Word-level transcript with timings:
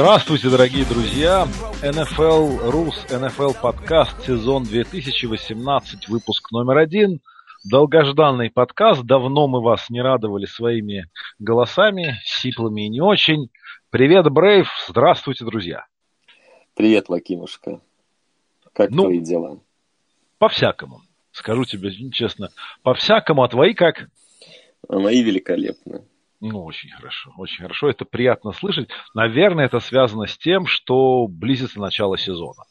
Здравствуйте, 0.00 0.48
дорогие 0.48 0.84
друзья! 0.84 1.48
NFL 1.82 2.70
Rus, 2.70 2.94
NFL 3.10 3.60
подкаст, 3.60 4.24
сезон 4.24 4.62
2018, 4.62 6.08
выпуск 6.08 6.52
номер 6.52 6.78
один. 6.78 7.20
Долгожданный 7.68 8.48
подкаст. 8.48 9.02
Давно 9.02 9.48
мы 9.48 9.60
вас 9.60 9.90
не 9.90 10.00
радовали 10.00 10.46
своими 10.46 11.10
голосами, 11.40 12.14
сиплыми 12.22 12.86
и 12.86 12.88
не 12.88 13.00
очень. 13.00 13.50
Привет, 13.90 14.30
Брейв! 14.30 14.68
Здравствуйте, 14.88 15.44
друзья! 15.44 15.84
Привет, 16.76 17.08
Лакимушка. 17.08 17.80
Как 18.72 18.90
Ну, 18.90 19.02
твои 19.02 19.18
дела? 19.18 19.58
По-всякому. 20.38 21.00
Скажу 21.32 21.64
тебе 21.64 21.90
честно, 22.12 22.50
по-всякому, 22.84 23.42
а 23.42 23.48
твои 23.48 23.74
как? 23.74 24.08
А 24.88 25.00
мои 25.00 25.24
великолепны. 25.24 26.04
Ну, 26.40 26.62
очень 26.64 26.90
хорошо, 26.90 27.32
очень 27.36 27.62
хорошо. 27.62 27.88
Это 27.90 28.04
приятно 28.04 28.52
слышать. 28.52 28.88
Наверное, 29.14 29.64
это 29.66 29.80
связано 29.80 30.26
с 30.26 30.38
тем, 30.38 30.66
что 30.66 31.26
близится 31.26 31.80
начало 31.80 32.16
сезона. 32.16 32.62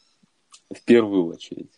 В 0.73 0.83
первую 0.85 1.25
очередь. 1.27 1.71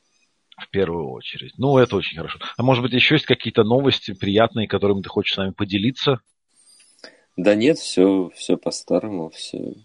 В 0.57 0.69
первую 0.69 1.09
очередь. 1.09 1.53
Ну, 1.57 1.77
это 1.77 1.95
очень 1.95 2.17
хорошо. 2.17 2.39
А 2.57 2.63
может 2.63 2.83
быть, 2.83 2.93
еще 2.93 3.15
есть 3.15 3.25
какие-то 3.25 3.63
новости 3.63 4.13
приятные, 4.13 4.67
которыми 4.67 5.01
ты 5.01 5.09
хочешь 5.09 5.33
с 5.33 5.37
нами 5.37 5.51
поделиться? 5.51 6.19
Да 7.37 7.55
нет, 7.55 7.77
все, 7.79 8.29
все 8.35 8.57
по-старому, 8.57 9.29
все, 9.29 9.75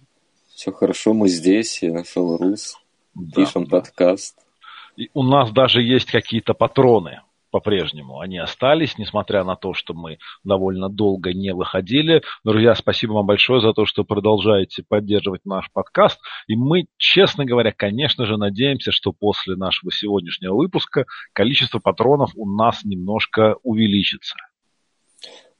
все 0.48 0.72
хорошо. 0.72 1.14
Мы 1.14 1.28
здесь, 1.28 1.83
NFL 1.83 2.36
Рус, 2.39 2.77
Да, 3.14 3.44
пишем 3.44 3.64
да. 3.64 3.78
подкаст. 3.78 4.36
И 4.96 5.08
у 5.14 5.22
нас 5.22 5.52
даже 5.52 5.80
есть 5.83 6.11
какие-то 6.11 6.52
патроны 6.55 7.20
по-прежнему. 7.55 8.19
Они 8.19 8.36
остались, 8.36 8.98
несмотря 8.98 9.44
на 9.44 9.55
то, 9.55 9.74
что 9.74 9.94
мы 9.94 10.19
довольно 10.42 10.88
долго 10.88 11.33
не 11.33 11.55
выходили. 11.55 12.22
Друзья, 12.42 12.74
спасибо 12.74 13.12
вам 13.12 13.27
большое 13.27 13.61
за 13.61 13.72
то, 13.72 13.86
что 13.86 14.02
продолжаете 14.02 14.83
поддерживать 14.83 15.42
наш 15.44 15.70
подкаст. 15.70 16.19
И 16.48 16.56
мы, 16.56 16.86
честно 16.96 17.44
говоря, 17.44 17.70
конечно 17.70 18.27
же, 18.27 18.38
надеемся, 18.38 18.91
что 18.91 19.12
после 19.12 19.55
нашего 19.55 19.92
сегодняшнего 19.92 20.56
выпуска 20.56 21.06
количество 21.33 21.78
патронов 21.78 22.33
у 22.34 22.44
нас 22.44 22.83
немножко 22.83 23.55
увеличится. 23.62 24.34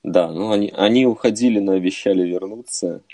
Да, 0.03 0.33
ну 0.33 0.51
они, 0.51 0.73
они 0.77 1.06
уходили, 1.06 1.61
но 1.61 1.75
обещали 1.75 2.27
вернуться. 2.27 3.05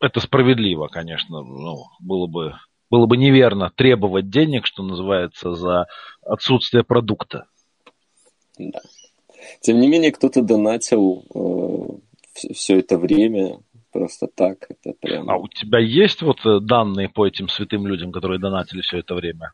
это 0.00 0.20
справедливо, 0.20 0.86
конечно. 0.86 1.42
Ну, 1.42 1.82
было 1.98 2.28
бы, 2.28 2.54
было 2.90 3.06
бы 3.06 3.16
неверно 3.16 3.72
требовать 3.74 4.30
денег, 4.30 4.66
что 4.66 4.84
называется, 4.84 5.54
за 5.54 5.86
отсутствие 6.22 6.84
продукта. 6.84 7.46
Да. 8.58 8.80
Тем 9.60 9.80
не 9.80 9.88
менее, 9.88 10.12
кто-то 10.12 10.42
донатил 10.42 11.24
все 12.34 12.78
это 12.78 12.98
время 12.98 13.60
просто 13.92 14.26
так. 14.26 14.66
Это 14.68 14.96
прям... 15.00 15.28
А 15.28 15.36
у 15.36 15.48
тебя 15.48 15.78
есть 15.78 16.22
вот 16.22 16.44
э, 16.46 16.60
данные 16.60 17.08
по 17.08 17.26
этим 17.26 17.48
святым 17.48 17.86
людям, 17.86 18.12
которые 18.12 18.38
донатили 18.38 18.80
все 18.82 18.98
это 18.98 19.14
время? 19.14 19.52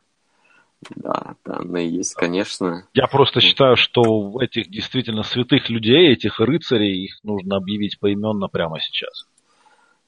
Да, 0.95 1.35
данные 1.43 1.89
есть, 1.89 2.13
конечно. 2.13 2.87
Я 2.93 3.07
просто 3.07 3.39
считаю, 3.39 3.75
что 3.75 4.39
этих 4.41 4.69
действительно 4.69 5.23
святых 5.23 5.69
людей, 5.69 6.11
этих 6.11 6.39
рыцарей, 6.39 7.05
их 7.05 7.23
нужно 7.23 7.57
объявить 7.57 7.99
поименно 7.99 8.47
прямо 8.47 8.79
сейчас. 8.79 9.25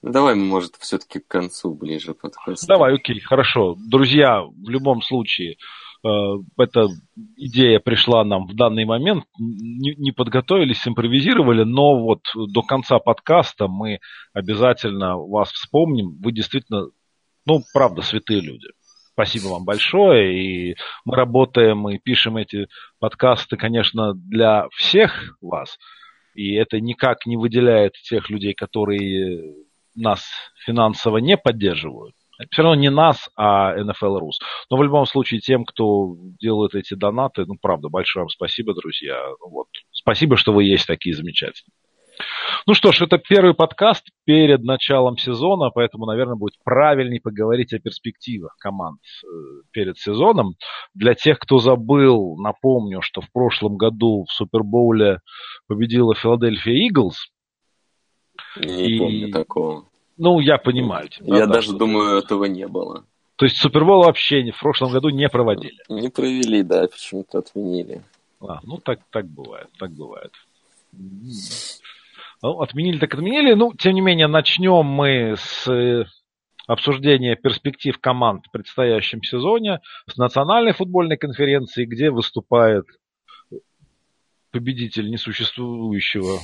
Ну, 0.03 0.11
давай, 0.11 0.35
может, 0.35 0.75
все-таки 0.75 1.19
к 1.19 1.27
концу 1.27 1.73
ближе 1.73 2.13
подкаста. 2.13 2.67
Давай, 2.67 2.95
окей, 2.95 3.19
хорошо. 3.19 3.75
Друзья, 3.79 4.43
в 4.43 4.69
любом 4.69 5.01
случае, 5.01 5.53
э, 5.53 5.55
эта 6.03 6.87
идея 7.35 7.79
пришла 7.79 8.23
нам 8.23 8.47
в 8.47 8.55
данный 8.55 8.85
момент. 8.85 9.25
Не, 9.39 9.95
не 9.95 10.11
подготовились, 10.11 10.87
импровизировали, 10.87 11.63
но 11.63 11.99
вот 11.99 12.21
до 12.35 12.61
конца 12.61 12.99
подкаста 12.99 13.67
мы 13.67 13.99
обязательно 14.33 15.17
вас 15.17 15.51
вспомним. 15.51 16.17
Вы 16.21 16.31
действительно, 16.31 16.87
ну, 17.45 17.61
правда, 17.73 18.01
святые 18.01 18.41
люди. 18.41 18.67
Спасибо 19.13 19.47
вам 19.47 19.65
большое. 19.65 20.71
И 20.71 20.75
мы 21.03 21.15
работаем 21.15 21.89
и 21.89 21.97
пишем 21.97 22.37
эти 22.37 22.67
подкасты, 22.99 23.57
конечно, 23.57 24.13
для 24.13 24.67
всех 24.75 25.35
вас. 25.41 25.77
И 26.35 26.53
это 26.53 26.79
никак 26.79 27.25
не 27.25 27.35
выделяет 27.35 27.93
тех 27.93 28.29
людей, 28.29 28.53
которые 28.53 29.55
нас 29.95 30.23
финансово 30.65 31.17
не 31.17 31.35
поддерживают. 31.35 32.13
Все 32.51 32.61
равно 32.61 32.75
не 32.75 32.89
нас, 32.89 33.29
а 33.35 33.75
NFL 33.77 34.19
Rus. 34.19 34.37
Но 34.69 34.77
в 34.77 34.83
любом 34.83 35.05
случае 35.05 35.39
тем, 35.39 35.65
кто 35.65 36.15
делает 36.39 36.75
эти 36.75 36.93
донаты, 36.93 37.45
ну, 37.45 37.55
правда, 37.61 37.89
большое 37.89 38.23
вам 38.23 38.29
спасибо, 38.29 38.73
друзья. 38.73 39.19
Ну, 39.41 39.49
Вот. 39.49 39.67
Спасибо, 39.91 40.37
что 40.37 40.53
вы 40.53 40.63
есть 40.65 40.85
такие 40.87 41.15
замечательные. 41.15 41.73
Ну 42.65 42.73
что 42.73 42.91
ж, 42.91 43.01
это 43.01 43.17
первый 43.19 43.53
подкаст 43.53 44.07
перед 44.25 44.63
началом 44.63 45.17
сезона, 45.17 45.69
поэтому, 45.69 46.05
наверное, 46.05 46.35
будет 46.35 46.55
правильнее 46.63 47.21
поговорить 47.21 47.73
о 47.73 47.79
перспективах 47.79 48.55
команд 48.59 48.99
э, 49.23 49.27
перед 49.71 49.97
сезоном. 49.97 50.55
Для 50.93 51.13
тех, 51.13 51.37
кто 51.39 51.59
забыл, 51.59 52.35
напомню, 52.37 53.01
что 53.01 53.21
в 53.21 53.31
прошлом 53.31 53.77
году 53.77 54.25
в 54.27 54.31
Супербоуле 54.33 55.19
победила 55.67 56.15
Филадельфия 56.15 56.87
Иглс. 56.87 57.27
Не 58.57 58.95
И- 58.95 58.99
помню 58.99 59.31
такого. 59.31 59.86
Ну, 60.17 60.39
я 60.39 60.57
понимаю. 60.57 61.09
тебя, 61.09 61.37
Я 61.37 61.45
да, 61.47 61.53
даже 61.53 61.73
думаю, 61.73 62.17
этого 62.17 62.45
не 62.45 62.67
было. 62.67 63.05
То 63.35 63.45
есть 63.45 63.57
Супербол 63.57 64.03
вообще 64.03 64.41
не- 64.43 64.51
в 64.51 64.59
прошлом 64.59 64.91
году 64.91 65.09
не 65.09 65.29
проводили. 65.29 65.77
Не 65.89 66.09
провели, 66.09 66.63
да, 66.63 66.87
почему-то 66.87 67.39
отменили. 67.39 68.01
А, 68.41 68.59
ну, 68.63 68.77
так, 68.77 68.99
так 69.11 69.27
бывает, 69.27 69.67
так 69.77 69.91
бывает. 69.91 70.31
Ну, 72.41 72.61
отменили 72.61 72.99
так 72.99 73.13
отменили. 73.13 73.53
Ну, 73.53 73.73
тем 73.73 73.93
не 73.93 74.01
менее, 74.01 74.27
начнем 74.27 74.85
мы 74.85 75.35
с 75.37 75.67
э, 75.67 76.05
обсуждения 76.67 77.35
перспектив 77.35 77.97
команд 77.99 78.45
в 78.47 78.51
предстоящем 78.51 79.23
сезоне, 79.23 79.79
с 80.07 80.17
национальной 80.17 80.73
футбольной 80.73 81.17
конференции, 81.17 81.85
где 81.85 82.09
выступает 82.11 82.85
победитель 84.57 85.09
несуществующего 85.11 86.39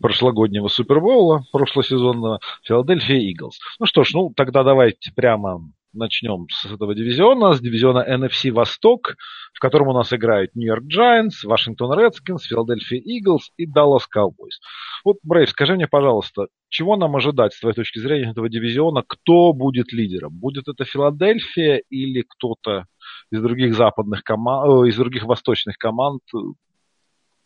прошлогоднего 0.00 0.68
Супербоула, 0.68 1.44
прошлосезонного, 1.50 2.40
Филадельфия 2.62 3.20
Иглс. 3.30 3.58
Ну 3.80 3.86
что 3.86 4.04
ж, 4.04 4.12
ну 4.12 4.32
тогда 4.36 4.62
давайте 4.62 5.12
прямо 5.14 5.62
начнем 5.94 6.46
с 6.50 6.66
этого 6.66 6.94
дивизиона, 6.94 7.54
с 7.54 7.60
дивизиона 7.60 8.04
NFC 8.06 8.52
Восток, 8.52 9.16
в 9.54 9.60
котором 9.60 9.88
у 9.88 9.92
нас 9.94 10.12
играют 10.12 10.54
Нью-Йорк 10.54 10.84
Giants, 10.84 11.44
Вашингтон 11.44 11.98
Редскинс, 11.98 12.44
Филадельфия 12.44 13.00
Иглс 13.00 13.50
и 13.56 13.64
Даллас 13.64 14.06
Cowboys. 14.14 14.60
Вот, 15.04 15.16
Брейв, 15.22 15.48
скажи 15.48 15.74
мне, 15.74 15.88
пожалуйста, 15.88 16.48
чего 16.68 16.96
нам 16.96 17.16
ожидать 17.16 17.54
с 17.54 17.60
твоей 17.60 17.74
точки 17.74 17.98
зрения 17.98 18.30
этого 18.30 18.50
дивизиона? 18.50 19.02
Кто 19.06 19.54
будет 19.54 19.92
лидером? 19.94 20.38
Будет 20.38 20.68
это 20.68 20.84
Филадельфия 20.84 21.82
или 21.88 22.22
кто-то 22.28 22.84
из 23.30 23.40
других 23.40 23.74
западных 23.74 24.22
команд, 24.22 24.86
из 24.86 24.96
других 24.96 25.24
восточных 25.24 25.78
команд 25.78 26.20
э, 26.34 26.38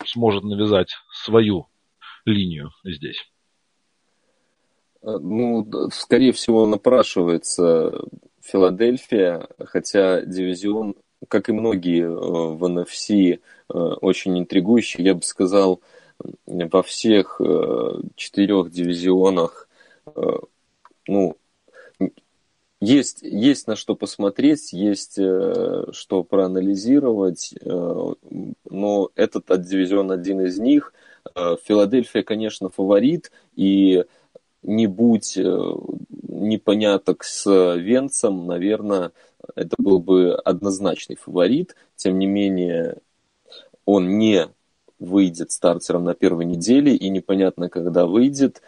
сможет 0.07 0.45
навязать 0.45 0.91
свою 1.13 1.67
линию 2.25 2.71
здесь? 2.85 3.19
Э, 5.03 5.19
Ну, 5.21 5.67
скорее 5.93 6.33
всего, 6.33 6.67
напрашивается 6.67 7.93
Филадельфия, 8.41 9.49
хотя 9.59 10.23
дивизион, 10.23 10.95
как 11.29 11.49
и 11.49 11.53
многие 11.53 12.05
э, 12.05 12.09
в 12.09 12.65
NFC, 12.65 13.35
э, 13.35 13.75
очень 13.75 14.39
интригующий. 14.39 15.05
Я 15.05 15.15
бы 15.15 15.23
сказал, 15.23 15.81
во 16.47 16.83
всех 16.85 17.41
четырех 18.15 18.71
дивизионах, 18.71 19.69
ну, 21.09 21.37
есть, 22.83 23.23
есть 23.23 23.69
на 23.69 23.77
что 23.77 23.95
посмотреть, 23.95 24.73
есть 24.73 25.17
э, 25.17 25.85
что 25.93 26.25
проанализировать, 26.25 27.55
э, 27.61 28.15
но 28.69 29.11
этот 29.15 29.51
от- 29.51 29.63
дивизион 29.63 30.11
один 30.11 30.41
из 30.41 30.59
них. 30.59 30.93
Э, 31.35 31.57
Филадельфия, 31.65 32.25
конечно, 32.25 32.71
фаворит, 32.71 33.31
и 33.55 34.05
не 34.63 34.87
будь 34.89 35.37
непоняток 35.37 37.25
с 37.25 37.77
Венцем, 37.77 38.47
наверное, 38.47 39.13
это 39.55 39.77
был 39.79 39.99
бы 40.01 40.35
однозначный 40.35 41.17
фаворит. 41.17 41.77
Тем 41.97 42.19
не 42.19 42.27
менее, 42.27 42.99
он 43.85 44.19
не 44.19 44.49
выйдет 44.99 45.53
стартером 45.53 46.05
на 46.05 46.15
первой 46.15 46.45
неделе, 46.45 46.97
и 46.97 47.09
непонятно, 47.11 47.69
когда 47.69 48.07
выйдет. 48.07 48.63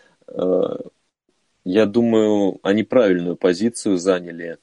Э, 1.64 1.68
Я 1.70 1.86
думаю, 1.86 2.58
они 2.62 2.82
правильную 2.82 3.36
позицию 3.36 3.98
заняли 3.98 4.58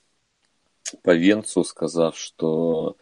по 1.04 1.16
Венцу, 1.16 1.64
сказав, 1.64 2.18
что 2.18 2.96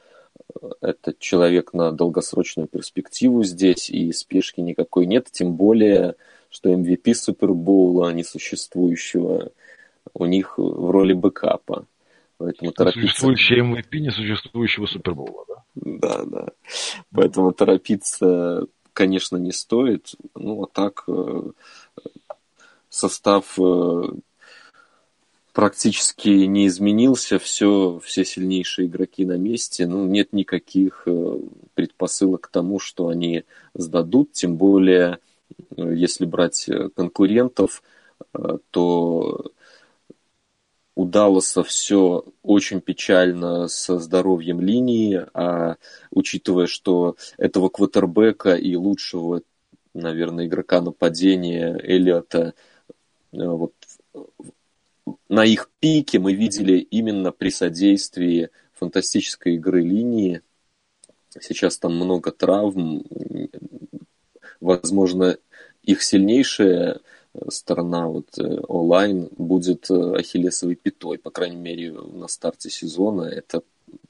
это 0.82 1.14
человек 1.18 1.74
на 1.74 1.92
долгосрочную 1.92 2.68
перспективу 2.68 3.44
здесь, 3.44 3.90
и 3.90 4.12
спешки 4.12 4.62
никакой 4.62 5.06
нет, 5.06 5.28
тем 5.32 5.54
более, 5.54 6.16
что 6.50 6.72
MVP 6.74 7.14
Супербоула, 7.14 8.10
несуществующего, 8.12 9.52
у 10.14 10.26
них 10.26 10.58
в 10.58 10.92
роли 10.92 11.14
бэкапа. 11.14 11.86
Поэтому 12.38 12.72
торопиться... 12.72 13.08
Существующий 13.08 13.60
MVP 13.60 14.00
несуществующего 14.00 14.86
Супербоула, 14.86 15.46
да? 15.48 15.64
Да, 15.76 16.26
да. 16.26 16.48
Поэтому 17.14 17.52
торопиться, 17.52 18.66
конечно, 18.94 19.38
не 19.38 19.52
стоит. 19.52 20.16
Ну, 20.36 20.64
а 20.64 20.68
так 20.68 21.04
э, 21.08 21.52
состав 22.90 23.60
э, 23.60 24.04
практически 25.54 26.30
не 26.30 26.68
изменился, 26.68 27.40
все, 27.40 28.00
все 28.04 28.26
сильнейшие 28.26 28.88
игроки 28.88 29.26
на 29.26 29.38
месте, 29.38 29.88
ну, 29.88 30.06
нет 30.06 30.34
никаких 30.34 31.04
э, 31.06 31.40
предпосылок 31.74 32.42
к 32.42 32.48
тому, 32.48 32.80
что 32.80 33.08
они 33.10 33.44
сдадут, 33.74 34.32
тем 34.34 34.58
более, 34.58 35.20
если 35.76 36.26
брать 36.26 36.70
конкурентов, 36.96 37.84
то 38.72 39.52
у 41.00 41.06
Далласа 41.06 41.64
все 41.64 42.26
очень 42.44 42.82
печально 42.82 43.70
со 43.70 44.00
здоровьем 44.00 44.60
линии, 44.60 45.26
а 45.34 45.78
учитывая, 46.12 46.68
что 46.68 47.16
этого 47.38 47.70
квотербека 47.70 48.56
и 48.56 48.76
лучшего, 48.76 49.42
наверное, 49.94 50.48
игрока 50.48 50.82
нападения 50.82 51.80
Эллиота 51.82 52.48
э, 52.48 52.52
вот, 53.32 53.74
на 55.28 55.46
их 55.46 55.70
пике 55.80 56.20
мы 56.20 56.34
видели 56.34 56.78
именно 56.78 57.32
при 57.32 57.50
содействии 57.50 58.50
фантастической 58.74 59.56
игры 59.56 59.82
линии. 59.82 60.42
Сейчас 61.40 61.78
там 61.78 61.96
много 61.96 62.32
травм. 62.32 63.06
Возможно, 64.60 65.38
их 65.84 66.02
сильнейшая 66.02 67.00
сторона 67.50 68.08
вот 68.08 68.38
э, 68.38 68.60
онлайн 68.68 69.30
будет 69.38 69.90
э, 69.90 70.16
ахиллесовой 70.16 70.76
пятой, 70.76 71.18
по 71.18 71.30
крайней 71.30 71.58
мере, 71.58 71.92
на 71.92 72.28
старте 72.28 72.70
сезона. 72.70 73.24
Это 73.24 73.62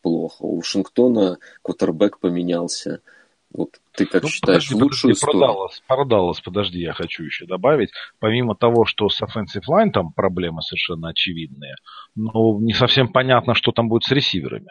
плохо. 0.02 0.44
У 0.44 0.58
Вашингтона 0.58 1.38
квотербек 1.62 2.20
поменялся. 2.20 3.02
Вот 3.52 3.80
ты 3.94 4.06
как 4.06 4.24
ну, 4.24 4.30
считаешь 4.30 4.68
подожди, 4.68 4.84
лучшую 4.84 5.14
подожди, 5.14 5.20
сторону? 5.20 5.40
Продалось, 5.40 5.84
продалось, 5.88 6.42
подожди, 6.42 6.80
я 6.80 6.94
хочу 6.94 7.24
еще 7.24 7.46
добавить. 7.46 7.90
Помимо 8.20 8.56
того, 8.56 8.86
что 8.86 9.10
с 9.10 9.22
offensive 9.22 9.64
line 9.70 9.92
там 9.92 10.14
проблемы 10.14 10.62
совершенно 10.62 11.10
очевидные, 11.10 11.76
но 12.16 12.60
не 12.60 12.74
совсем 12.74 13.12
понятно, 13.12 13.56
что 13.56 13.72
там 13.72 13.90
будет 13.90 14.04
с 14.04 14.12
ресиверами. 14.12 14.70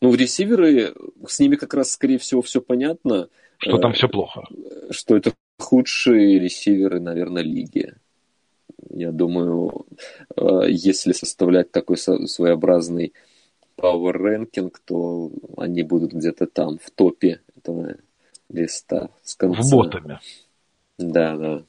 Ну, 0.00 0.14
ресиверы, 0.14 0.94
с 1.26 1.40
ними 1.40 1.56
как 1.56 1.74
раз, 1.74 1.90
скорее 1.90 2.18
всего, 2.18 2.42
все 2.42 2.60
понятно. 2.60 3.28
Что 3.58 3.78
там 3.78 3.92
э, 3.92 3.94
все 3.94 4.08
плохо. 4.08 4.44
Что 4.90 5.16
это 5.16 5.32
худшие 5.58 6.38
ресиверы, 6.38 7.00
наверное, 7.00 7.42
лиги. 7.42 7.94
Я 8.90 9.10
думаю, 9.10 9.86
э, 10.36 10.66
если 10.68 11.12
составлять 11.12 11.72
такой 11.72 11.96
своеобразный 11.96 13.14
power 13.80 14.14
ranking, 14.14 14.72
то 14.86 15.30
они 15.56 15.82
будут 15.82 16.12
где-то 16.12 16.46
там, 16.46 16.78
в 16.78 16.90
топе 16.90 17.40
этого 17.56 17.96
листа. 18.48 19.10
С 19.22 19.34
конца. 19.34 19.60
В 19.62 19.70
ботами. 19.70 20.18
Да, 20.98 21.36
да. 21.36 21.62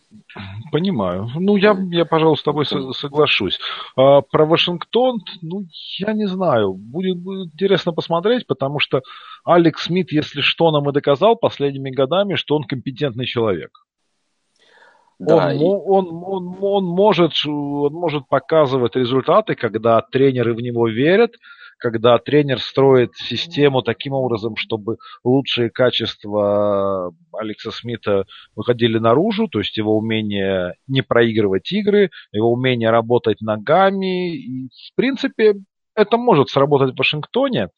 Понимаю. 0.72 1.28
Ну, 1.36 1.58
я, 1.58 1.78
я 1.92 2.06
пожалуй, 2.06 2.38
с 2.38 2.44
тобой 2.44 2.66
соглашусь. 2.66 3.60
А, 3.98 4.22
про 4.22 4.46
Вашингтон, 4.46 5.20
ну, 5.42 5.66
я 6.00 6.14
не 6.14 6.28
знаю. 6.28 6.74
Будет, 6.74 7.18
будет 7.18 7.54
интересно 7.54 7.92
посмотреть, 7.92 8.48
потому 8.48 8.80
что 8.80 9.02
Алекс 9.44 9.84
Смит, 9.84 10.14
если 10.14 10.40
что, 10.40 10.72
нам 10.72 10.90
и 10.90 10.94
доказал 10.94 11.36
последними 11.36 11.90
годами, 11.90 12.36
что 12.36 12.56
он 12.56 12.64
компетентный 12.64 13.26
человек. 13.26 13.86
Да, 15.20 15.48
он, 15.48 15.52
и... 15.52 15.64
он, 15.64 16.08
он, 16.24 16.58
он, 16.62 16.86
может, 16.86 17.34
он 17.46 17.92
может 17.92 18.30
показывать 18.30 18.96
результаты, 18.96 19.56
когда 19.56 20.00
тренеры 20.02 20.54
в 20.54 20.62
него 20.62 20.88
верят, 20.88 21.32
когда 21.78 22.18
тренер 22.18 22.60
строит 22.60 23.16
систему 23.16 23.82
таким 23.82 24.14
образом, 24.14 24.56
чтобы 24.56 24.98
лучшие 25.24 25.70
качества 25.70 27.14
Алекса 27.32 27.72
Смита 27.72 28.26
выходили 28.56 28.98
наружу, 28.98 29.48
то 29.48 29.60
есть 29.60 29.78
его 29.78 29.98
умение 29.98 30.76
не 30.88 31.02
проигрывать 31.02 31.72
игры, 31.72 32.10
его 32.32 32.52
умение 32.52 32.90
работать 32.90 33.42
ногами. 33.42 34.36
И, 34.36 34.68
в 34.68 34.96
принципе, 34.96 35.56
это 35.96 36.18
может 36.18 36.50
сработать 36.50 36.96
в 36.96 36.98
Вашингтоне, 36.98 37.70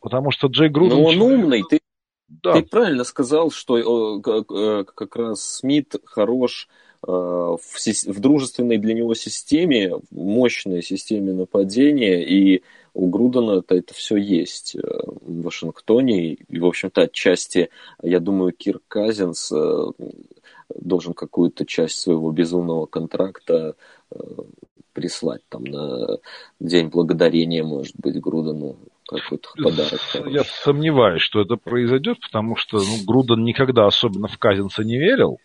потому 0.00 0.30
что 0.30 0.48
Джей 0.48 0.68
Груден... 0.68 0.96
Но 0.96 1.04
он 1.04 1.20
умный, 1.20 1.62
ты, 1.68 1.80
да. 2.28 2.54
ты 2.54 2.62
правильно 2.62 3.04
сказал, 3.04 3.50
что 3.50 3.78
э, 4.18 4.84
как 4.84 5.16
раз 5.16 5.42
Смит 5.42 5.94
хорош 6.04 6.68
Э, 6.68 6.85
в, 7.06 7.58
в 7.58 8.20
дружественной 8.20 8.78
для 8.78 8.94
него 8.94 9.14
системе, 9.14 9.92
мощной 10.10 10.82
системе 10.82 11.32
нападения, 11.32 12.24
и 12.24 12.62
у 12.94 13.08
Грудена 13.08 13.58
-то 13.60 13.76
это 13.76 13.94
все 13.94 14.16
есть 14.16 14.74
э, 14.74 14.80
в 14.80 15.42
Вашингтоне, 15.42 16.34
и, 16.34 16.58
в 16.58 16.66
общем-то, 16.66 17.02
отчасти, 17.02 17.68
я 18.02 18.20
думаю, 18.20 18.52
Кир 18.52 18.80
Казинс 18.88 19.52
э, 19.52 19.90
должен 20.74 21.14
какую-то 21.14 21.64
часть 21.66 21.98
своего 21.98 22.32
безумного 22.32 22.86
контракта 22.86 23.76
прислать 24.96 25.42
там 25.50 25.64
на 25.64 26.18
День 26.58 26.88
Благодарения, 26.88 27.62
может 27.62 27.94
быть, 27.98 28.18
Грудену 28.18 28.76
какой-то 29.06 29.50
подарок. 29.62 30.00
Я 30.26 30.42
сомневаюсь, 30.44 31.20
что 31.20 31.42
это 31.42 31.56
произойдет, 31.56 32.18
потому 32.20 32.56
что 32.56 32.78
ну, 32.78 33.04
Груден 33.06 33.44
никогда 33.44 33.86
особенно 33.86 34.26
в 34.26 34.38
Казинса 34.38 34.82
не 34.84 34.98
верил. 34.98 35.38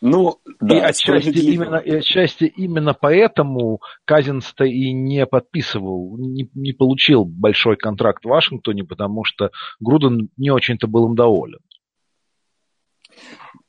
Ну, 0.00 0.38
да, 0.60 0.76
и 0.76 0.80
отчасти 0.80 1.38
именно, 1.38 1.76
и 1.76 1.94
отчасти 1.96 2.44
именно 2.44 2.94
поэтому 2.94 3.80
Казинс-то 4.04 4.64
и 4.64 4.92
не 4.92 5.24
подписывал, 5.26 6.16
не, 6.18 6.50
не 6.54 6.72
получил 6.72 7.24
большой 7.24 7.76
контракт 7.76 8.24
в 8.24 8.28
Вашингтоне, 8.28 8.84
потому 8.84 9.24
что 9.24 9.50
Груден 9.80 10.30
не 10.36 10.50
очень-то 10.50 10.88
был 10.88 11.06
им 11.06 11.14
доволен. 11.14 11.60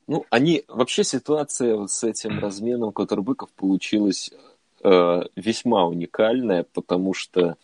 Ну, 0.06 0.26
они, 0.30 0.64
вообще 0.68 1.04
ситуация 1.04 1.76
вот 1.76 1.90
с 1.90 2.04
этим 2.04 2.38
разменом 2.38 2.92
Коттербыков 2.92 3.54
получилась 3.54 4.30
э, 4.32 4.36
весьма 4.84 5.86
уникальная, 5.86 6.66
потому 6.74 7.14
что 7.14 7.56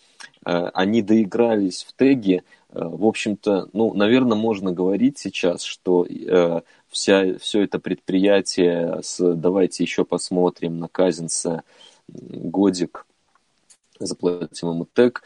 э, 0.46 0.70
они 0.72 1.02
доигрались 1.02 1.84
в 1.84 1.94
теге, 1.94 2.44
э, 2.70 2.82
в 2.82 3.06
общем-то, 3.06 3.68
ну, 3.72 3.92
наверное, 3.94 4.38
можно 4.38 4.72
говорить 4.72 5.18
сейчас, 5.18 5.62
что 5.62 6.06
э, 6.06 6.60
вся, 6.88 7.38
все 7.38 7.62
это 7.62 7.78
предприятие 7.78 9.00
с 9.02 9.34
«давайте 9.34 9.84
еще 9.84 10.04
посмотрим» 10.04 10.78
на 10.78 10.88
Казинса 10.88 11.62
годик, 12.08 13.06
заплатим 13.98 14.70
ему 14.70 14.86
тег, 14.86 15.22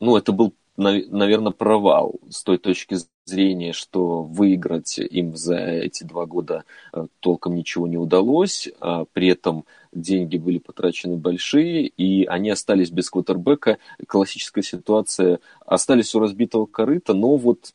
ну, 0.00 0.16
это 0.16 0.32
был, 0.32 0.52
наверное, 0.78 1.52
провал 1.52 2.20
с 2.30 2.42
той 2.42 2.56
точки 2.56 2.96
зрения, 3.24 3.72
что 3.72 4.22
выиграть 4.22 4.98
им 4.98 5.36
за 5.36 5.56
эти 5.56 6.04
два 6.04 6.24
года 6.24 6.64
э, 6.92 7.06
толком 7.20 7.56
ничего 7.56 7.86
не 7.86 7.98
удалось, 7.98 8.68
а 8.80 9.04
при 9.12 9.28
этом 9.28 9.64
деньги 9.92 10.38
были 10.38 10.58
потрачены 10.58 11.16
большие, 11.16 11.88
и 11.88 12.24
они 12.24 12.50
остались 12.50 12.90
без 12.90 13.10
квотербека. 13.10 13.78
Классическая 14.06 14.62
ситуация, 14.62 15.40
остались 15.66 16.14
у 16.14 16.20
разбитого 16.20 16.66
корыта, 16.66 17.12
но 17.12 17.36
вот 17.36 17.74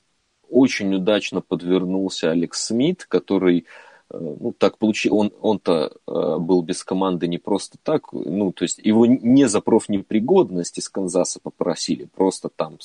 очень 0.50 0.95
удачно 0.95 1.41
подвернулся 1.41 2.31
Алекс 2.31 2.65
Смит, 2.65 3.05
который 3.07 3.65
ну, 4.13 4.53
так 4.58 4.77
получил, 4.77 5.17
он, 5.17 5.32
он-то 5.41 5.91
э, 6.08 6.38
был 6.38 6.62
без 6.62 6.84
команды 6.84 7.27
не 7.27 7.39
просто 7.39 7.77
так, 7.82 8.13
ну, 8.13 8.51
то 8.51 8.63
есть 8.63 8.79
его 8.79 9.05
не 9.05 9.48
за 9.48 9.60
профнепригодность 9.62 10.77
из 10.77 10.89
Канзаса 10.89 11.39
попросили, 11.41 12.05
просто 12.05 12.50
там 12.50 12.77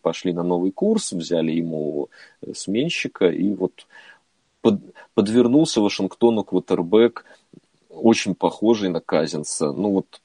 пошли 0.00 0.32
на 0.32 0.42
новый 0.42 0.70
курс, 0.70 1.12
взяли 1.12 1.52
ему 1.52 2.08
э, 2.42 2.54
сменщика, 2.54 3.28
и 3.28 3.52
вот 3.54 3.86
под, 4.62 4.80
подвернулся 5.14 5.80
Вашингтону 5.80 6.44
квотербек, 6.44 7.24
очень 7.88 8.34
похожий 8.34 8.88
на 8.88 9.00
Казинса, 9.00 9.72
ну 9.72 9.92
вот, 9.92 10.20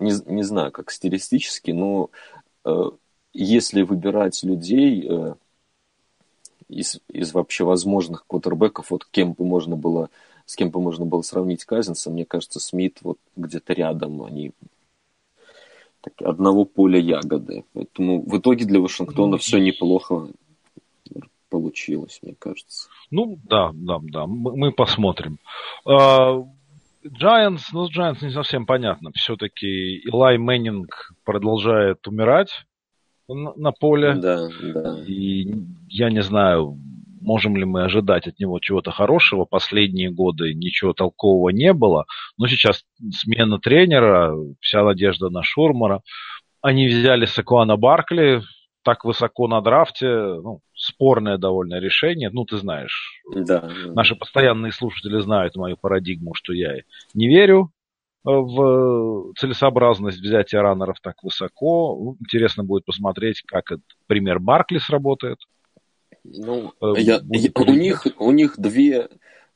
не, 0.00 0.12
не 0.26 0.42
знаю, 0.42 0.72
как 0.72 0.90
стилистически, 0.90 1.70
но 1.70 2.10
э, 2.64 2.90
если 3.32 3.82
выбирать 3.82 4.42
людей, 4.42 5.06
э, 5.08 5.34
из, 6.72 7.00
из 7.08 7.32
вообще 7.34 7.64
возможных 7.64 8.26
квотербеков, 8.26 8.90
вот 8.90 9.04
кем 9.10 9.32
бы 9.32 9.44
можно 9.44 9.76
было, 9.76 10.08
с 10.46 10.56
кем 10.56 10.70
бы 10.70 10.80
можно 10.80 11.04
было 11.04 11.22
сравнить 11.22 11.64
Казинса, 11.64 12.10
мне 12.10 12.24
кажется, 12.24 12.60
Смит 12.60 12.98
вот 13.02 13.18
где-то 13.36 13.72
рядом, 13.72 14.22
они 14.22 14.52
так, 16.00 16.14
одного 16.22 16.64
поля 16.64 16.98
ягоды. 16.98 17.64
Поэтому 17.72 18.22
в 18.22 18.38
итоге 18.38 18.64
для 18.64 18.80
Вашингтона 18.80 19.32
ну, 19.32 19.38
все 19.38 19.58
неплохо 19.58 20.28
получилось, 21.48 22.18
мне 22.22 22.34
кажется. 22.38 22.88
Ну, 23.10 23.38
да, 23.44 23.70
да, 23.74 23.98
да, 24.02 24.26
мы 24.26 24.72
посмотрим. 24.72 25.38
А, 25.84 26.42
Giants, 27.04 27.64
ну, 27.72 27.86
с 27.86 27.96
Giants 27.96 28.24
не 28.24 28.30
совсем 28.30 28.64
понятно. 28.66 29.10
Все-таки 29.14 29.98
Илай 29.98 30.38
Мэннинг 30.38 31.12
продолжает 31.24 32.06
умирать 32.08 32.64
на, 33.34 33.52
на 33.56 33.72
поле. 33.72 34.14
Да, 34.14 34.48
да. 34.60 35.00
И 35.06 35.54
я 35.88 36.10
не 36.10 36.22
знаю, 36.22 36.78
можем 37.20 37.56
ли 37.56 37.64
мы 37.64 37.84
ожидать 37.84 38.26
от 38.26 38.38
него 38.38 38.58
чего-то 38.58 38.90
хорошего. 38.90 39.44
Последние 39.44 40.10
годы 40.10 40.54
ничего 40.54 40.92
толкового 40.92 41.50
не 41.50 41.72
было. 41.72 42.04
Но 42.36 42.46
сейчас 42.46 42.84
смена 43.12 43.58
тренера, 43.58 44.34
вся 44.60 44.84
надежда 44.84 45.30
на 45.30 45.42
Шурмара. 45.42 46.02
Они 46.60 46.86
взяли 46.86 47.26
Сакуана 47.26 47.76
Баркли, 47.76 48.42
так 48.84 49.04
высоко 49.04 49.48
на 49.48 49.60
драфте, 49.60 50.06
ну, 50.08 50.60
спорное 50.74 51.38
довольно 51.38 51.78
решение. 51.78 52.30
Ну, 52.30 52.44
ты 52.44 52.56
знаешь, 52.56 53.22
да, 53.34 53.68
наши 53.86 54.14
постоянные 54.16 54.72
слушатели 54.72 55.20
знают 55.20 55.56
мою 55.56 55.76
парадигму, 55.76 56.34
что 56.34 56.52
я 56.52 56.78
не 57.14 57.28
верю 57.28 57.70
в 58.24 59.32
целесообразность 59.38 60.20
взятия 60.20 60.60
раннеров 60.60 61.00
так 61.00 61.22
высоко. 61.22 61.96
Ну, 62.00 62.16
интересно 62.20 62.64
будет 62.64 62.84
посмотреть, 62.84 63.42
как 63.42 63.72
этот 63.72 63.84
пример 64.06 64.38
Баркли 64.38 64.78
сработает. 64.78 65.38
Ну, 66.24 66.72
э, 66.80 66.94
я, 66.98 67.20
я, 67.28 67.50
у, 67.54 67.72
них, 67.72 68.06
у 68.18 68.30
них 68.30 68.54
две 68.58 69.08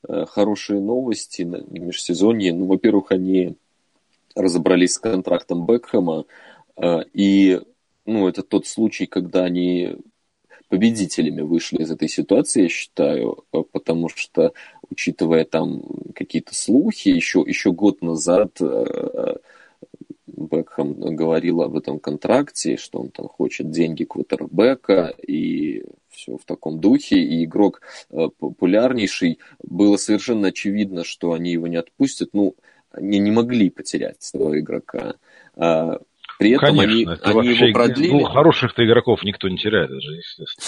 э, 0.07 0.25
хорошие 0.25 0.81
новости 0.81 1.43
на 1.43 1.61
межсезонье. 1.69 2.53
Ну, 2.53 2.65
во-первых, 2.65 3.11
они 3.11 3.55
разобрались 4.35 4.93
с 4.93 4.99
контрактом 4.99 5.65
Бекхэма, 5.65 6.25
э, 6.75 7.03
и 7.13 7.61
ну, 8.05 8.27
это 8.27 8.43
тот 8.43 8.67
случай, 8.67 9.05
когда 9.05 9.43
они 9.43 9.97
победителями 10.69 11.41
вышли 11.41 11.77
из 11.77 11.91
этой 11.91 12.09
ситуации, 12.09 12.63
я 12.63 12.69
считаю, 12.69 13.43
э, 13.53 13.63
потому 13.71 14.09
что, 14.09 14.53
учитывая 14.89 15.45
там 15.45 15.83
какие-то 16.13 16.55
слухи, 16.55 17.09
еще, 17.09 17.43
еще 17.45 17.71
год 17.71 18.01
назад 18.01 18.57
э, 18.61 19.35
Бекхэм 20.27 21.15
говорил 21.15 21.61
об 21.61 21.75
этом 21.75 21.99
контракте, 21.99 22.77
что 22.77 22.99
он 22.99 23.09
там 23.09 23.27
хочет 23.27 23.71
деньги 23.71 24.03
квотербека 24.03 25.13
и 25.27 25.83
все 26.09 26.37
в 26.37 26.45
таком 26.45 26.79
духе, 26.79 27.17
и 27.17 27.45
игрок 27.45 27.81
э, 28.09 28.27
популярнейший, 28.37 29.39
было 29.63 29.97
совершенно 29.97 30.49
очевидно, 30.49 31.03
что 31.03 31.33
они 31.33 31.51
его 31.51 31.67
не 31.67 31.77
отпустят, 31.77 32.29
ну, 32.33 32.55
они 32.91 33.19
не 33.19 33.31
могли 33.31 33.69
потерять 33.69 34.21
своего 34.23 34.59
игрока. 34.59 35.15
При 36.37 36.51
этом 36.51 36.77
Конечно, 36.77 36.83
они, 36.83 37.05
они 37.23 37.47
его 37.49 37.73
продлили. 37.73 38.11
Ну, 38.11 38.23
хороших-то 38.23 38.85
игроков 38.85 39.23
никто 39.23 39.49
не 39.49 39.57
теряет, 39.57 39.89
это 39.89 40.01
же 40.01 40.15
естественно. 40.15 40.67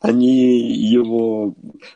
Они 0.00 0.72
его 0.72 1.54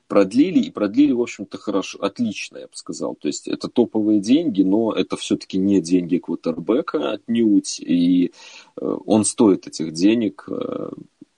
продлили, 0.09 0.61
и 0.61 0.71
продлили, 0.71 1.13
в 1.13 1.21
общем-то, 1.21 1.59
хорошо, 1.59 1.99
отлично, 2.01 2.59
я 2.59 2.67
бы 2.67 2.75
сказал. 2.75 3.15
То 3.15 3.29
есть 3.29 3.49
это 3.49 3.69
топовые 3.69 4.21
деньги, 4.21 4.63
но 4.63 4.93
это 4.93 5.17
все-таки 5.17 5.59
не 5.59 5.81
деньги 5.81 6.19
квотербека 6.19 7.13
отнюдь, 7.13 7.81
и 7.81 8.33
э, 8.81 8.97
он 9.07 9.25
стоит 9.25 9.67
этих 9.67 9.93
денег, 9.93 10.49
э, 10.51 10.91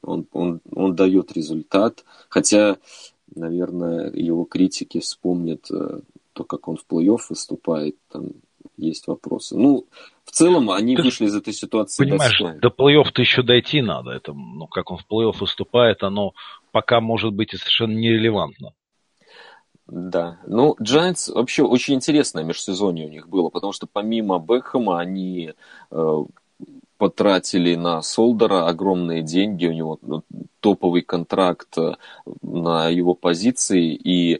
он, 0.03 0.27
он, 0.33 0.61
он 0.73 0.95
дает 0.95 1.33
результат. 1.33 2.05
Хотя, 2.29 2.79
наверное, 3.35 4.11
его 4.13 4.45
критики 4.45 5.01
вспомнят 5.01 5.67
э, 5.71 6.01
то, 6.33 6.45
как 6.45 6.69
он 6.69 6.77
в 6.77 6.87
плей-офф 6.89 7.21
выступает, 7.31 7.97
там 8.11 8.29
есть 8.77 9.07
вопросы. 9.07 9.57
Ну, 9.57 9.87
в 10.25 10.31
целом 10.31 10.71
они 10.71 10.97
Ты 10.97 11.03
вышли 11.03 11.27
из 11.27 11.35
этой 11.35 11.53
ситуации. 11.53 12.05
Понимаешь, 12.05 12.39
достойно. 12.39 12.61
до 12.61 12.69
плей-оффа 12.69 13.21
еще 13.21 13.43
дойти 13.43 13.83
надо. 13.83 14.11
Это, 14.11 14.33
ну, 14.33 14.67
как 14.67 14.91
он 14.91 14.99
в 14.99 15.07
плей-офф 15.11 15.37
выступает, 15.41 16.03
оно 16.03 16.33
пока 16.71 17.01
может 17.01 17.33
быть 17.33 17.55
и 17.55 17.57
совершенно 17.57 17.93
нерелевантно. 17.93 18.73
Да. 19.87 20.39
Ну, 20.47 20.77
Giants 20.81 21.33
вообще 21.33 21.65
очень 21.65 21.95
интересное 21.95 22.45
межсезонье 22.45 23.07
у 23.07 23.11
них 23.11 23.29
было, 23.29 23.51
потому 23.51 23.73
что 23.73 23.87
помимо 23.93 24.39
Бекхэма 24.39 24.99
они 24.99 25.53
э, 25.91 26.25
потратили 26.97 27.75
на 27.75 28.01
Солдера 28.01 28.69
огромные 28.69 29.23
деньги, 29.23 29.67
у 29.67 29.73
него 29.73 29.99
ну, 30.03 30.23
топовый 30.61 31.03
контракт 31.03 31.77
э, 31.77 31.97
на 32.43 32.89
его 32.89 33.15
позиции, 33.15 33.93
и 33.93 34.37
э, 34.37 34.39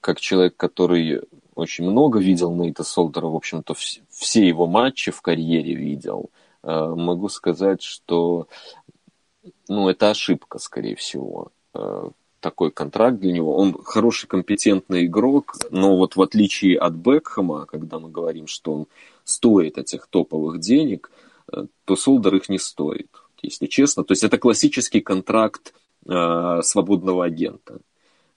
как 0.00 0.20
человек, 0.20 0.54
который 0.56 1.22
очень 1.54 1.84
много 1.84 2.20
видел 2.20 2.54
Нейта 2.54 2.84
Солдера, 2.84 3.26
в 3.26 3.34
общем-то, 3.34 3.74
все 4.18 4.46
его 4.46 4.66
матчи 4.66 5.12
в 5.12 5.22
карьере 5.22 5.74
видел. 5.74 6.30
Э, 6.64 6.92
могу 6.94 7.28
сказать, 7.28 7.82
что 7.82 8.48
ну, 9.68 9.88
это 9.88 10.10
ошибка, 10.10 10.58
скорее 10.58 10.96
всего. 10.96 11.52
Э, 11.72 12.10
такой 12.40 12.72
контракт 12.72 13.18
для 13.20 13.32
него. 13.32 13.56
Он 13.56 13.80
хороший, 13.84 14.26
компетентный 14.26 15.06
игрок, 15.06 15.54
но 15.70 15.96
вот 15.96 16.16
в 16.16 16.22
отличие 16.22 16.78
от 16.78 16.94
Бекхэма, 16.94 17.66
когда 17.66 18.00
мы 18.00 18.10
говорим, 18.10 18.48
что 18.48 18.74
он 18.74 18.86
стоит 19.22 19.78
этих 19.78 20.08
топовых 20.08 20.58
денег, 20.58 21.12
э, 21.52 21.66
то 21.84 21.96
Солдер 21.96 22.34
их 22.34 22.48
не 22.48 22.58
стоит, 22.58 23.10
если 23.40 23.66
честно. 23.66 24.02
То 24.02 24.12
есть 24.12 24.24
это 24.24 24.36
классический 24.36 25.00
контракт 25.00 25.74
свободного 26.62 27.26
агента. 27.26 27.80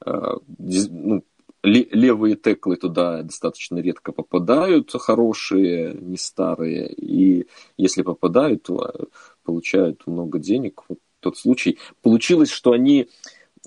Ну, 0.04 1.24
левые 1.64 2.36
теклы 2.36 2.76
туда 2.76 3.22
достаточно 3.22 3.78
редко 3.78 4.12
попадают, 4.12 4.92
хорошие, 4.92 5.94
не 5.94 6.18
старые. 6.18 6.92
И 6.94 7.48
если 7.78 8.02
попадают, 8.02 8.64
то 8.64 8.80
а, 8.80 9.06
получают 9.44 10.08
много 10.08 10.40
денег. 10.40 10.84
Вот 10.90 11.00
тот 11.20 11.38
случай. 11.38 11.78
Получилось, 12.02 12.50
что 12.50 12.72
они 12.72 13.10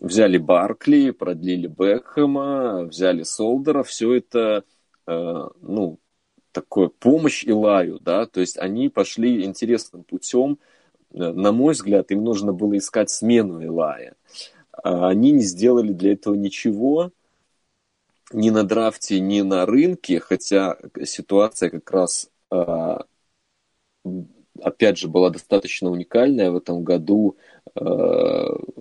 взяли 0.01 0.39
Баркли, 0.39 1.11
продлили 1.11 1.69
Бекхэма, 1.69 2.85
взяли 2.85 3.23
Солдера. 3.23 3.83
Все 3.83 4.13
это, 4.15 4.65
э, 5.07 5.49
ну, 5.63 5.99
такое 6.53 6.89
помощь 6.89 7.45
Илаю, 7.45 7.99
да, 8.01 8.27
то 8.27 8.41
есть 8.41 8.59
они 8.59 8.89
пошли 8.89 9.45
интересным 9.45 10.05
путем. 10.05 10.59
Э, 11.13 11.33
на 11.33 11.53
мой 11.53 11.75
взгляд, 11.75 12.11
им 12.11 12.25
нужно 12.25 12.53
было 12.53 12.77
искать 12.77 13.11
смену 13.11 13.61
Илая. 13.61 14.17
А 14.73 15.09
они 15.09 15.31
не 15.31 15.43
сделали 15.43 15.93
для 15.93 16.13
этого 16.13 16.35
ничего 16.35 17.13
ни 18.35 18.51
на 18.51 18.65
драфте, 18.65 19.21
ни 19.21 19.41
на 19.43 19.65
рынке, 19.65 20.19
хотя 20.19 20.77
ситуация 21.05 21.71
как 21.71 21.91
раз, 21.91 22.31
а, 22.51 23.05
опять 24.61 24.99
же, 24.99 25.09
была 25.09 25.31
достаточно 25.31 25.91
уникальная 25.91 26.51
в 26.51 26.57
этом 26.57 26.83
году 26.83 27.37
а, 27.75 27.81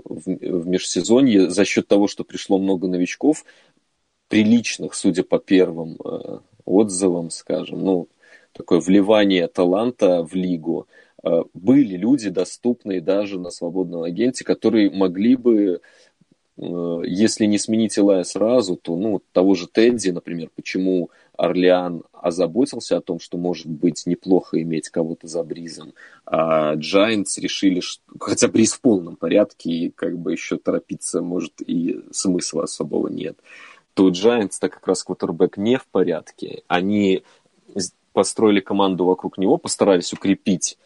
в 0.06 0.68
межсезонье 0.68 1.50
за 1.50 1.66
счет 1.66 1.88
того, 1.88 2.08
что 2.08 2.24
пришло 2.24 2.58
много 2.58 2.88
новичков, 2.88 3.46
приличных, 4.28 4.96
судя 4.96 5.24
по 5.24 5.38
первым 5.38 5.98
а, 6.04 6.42
отзывам, 6.66 7.30
скажем, 7.30 7.84
ну, 7.84 8.08
такое 8.54 8.80
вливание 8.80 9.48
таланта 9.48 10.24
в 10.24 10.34
лигу. 10.34 10.88
Были 11.54 11.96
люди, 11.96 12.30
доступные 12.30 13.00
даже 13.00 13.40
на 13.40 13.50
свободном 13.50 14.04
агенте, 14.04 14.44
которые 14.44 14.90
могли 14.92 15.38
бы 15.38 15.82
если 16.58 17.46
не 17.46 17.58
сменить 17.58 17.98
Илая 17.98 18.24
сразу, 18.24 18.76
то 18.76 18.96
ну, 18.96 19.22
того 19.32 19.56
же 19.56 19.68
Тедди, 19.68 20.10
например, 20.10 20.50
почему 20.56 21.10
Орлеан 21.36 22.04
озаботился 22.12 22.98
о 22.98 23.02
том, 23.02 23.20
что 23.20 23.38
может 23.38 23.68
быть 23.68 24.06
неплохо 24.06 24.62
иметь 24.62 24.90
кого-то 24.90 25.28
за 25.28 25.44
Бризом, 25.44 25.94
а 26.26 26.76
Giants 26.76 27.40
решили, 27.40 27.80
что 27.80 28.04
хотя 28.20 28.48
Бриз 28.48 28.74
в 28.74 28.82
полном 28.82 29.16
порядке, 29.16 29.72
и 29.72 29.90
как 29.90 30.18
бы 30.18 30.32
еще 30.32 30.58
торопиться, 30.58 31.22
может, 31.22 31.54
и 31.60 32.02
смысла 32.12 32.64
особого 32.64 33.08
нет, 33.08 33.38
то 33.96 34.10
Giants, 34.10 34.58
так 34.60 34.74
как 34.74 34.88
раз 34.88 35.04
квотербек 35.04 35.58
не 35.58 35.78
в 35.78 35.88
порядке, 35.88 36.62
они 36.68 37.24
построили 38.14 38.60
команду 38.60 39.06
вокруг 39.06 39.40
него, 39.40 39.58
постарались 39.58 40.14
укрепить 40.14 40.78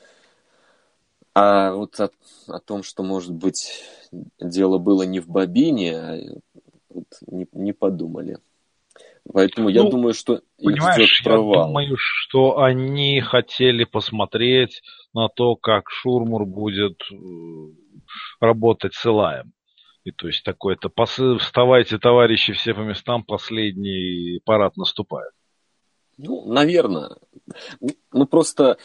а 1.39 1.71
вот 1.73 1.99
о, 1.99 2.09
о 2.47 2.59
том, 2.59 2.81
что, 2.81 3.03
может 3.03 3.31
быть, 3.31 3.83
дело 4.39 4.79
было 4.79 5.03
не 5.03 5.19
в 5.19 5.27
бобине, 5.27 5.95
а 5.95 6.17
вот 6.89 7.05
не, 7.27 7.47
не 7.51 7.73
подумали. 7.73 8.39
Поэтому 9.31 9.69
ну, 9.69 9.75
я 9.75 9.83
думаю, 9.83 10.15
что 10.15 10.41
понимаешь, 10.57 11.21
я 11.23 11.35
думаю, 11.35 11.95
что 11.95 12.59
они 12.59 13.21
хотели 13.21 13.83
посмотреть 13.83 14.81
на 15.13 15.27
то, 15.29 15.55
как 15.55 15.91
Шурмур 15.91 16.47
будет 16.47 16.99
э, 17.11 17.15
работать 18.39 18.95
с 18.95 19.05
Илаем. 19.05 19.53
И 20.05 20.11
то 20.11 20.25
есть 20.25 20.43
такой-то 20.43 20.89
вставайте, 21.37 21.99
товарищи, 21.99 22.53
все 22.53 22.73
по 22.73 22.79
местам, 22.79 23.23
последний 23.23 24.39
парад 24.43 24.75
наступает. 24.75 25.33
Ну, 26.17 26.51
наверное. 26.51 27.17
Ну, 28.11 28.25
просто 28.25 28.79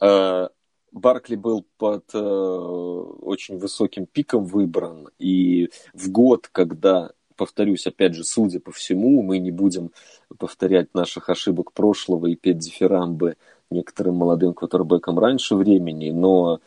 э, 0.00 0.48
Баркли 0.94 1.34
был 1.34 1.66
под 1.76 2.04
э, 2.14 2.18
очень 2.18 3.58
высоким 3.58 4.06
пиком 4.06 4.44
выбран, 4.44 5.08
и 5.18 5.70
в 5.92 6.08
год, 6.10 6.48
когда, 6.50 7.10
повторюсь, 7.34 7.88
опять 7.88 8.14
же, 8.14 8.22
судя 8.22 8.60
по 8.60 8.70
всему, 8.70 9.20
мы 9.22 9.38
не 9.38 9.50
будем 9.50 9.90
повторять 10.38 10.94
наших 10.94 11.30
ошибок 11.30 11.72
прошлого 11.72 12.28
и 12.28 12.36
петь 12.36 12.58
дифирамбы 12.58 13.36
некоторым 13.70 14.14
молодым 14.14 14.54
квотербекам 14.54 15.18
раньше 15.18 15.56
времени, 15.56 16.10
но 16.12 16.60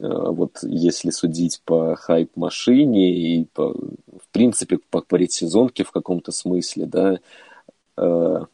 э, 0.00 0.08
вот 0.08 0.58
если 0.62 1.10
судить 1.10 1.62
по 1.64 1.94
хайп-машине 1.94 3.14
и 3.14 3.44
по, 3.44 3.74
в 3.74 4.28
принципе 4.32 4.80
по 4.90 5.02
предсезонке 5.02 5.84
в 5.84 5.92
каком-то 5.92 6.32
смысле, 6.32 6.86
да, 6.86 7.20
э, 7.96 8.44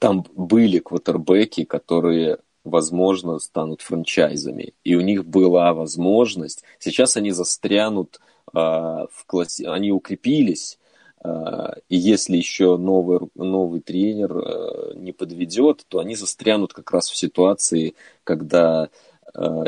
там 0.00 0.26
были 0.34 0.80
квотербеки, 0.80 1.62
которые 1.62 2.40
возможно, 2.64 3.38
станут 3.38 3.82
франчайзами. 3.82 4.74
И 4.82 4.94
у 4.96 5.00
них 5.00 5.24
была 5.24 5.72
возможность. 5.74 6.64
Сейчас 6.78 7.16
они 7.16 7.30
застрянут 7.30 8.20
э, 8.52 8.58
в 8.58 9.24
классе, 9.26 9.68
они 9.68 9.92
укрепились. 9.92 10.78
Э, 11.22 11.74
и 11.88 11.96
если 11.96 12.36
еще 12.36 12.76
новый, 12.76 13.20
новый 13.34 13.80
тренер 13.80 14.36
э, 14.36 14.92
не 14.96 15.12
подведет, 15.12 15.84
то 15.88 15.98
они 16.00 16.16
застрянут 16.16 16.72
как 16.72 16.90
раз 16.90 17.10
в 17.10 17.16
ситуации, 17.16 17.94
когда 18.24 18.88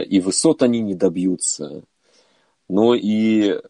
и 0.07 0.21
высот 0.21 0.63
они 0.63 0.81
не 0.81 0.95
добьются, 0.95 1.83
но 2.69 2.95
и 2.95 3.61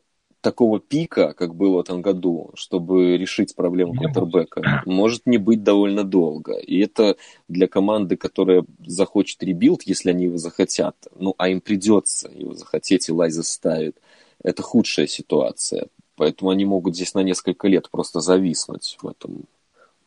такого 0.46 0.78
пика, 0.78 1.32
как 1.32 1.56
было 1.56 1.78
в 1.78 1.80
этом 1.80 2.02
году, 2.02 2.50
чтобы 2.54 3.16
решить 3.16 3.56
проблему 3.56 3.94
квотербека, 3.94 4.82
может 4.86 5.26
не 5.26 5.38
быть 5.38 5.64
довольно 5.64 6.04
долго. 6.04 6.52
И 6.52 6.78
это 6.78 7.16
для 7.48 7.66
команды, 7.66 8.16
которая 8.16 8.64
захочет 8.86 9.42
rebuild, 9.42 9.82
если 9.82 10.10
они 10.10 10.26
его 10.26 10.38
захотят, 10.38 10.94
ну, 11.18 11.34
а 11.36 11.48
им 11.48 11.60
придется 11.60 12.30
его 12.32 12.54
захотеть, 12.54 13.08
Илай 13.08 13.30
заставит, 13.30 13.96
это 14.40 14.62
худшая 14.62 15.08
ситуация. 15.08 15.88
Поэтому 16.14 16.50
они 16.50 16.64
могут 16.64 16.94
здесь 16.94 17.14
на 17.14 17.24
несколько 17.24 17.66
лет 17.66 17.90
просто 17.90 18.20
зависнуть 18.20 18.98
в 19.02 19.08
этом 19.08 19.46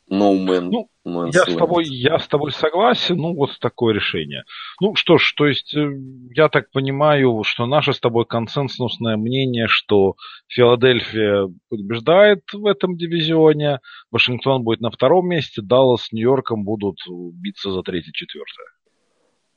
No 0.09 0.33
Man, 0.33 0.69
ну, 0.71 0.89
man's 1.05 1.31
я, 1.33 1.45
с 1.45 1.55
тобой, 1.55 1.85
я 1.85 2.17
с 2.17 2.27
тобой 2.27 2.51
согласен, 2.51 3.17
ну 3.17 3.35
вот 3.35 3.51
такое 3.59 3.93
решение. 3.93 4.43
Ну 4.81 4.95
что 4.95 5.17
ж, 5.17 5.33
то 5.37 5.45
есть 5.45 5.75
э, 5.75 5.87
я 6.31 6.49
так 6.49 6.71
понимаю, 6.71 7.43
что 7.43 7.67
наше 7.67 7.93
с 7.93 7.99
тобой 7.99 8.25
консенсусное 8.25 9.17
мнение, 9.17 9.67
что 9.67 10.15
Филадельфия 10.47 11.53
побеждает 11.69 12.41
в 12.51 12.65
этом 12.65 12.97
дивизионе, 12.97 13.79
Вашингтон 14.09 14.63
будет 14.63 14.81
на 14.81 14.89
втором 14.89 15.27
месте, 15.27 15.61
Даллас 15.61 16.05
с 16.05 16.11
Нью-Йорком 16.11 16.63
будут 16.63 16.97
биться 17.33 17.71
за 17.71 17.83
третье-четвертое. 17.83 18.65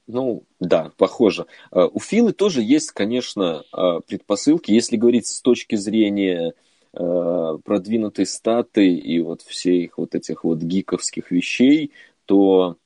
Ну, 0.06 0.44
да, 0.60 0.92
похоже. 0.98 1.46
Э, 1.72 1.88
у 1.90 1.98
Филы 1.98 2.32
тоже 2.32 2.60
есть, 2.60 2.92
конечно, 2.92 3.62
э, 3.72 4.00
предпосылки, 4.06 4.70
если 4.70 4.96
говорить 4.96 5.26
с 5.26 5.40
точки 5.40 5.76
зрения 5.76 6.52
Э, 6.94 7.58
продвинутые 7.64 8.26
статы 8.26 8.94
и 8.94 9.18
вот 9.20 9.40
все 9.40 9.76
их 9.78 9.96
вот 9.96 10.14
этих 10.14 10.44
вот 10.44 10.58
гиковских 10.58 11.30
вещей, 11.30 11.92
то 12.26 12.76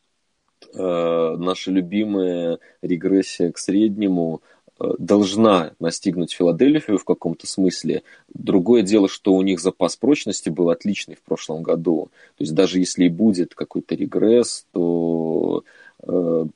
э, 0.72 1.36
наша 1.38 1.72
любимая 1.72 2.60
регрессия 2.82 3.50
к 3.50 3.58
среднему 3.58 4.42
э, 4.78 4.84
должна 5.00 5.72
настигнуть 5.80 6.32
Филадельфию 6.32 6.98
в 6.98 7.04
каком-то 7.04 7.48
смысле. 7.48 8.04
Другое 8.32 8.82
дело, 8.82 9.08
что 9.08 9.34
у 9.34 9.42
них 9.42 9.58
запас 9.58 9.96
прочности 9.96 10.50
был 10.50 10.70
отличный 10.70 11.16
в 11.16 11.22
прошлом 11.22 11.64
году. 11.64 12.10
То 12.36 12.44
есть 12.44 12.54
даже 12.54 12.78
если 12.78 13.06
и 13.06 13.08
будет 13.08 13.56
какой-то 13.56 13.96
регресс, 13.96 14.66
то 14.70 15.64
э, 16.04 16.46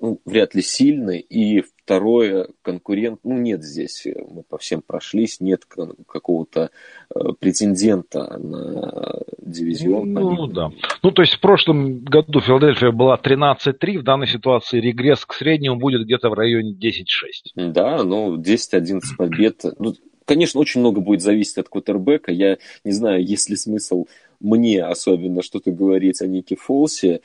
ну, 0.00 0.20
вряд 0.24 0.56
ли 0.56 0.62
сильный. 0.62 1.20
И 1.20 1.62
второе, 1.88 2.48
конкурент, 2.60 3.20
ну, 3.24 3.38
нет 3.38 3.64
здесь, 3.64 4.06
мы 4.28 4.42
по 4.42 4.58
всем 4.58 4.82
прошлись, 4.86 5.40
нет 5.40 5.62
какого-то 6.06 6.68
э, 7.14 7.18
претендента 7.40 8.36
на 8.38 9.22
дивизион. 9.38 10.12
Ну, 10.12 10.30
ну, 10.32 10.46
да. 10.48 10.70
Ну, 11.02 11.10
то 11.12 11.22
есть 11.22 11.36
в 11.36 11.40
прошлом 11.40 12.04
году 12.04 12.42
Филадельфия 12.42 12.90
была 12.90 13.18
13-3, 13.18 14.00
в 14.00 14.02
данной 14.02 14.26
ситуации 14.26 14.80
регресс 14.80 15.24
к 15.24 15.32
среднему 15.32 15.76
будет 15.76 16.04
где-то 16.04 16.28
в 16.28 16.34
районе 16.34 16.74
10-6. 16.74 17.72
Да, 17.72 18.04
ну, 18.04 18.36
10-11 18.36 19.00
побед. 19.16 19.64
Ну, 19.78 19.94
конечно, 20.26 20.60
очень 20.60 20.80
много 20.80 21.00
будет 21.00 21.22
зависеть 21.22 21.56
от 21.56 21.70
квотербека. 21.70 22.32
Я 22.32 22.58
не 22.84 22.92
знаю, 22.92 23.24
есть 23.24 23.48
ли 23.48 23.56
смысл 23.56 24.04
мне 24.40 24.84
особенно 24.84 25.42
что-то 25.42 25.70
говорить 25.70 26.20
о 26.20 26.26
Нике 26.26 26.56
Фолсе. 26.56 27.22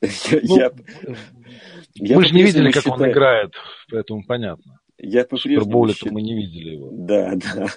Э, 0.00 0.06
я, 0.42 0.70
ну, 1.02 1.16
я, 1.94 2.16
мы 2.16 2.24
же 2.24 2.34
не 2.34 2.42
видели, 2.42 2.70
как 2.70 2.82
считаю... 2.84 3.02
он 3.02 3.10
играет, 3.10 3.54
поэтому 3.90 4.24
понятно. 4.24 4.80
Я 4.98 5.24
по-прежнему... 5.24 5.88
счит... 5.88 6.10
мы 6.10 6.22
не 6.22 6.34
видели 6.34 6.70
его. 6.70 6.90
Да, 6.92 7.34
да. 7.36 7.68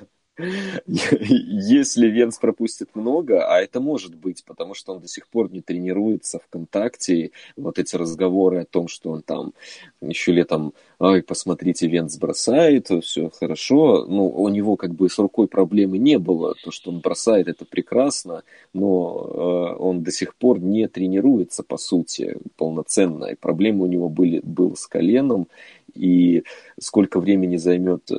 Если 0.87 2.07
Венс 2.07 2.37
пропустит 2.39 2.95
много, 2.95 3.45
а 3.45 3.59
это 3.59 3.81
может 3.81 4.15
быть, 4.15 4.43
потому 4.45 4.73
что 4.73 4.93
он 4.93 5.01
до 5.01 5.07
сих 5.07 5.27
пор 5.27 5.51
не 5.51 5.61
тренируется 5.61 6.39
в 6.39 6.47
контакте, 6.47 7.31
вот 7.57 7.79
эти 7.79 7.95
разговоры 7.95 8.61
о 8.61 8.65
том, 8.65 8.87
что 8.87 9.11
он 9.11 9.23
там 9.23 9.53
еще 10.01 10.31
летом, 10.31 10.73
ай, 10.99 11.21
посмотрите, 11.21 11.87
Венс 11.87 12.17
бросает, 12.17 12.89
все 13.03 13.29
хорошо, 13.29 14.05
ну, 14.07 14.27
у 14.29 14.47
него 14.49 14.77
как 14.77 14.93
бы 14.93 15.09
с 15.09 15.19
рукой 15.19 15.47
проблемы 15.47 15.97
не 15.97 16.17
было, 16.17 16.55
то, 16.63 16.71
что 16.71 16.91
он 16.91 16.99
бросает, 16.99 17.47
это 17.47 17.65
прекрасно, 17.65 18.43
но 18.73 19.27
э, 19.27 19.81
он 19.81 20.01
до 20.01 20.11
сих 20.11 20.35
пор 20.35 20.59
не 20.59 20.87
тренируется, 20.87 21.61
по 21.63 21.77
сути, 21.77 22.37
полноценно, 22.55 23.25
и 23.25 23.35
проблемы 23.35 23.83
у 23.83 23.87
него 23.87 24.07
были, 24.07 24.39
был 24.43 24.75
с 24.77 24.87
коленом, 24.87 25.47
и 25.93 26.43
сколько 26.79 27.19
времени 27.19 27.57
займет 27.57 28.09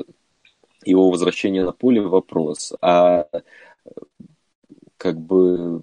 его 0.84 1.10
возвращение 1.10 1.64
на 1.64 1.72
поле 1.72 2.00
вопрос. 2.00 2.72
А 2.80 3.26
как 4.96 5.20
бы 5.20 5.82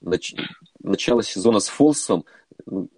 нач... 0.00 0.34
начало 0.82 1.22
сезона 1.22 1.60
с 1.60 1.68
Фолсом, 1.68 2.24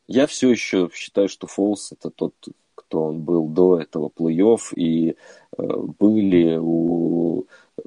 я 0.06 0.26
все 0.26 0.50
еще 0.50 0.90
считаю, 0.92 1.28
что 1.28 1.46
Фолс 1.46 1.92
это 1.92 2.10
тот, 2.10 2.34
кто 2.74 3.04
он 3.04 3.22
был 3.22 3.48
до 3.48 3.80
этого 3.80 4.10
плей-офф, 4.14 4.74
и 4.76 5.10
э, 5.10 5.14
были 5.98 6.56
у 6.56 7.44
э, 7.76 7.82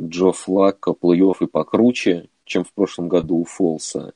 Джо 0.00 0.32
Флака 0.32 0.90
плей-офф 0.90 1.36
и 1.40 1.46
покруче, 1.46 2.28
чем 2.44 2.64
в 2.64 2.72
прошлом 2.72 3.08
году 3.08 3.38
у 3.38 3.44
Фолса. 3.44 4.14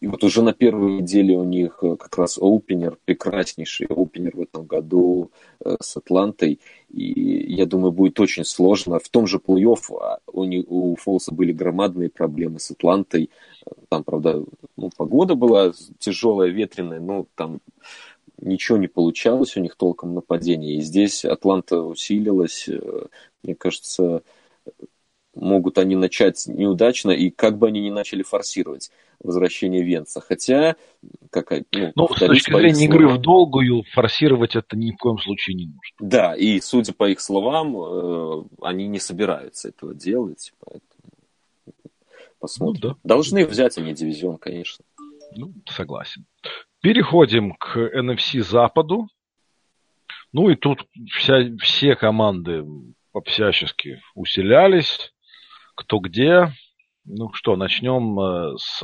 И 0.00 0.06
вот 0.06 0.24
уже 0.24 0.42
на 0.42 0.54
первой 0.54 0.92
неделе 0.92 1.36
у 1.36 1.44
них 1.44 1.78
э, 1.82 1.96
как 1.96 2.16
раз 2.16 2.38
опенер, 2.40 2.96
прекраснейший 3.04 3.86
опенер 3.86 4.34
в 4.34 4.40
этом 4.40 4.64
году 4.64 5.30
э, 5.62 5.76
с 5.78 5.96
Атлантой. 5.96 6.58
И 6.88 7.54
я 7.54 7.66
думаю, 7.66 7.92
будет 7.92 8.18
очень 8.18 8.44
сложно. 8.44 8.98
В 8.98 9.08
том 9.10 9.26
же 9.26 9.36
плей-офф 9.36 9.98
а, 10.00 10.18
у, 10.32 10.42
у 10.42 10.96
Фолса 10.96 11.34
были 11.34 11.52
громадные 11.52 12.08
проблемы 12.08 12.60
с 12.60 12.70
Атлантой. 12.70 13.28
Там, 13.90 14.02
правда, 14.02 14.42
ну, 14.76 14.90
погода 14.96 15.34
была 15.34 15.72
тяжелая, 15.98 16.48
ветреная, 16.48 17.00
но 17.00 17.26
там 17.34 17.60
ничего 18.40 18.78
не 18.78 18.88
получалось 18.88 19.56
у 19.58 19.60
них 19.60 19.76
толком 19.76 20.14
нападения. 20.14 20.76
И 20.76 20.80
здесь 20.80 21.26
Атланта 21.26 21.82
усилилась. 21.82 22.66
Э, 22.68 23.06
мне 23.42 23.54
кажется, 23.54 24.22
могут 25.34 25.78
они 25.78 25.96
начать 25.96 26.44
неудачно, 26.46 27.10
и 27.10 27.30
как 27.30 27.58
бы 27.58 27.68
они 27.68 27.80
ни 27.80 27.90
начали 27.90 28.22
форсировать 28.22 28.90
возвращение 29.22 29.82
Венца. 29.82 30.20
Хотя, 30.20 30.76
как, 31.30 31.50
ну, 31.72 31.92
ну 31.94 32.08
с 32.08 32.18
точки 32.18 32.52
зрения 32.52 32.86
игры 32.86 33.08
в 33.08 33.18
долгую, 33.18 33.84
форсировать 33.92 34.56
это 34.56 34.76
ни 34.76 34.92
в 34.92 34.96
коем 34.96 35.18
случае 35.18 35.54
не 35.56 35.66
нужно. 35.66 35.96
Да, 35.98 36.34
и 36.34 36.60
судя 36.60 36.92
по 36.92 37.08
их 37.08 37.20
словам, 37.20 37.76
э, 37.76 38.44
они 38.62 38.88
не 38.88 38.98
собираются 38.98 39.68
этого 39.68 39.94
делать, 39.94 40.52
поэтому 40.58 40.84
посмотрим. 42.38 42.80
Ну, 42.82 42.88
да. 42.90 42.96
Должны 43.04 43.46
взять 43.46 43.78
они 43.78 43.92
дивизион, 43.92 44.38
конечно. 44.38 44.84
Ну, 45.36 45.52
согласен. 45.68 46.24
Переходим 46.80 47.52
к 47.52 47.76
NFC 47.76 48.42
Западу. 48.42 49.08
Ну 50.32 50.48
и 50.48 50.54
тут 50.54 50.86
вся, 51.10 51.40
все 51.60 51.96
команды 51.96 52.64
всячески 53.24 54.00
усилялись 54.14 55.12
кто 55.80 55.98
где. 55.98 56.52
Ну 57.04 57.32
что, 57.32 57.56
начнем 57.56 58.20
э, 58.20 58.56
с 58.58 58.82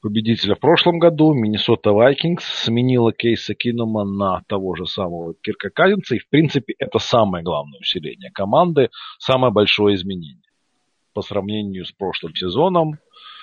победителя 0.00 0.54
в 0.54 0.60
прошлом 0.60 0.98
году. 0.98 1.32
Миннесота 1.32 1.92
Вайкингс 1.92 2.44
сменила 2.64 3.12
Кейса 3.12 3.54
Кинома 3.54 4.04
на 4.04 4.42
того 4.46 4.74
же 4.74 4.86
самого 4.86 5.34
Кирка 5.42 5.70
Казинца. 5.70 6.14
И, 6.14 6.18
в 6.18 6.28
принципе, 6.28 6.74
это 6.78 6.98
самое 6.98 7.42
главное 7.42 7.80
усиление 7.80 8.30
команды, 8.30 8.90
самое 9.18 9.52
большое 9.52 9.94
изменение 9.96 10.42
по 11.14 11.22
сравнению 11.22 11.86
с 11.86 11.92
прошлым 11.92 12.34
сезоном. 12.34 12.98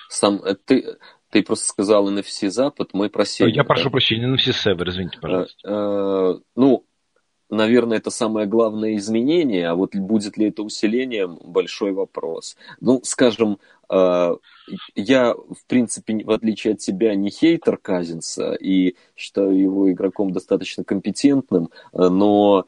Сам, 0.08 0.36
э, 0.36 0.54
ты, 0.54 0.84
ты 1.30 1.42
просто 1.42 1.66
сказал 1.66 2.08
NFC 2.12 2.48
Запад, 2.48 2.90
мы 2.92 3.08
про 3.08 3.24
Север. 3.24 3.50
Я 3.50 3.62
да? 3.62 3.64
прошу 3.64 3.90
прощения, 3.90 4.32
NFC 4.32 4.52
Север, 4.52 4.88
извините, 4.88 5.18
пожалуйста. 5.20 5.56
А, 5.64 6.30
а, 6.30 6.38
ну, 6.54 6.84
наверное, 7.52 7.98
это 7.98 8.10
самое 8.10 8.46
главное 8.46 8.96
изменение, 8.96 9.68
а 9.68 9.74
вот 9.74 9.94
будет 9.94 10.36
ли 10.36 10.46
это 10.48 10.62
усилением, 10.62 11.38
большой 11.44 11.92
вопрос. 11.92 12.56
Ну, 12.80 13.00
скажем, 13.04 13.58
э, 13.90 14.36
я, 14.94 15.34
в 15.34 15.66
принципе, 15.66 16.24
в 16.24 16.30
отличие 16.30 16.74
от 16.74 16.80
тебя, 16.80 17.14
не 17.14 17.30
хейтер 17.30 17.76
Казинса 17.76 18.54
и 18.54 18.96
считаю 19.16 19.58
его 19.58 19.92
игроком 19.92 20.32
достаточно 20.32 20.82
компетентным, 20.82 21.68
э, 21.92 22.08
но 22.08 22.64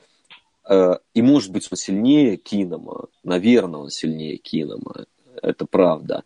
э, 0.69 0.99
и 1.15 1.23
может 1.23 1.51
быть 1.51 1.69
он 1.71 1.79
сильнее 1.79 2.37
Кинома, 2.37 3.07
наверное, 3.23 3.81
он 3.81 3.91
сильнее 3.91 4.37
Кинома, 4.37 5.07
это 5.43 5.67
правда. 5.67 6.25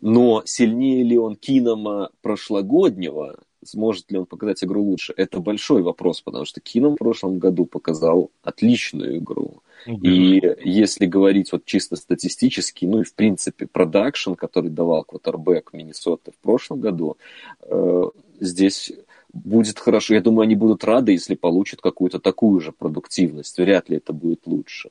Но 0.00 0.42
сильнее 0.46 1.04
ли 1.04 1.16
он 1.16 1.36
Кинома 1.36 2.10
прошлогоднего, 2.22 3.38
сможет 3.64 4.10
ли 4.10 4.18
он 4.18 4.26
показать 4.26 4.64
игру 4.64 4.82
лучше, 4.82 5.12
это 5.16 5.40
большой 5.40 5.82
вопрос, 5.82 6.20
потому 6.22 6.44
что 6.44 6.60
Кином 6.60 6.94
в 6.94 6.98
прошлом 6.98 7.38
году 7.38 7.66
показал 7.66 8.30
отличную 8.42 9.18
игру. 9.18 9.62
И 9.86 10.42
если 10.62 11.06
говорить 11.06 11.52
вот 11.52 11.64
чисто 11.64 11.96
статистически, 11.96 12.84
ну 12.84 13.00
и 13.00 13.04
в 13.04 13.14
принципе 13.14 13.66
продакшн, 13.66 14.34
который 14.34 14.70
давал 14.70 15.04
квотербек 15.04 15.72
Миннесоты 15.72 16.32
в 16.32 16.38
прошлом 16.38 16.80
году, 16.80 17.16
э, 17.62 18.02
здесь 18.40 18.92
будет 19.32 19.78
хорошо. 19.78 20.14
Я 20.14 20.20
думаю, 20.20 20.42
они 20.42 20.54
будут 20.54 20.84
рады, 20.84 21.12
если 21.12 21.34
получат 21.34 21.80
какую-то 21.80 22.18
такую 22.18 22.60
же 22.60 22.72
продуктивность. 22.72 23.58
Вряд 23.58 23.88
ли 23.88 23.96
это 23.96 24.12
будет 24.12 24.46
лучше. 24.46 24.90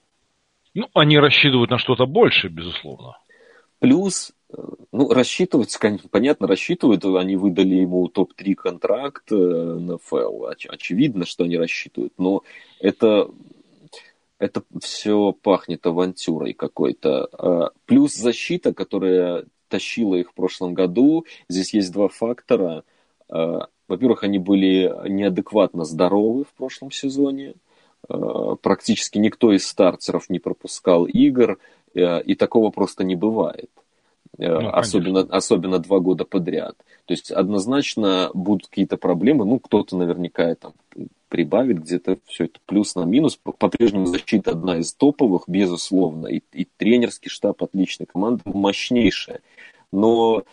Ну, 0.73 0.87
они 0.93 1.17
рассчитывают 1.17 1.69
на 1.69 1.77
что-то 1.77 2.05
больше, 2.05 2.47
безусловно. 2.47 3.17
Плюс, 3.79 4.31
ну, 4.91 5.09
рассчитывать, 5.09 5.77
понятно, 6.09 6.47
рассчитывают, 6.47 7.05
они 7.05 7.35
выдали 7.35 7.75
ему 7.75 8.07
топ-3 8.07 8.55
контракт 8.55 9.31
э, 9.31 9.35
на 9.35 9.97
ФЛ. 9.97 10.45
Очевидно, 10.45 11.25
что 11.25 11.43
они 11.43 11.57
рассчитывают, 11.57 12.13
но 12.17 12.43
это, 12.79 13.29
это 14.39 14.63
все 14.81 15.33
пахнет 15.33 15.85
авантюрой 15.85 16.53
какой-то. 16.53 17.29
А 17.31 17.71
плюс 17.85 18.15
защита, 18.15 18.73
которая 18.73 19.45
тащила 19.69 20.15
их 20.15 20.31
в 20.31 20.33
прошлом 20.33 20.73
году. 20.73 21.25
Здесь 21.47 21.73
есть 21.73 21.93
два 21.93 22.09
фактора. 22.09 22.83
А, 23.29 23.67
во-первых, 23.87 24.23
они 24.23 24.39
были 24.39 24.91
неадекватно 25.07 25.85
здоровы 25.85 26.43
в 26.43 26.53
прошлом 26.53 26.91
сезоне. 26.91 27.53
А, 28.07 28.55
практически 28.55 29.19
никто 29.19 29.53
из 29.53 29.67
стартеров 29.67 30.29
не 30.29 30.39
пропускал 30.39 31.05
игр, 31.05 31.59
э, 31.93 32.21
и 32.23 32.35
такого 32.35 32.71
просто 32.71 33.03
не 33.03 33.15
бывает. 33.15 33.69
Э, 34.37 34.59
ну, 34.59 34.69
особенно, 34.69 35.21
особенно 35.21 35.79
два 35.79 35.99
года 35.99 36.25
подряд. 36.25 36.77
То 37.05 37.13
есть 37.13 37.31
однозначно 37.31 38.31
будут 38.33 38.67
какие-то 38.67 38.97
проблемы. 38.97 39.45
Ну, 39.45 39.59
кто-то 39.59 39.97
наверняка 39.97 40.53
там 40.55 40.73
прибавит 41.29 41.79
где-то 41.79 42.17
все 42.25 42.45
это 42.45 42.59
плюс 42.65 42.95
на 42.95 43.03
минус. 43.03 43.37
По-прежнему 43.37 44.05
защита 44.05 44.51
одна 44.51 44.77
из 44.77 44.93
топовых, 44.93 45.43
безусловно. 45.47 46.27
И, 46.27 46.41
и 46.53 46.65
тренерский 46.77 47.29
штаб 47.29 47.63
отличный, 47.63 48.05
команда 48.05 48.43
мощнейшая. 48.45 49.41
Но 49.91 50.43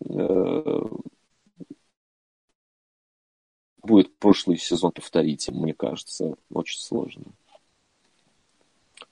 э, 0.00 0.82
будет 3.82 4.16
прошлый 4.18 4.58
сезон 4.58 4.92
повторить, 4.92 5.48
мне 5.48 5.74
кажется, 5.74 6.36
очень 6.52 6.80
сложно. 6.80 7.24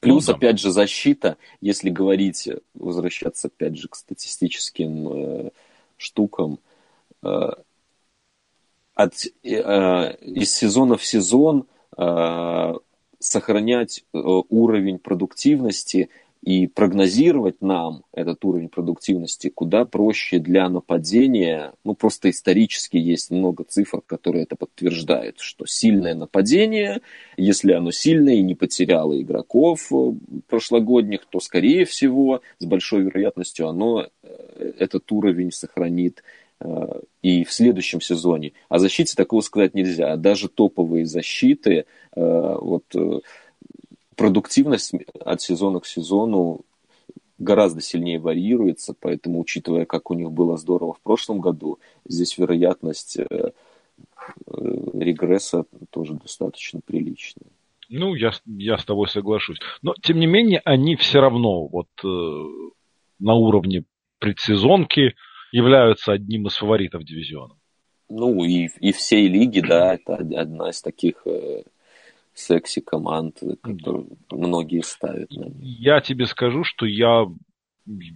Плюс, 0.02 0.26
ну, 0.26 0.32
да. 0.32 0.36
опять 0.36 0.58
же, 0.58 0.72
защита, 0.72 1.36
если 1.60 1.88
говорить, 1.88 2.48
возвращаться, 2.74 3.46
опять 3.46 3.76
же, 3.78 3.86
к 3.86 3.94
статистическим 3.94 5.08
э, 5.08 5.50
штукам, 5.96 6.58
э, 7.22 7.50
от, 8.94 9.14
э, 9.44 10.16
из 10.16 10.52
сезона 10.52 10.96
в 10.96 11.06
сезон 11.06 11.66
э, 11.96 12.74
сохранять 13.20 14.04
э, 14.12 14.18
уровень 14.18 14.98
продуктивности 14.98 16.10
и 16.42 16.66
прогнозировать 16.66 17.62
нам 17.62 18.02
этот 18.12 18.44
уровень 18.44 18.68
продуктивности 18.68 19.48
куда 19.48 19.84
проще 19.84 20.40
для 20.40 20.68
нападения. 20.68 21.72
Ну, 21.84 21.94
просто 21.94 22.30
исторически 22.30 22.96
есть 22.96 23.30
много 23.30 23.62
цифр, 23.62 24.00
которые 24.04 24.42
это 24.42 24.56
подтверждают, 24.56 25.38
что 25.38 25.66
сильное 25.66 26.14
нападение, 26.14 27.00
если 27.36 27.72
оно 27.72 27.92
сильное 27.92 28.34
и 28.34 28.42
не 28.42 28.56
потеряло 28.56 29.20
игроков 29.20 29.92
э, 29.92 30.12
прошлогодних, 30.48 31.26
то, 31.30 31.38
скорее 31.38 31.84
всего, 31.84 32.42
с 32.58 32.64
большой 32.64 33.02
вероятностью 33.02 33.68
оно 33.68 34.08
э, 34.22 34.72
этот 34.80 35.10
уровень 35.12 35.52
сохранит 35.52 36.24
э, 36.58 37.00
и 37.22 37.44
в 37.44 37.52
следующем 37.52 38.00
сезоне. 38.00 38.52
О 38.68 38.80
защите 38.80 39.14
такого 39.14 39.42
сказать 39.42 39.74
нельзя. 39.74 40.16
Даже 40.16 40.48
топовые 40.48 41.06
защиты, 41.06 41.84
вот 42.14 42.84
продуктивность 44.16 44.92
от 45.20 45.40
сезона 45.40 45.80
к 45.80 45.86
сезону 45.86 46.64
гораздо 47.38 47.80
сильнее 47.80 48.18
варьируется, 48.18 48.94
поэтому, 48.98 49.40
учитывая, 49.40 49.84
как 49.84 50.10
у 50.10 50.14
них 50.14 50.30
было 50.30 50.56
здорово 50.56 50.94
в 50.94 51.00
прошлом 51.00 51.40
году, 51.40 51.78
здесь 52.06 52.38
вероятность 52.38 53.18
э, 53.18 53.24
э, 53.26 53.52
регресса 54.46 55.64
тоже 55.90 56.14
достаточно 56.14 56.80
приличная. 56.84 57.48
Ну, 57.88 58.14
я, 58.14 58.30
я 58.46 58.78
с 58.78 58.84
тобой 58.84 59.08
соглашусь. 59.08 59.58
Но, 59.82 59.94
тем 60.02 60.18
не 60.18 60.26
менее, 60.26 60.62
они 60.64 60.96
все 60.96 61.20
равно 61.20 61.66
вот 61.66 61.88
э, 62.04 62.08
на 63.18 63.34
уровне 63.34 63.84
предсезонки 64.18 65.14
являются 65.52 66.12
одним 66.12 66.46
из 66.46 66.54
фаворитов 66.56 67.04
дивизиона. 67.04 67.54
Ну, 68.08 68.44
и, 68.44 68.68
и 68.80 68.92
всей 68.92 69.28
лиги, 69.28 69.60
да, 69.60 69.94
это 69.94 70.16
одна 70.16 70.70
из 70.70 70.80
таких 70.80 71.26
э, 71.26 71.64
секси 72.34 72.80
команд, 72.80 73.40
которые 73.62 74.06
многие 74.30 74.82
ставят. 74.82 75.30
Я 75.60 76.00
тебе 76.00 76.26
скажу, 76.26 76.64
что 76.64 76.86
я 76.86 77.26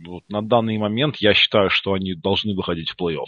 вот 0.07 0.23
на 0.29 0.43
данный 0.43 0.79
момент 0.79 1.17
я 1.17 1.35
считаю, 1.35 1.71
что 1.71 1.93
они 1.93 2.15
должны 2.15 2.55
выходить 2.55 2.91
в 2.91 3.01
плей-офф. 3.01 3.27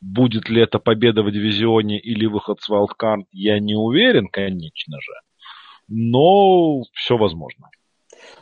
Будет 0.00 0.48
ли 0.48 0.60
это 0.60 0.78
победа 0.78 1.22
в 1.22 1.30
дивизионе 1.30 1.98
или 1.98 2.26
выход 2.26 2.60
с 2.60 2.68
wildcard, 2.68 3.24
я 3.30 3.60
не 3.60 3.74
уверен, 3.74 4.28
конечно 4.28 5.00
же. 5.00 5.12
Но 5.88 6.82
все 6.92 7.16
возможно. 7.16 7.70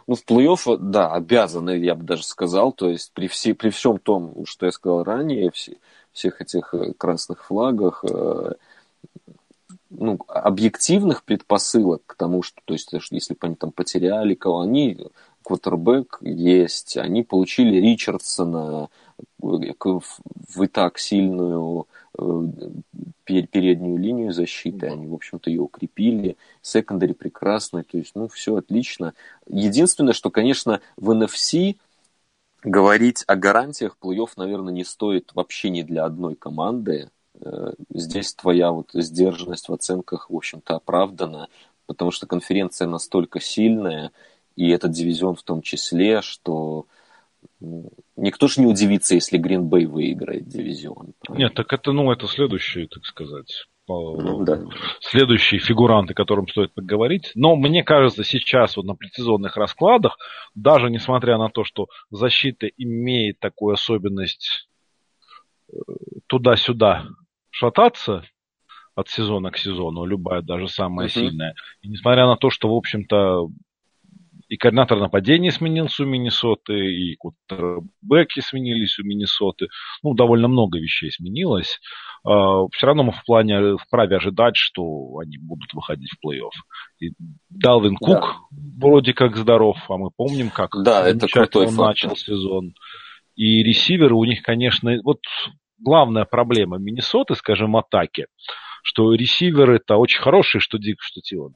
Ну, 0.07 0.15
в 0.15 0.25
плей-офф, 0.25 0.79
да, 0.79 1.13
обязаны, 1.13 1.79
я 1.79 1.95
бы 1.95 2.05
даже 2.05 2.25
сказал. 2.25 2.73
То 2.73 2.91
есть 2.91 3.13
при, 3.15 3.29
все, 3.29 3.55
при 3.55 3.71
всем 3.71 3.99
том, 3.99 4.45
что 4.47 4.67
я 4.67 4.73
сказал 4.73 5.05
ранее, 5.05 5.51
все, 5.53 5.77
всех 6.13 6.41
этих 6.41 6.75
э, 6.75 6.93
красных 6.95 7.45
флагах, 7.45 8.05
э, 8.05 8.53
ну, 9.91 10.19
объективных 10.29 11.25
предпосылок 11.25 12.03
к 12.07 12.15
тому, 12.15 12.43
что, 12.43 12.61
то 12.65 12.75
есть, 12.75 12.93
если 13.11 13.35
бы 13.35 13.41
они 13.43 13.57
там 13.57 13.73
потеряли 13.73 14.35
кого, 14.35 14.61
они, 14.61 14.99
квотербек 15.43 16.19
есть, 16.23 16.97
они 16.97 17.23
получили 17.23 17.81
Ричардсона 17.81 18.89
в 19.39 20.63
и 20.63 20.67
так 20.69 20.99
сильную 20.99 21.87
э, 22.17 22.43
переднюю 23.25 23.99
линию 23.99 24.33
защиты, 24.33 24.87
они, 24.87 25.07
в 25.07 25.15
общем-то, 25.15 25.51
ее 25.51 25.63
укрепили, 25.63 26.37
секондари 26.63 27.13
прекрасно, 27.13 27.83
то 27.83 27.99
есть, 27.99 28.13
ну, 28.15 28.29
все 28.29 28.57
отлично. 28.57 29.15
Единственное, 29.49 30.13
что, 30.13 30.31
конечно, 30.31 30.81
в 30.97 31.11
NFC 31.11 31.77
говорить 32.63 33.25
о 33.27 33.37
гарантиях 33.37 33.97
плей-офф, 34.01 34.31
наверное, 34.37 34.73
не 34.73 34.85
стоит 34.85 35.33
вообще 35.35 35.71
ни 35.71 35.83
для 35.83 36.05
одной 36.05 36.37
команды, 36.37 37.11
Э, 37.11 37.20
здесь 37.93 38.35
твоя 38.35 38.73
вот 38.73 38.91
сдержанность 38.93 39.69
в 39.69 39.73
оценках, 39.73 40.31
в 40.31 40.37
общем-то, 40.37 40.77
оправдана, 40.77 41.49
потому 41.87 42.11
что 42.11 42.27
конференция 42.27 42.87
настолько 42.87 43.41
сильная, 43.41 44.13
и 44.57 44.69
этот 44.69 44.93
дивизион 44.93 45.37
в 45.37 45.43
том 45.43 45.63
числе, 45.63 46.23
что 46.23 46.87
никто 48.17 48.47
же 48.49 48.61
не 48.61 48.67
удивится, 48.67 49.15
если 49.15 49.39
Гринбей 49.39 49.87
выиграет 49.87 50.49
дивизион. 50.49 51.15
Правильно? 51.21 51.45
Нет, 51.45 51.55
так 51.55 51.73
это, 51.73 51.93
ну, 51.93 52.11
это 52.13 52.27
следующие, 52.27 52.87
так 52.87 53.05
сказать, 53.05 53.67
ну, 53.89 54.45
да. 54.45 54.61
следующие 55.01 55.59
фигуранты, 55.61 56.15
которым 56.15 56.47
стоит 56.49 56.73
поговорить. 56.73 57.33
Но 57.35 57.57
мне 57.57 57.83
кажется, 57.83 58.23
сейчас 58.25 58.77
вот 58.77 58.87
на 58.87 58.95
предсезонных 58.95 59.57
раскладах, 59.57 60.17
даже 60.55 60.91
несмотря 60.91 61.39
на 61.39 61.49
то, 61.49 61.65
что 61.65 61.89
защита 62.11 62.67
имеет 62.67 63.41
такую 63.41 63.75
особенность 63.75 64.69
э, 65.73 65.77
туда-сюда 66.27 67.09
шататься 67.51 68.25
от 68.95 69.09
сезона 69.09 69.51
к 69.51 69.59
сезону, 69.59 70.05
любая, 70.05 70.43
даже 70.43 70.69
самая 70.69 71.09
uh-huh. 71.09 71.13
сильная. 71.13 71.55
И 71.83 71.89
несмотря 71.89 72.27
на 72.27 72.37
то, 72.37 72.51
что, 72.51 72.69
в 72.69 72.77
общем-то, 72.77 73.49
и 74.49 74.57
координатор 74.57 74.99
нападения 74.99 75.53
сменился 75.53 76.03
у 76.03 76.07
Миннесоты, 76.07 76.75
и 76.75 77.15
кутербеки 77.15 78.41
сменились 78.41 78.99
у 78.99 79.05
Миннесоты. 79.05 79.69
Ну, 80.03 80.15
довольно 80.15 80.49
много 80.49 80.79
вещей 80.79 81.11
сменилось. 81.13 81.79
Uh, 82.27 82.69
все 82.73 82.87
равно 82.87 83.05
мы 83.05 83.13
в 83.13 83.25
плане 83.25 83.79
вправе 83.79 84.17
ожидать, 84.17 84.57
что 84.57 85.19
они 85.19 85.39
будут 85.39 85.73
выходить 85.73 86.11
в 86.11 86.27
плей-офф. 86.27 86.51
И 86.99 87.13
Далвин 87.49 87.97
да. 87.99 88.07
Кук 88.07 88.37
вроде 88.51 89.15
как 89.15 89.37
здоров, 89.37 89.79
а 89.89 89.97
мы 89.97 90.11
помним, 90.11 90.51
как 90.51 90.73
да, 90.83 91.09
это 91.09 91.29
крутой 91.29 91.69
он 91.69 91.77
начал 91.77 92.17
сезон. 92.17 92.75
И 93.37 93.63
ресиверы 93.63 94.15
у 94.15 94.25
них, 94.25 94.43
конечно, 94.43 94.99
вот 95.03 95.21
главная 95.81 96.25
проблема 96.25 96.79
Миннесоты, 96.79 97.35
скажем, 97.35 97.77
атаки, 97.77 98.27
что 98.83 99.13
ресиверы-то 99.15 99.97
очень 99.97 100.21
хорошие, 100.21 100.61
что 100.61 100.79
Дик, 100.79 100.99
что 101.01 101.21
Тилан. 101.21 101.55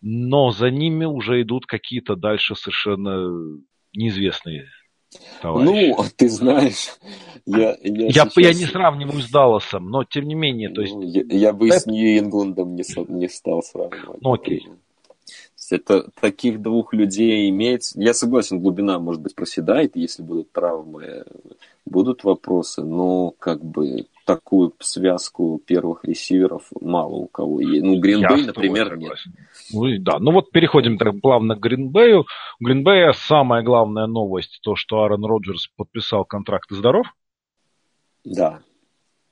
Но 0.00 0.50
за 0.50 0.70
ними 0.70 1.04
уже 1.04 1.42
идут 1.42 1.66
какие-то 1.66 2.14
дальше 2.14 2.54
совершенно 2.54 3.58
неизвестные 3.94 4.68
товарищи. 5.42 5.94
Ну, 5.96 6.04
ты 6.16 6.28
знаешь, 6.28 6.88
я... 7.46 7.70
Я, 7.70 7.76
я, 7.82 8.10
сейчас... 8.10 8.36
я 8.36 8.52
не 8.54 8.66
сравниваю 8.66 9.20
с 9.20 9.30
Далласом, 9.30 9.90
но 9.90 10.04
тем 10.04 10.26
не 10.26 10.34
менее, 10.34 10.70
то 10.70 10.82
есть... 10.82 10.94
Ну, 10.94 11.02
я, 11.02 11.22
я 11.28 11.52
бы 11.52 11.68
это... 11.68 11.80
с 11.80 11.86
Нью-Ингландом 11.86 12.74
не, 12.74 12.84
не 13.08 13.28
стал 13.28 13.62
сравнивать. 13.62 14.20
Ну, 14.20 14.34
окей. 14.34 14.68
Это 15.72 16.10
таких 16.20 16.60
двух 16.60 16.92
людей 16.92 17.48
иметь... 17.50 17.92
Я 17.94 18.14
согласен, 18.14 18.60
глубина, 18.60 18.98
может 18.98 19.22
быть, 19.22 19.34
проседает, 19.34 19.96
если 19.96 20.22
будут 20.22 20.52
травмы, 20.52 21.24
будут 21.84 22.24
вопросы, 22.24 22.82
но 22.82 23.32
как 23.38 23.64
бы 23.64 24.06
такую 24.24 24.74
связку 24.78 25.60
первых 25.66 26.04
ресиверов 26.04 26.68
мало 26.80 27.14
у 27.14 27.26
кого 27.26 27.60
есть. 27.60 27.82
Ну, 27.82 27.98
Гринбей, 27.98 28.46
например, 28.46 28.96
нет. 28.96 29.16
Ну, 29.72 29.86
да, 30.00 30.18
ну 30.18 30.32
вот 30.32 30.50
переходим 30.50 30.98
так 30.98 31.20
плавно 31.20 31.56
к 31.56 31.60
Гринбею. 31.60 32.26
У 32.60 32.64
Гринбея 32.64 33.12
самая 33.12 33.62
главная 33.62 34.06
новость, 34.06 34.60
то, 34.62 34.76
что 34.76 35.02
Аарон 35.02 35.24
Роджерс 35.24 35.68
подписал 35.76 36.24
контракт 36.24 36.70
и 36.72 36.74
здоров. 36.74 37.06
Да. 38.24 38.60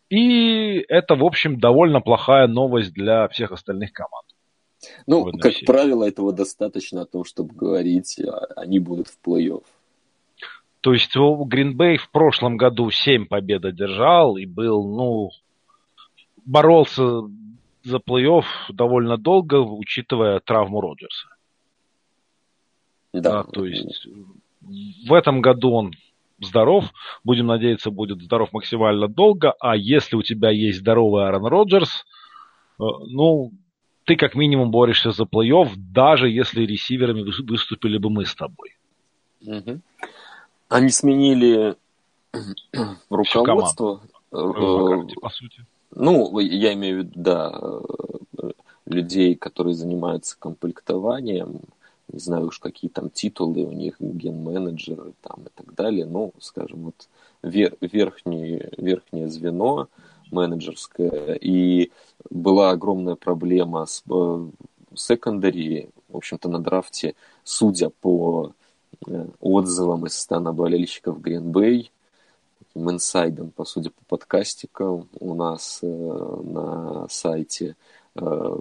И 0.08 0.78
это, 0.88 1.14
в 1.14 1.24
общем, 1.24 1.58
довольно 1.58 2.00
плохая 2.00 2.46
новость 2.46 2.92
для 2.92 3.28
всех 3.28 3.52
остальных 3.52 3.92
команд. 3.92 4.24
Ну, 5.06 5.32
как 5.38 5.54
правило, 5.66 6.04
этого 6.04 6.32
достаточно 6.32 7.02
о 7.02 7.06
том, 7.06 7.24
чтобы 7.24 7.54
говорить, 7.54 8.20
а, 8.20 8.46
они 8.56 8.78
будут 8.78 9.08
в 9.08 9.18
плей-офф. 9.24 9.64
То 10.80 10.92
есть 10.92 11.16
Гринбей 11.16 11.96
в 11.96 12.10
прошлом 12.10 12.56
году 12.56 12.90
7 12.90 13.26
побед 13.26 13.64
одержал 13.64 14.36
и 14.36 14.46
был, 14.46 14.86
ну, 14.86 15.30
боролся 16.44 17.22
за 17.82 17.96
плей-офф 17.96 18.44
довольно 18.68 19.16
долго, 19.16 19.56
учитывая 19.56 20.40
травму 20.40 20.80
Роджерса. 20.80 21.28
Да. 23.12 23.40
А, 23.40 23.44
то 23.44 23.64
есть 23.64 24.06
в 25.06 25.12
этом 25.12 25.40
году 25.40 25.72
он 25.72 25.92
здоров, 26.40 26.84
будем 27.24 27.46
надеяться, 27.46 27.90
будет 27.90 28.20
здоров 28.20 28.52
максимально 28.52 29.08
долго, 29.08 29.52
а 29.58 29.76
если 29.76 30.16
у 30.16 30.22
тебя 30.22 30.50
есть 30.50 30.80
здоровый 30.80 31.24
Аарон 31.24 31.46
Роджерс, 31.46 32.04
э, 32.78 32.82
ну, 33.08 33.52
ты 34.06 34.16
как 34.16 34.34
минимум 34.34 34.70
борешься 34.70 35.10
за 35.10 35.24
плей-офф, 35.24 35.74
даже 35.76 36.30
если 36.30 36.64
ресиверами 36.64 37.22
выступили 37.22 37.98
бы 37.98 38.08
мы 38.08 38.24
с 38.24 38.34
тобой. 38.34 38.76
Угу. 39.44 39.80
Они 40.68 40.90
сменили 40.90 41.74
руководство. 43.10 44.00
Э, 44.32 44.38
э, 44.38 45.20
по 45.20 45.28
сути. 45.28 45.66
Ну, 45.94 46.38
я 46.38 46.72
имею 46.74 46.96
в 46.96 46.98
виду, 47.00 47.12
да, 47.14 47.60
людей, 48.86 49.34
которые 49.34 49.74
занимаются 49.74 50.38
комплектованием, 50.38 51.60
не 52.12 52.20
знаю 52.20 52.46
уж 52.46 52.58
какие 52.60 52.88
там 52.88 53.10
титулы 53.10 53.64
у 53.64 53.72
них, 53.72 53.96
ген-менеджеры 53.98 55.12
там 55.20 55.44
и 55.46 55.48
так 55.54 55.74
далее, 55.74 56.06
ну, 56.06 56.32
скажем, 56.38 56.84
вот 56.84 57.08
вер, 57.42 57.76
верхнее, 57.80 58.70
верхнее 58.76 59.28
звено 59.28 59.88
менеджерское, 60.30 61.34
и 61.34 61.90
была 62.30 62.70
огромная 62.70 63.16
проблема 63.16 63.86
с 63.86 64.02
секондари, 64.94 65.90
в 66.08 66.16
общем-то, 66.16 66.48
на 66.48 66.58
драфте, 66.58 67.14
судя 67.44 67.90
по 67.90 68.52
э, 69.06 69.26
отзывам 69.40 70.06
из 70.06 70.18
стана 70.18 70.52
болельщиков 70.52 71.20
Гринбей, 71.20 71.90
таким 72.58 72.90
инсайдом, 72.90 73.50
по 73.50 73.64
сути, 73.64 73.88
по 73.88 74.16
подкастикам 74.16 75.08
у 75.20 75.34
нас 75.34 75.80
э, 75.82 75.86
на 75.86 77.08
сайте, 77.08 77.76
э, 78.14 78.56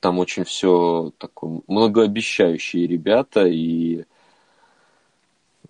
там 0.00 0.18
очень 0.18 0.42
все 0.42 1.12
такое 1.18 1.60
многообещающие 1.68 2.88
ребята, 2.88 3.46
и 3.46 4.04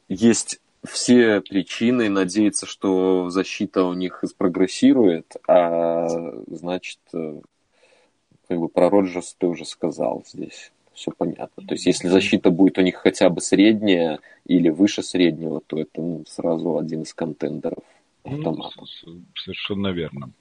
есть 0.09 0.62
все 0.85 1.40
причины 1.40 2.09
надеяться, 2.09 2.66
что 2.66 3.31
защита 3.31 3.85
у 3.85 3.95
них 3.95 4.23
спрогрессирует, 4.27 5.37
а 5.47 6.09
значит, 6.49 6.99
как 7.12 8.59
бы 8.59 8.68
про 8.68 8.90
Роджерс 8.90 9.35
ты 9.38 9.47
уже 9.47 9.64
сказал 9.64 10.25
здесь. 10.27 10.73
Все 10.92 11.11
понятно. 11.11 11.66
То 11.66 11.75
есть, 11.75 11.87
если 11.87 12.09
защита 12.09 12.51
будет 12.51 12.79
у 12.79 12.83
них 12.83 12.97
хотя 12.97 13.31
бы 13.31 13.40
средняя 13.40 14.21
или 14.47 14.68
выше 14.68 15.03
среднего, 15.03 15.62
то 15.66 15.79
это 15.79 16.03
ну, 16.03 16.25
сразу 16.29 16.79
один 16.79 17.03
из 17.03 17.14
контендеров 17.14 17.83
автоматом. 18.25 18.87
Ну, 19.05 19.23
совершенно 19.35 19.89
верно. 19.89 20.33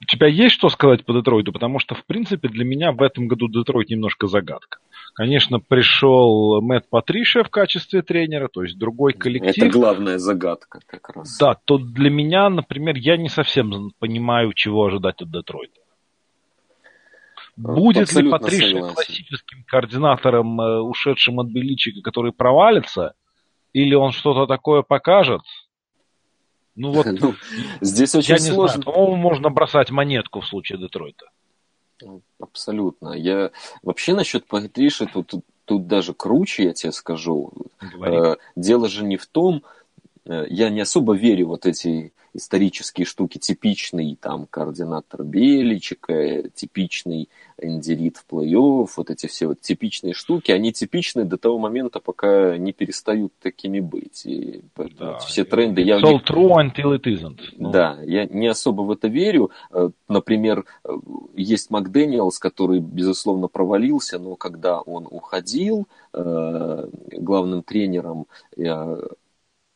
У 0.00 0.04
тебя 0.04 0.26
есть 0.26 0.54
что 0.54 0.68
сказать 0.68 1.04
по 1.04 1.12
Детройту? 1.12 1.52
Потому 1.52 1.78
что, 1.78 1.94
в 1.94 2.04
принципе, 2.04 2.48
для 2.48 2.64
меня 2.64 2.92
в 2.92 3.02
этом 3.02 3.28
году 3.28 3.48
Детройт 3.48 3.90
немножко 3.90 4.26
загадка. 4.26 4.78
Конечно, 5.14 5.60
пришел 5.60 6.60
Мэтт 6.60 6.88
Патриша 6.90 7.42
в 7.42 7.50
качестве 7.50 8.02
тренера, 8.02 8.48
то 8.48 8.62
есть 8.62 8.78
другой 8.78 9.12
коллектив. 9.12 9.64
Это 9.64 9.72
главная 9.72 10.18
загадка 10.18 10.80
как 10.86 11.08
раз. 11.10 11.38
Да, 11.38 11.54
то 11.54 11.78
для 11.78 12.10
меня, 12.10 12.48
например, 12.50 12.96
я 12.96 13.16
не 13.16 13.28
совсем 13.28 13.92
понимаю, 13.98 14.52
чего 14.52 14.84
ожидать 14.84 15.22
от 15.22 15.30
Детройта. 15.30 15.80
Будет 17.56 18.02
Абсолютно 18.02 18.36
ли 18.36 18.42
Патриша 18.42 18.66
согласен. 18.66 18.94
классическим 18.94 19.64
координатором, 19.66 20.60
э, 20.60 20.80
ушедшим 20.80 21.40
от 21.40 21.46
Беличика, 21.46 22.02
который 22.02 22.32
провалится, 22.32 23.14
или 23.72 23.94
он 23.94 24.12
что-то 24.12 24.46
такое 24.46 24.82
покажет, 24.82 25.40
ну 26.76 26.92
вот, 26.92 27.06
ну, 27.20 27.34
здесь 27.80 28.14
очень 28.14 28.34
я 28.34 28.38
сложно. 28.38 28.78
Не 28.78 28.82
знаю, 28.82 28.94
по-моему, 28.94 29.16
можно 29.16 29.50
бросать 29.50 29.90
монетку 29.90 30.40
в 30.40 30.46
случае 30.46 30.78
Детройта. 30.78 31.26
Абсолютно. 32.38 33.14
Я 33.14 33.50
вообще 33.82 34.14
насчет 34.14 34.46
Патриши 34.46 35.06
тут, 35.06 35.28
тут, 35.28 35.44
тут 35.64 35.86
даже 35.86 36.12
круче, 36.12 36.64
я 36.64 36.72
тебе 36.74 36.92
скажу. 36.92 37.52
Говори. 37.80 38.16
Э, 38.16 38.36
дело 38.54 38.88
же 38.88 39.04
не 39.04 39.16
в 39.16 39.26
том, 39.26 39.62
э, 40.26 40.44
я 40.50 40.68
не 40.68 40.80
особо 40.80 41.14
верю 41.14 41.48
вот 41.48 41.64
эти 41.64 42.12
исторические 42.36 43.04
штуки, 43.04 43.38
типичный 43.38 44.16
там 44.20 44.46
координатор 44.46 45.24
Беличика, 45.24 46.48
типичный 46.54 47.28
Эндерит 47.58 48.18
в 48.18 48.26
плей-офф, 48.30 48.88
вот 48.96 49.10
эти 49.10 49.26
все 49.26 49.46
вот 49.46 49.60
типичные 49.60 50.12
штуки, 50.12 50.52
они 50.52 50.72
типичны 50.72 51.24
до 51.24 51.38
того 51.38 51.58
момента, 51.58 52.00
пока 52.00 52.56
не 52.58 52.72
перестают 52.72 53.32
такими 53.40 53.80
быть. 53.80 54.26
И 54.26 54.60
да, 54.98 55.18
все 55.18 55.44
тренды... 55.44 55.82
Я 55.82 55.98
all 55.98 56.22
true 56.22 56.52
until 56.56 56.94
it 56.94 57.04
isn't. 57.04 57.40
Ну. 57.56 57.70
Да, 57.70 57.98
я 58.02 58.26
не 58.26 58.46
особо 58.46 58.82
в 58.82 58.90
это 58.90 59.08
верю. 59.08 59.50
Э, 59.70 59.90
например, 60.08 60.64
э, 60.84 60.90
есть 61.34 61.70
Макдэниелс, 61.70 62.38
который, 62.38 62.80
безусловно, 62.80 63.48
провалился, 63.48 64.18
но 64.18 64.36
когда 64.36 64.80
он 64.80 65.08
уходил 65.10 65.88
э, 66.12 66.88
главным 67.12 67.62
тренером, 67.62 68.26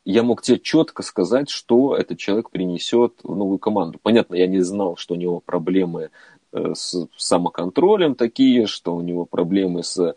я 0.05 0.23
мог 0.23 0.41
тебе 0.41 0.59
четко 0.59 1.03
сказать, 1.03 1.49
что 1.49 1.95
этот 1.95 2.17
человек 2.17 2.49
принесет 2.49 3.13
в 3.23 3.35
новую 3.35 3.59
команду. 3.59 3.99
Понятно, 4.01 4.35
я 4.35 4.47
не 4.47 4.61
знал, 4.61 4.95
что 4.97 5.13
у 5.13 5.17
него 5.17 5.39
проблемы 5.39 6.09
э, 6.51 6.73
с 6.73 7.07
самоконтролем 7.17 8.15
такие, 8.15 8.65
что 8.67 8.95
у 8.95 9.01
него 9.01 9.25
проблемы 9.25 9.83
с 9.83 10.15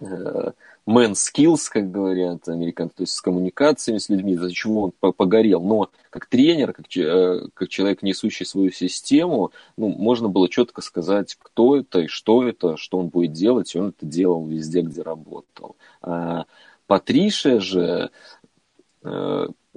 э, 0.00 0.52
man 0.86 1.12
skills, 1.12 1.68
как 1.70 1.90
говорят 1.90 2.48
американцы, 2.48 2.96
то 2.96 3.02
есть 3.02 3.12
с 3.12 3.20
коммуникациями 3.20 3.98
с 3.98 4.08
людьми, 4.08 4.36
за 4.36 4.50
чего 4.52 4.84
он 4.84 5.12
погорел. 5.12 5.60
Но 5.60 5.90
как 6.08 6.26
тренер, 6.26 6.72
как, 6.72 6.86
э, 6.96 7.48
как 7.52 7.68
человек, 7.68 8.02
несущий 8.02 8.46
свою 8.46 8.70
систему, 8.70 9.52
ну, 9.76 9.88
можно 9.88 10.28
было 10.28 10.48
четко 10.48 10.80
сказать, 10.80 11.36
кто 11.38 11.76
это 11.76 12.00
и 12.00 12.06
что 12.06 12.48
это, 12.48 12.76
что 12.76 12.98
он 12.98 13.08
будет 13.08 13.32
делать, 13.32 13.74
и 13.74 13.78
он 13.78 13.88
это 13.88 14.06
делал 14.06 14.46
везде, 14.46 14.80
где 14.80 15.02
работал. 15.02 15.76
А 16.00 16.46
Патриша 16.86 17.60
же, 17.60 18.10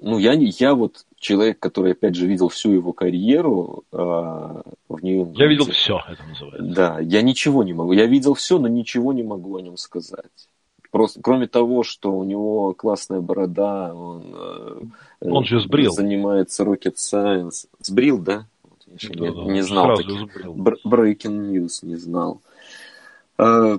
ну, 0.02 0.18
я, 0.18 0.34
я 0.34 0.76
вот 0.76 1.06
человек, 1.18 1.60
который, 1.60 1.92
опять 1.92 2.16
же, 2.16 2.28
видел 2.28 2.50
всю 2.50 2.72
его 2.72 2.94
карьеру 2.94 3.84
э, 3.92 3.98
в 3.98 5.04
нее. 5.04 5.32
Я 5.36 5.48
видел 5.48 5.66
все, 5.66 6.00
это 6.10 6.24
называется. 6.24 6.74
Да, 6.74 7.00
я 7.00 7.22
ничего 7.22 7.64
не 7.64 7.74
могу. 7.74 7.92
Я 7.92 8.06
видел 8.06 8.34
все, 8.34 8.60
но 8.60 8.68
ничего 8.68 9.14
не 9.14 9.24
могу 9.24 9.58
о 9.58 9.62
нем 9.62 9.78
сказать. 9.78 10.24
Просто, 10.92 11.22
кроме 11.22 11.48
того, 11.48 11.84
что 11.84 12.14
у 12.14 12.24
него 12.24 12.74
классная 12.74 13.22
борода, 13.22 13.94
он, 13.94 14.34
э, 14.34 14.82
он 15.22 15.46
же 15.46 15.60
сбрил. 15.60 15.92
занимается 15.92 16.64
rocket 16.64 16.96
science. 16.96 17.68
Сбрил, 17.80 18.20
да? 18.20 18.48
да, 18.88 19.08
не, 19.20 19.32
да 19.32 19.44
не 19.44 19.62
знал. 19.62 20.00
Breaking 20.00 21.52
news 21.52 21.80
не 21.84 21.96
знал. 21.96 22.42
Э, 23.38 23.78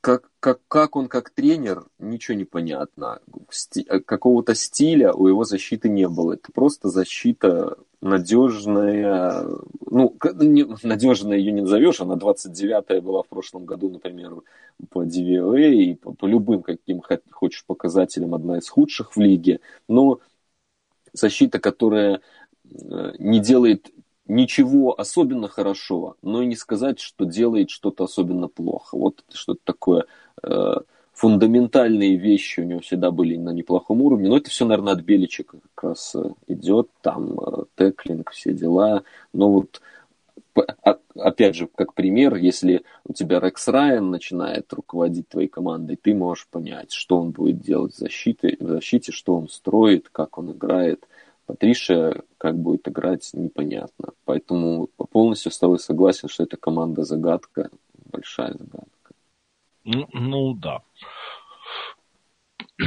как, 0.00 0.30
как, 0.40 0.60
как 0.68 0.96
он 0.96 1.08
как 1.08 1.30
тренер, 1.30 1.84
ничего 1.98 2.36
не 2.36 2.44
понятно. 2.44 3.20
Сти, 3.50 3.82
какого-то 3.82 4.54
стиля 4.54 5.12
у 5.12 5.26
его 5.26 5.44
защиты 5.44 5.88
не 5.88 6.08
было. 6.08 6.34
Это 6.34 6.52
просто 6.52 6.88
защита 6.88 7.76
надежная. 8.00 9.44
Ну, 9.90 10.16
не, 10.40 10.66
надежная 10.82 11.38
ее 11.38 11.52
не 11.52 11.62
назовешь. 11.62 12.00
Она 12.00 12.14
29-я 12.14 13.00
была 13.00 13.22
в 13.22 13.28
прошлом 13.28 13.64
году, 13.64 13.90
например, 13.90 14.42
по 14.90 15.04
DVOA 15.04 15.72
и 15.72 15.94
по, 15.94 16.12
по 16.12 16.26
любым 16.26 16.62
каким 16.62 17.02
хочешь 17.30 17.64
показателям 17.66 18.34
одна 18.34 18.58
из 18.58 18.68
худших 18.68 19.16
в 19.16 19.20
лиге. 19.20 19.60
Но 19.88 20.20
защита, 21.12 21.58
которая 21.58 22.20
э, 22.64 23.12
не 23.18 23.40
делает 23.40 23.90
ничего 24.28 24.98
особенно 24.98 25.48
хорошо, 25.48 26.16
но 26.22 26.42
и 26.42 26.46
не 26.46 26.56
сказать, 26.56 27.00
что 27.00 27.24
делает 27.24 27.70
что-то 27.70 28.04
особенно 28.04 28.48
плохо. 28.48 28.96
Вот 28.96 29.24
что-то 29.32 29.60
такое. 29.64 30.04
Э, 30.42 30.76
фундаментальные 31.14 32.16
вещи 32.16 32.60
у 32.60 32.64
него 32.64 32.80
всегда 32.80 33.10
были 33.10 33.36
на 33.36 33.50
неплохом 33.50 34.02
уровне, 34.02 34.28
но 34.28 34.36
это 34.36 34.50
все, 34.50 34.64
наверное, 34.64 34.92
от 34.92 35.00
Беличика 35.00 35.58
как 35.74 35.90
раз 35.90 36.14
э, 36.14 36.30
идет, 36.46 36.88
там 37.00 37.40
э, 37.40 37.64
теклинг, 37.76 38.30
все 38.30 38.52
дела. 38.52 39.02
Но 39.32 39.50
вот 39.50 39.80
а, 40.82 40.98
опять 41.16 41.56
же, 41.56 41.68
как 41.74 41.94
пример, 41.94 42.36
если 42.36 42.82
у 43.04 43.12
тебя 43.12 43.40
Рекс 43.40 43.68
Райан 43.68 44.10
начинает 44.10 44.72
руководить 44.72 45.28
твоей 45.28 45.48
командой, 45.48 45.98
ты 46.00 46.14
можешь 46.14 46.46
понять, 46.48 46.92
что 46.92 47.18
он 47.18 47.30
будет 47.30 47.60
делать 47.60 47.94
в 47.94 47.98
защите, 47.98 48.56
в 48.60 48.68
защите 48.68 49.12
что 49.12 49.36
он 49.36 49.48
строит, 49.48 50.08
как 50.10 50.38
он 50.38 50.52
играет. 50.52 51.06
Патриша 51.48 52.24
как 52.36 52.58
будет 52.58 52.86
играть, 52.88 53.30
непонятно. 53.32 54.12
Поэтому 54.26 54.88
полностью 55.10 55.50
с 55.50 55.58
тобой 55.58 55.78
согласен, 55.78 56.28
что 56.28 56.42
эта 56.42 56.58
команда 56.58 57.04
загадка, 57.04 57.70
большая 58.04 58.52
загадка. 58.52 59.14
Ну, 59.82 60.06
ну 60.12 60.52
да. 60.52 60.82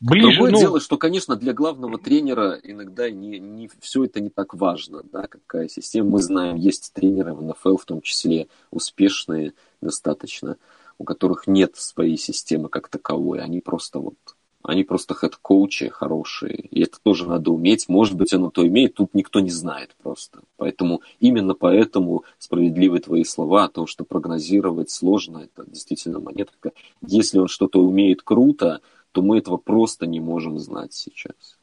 Ближе, 0.00 0.28
Другое 0.28 0.52
ну... 0.52 0.58
дело, 0.60 0.80
что, 0.80 0.96
конечно, 0.96 1.34
для 1.34 1.52
главного 1.52 1.98
тренера 1.98 2.52
иногда 2.62 3.10
не, 3.10 3.40
не, 3.40 3.68
все 3.80 4.04
это 4.04 4.20
не 4.20 4.30
так 4.30 4.54
важно, 4.54 5.02
да, 5.02 5.26
какая 5.26 5.66
система. 5.66 6.10
Мы 6.10 6.22
знаем, 6.22 6.54
есть 6.54 6.92
тренеры 6.92 7.34
в 7.34 7.42
НФЛ, 7.42 7.78
в 7.78 7.84
том 7.84 8.00
числе 8.00 8.46
успешные 8.70 9.54
достаточно, 9.80 10.56
у 10.98 11.04
которых 11.04 11.48
нет 11.48 11.74
своей 11.74 12.16
системы 12.16 12.68
как 12.68 12.88
таковой. 12.88 13.40
Они 13.40 13.60
просто 13.60 13.98
вот 13.98 14.14
они 14.62 14.84
просто 14.84 15.14
хед-коучи 15.14 15.88
хорошие, 15.88 16.54
и 16.54 16.82
это 16.82 16.98
тоже 17.02 17.26
надо 17.26 17.50
уметь. 17.50 17.88
Может 17.88 18.16
быть, 18.16 18.32
оно 18.32 18.50
то 18.50 18.66
имеет, 18.66 18.94
тут 18.94 19.14
никто 19.14 19.40
не 19.40 19.50
знает 19.50 19.94
просто. 20.02 20.40
Поэтому 20.56 21.02
именно 21.20 21.54
поэтому 21.54 22.24
справедливы 22.38 23.00
твои 23.00 23.24
слова 23.24 23.64
о 23.64 23.68
том, 23.68 23.86
что 23.86 24.04
прогнозировать 24.04 24.90
сложно, 24.90 25.38
это 25.38 25.68
действительно 25.68 26.20
монетка. 26.20 26.72
Если 27.06 27.38
он 27.38 27.48
что-то 27.48 27.80
умеет 27.80 28.22
круто, 28.22 28.80
то 29.12 29.22
мы 29.22 29.38
этого 29.38 29.56
просто 29.56 30.06
не 30.06 30.20
можем 30.20 30.58
знать 30.58 30.92
сейчас. 30.92 31.58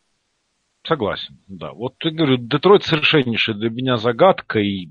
Согласен, 0.86 1.38
да. 1.48 1.74
Вот 1.74 1.96
я 2.04 2.12
говорю, 2.12 2.38
Детройт 2.38 2.84
совершеннейшая 2.84 3.56
для 3.56 3.70
меня 3.70 3.98
загадка, 3.98 4.60
и 4.60 4.90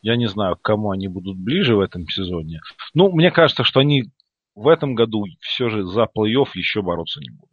я 0.00 0.16
не 0.16 0.28
знаю, 0.28 0.56
к 0.56 0.62
кому 0.62 0.90
они 0.90 1.08
будут 1.08 1.38
ближе 1.38 1.76
в 1.76 1.80
этом 1.80 2.08
сезоне. 2.08 2.60
Ну, 2.94 3.10
мне 3.10 3.30
кажется, 3.30 3.64
что 3.64 3.80
они 3.80 4.10
в 4.54 4.68
этом 4.68 4.94
году 4.94 5.24
все 5.40 5.68
же 5.68 5.84
за 5.84 6.04
плей-офф 6.04 6.48
еще 6.54 6.82
бороться 6.82 7.20
не 7.20 7.30
будут. 7.30 7.48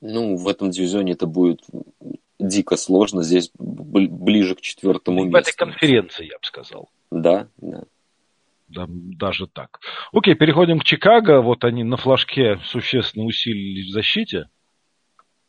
Ну, 0.00 0.36
в 0.36 0.48
этом 0.48 0.70
дивизионе 0.70 1.12
это 1.12 1.26
будет 1.26 1.60
дико 2.38 2.76
сложно. 2.76 3.22
Здесь 3.22 3.50
ближе 3.54 4.54
к 4.54 4.60
четвертому 4.60 5.22
в 5.22 5.26
месту. 5.26 5.38
В 5.38 5.42
этой 5.42 5.56
конференции, 5.56 6.26
я 6.26 6.38
бы 6.38 6.44
сказал. 6.44 6.90
Да, 7.10 7.48
да. 7.58 7.84
да. 8.68 8.86
Даже 8.88 9.46
так. 9.46 9.80
Окей, 10.12 10.34
переходим 10.34 10.80
к 10.80 10.84
Чикаго. 10.84 11.40
Вот 11.40 11.64
они 11.64 11.84
на 11.84 11.96
флажке 11.96 12.58
существенно 12.64 13.24
усилились 13.24 13.88
в 13.88 13.92
защите. 13.92 14.48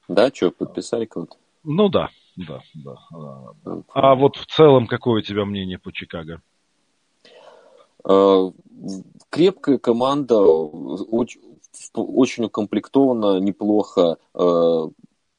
Да, 0.07 0.31
что, 0.33 0.51
подписали 0.51 1.05
кого-то? 1.05 1.35
Ну 1.63 1.89
да, 1.89 2.09
да, 2.35 2.61
да. 2.75 2.95
А, 3.11 4.11
а 4.11 4.15
вот 4.15 4.35
в 4.35 4.45
целом 4.45 4.85
какое 4.85 5.21
у 5.21 5.23
тебя 5.23 5.45
мнение 5.45 5.79
по 5.79 5.91
Чикаго? 5.91 6.41
Крепкая 9.35 9.77
команда, 9.79 10.39
очень, 10.39 11.41
очень 11.93 12.45
укомплектована 12.45 13.37
неплохо. 13.41 14.17
А, 14.33 14.89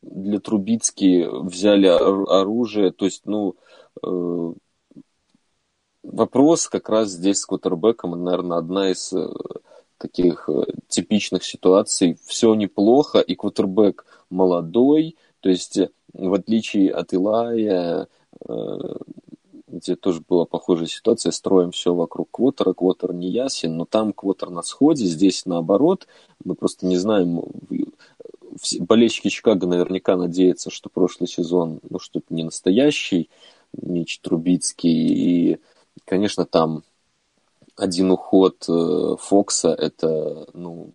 для 0.02 0.38
Трубицки 0.38 1.26
взяли 1.26 1.86
оружие, 1.86 2.92
то 2.92 3.06
есть, 3.06 3.22
ну, 3.24 3.56
а, 4.02 4.52
вопрос 6.02 6.68
как 6.68 6.90
раз 6.90 7.08
здесь 7.08 7.38
с 7.38 7.46
квотербеком, 7.46 8.22
наверное, 8.22 8.58
одна 8.58 8.90
из 8.90 9.14
э, 9.14 9.28
таких 9.96 10.46
э, 10.50 10.64
типичных 10.88 11.42
ситуаций. 11.42 12.18
Все 12.26 12.54
неплохо, 12.54 13.20
и 13.20 13.34
квотербек 13.34 14.04
молодой, 14.28 15.16
то 15.40 15.48
есть 15.48 15.78
в 16.12 16.34
отличие 16.34 16.92
от 16.92 17.14
Илая, 17.14 18.08
э, 18.46 18.78
где 19.68 19.96
тоже 19.96 20.22
была 20.26 20.44
похожая 20.44 20.86
ситуация, 20.86 21.32
строим 21.32 21.72
все 21.72 21.94
вокруг 21.94 22.30
квотера, 22.30 22.72
квотер 22.72 23.12
не 23.12 23.30
ясен, 23.30 23.76
но 23.76 23.84
там 23.84 24.12
квотер 24.12 24.50
на 24.50 24.62
сходе, 24.62 25.04
здесь 25.04 25.44
наоборот, 25.46 26.06
мы 26.44 26.54
просто 26.54 26.86
не 26.86 26.96
знаем, 26.96 27.42
болельщики 28.80 29.28
Чикаго 29.28 29.66
наверняка 29.66 30.16
надеются, 30.16 30.70
что 30.70 30.88
прошлый 30.88 31.28
сезон, 31.28 31.80
ну, 31.88 31.98
что-то 31.98 32.32
не 32.32 32.44
настоящий, 32.44 33.28
Мич 33.72 34.20
Трубицкий, 34.20 34.90
и, 34.90 35.58
конечно, 36.04 36.46
там 36.46 36.82
один 37.76 38.10
уход 38.10 38.64
э, 38.68 39.16
Фокса, 39.18 39.70
это, 39.70 40.46
ну, 40.54 40.92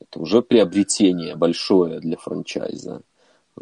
это 0.00 0.20
уже 0.20 0.42
приобретение 0.42 1.36
большое 1.36 2.00
для 2.00 2.16
франчайза. 2.16 3.02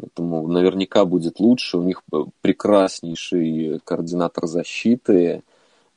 Поэтому 0.00 0.46
наверняка 0.46 1.04
будет 1.04 1.40
лучше. 1.40 1.78
У 1.78 1.82
них 1.82 2.02
прекраснейший 2.40 3.80
координатор 3.84 4.46
защиты 4.46 5.42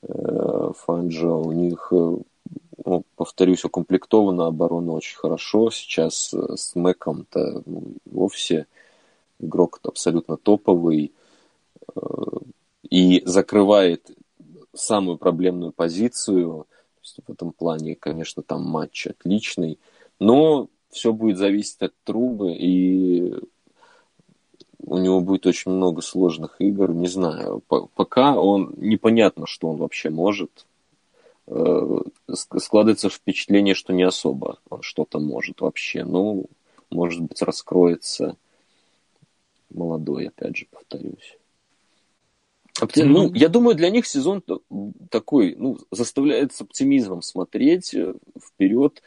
э, 0.02 0.72
Фанджо. 0.76 1.36
У 1.36 1.52
них, 1.52 1.90
э, 1.92 2.18
ну, 2.86 3.04
повторюсь, 3.16 3.64
укомплектована 3.64 4.48
оборона 4.48 4.94
очень 4.94 5.18
хорошо. 5.18 5.70
Сейчас 5.70 6.34
э, 6.34 6.56
с 6.58 6.76
Мэком-то 6.76 7.62
ну, 7.66 7.84
вовсе 8.06 8.66
игрок 9.40 9.80
абсолютно 9.84 10.38
топовый 10.38 11.12
и 12.90 13.24
закрывает 13.26 14.12
самую 14.74 15.18
проблемную 15.18 15.72
позицию. 15.72 16.66
В 17.28 17.32
этом 17.32 17.52
плане, 17.52 17.96
конечно, 17.96 18.42
там 18.42 18.64
матч 18.64 19.08
отличный. 19.08 19.80
Но 20.20 20.70
все 20.90 21.14
будет 21.14 21.38
зависеть 21.38 21.82
от 21.82 21.94
трубы, 22.04 22.54
и 22.54 23.34
у 24.84 24.98
него 24.98 25.22
будет 25.22 25.46
очень 25.46 25.72
много 25.72 26.02
сложных 26.02 26.60
игр, 26.60 26.92
не 26.92 27.08
знаю. 27.08 27.62
Пока 27.68 28.36
он 28.40 28.74
непонятно, 28.78 29.46
что 29.48 29.70
он 29.70 29.78
вообще 29.78 30.10
может. 30.10 30.66
Э, 31.48 32.00
складывается 32.34 33.10
впечатление, 33.10 33.76
что 33.76 33.94
не 33.94 34.04
особо 34.04 34.60
он 34.70 34.82
что-то 34.82 35.20
может 35.20 35.62
вообще. 35.62 36.04
Ну, 36.04 36.46
может 36.90 37.22
быть, 37.22 37.42
раскроется 37.42 38.38
молодой, 39.70 40.28
опять 40.28 40.58
же, 40.58 40.68
повторюсь. 40.72 41.38
Ну, 42.96 43.34
я 43.34 43.50
думаю, 43.50 43.76
для 43.76 43.90
них 43.90 44.08
сезон 44.08 44.44
такой, 45.10 45.56
ну, 45.56 45.78
заставляет 45.92 46.54
с 46.54 46.62
оптимизмом 46.62 47.22
смотреть 47.22 47.94
э, 47.94 48.14
вперед 48.42 49.04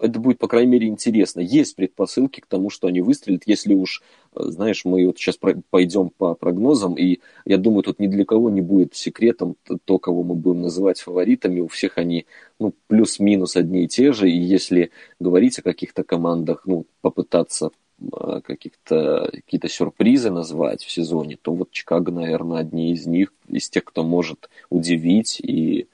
это 0.00 0.18
будет, 0.18 0.38
по 0.38 0.48
крайней 0.48 0.72
мере, 0.72 0.86
интересно. 0.88 1.40
Есть 1.40 1.76
предпосылки 1.76 2.40
к 2.40 2.46
тому, 2.46 2.70
что 2.70 2.88
они 2.88 3.00
выстрелят, 3.00 3.42
если 3.46 3.74
уж, 3.74 4.02
э, 4.34 4.40
знаешь, 4.44 4.84
мы 4.84 5.06
вот 5.06 5.18
сейчас 5.18 5.38
пойдем 5.70 6.10
по 6.10 6.34
прогнозам, 6.34 6.94
и 6.94 7.20
я 7.44 7.58
думаю, 7.58 7.82
тут 7.82 7.98
ни 7.98 8.06
для 8.06 8.24
кого 8.24 8.50
не 8.50 8.60
будет 8.60 8.94
секретом 8.94 9.56
то, 9.84 9.98
кого 9.98 10.22
мы 10.22 10.34
будем 10.34 10.62
называть 10.62 11.00
фаворитами. 11.00 11.60
У 11.60 11.68
всех 11.68 11.98
они, 11.98 12.26
ну, 12.58 12.74
плюс-минус 12.86 13.56
одни 13.56 13.84
и 13.84 13.88
те 13.88 14.12
же, 14.12 14.30
и 14.30 14.36
если 14.36 14.90
говорить 15.18 15.58
о 15.58 15.62
каких-то 15.62 16.04
командах, 16.04 16.62
ну, 16.64 16.86
попытаться 17.00 17.70
э, 18.00 18.40
каких-то 18.44 19.30
какие-то 19.32 19.68
сюрпризы 19.68 20.30
назвать 20.30 20.84
в 20.84 20.90
сезоне, 20.90 21.38
то 21.40 21.54
вот 21.54 21.70
Чикаго, 21.70 22.12
наверное, 22.12 22.58
одни 22.58 22.92
из 22.92 23.06
них, 23.06 23.32
из 23.48 23.68
тех, 23.68 23.84
кто 23.84 24.04
может 24.04 24.48
удивить 24.70 25.40
и 25.40 25.86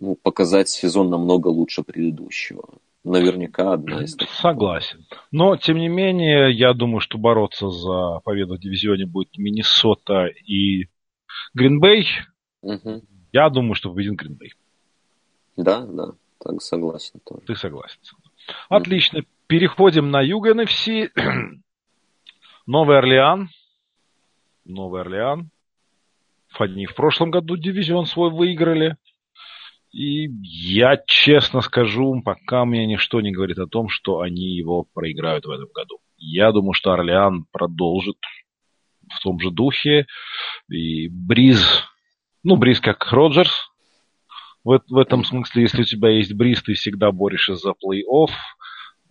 ну, 0.00 0.16
показать 0.22 0.68
сезон 0.68 1.10
намного 1.10 1.48
лучше 1.48 1.82
предыдущего 1.82 2.64
наверняка 3.04 3.74
одна 3.74 4.02
из 4.02 4.16
таких. 4.16 4.34
Согласен. 4.34 5.06
Но, 5.30 5.56
тем 5.56 5.76
не 5.76 5.88
менее, 5.88 6.52
я 6.52 6.72
думаю, 6.72 7.00
что 7.00 7.18
бороться 7.18 7.68
за 7.68 8.20
победу 8.24 8.56
в 8.56 8.58
дивизионе 8.58 9.06
будет 9.06 9.36
Миннесота 9.36 10.26
и 10.26 10.88
Гринбей. 11.52 12.08
Угу. 12.62 13.02
Я 13.32 13.50
думаю, 13.50 13.74
что 13.74 13.90
победит 13.90 14.14
Гринбей. 14.14 14.54
Да, 15.56 15.86
да, 15.86 16.12
так 16.42 16.60
согласен 16.62 17.20
тоже. 17.24 17.42
Ты 17.46 17.54
согласен. 17.54 17.98
Отлично. 18.68 19.20
Угу. 19.20 19.28
Переходим 19.46 20.10
на 20.10 20.22
юг 20.22 20.46
НФС. 20.46 20.88
Новый 22.66 22.98
Орлеан. 22.98 23.50
Новый 24.64 25.02
Орлеан. 25.02 25.50
Они 26.58 26.86
в 26.86 26.94
прошлом 26.94 27.30
году 27.30 27.56
дивизион 27.56 28.06
свой 28.06 28.30
выиграли. 28.30 28.96
И 29.94 30.28
я 30.42 31.00
честно 31.06 31.60
скажу, 31.60 32.20
пока 32.24 32.64
мне 32.64 32.84
ничто 32.84 33.20
не 33.20 33.30
говорит 33.30 33.58
о 33.58 33.68
том, 33.68 33.88
что 33.88 34.22
они 34.22 34.56
его 34.56 34.82
проиграют 34.92 35.46
в 35.46 35.50
этом 35.52 35.68
году. 35.72 36.00
Я 36.16 36.50
думаю, 36.50 36.72
что 36.72 36.90
Орлеан 36.90 37.46
продолжит 37.52 38.16
в 39.08 39.22
том 39.22 39.38
же 39.38 39.52
духе. 39.52 40.06
И 40.68 41.06
Бриз, 41.08 41.84
ну, 42.42 42.56
Бриз 42.56 42.80
как 42.80 43.12
Роджерс. 43.12 43.70
В, 44.64 44.80
в 44.88 44.98
этом 44.98 45.24
смысле, 45.24 45.62
если 45.62 45.82
у 45.82 45.84
тебя 45.84 46.08
есть 46.08 46.34
Бриз, 46.34 46.60
ты 46.64 46.74
всегда 46.74 47.12
борешься 47.12 47.54
за 47.54 47.70
плей-офф. 47.70 48.30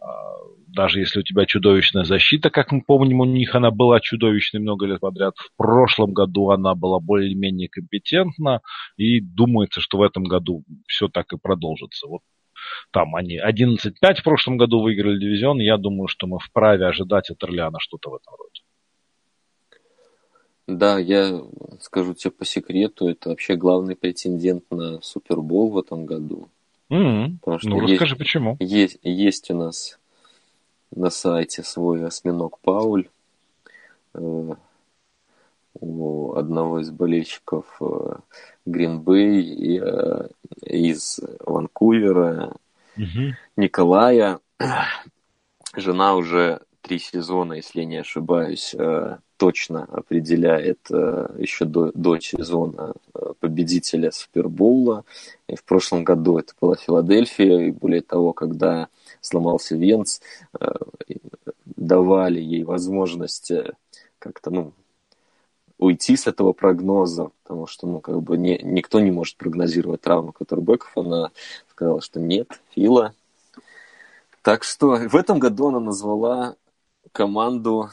А, 0.04 0.36
даже 0.68 1.00
если 1.00 1.20
у 1.20 1.24
тебя 1.24 1.46
чудовищная 1.46 2.04
защита, 2.04 2.50
как 2.50 2.72
мы 2.72 2.82
помним, 2.82 3.22
у 3.22 3.26
них 3.26 3.56
она 3.56 3.72
была 3.72 4.00
чудовищной 4.00 4.60
много 4.60 4.86
лет 4.86 5.00
подряд. 5.00 5.36
В 5.38 5.56
прошлом 5.56 6.14
году 6.14 6.50
она 6.50 6.76
была 6.76 7.00
более-менее 7.00 7.70
компетентна, 7.70 8.62
и 8.98 9.22
думается, 9.22 9.80
что 9.80 10.00
в 10.00 10.02
этом 10.02 10.26
году 10.26 10.64
все 10.88 11.08
так 11.08 11.32
и 11.32 11.38
продолжится. 11.38 12.08
Вот 12.08 12.22
там 12.92 13.16
они 13.16 13.40
11-5 13.40 14.16
в 14.16 14.24
прошлом 14.24 14.58
году 14.58 14.82
выиграли 14.82 15.20
дивизион, 15.20 15.60
я 15.60 15.78
думаю, 15.78 16.08
что 16.08 16.28
мы 16.28 16.40
вправе 16.40 16.86
ожидать 16.86 17.30
от 17.30 17.44
Орлеана 17.44 17.80
что-то 17.80 18.10
в 18.10 18.16
этом 18.16 18.34
роде. 18.38 18.62
Да, 20.66 20.98
я 20.98 21.42
скажу 21.82 22.14
тебе 22.14 22.32
по 22.32 22.46
секрету, 22.46 23.08
это 23.08 23.30
вообще 23.30 23.56
главный 23.56 23.96
претендент 23.96 24.64
на 24.72 25.02
Супербол 25.02 25.72
в 25.72 25.78
этом 25.78 26.06
году. 26.06 26.50
Mm-hmm. 26.94 27.38
Потому 27.42 27.60
что 27.60 27.70
ну, 27.70 27.88
есть, 27.88 28.18
почему. 28.18 28.56
Есть, 28.60 29.00
есть 29.02 29.50
у 29.50 29.56
нас 29.56 29.98
на 30.96 31.10
сайте 31.10 31.64
свой 31.64 32.06
осьминог 32.06 32.60
Пауль. 32.60 33.10
у 34.14 34.56
одного 36.36 36.82
из 36.82 36.92
болельщиков 36.92 37.82
Гринбей 38.66 39.82
из 40.62 41.20
Ванкувера, 41.40 42.56
угу. 42.96 43.36
Николая. 43.58 44.40
Жена 45.76 46.16
уже 46.16 46.62
три 46.82 47.00
сезона, 47.00 47.54
если 47.54 47.84
не 47.84 47.98
ошибаюсь, 47.98 48.76
точно 49.44 49.84
определяет 49.92 50.90
еще 50.90 51.66
до, 51.66 51.92
до 51.94 52.18
сезона 52.18 52.94
победителя 53.42 54.10
Супербоула. 54.10 55.04
И 55.50 55.58
в 55.58 55.66
прошлом 55.66 56.06
году 56.06 56.38
это 56.38 56.54
была 56.62 56.78
Филадельфия, 56.78 57.68
и 57.68 57.72
более 57.72 58.00
того, 58.00 58.32
когда 58.32 58.88
сломался 59.20 59.76
Венц, 59.76 60.22
давали 61.66 62.40
ей 62.40 62.64
возможность 62.64 63.52
как-то, 64.18 64.50
ну, 64.50 64.72
уйти 65.78 66.16
с 66.16 66.26
этого 66.26 66.54
прогноза, 66.54 67.32
потому 67.44 67.68
что, 67.68 67.86
ну, 67.86 68.00
как 68.00 68.22
бы 68.22 68.38
не, 68.38 68.58
никто 68.64 69.02
не 69.02 69.12
может 69.12 69.36
прогнозировать 69.36 70.00
травму 70.00 70.32
Катербеков. 70.32 70.90
Она 70.96 71.32
сказала, 71.70 72.00
что 72.00 72.22
нет, 72.22 72.62
Фила. 72.70 73.14
Так 74.42 74.64
что 74.64 74.96
в 74.96 75.16
этом 75.18 75.40
году 75.40 75.68
она 75.68 75.82
назвала 75.82 76.56
команду 77.12 77.90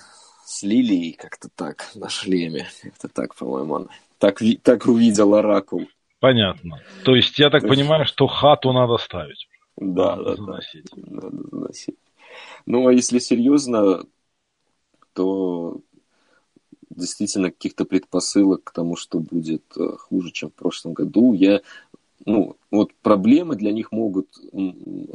с 0.50 0.64
Лилией, 0.64 1.12
как-то 1.12 1.48
так, 1.48 1.92
на 1.94 2.08
шлеме. 2.08 2.66
Это 2.82 3.08
так, 3.08 3.36
по-моему, 3.36 3.76
она 3.76 3.86
так, 4.18 4.40
так 4.62 4.86
увидел 4.86 5.34
Оракул. 5.36 5.86
Понятно. 6.18 6.82
То 7.04 7.14
есть 7.14 7.38
я 7.38 7.50
так 7.50 7.62
понимаю, 7.66 8.04
что 8.04 8.26
хату 8.26 8.72
надо 8.72 8.98
ставить. 8.98 9.48
Да, 9.76 10.16
надо 10.16 10.30
да, 10.30 10.36
заносить. 10.36 10.86
да. 10.92 11.20
Надо 11.22 11.48
заносить. 11.50 11.96
Ну, 12.66 12.88
а 12.88 12.92
если 12.92 13.20
серьезно, 13.20 14.04
то 15.14 15.80
действительно 16.90 17.50
каких-то 17.52 17.84
предпосылок 17.84 18.64
к 18.64 18.72
тому, 18.72 18.96
что 18.96 19.20
будет 19.20 19.62
э, 19.76 19.96
хуже, 19.98 20.32
чем 20.32 20.50
в 20.50 20.54
прошлом 20.54 20.94
году. 20.94 21.32
Я, 21.32 21.60
ну, 22.26 22.56
вот 22.72 22.92
проблемы 23.02 23.54
для 23.54 23.70
них 23.70 23.92
могут 23.92 24.26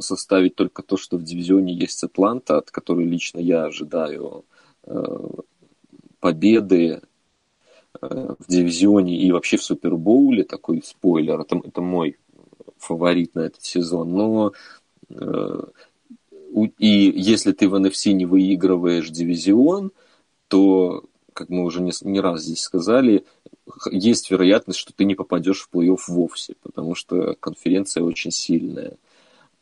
составить 0.00 0.54
только 0.54 0.82
то, 0.82 0.96
что 0.96 1.18
в 1.18 1.22
дивизионе 1.22 1.74
есть 1.74 2.02
Атланта, 2.02 2.56
от 2.56 2.70
которой 2.70 3.04
лично 3.04 3.38
я 3.38 3.64
ожидаю 3.64 4.46
победы 6.20 7.02
э, 8.00 8.34
в 8.38 8.46
дивизионе 8.48 9.16
и 9.16 9.32
вообще 9.32 9.56
в 9.56 9.62
Супербоуле, 9.62 10.44
такой 10.44 10.82
спойлер, 10.84 11.40
это, 11.40 11.60
это 11.64 11.80
мой 11.80 12.16
фаворит 12.78 13.34
на 13.34 13.40
этот 13.40 13.62
сезон, 13.64 14.12
но 14.12 14.52
и 16.78 17.12
если 17.14 17.52
ты 17.52 17.68
в 17.68 17.74
NFC 17.74 18.12
не 18.12 18.26
выигрываешь 18.26 19.10
дивизион, 19.10 19.92
то 20.48 21.04
как 21.32 21.50
мы 21.50 21.64
уже 21.64 21.82
не, 21.82 21.92
не 22.02 22.20
раз 22.20 22.42
здесь 22.42 22.62
сказали, 22.62 23.24
есть 23.90 24.30
вероятность, 24.30 24.78
что 24.78 24.92
ты 24.94 25.04
не 25.04 25.14
попадешь 25.14 25.60
в 25.60 25.70
плей-офф 25.74 25.98
вовсе, 26.08 26.54
потому 26.62 26.94
что 26.94 27.34
конференция 27.38 28.02
очень 28.02 28.30
сильная. 28.30 28.96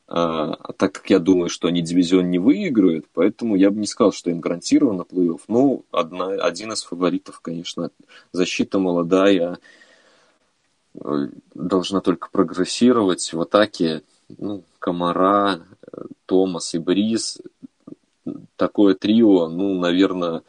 А, 0.07 0.53
а 0.53 0.73
так 0.75 0.93
как 0.93 1.11
я 1.11 1.19
думаю, 1.19 1.49
что 1.49 1.69
они 1.69 1.81
дивизион 1.81 2.31
не 2.31 2.39
выиграют, 2.39 3.07
поэтому 3.15 3.57
я 3.57 3.71
бы 3.71 3.81
не 3.81 3.87
сказал, 3.87 4.13
что 4.13 4.31
им 4.31 4.41
гарантировано 4.41 5.03
плей-офф. 5.03 5.41
Ну, 5.49 5.85
одна, 5.91 6.27
один 6.27 6.73
из 6.73 6.83
фаворитов, 6.83 7.41
конечно, 7.41 7.91
защита 8.33 8.79
молодая, 8.79 9.59
э, 10.95 11.29
должна 11.55 12.01
только 12.01 12.29
прогрессировать 12.31 13.33
в 13.33 13.41
атаке. 13.41 14.03
Ну, 14.39 14.63
Комара, 14.79 15.61
Томас 16.27 16.75
и 16.75 16.79
Бриз. 16.79 17.41
Такое 18.57 18.95
трио, 18.95 19.49
ну, 19.49 19.79
наверное, 19.79 20.43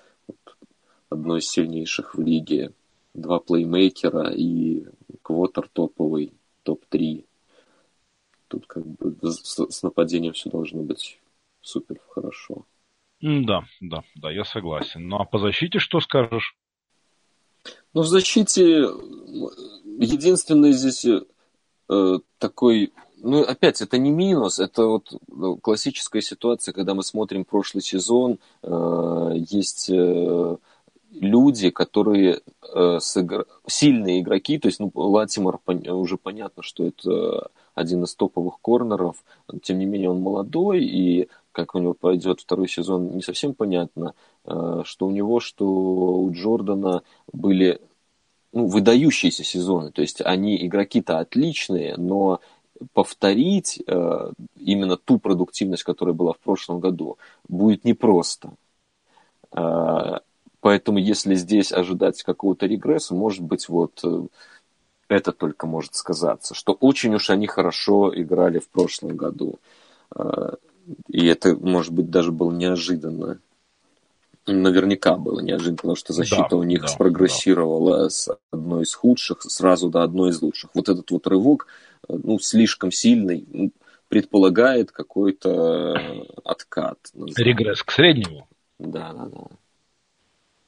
одно 1.09 1.37
из 1.37 1.47
сильнейших 1.47 2.15
в 2.15 2.21
лиге. 2.21 2.73
Два 3.13 3.39
плеймейкера 3.39 4.33
и 4.33 4.85
квотер 5.21 5.69
топовый, 5.71 6.33
топ-3. 6.63 7.23
Тут 8.55 8.67
как 8.67 8.85
бы 8.85 9.17
с, 9.21 9.59
с 9.69 9.83
нападением 9.83 10.31
все 10.31 10.49
должно 10.49 10.81
быть 10.81 11.19
супер 11.59 11.99
хорошо. 12.07 12.65
Да, 13.19 13.65
да, 13.81 14.03
да, 14.15 14.31
я 14.31 14.45
согласен. 14.45 15.09
Ну 15.09 15.17
а 15.17 15.25
по 15.25 15.39
защите 15.39 15.79
что 15.79 15.99
скажешь? 15.99 16.55
Ну, 17.93 18.01
в 18.01 18.07
защите 18.07 18.87
единственное 19.99 20.71
здесь 20.71 21.05
э, 21.05 22.19
такой 22.37 22.93
ну, 23.17 23.41
опять, 23.41 23.81
это 23.81 23.97
не 23.97 24.11
минус, 24.11 24.59
это 24.59 24.85
вот 24.85 25.19
ну, 25.27 25.57
классическая 25.57 26.21
ситуация, 26.21 26.71
когда 26.71 26.93
мы 26.93 27.03
смотрим 27.03 27.43
прошлый 27.43 27.81
сезон, 27.81 28.39
э, 28.63 29.31
есть 29.49 29.89
э, 29.89 30.57
люди, 31.11 31.71
которые 31.71 32.39
э, 32.73 32.99
сыгр... 33.01 33.47
сильные 33.67 34.21
игроки, 34.21 34.59
то 34.59 34.69
есть 34.69 34.79
ну, 34.79 34.89
Латимор 34.93 35.57
пон... 35.57 35.85
уже 35.89 36.15
понятно, 36.15 36.63
что 36.63 36.85
это 36.85 37.49
один 37.75 38.03
из 38.03 38.15
топовых 38.15 38.55
корнеров, 38.61 39.23
тем 39.61 39.79
не 39.79 39.85
менее 39.85 40.09
он 40.09 40.21
молодой, 40.21 40.83
и 40.83 41.29
как 41.51 41.75
у 41.75 41.79
него 41.79 41.93
пойдет 41.93 42.41
второй 42.41 42.67
сезон, 42.67 43.15
не 43.15 43.21
совсем 43.21 43.53
понятно, 43.53 44.13
э, 44.45 44.81
что 44.83 45.07
у 45.07 45.11
него, 45.11 45.39
что 45.39 45.65
у 45.65 46.31
Джордана 46.31 47.03
были 47.31 47.79
ну, 48.51 48.67
выдающиеся 48.67 49.43
сезоны, 49.43 49.91
то 49.91 50.01
есть 50.01 50.21
они 50.21 50.65
игроки-то 50.65 51.19
отличные, 51.19 51.95
но 51.97 52.39
повторить 52.93 53.81
э, 53.85 54.31
именно 54.57 54.97
ту 54.97 55.19
продуктивность, 55.19 55.83
которая 55.83 56.15
была 56.15 56.33
в 56.33 56.39
прошлом 56.39 56.79
году, 56.79 57.17
будет 57.47 57.85
непросто. 57.85 58.51
Э, 59.51 60.19
Поэтому 60.65 60.97
если 60.97 61.35
здесь 61.35 61.71
ожидать 61.71 62.23
какого-то 62.23 62.65
регресса, 62.65 63.13
может 63.13 63.43
быть, 63.43 63.69
вот 63.69 63.99
э, 64.03 64.23
это 65.07 65.31
только 65.31 65.67
может 65.67 65.95
сказаться, 65.95 66.53
что 66.53 66.73
очень 66.73 67.13
уж 67.15 67.29
они 67.29 67.47
хорошо 67.47 68.11
играли 68.15 68.59
в 68.59 68.69
прошлом 68.69 69.15
году. 69.15 69.59
А, 70.11 70.55
и 71.07 71.25
это, 71.27 71.55
может 71.55 71.93
быть, 71.93 72.09
даже 72.09 72.31
было 72.31 72.51
неожиданно. 72.51 73.39
Наверняка 74.47 75.17
было 75.17 75.39
неожиданно, 75.39 75.77
потому 75.77 75.95
что 75.95 76.13
защита 76.13 76.49
да, 76.51 76.57
у 76.57 76.63
них 76.63 76.81
да, 76.81 76.87
спрогрессировала 76.87 78.03
да. 78.03 78.09
с 78.09 78.29
одной 78.51 78.83
из 78.83 78.93
худших 78.93 79.41
сразу 79.41 79.89
до 79.89 80.03
одной 80.03 80.29
из 80.29 80.41
лучших. 80.41 80.69
Вот 80.75 80.87
этот 80.87 81.09
вот 81.09 81.25
рывок, 81.27 81.67
э, 82.07 82.13
ну, 82.13 82.37
слишком 82.37 82.91
сильный, 82.91 83.45
ну, 83.51 83.71
предполагает 84.07 84.91
какой-то 84.91 85.95
откат. 86.43 86.99
Регресс 87.15 87.81
к 87.81 87.91
среднему. 87.91 88.47
Да, 88.77 89.13
да, 89.13 89.25
да. 89.25 89.47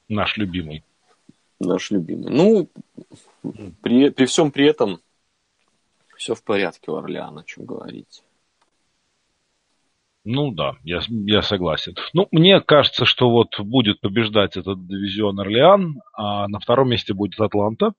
Наш 0.09 0.37
любимый. 0.37 0.83
Наш 1.59 1.91
любимый. 1.91 2.31
Ну, 2.31 2.69
при, 3.81 4.09
при 4.09 4.25
всем 4.25 4.51
при 4.51 4.67
этом 4.67 4.99
все 6.15 6.35
в 6.35 6.43
порядке 6.43 6.91
у 6.91 6.95
Орлеана, 6.95 7.41
о 7.41 7.43
чем 7.43 7.65
говорить. 7.65 8.23
Ну 10.29 10.51
да, 10.51 10.73
я, 10.83 10.99
я 11.07 11.41
согласен. 11.41 11.95
Ну, 12.13 12.27
мне 12.31 12.59
кажется, 12.59 13.05
что 13.05 13.29
вот 13.29 13.57
будет 13.59 14.01
побеждать 14.01 14.57
этот 14.57 14.85
дивизион 14.85 15.39
Орлеан, 15.39 16.01
а 16.13 16.49
на 16.49 16.59
втором 16.59 16.89
месте 16.89 17.13
будет 17.13 17.39
Атланта. 17.39 17.93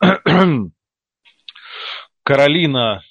Каролина 2.22 3.02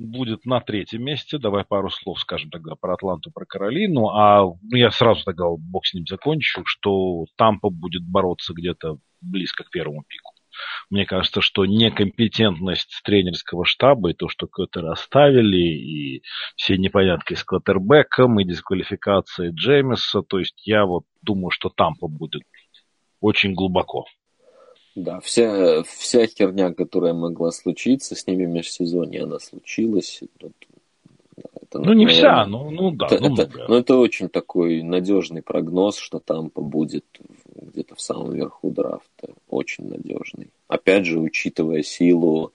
будет 0.00 0.44
на 0.44 0.60
третьем 0.60 1.04
месте. 1.04 1.38
Давай 1.38 1.64
пару 1.64 1.90
слов 1.90 2.20
скажем 2.20 2.50
тогда 2.50 2.74
про 2.74 2.94
Атланту, 2.94 3.30
про 3.30 3.44
Каролину. 3.44 4.08
А 4.08 4.42
ну, 4.44 4.76
я 4.76 4.90
сразу 4.90 5.24
тогда, 5.24 5.44
бог 5.48 5.86
с 5.86 5.94
ним 5.94 6.06
закончу, 6.06 6.62
что 6.64 7.26
Тампа 7.36 7.70
будет 7.70 8.02
бороться 8.02 8.54
где-то 8.54 8.98
близко 9.20 9.64
к 9.64 9.70
первому 9.70 10.02
пику. 10.08 10.32
Мне 10.90 11.06
кажется, 11.06 11.40
что 11.40 11.64
некомпетентность 11.64 13.00
тренерского 13.04 13.64
штаба 13.64 14.10
и 14.10 14.14
то, 14.14 14.28
что 14.28 14.46
Коттера 14.46 14.92
оставили, 14.92 15.58
и 15.58 16.22
все 16.56 16.76
непонятки 16.76 17.34
с 17.34 17.44
Коттербеком, 17.44 18.40
и 18.40 18.44
дисквалификация 18.44 19.52
Джеймиса, 19.52 20.22
то 20.22 20.38
есть 20.38 20.66
я 20.66 20.84
вот 20.86 21.04
думаю, 21.22 21.50
что 21.50 21.68
Тампа 21.68 22.08
будет 22.08 22.42
очень 23.20 23.54
глубоко. 23.54 24.06
Да, 24.96 25.20
вся, 25.20 25.82
вся 25.84 26.26
херня, 26.26 26.72
которая 26.72 27.14
могла 27.14 27.52
случиться 27.52 28.16
с 28.16 28.26
ними 28.26 28.44
в 28.44 28.48
межсезонье, 28.48 29.22
она 29.22 29.38
случилась. 29.38 30.20
Это, 31.54 31.78
ну, 31.78 31.92
не 31.92 32.06
вся, 32.06 32.44
ну, 32.46 32.70
ну 32.70 32.90
да. 32.90 33.06
Это, 33.06 33.20
ну, 33.20 33.34
это, 33.34 33.64
ну, 33.68 33.74
это 33.76 33.96
очень 33.96 34.28
такой 34.28 34.82
надежный 34.82 35.42
прогноз, 35.42 35.96
что 35.96 36.18
там 36.18 36.50
будет 36.54 37.04
где-то 37.54 37.94
в 37.94 38.00
самом 38.00 38.32
верху 38.32 38.70
драфта. 38.70 39.34
Очень 39.48 39.88
надежный. 39.88 40.48
Опять 40.66 41.06
же, 41.06 41.20
учитывая 41.20 41.82
силу 41.82 42.52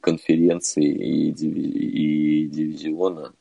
конференции 0.00 0.86
и, 0.86 1.32
диви- 1.32 1.72
и 1.72 2.46
дивизиона, 2.46 3.32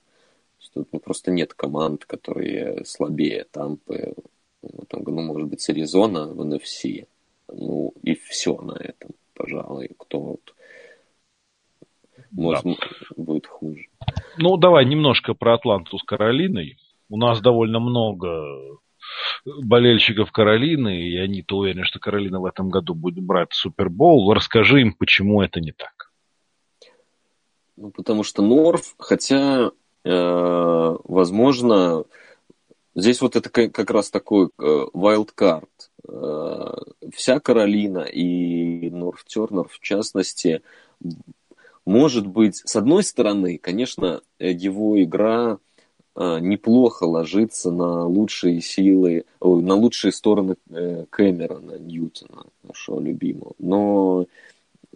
что 0.60 0.86
ну, 0.92 1.00
просто 1.00 1.30
нет 1.30 1.54
команд, 1.54 2.06
которые 2.06 2.84
слабее 2.86 3.46
Тампы. 3.52 4.16
Ну, 4.64 4.84
там, 4.88 5.04
ну, 5.06 5.22
может 5.22 5.48
быть, 5.48 5.62
с 5.62 5.70
Аризона 5.70 6.28
в 6.28 6.42
NFC 6.42 7.06
ну, 7.52 7.93
и 8.04 8.16
все 8.16 8.60
на 8.62 8.74
этом, 8.74 9.12
пожалуй. 9.34 9.91
Кто 9.97 10.20
вот 10.20 10.54
может, 12.32 12.64
да. 12.64 12.78
будет 13.18 13.47
хуже. 13.47 13.88
Ну, 14.38 14.58
давай 14.58 14.86
немножко 14.86 15.34
про 15.34 15.56
Атланту 15.56 15.97
с 15.97 16.04
Каролиной. 16.04 16.78
У 17.10 17.18
нас 17.18 17.41
довольно 17.41 17.80
много 17.80 18.80
болельщиков 19.45 20.32
Каролины, 20.32 21.10
и 21.10 21.18
они-то 21.18 21.58
уверены, 21.58 21.84
что 21.84 21.99
Каролина 21.99 22.39
в 22.39 22.45
этом 22.45 22.70
году 22.70 22.93
будет 22.93 23.24
брать 23.24 23.54
Супербол. 23.54 24.34
Расскажи 24.34 24.82
им, 24.82 24.93
почему 24.93 25.41
это 25.41 25.60
не 25.60 25.72
так. 25.72 26.12
Ну, 27.76 27.91
потому 27.91 28.24
что 28.24 28.43
Норф, 28.43 28.95
хотя, 28.97 29.72
э, 30.06 30.95
возможно, 31.04 32.06
здесь 32.95 33.22
вот 33.22 33.36
это 33.36 33.49
как 33.49 33.89
раз 33.89 34.10
такой 34.10 34.49
вайлдкарт. 34.58 35.64
Э, 35.64 35.91
вся 36.04 37.39
Каролина 37.39 37.99
и 37.99 38.89
Норф 38.89 39.24
Тернер, 39.26 39.68
в 39.68 39.80
частности, 39.80 40.62
может 41.86 42.28
быть, 42.28 42.62
с 42.66 42.76
одной 42.76 43.04
стороны, 43.04 43.58
конечно, 43.58 44.22
его 44.39 45.02
игра 45.02 45.58
э, 46.16 46.39
неплохо 46.39 47.04
ложится 47.04 47.72
на 47.72 48.06
лучшие 48.06 48.62
силы, 48.62 49.26
на 49.41 49.76
лучшие 49.76 50.12
стороны 50.12 50.56
э, 50.70 51.06
Кэмерона 51.10 51.80
Ньютона, 51.80 52.45
нашего 52.64 52.99
любимого. 52.99 53.54
Но 53.58 54.26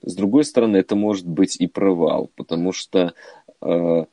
с 0.03 0.13
другой 0.13 0.45
стороны, 0.45 0.77
это 0.77 0.95
может 0.95 1.25
быть 1.25 1.55
и 1.59 1.67
провал, 1.67 2.29
потому 2.35 2.71
что 2.71 3.13
э, 3.61 4.05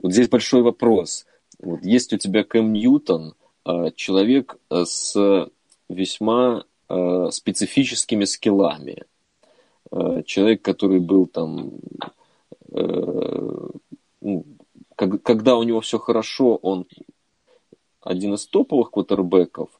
вот 0.00 0.12
здесь 0.12 0.28
большой 0.28 0.62
вопрос. 0.62 1.26
Вот 1.58 1.82
есть 1.82 2.12
у 2.12 2.18
тебя 2.18 2.44
Кэм 2.44 2.72
Ньютон, 2.72 3.34
э, 3.64 3.90
человек 3.96 4.58
с 4.70 5.48
весьма 5.88 6.64
э, 6.88 7.28
специфическими 7.30 8.24
скиллами. 8.24 9.04
Э, 9.90 10.22
человек, 10.24 10.62
который 10.62 11.00
был 11.00 11.26
там, 11.26 11.72
э, 12.72 13.68
ну, 14.20 14.44
как, 14.96 15.22
когда 15.22 15.56
у 15.56 15.62
него 15.62 15.80
все 15.80 15.98
хорошо, 15.98 16.56
он 16.56 16.86
один 18.00 18.34
из 18.34 18.46
топовых 18.46 18.90
квотербеков, 18.90 19.70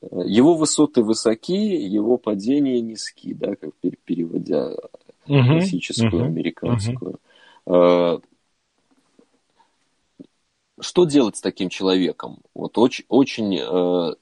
его 0.00 0.54
высоты 0.54 1.02
высоки, 1.02 1.52
его 1.52 2.18
падения 2.18 2.80
низки, 2.80 3.34
да, 3.34 3.54
как 3.54 3.70
переводя 4.04 4.74
uh-huh, 5.26 5.46
классическую 5.46 6.22
uh-huh, 6.22 6.26
американскую. 6.26 7.20
Uh-huh. 7.66 8.20
Что 10.82 11.04
делать 11.04 11.36
с 11.36 11.40
таким 11.40 11.68
человеком? 11.68 12.40
Вот 12.54 12.76
очень, 12.76 13.04
очень 13.08 13.56
э, 13.56 14.14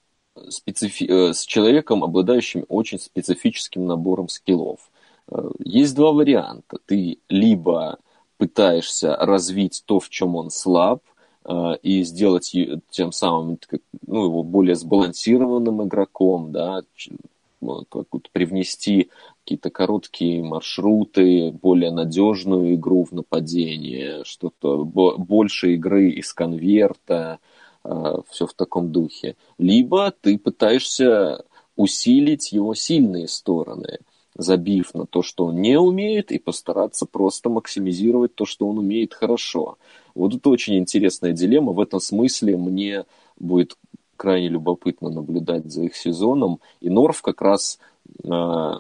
специфи... 0.49 1.05
Э, 1.05 1.33
с 1.33 1.45
человеком, 1.45 2.05
обладающим 2.05 2.65
очень 2.69 2.99
специфическим 2.99 3.87
набором 3.87 4.29
скиллов. 4.29 4.91
Э, 5.31 5.51
есть 5.59 5.95
два 5.95 6.13
варианта. 6.13 6.79
Ты 6.87 7.19
либо 7.29 7.99
пытаешься 8.37 9.17
развить 9.17 9.83
то, 9.87 10.01
в 10.01 10.09
чем 10.09 10.37
он 10.37 10.51
слаб, 10.51 11.03
Э, 11.45 11.77
и 11.83 12.03
сделать 12.05 12.55
тем 12.91 13.13
самым 13.13 13.59
ну, 14.07 14.25
его 14.25 14.43
более 14.43 14.75
сбалансированным 14.75 15.83
игроком, 15.85 16.53
да, 16.53 16.83
как 17.89 18.07
привнести 18.33 19.11
какие-то 19.43 19.71
короткие 19.71 20.43
маршруты, 20.43 21.51
более 21.51 21.91
надежную 21.91 22.75
игру 22.75 23.05
в 23.05 23.13
нападение, 23.13 24.23
что-то 24.25 24.85
больше 24.85 25.75
игры 25.75 26.11
из 26.11 26.33
конверта, 26.33 27.39
все 27.83 28.47
в 28.47 28.55
таком 28.55 28.93
духе. 28.93 29.37
Либо 29.59 30.13
ты 30.21 30.39
пытаешься 30.39 31.45
усилить 31.77 32.53
его 32.53 32.75
сильные 32.75 33.27
стороны, 33.27 34.01
забив 34.37 34.95
на 34.95 35.07
то, 35.07 35.23
что 35.23 35.47
он 35.47 35.61
не 35.61 35.79
умеет, 35.79 36.31
и 36.31 36.39
постараться 36.39 37.07
просто 37.07 37.49
максимизировать 37.49 38.35
то, 38.35 38.45
что 38.45 38.69
он 38.69 38.79
умеет 38.79 39.15
хорошо. 39.15 39.79
Вот 40.15 40.35
это 40.35 40.51
очень 40.51 40.77
интересная 40.77 41.33
дилемма. 41.33 41.73
В 41.73 41.81
этом 41.81 42.01
смысле 42.01 42.57
мне 42.57 43.05
будет 43.39 43.77
крайне 44.17 44.49
любопытно 44.49 45.09
наблюдать 45.09 45.73
за 45.73 45.85
их 45.85 45.97
сезоном. 45.97 46.61
И 46.81 46.91
Норф 46.91 47.23
как 47.23 47.41
раз 47.41 47.79
э, 48.23 48.73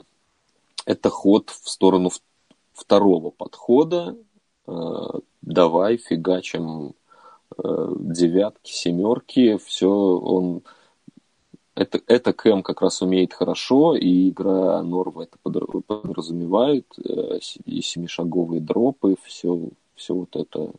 это 0.84 1.08
ход 1.08 1.48
в 1.48 1.68
сторону 1.70 2.10
второго 2.74 3.30
подхода. 3.30 4.16
Э, 4.66 4.72
давай 5.40 5.96
фигачим 5.96 6.88
э, 6.88 6.92
девятки, 7.62 8.72
семерки. 8.72 9.56
Все, 9.58 9.88
он 9.88 10.62
это, 11.80 12.00
это 12.06 12.32
Кэм 12.32 12.62
как 12.62 12.82
раз 12.82 13.00
умеет 13.00 13.32
хорошо, 13.32 13.96
и 13.96 14.28
игра 14.28 14.82
Норва 14.82 15.22
это 15.22 15.38
подразумевает, 15.42 16.86
э, 17.02 17.38
и 17.64 17.80
семишаговые 17.80 18.60
дропы, 18.60 19.16
все, 19.24 19.70
все 19.94 20.14
вот 20.14 20.36
это 20.36 20.72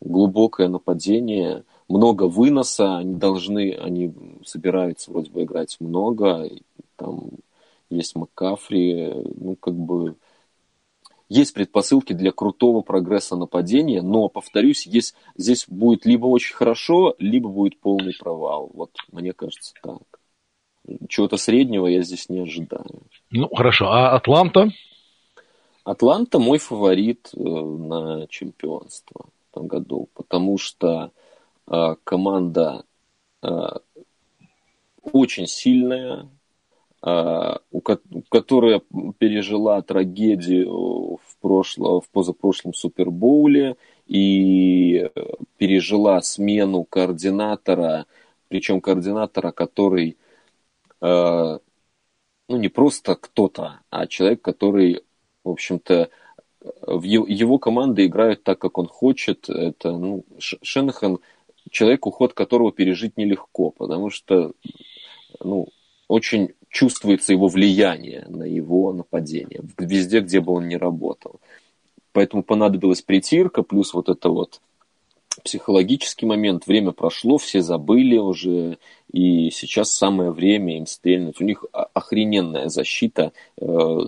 глубокое 0.00 0.68
нападение, 0.68 1.64
много 1.88 2.24
выноса, 2.24 2.98
они 2.98 3.16
должны, 3.16 3.74
они 3.74 4.14
собираются 4.44 5.10
вроде 5.10 5.30
бы 5.30 5.42
играть 5.42 5.76
много, 5.80 6.48
там 6.96 7.30
есть 7.90 8.14
Маккафри, 8.14 9.14
ну 9.36 9.56
как 9.56 9.74
бы 9.74 10.14
есть 11.28 11.54
предпосылки 11.54 12.12
для 12.12 12.32
крутого 12.32 12.80
прогресса 12.80 13.36
нападения, 13.36 14.02
но, 14.02 14.28
повторюсь, 14.28 14.86
есть, 14.86 15.14
здесь 15.36 15.66
будет 15.68 16.06
либо 16.06 16.26
очень 16.26 16.54
хорошо, 16.54 17.14
либо 17.18 17.48
будет 17.48 17.78
полный 17.80 18.14
провал. 18.18 18.70
Вот 18.72 18.92
мне 19.12 19.32
кажется 19.32 19.74
так. 19.82 20.02
Чего-то 21.08 21.36
среднего 21.36 21.86
я 21.86 22.02
здесь 22.02 22.28
не 22.28 22.40
ожидаю. 22.40 23.02
Ну, 23.30 23.48
хорошо. 23.54 23.88
А 23.88 24.16
Атланта? 24.16 24.70
Атланта 25.84 26.38
мой 26.38 26.58
фаворит 26.58 27.30
э, 27.34 27.38
на 27.40 28.26
чемпионство 28.28 29.28
этом 29.58 29.66
году, 29.66 30.08
потому 30.14 30.58
что 30.58 31.10
э, 31.66 31.94
команда 32.04 32.84
э, 33.42 33.48
очень 35.02 35.46
сильная, 35.46 36.28
которая 37.00 38.82
пережила 39.18 39.80
трагедию 39.82 41.18
в, 41.24 41.36
прошлом, 41.40 42.00
в 42.00 42.08
позапрошлом 42.10 42.74
Супербоуле 42.74 43.76
и 44.06 45.08
пережила 45.58 46.20
смену 46.22 46.84
координатора, 46.84 48.06
причем 48.48 48.80
координатора, 48.80 49.52
который 49.52 50.16
э, 51.00 51.58
ну 52.48 52.56
не 52.56 52.68
просто 52.68 53.14
кто-то, 53.14 53.80
а 53.90 54.06
человек, 54.06 54.42
который, 54.42 55.02
в 55.44 55.50
общем-то, 55.50 56.10
в 56.60 57.02
его 57.02 57.58
команды 57.58 58.06
играют 58.06 58.42
так, 58.42 58.58
как 58.58 58.78
он 58.78 58.86
хочет. 58.86 59.48
Это, 59.48 59.92
ну, 59.92 60.24
Шенахан 60.38 61.18
человек, 61.70 62.06
уход 62.06 62.32
которого 62.34 62.72
пережить 62.72 63.16
нелегко, 63.16 63.70
потому 63.70 64.10
что 64.10 64.52
ну, 65.40 65.68
очень 66.08 66.54
чувствуется 66.70 67.32
его 67.32 67.48
влияние 67.48 68.24
на 68.28 68.44
его 68.44 68.92
нападение, 68.92 69.62
везде, 69.78 70.20
где 70.20 70.40
бы 70.40 70.52
он 70.52 70.68
ни 70.68 70.74
работал. 70.74 71.40
Поэтому 72.12 72.42
понадобилась 72.42 73.02
притирка, 73.02 73.62
плюс 73.62 73.94
вот 73.94 74.08
это 74.08 74.28
вот 74.28 74.60
психологический 75.44 76.26
момент. 76.26 76.66
Время 76.66 76.92
прошло, 76.92 77.38
все 77.38 77.62
забыли 77.62 78.16
уже, 78.16 78.78
и 79.12 79.50
сейчас 79.50 79.90
самое 79.90 80.30
время 80.30 80.78
им 80.78 80.86
стрельнуть. 80.86 81.40
У 81.40 81.44
них 81.44 81.64
охрененная 81.72 82.68
защита, 82.68 83.32
э, 83.60 83.98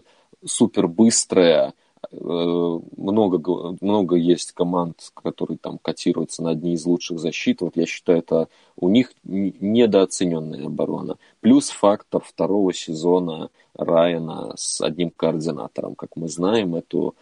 супер 0.45 0.89
быстрая, 0.89 1.75
много, 2.13 3.77
много 3.81 4.17
есть 4.17 4.53
команд, 4.53 5.11
которые 5.15 5.59
там 5.59 5.79
котируются 5.79 6.43
на 6.43 6.51
одни 6.51 6.75
из 6.75 6.85
лучших 6.85 7.19
защит. 7.19 7.61
Вот 7.61 7.77
я 7.77 7.87
считаю, 7.87 8.19
это 8.19 8.49
у 8.77 8.89
них 8.89 9.13
недооцененная 9.25 10.67
оборона. 10.67 11.17
Плюс 11.41 11.71
фактор 11.71 12.23
второго 12.25 12.73
сезона 12.73 13.51
Райана 13.75 14.53
с 14.57 14.81
одним 14.81 15.11
координатором. 15.11 15.95
Как 15.95 16.17
мы 16.17 16.29
знаем, 16.29 16.75
эту 16.75 17.15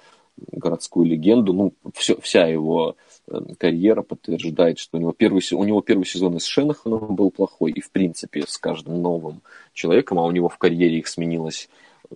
городскую 0.53 1.07
легенду, 1.07 1.53
ну, 1.53 1.73
все, 1.95 2.17
вся 2.21 2.47
его 2.47 2.97
э, 3.27 3.41
карьера 3.59 4.03
подтверждает, 4.03 4.79
что 4.79 4.97
у 4.97 5.01
него 5.01 5.13
первый, 5.13 5.43
у 5.53 5.65
него 5.65 5.81
первый 5.81 6.05
сезон 6.05 6.37
из 6.37 6.45
Шенаханом 6.45 7.15
был 7.15 7.31
плохой, 7.31 7.73
и 7.73 7.81
в 7.81 7.91
принципе 7.91 8.45
с 8.47 8.57
каждым 8.59 9.03
новым 9.03 9.43
человеком, 9.73 10.19
а 10.19 10.25
у 10.25 10.31
него 10.31 10.49
в 10.49 10.59
карьере 10.59 10.99
их 10.99 11.09
сменилось 11.09 11.69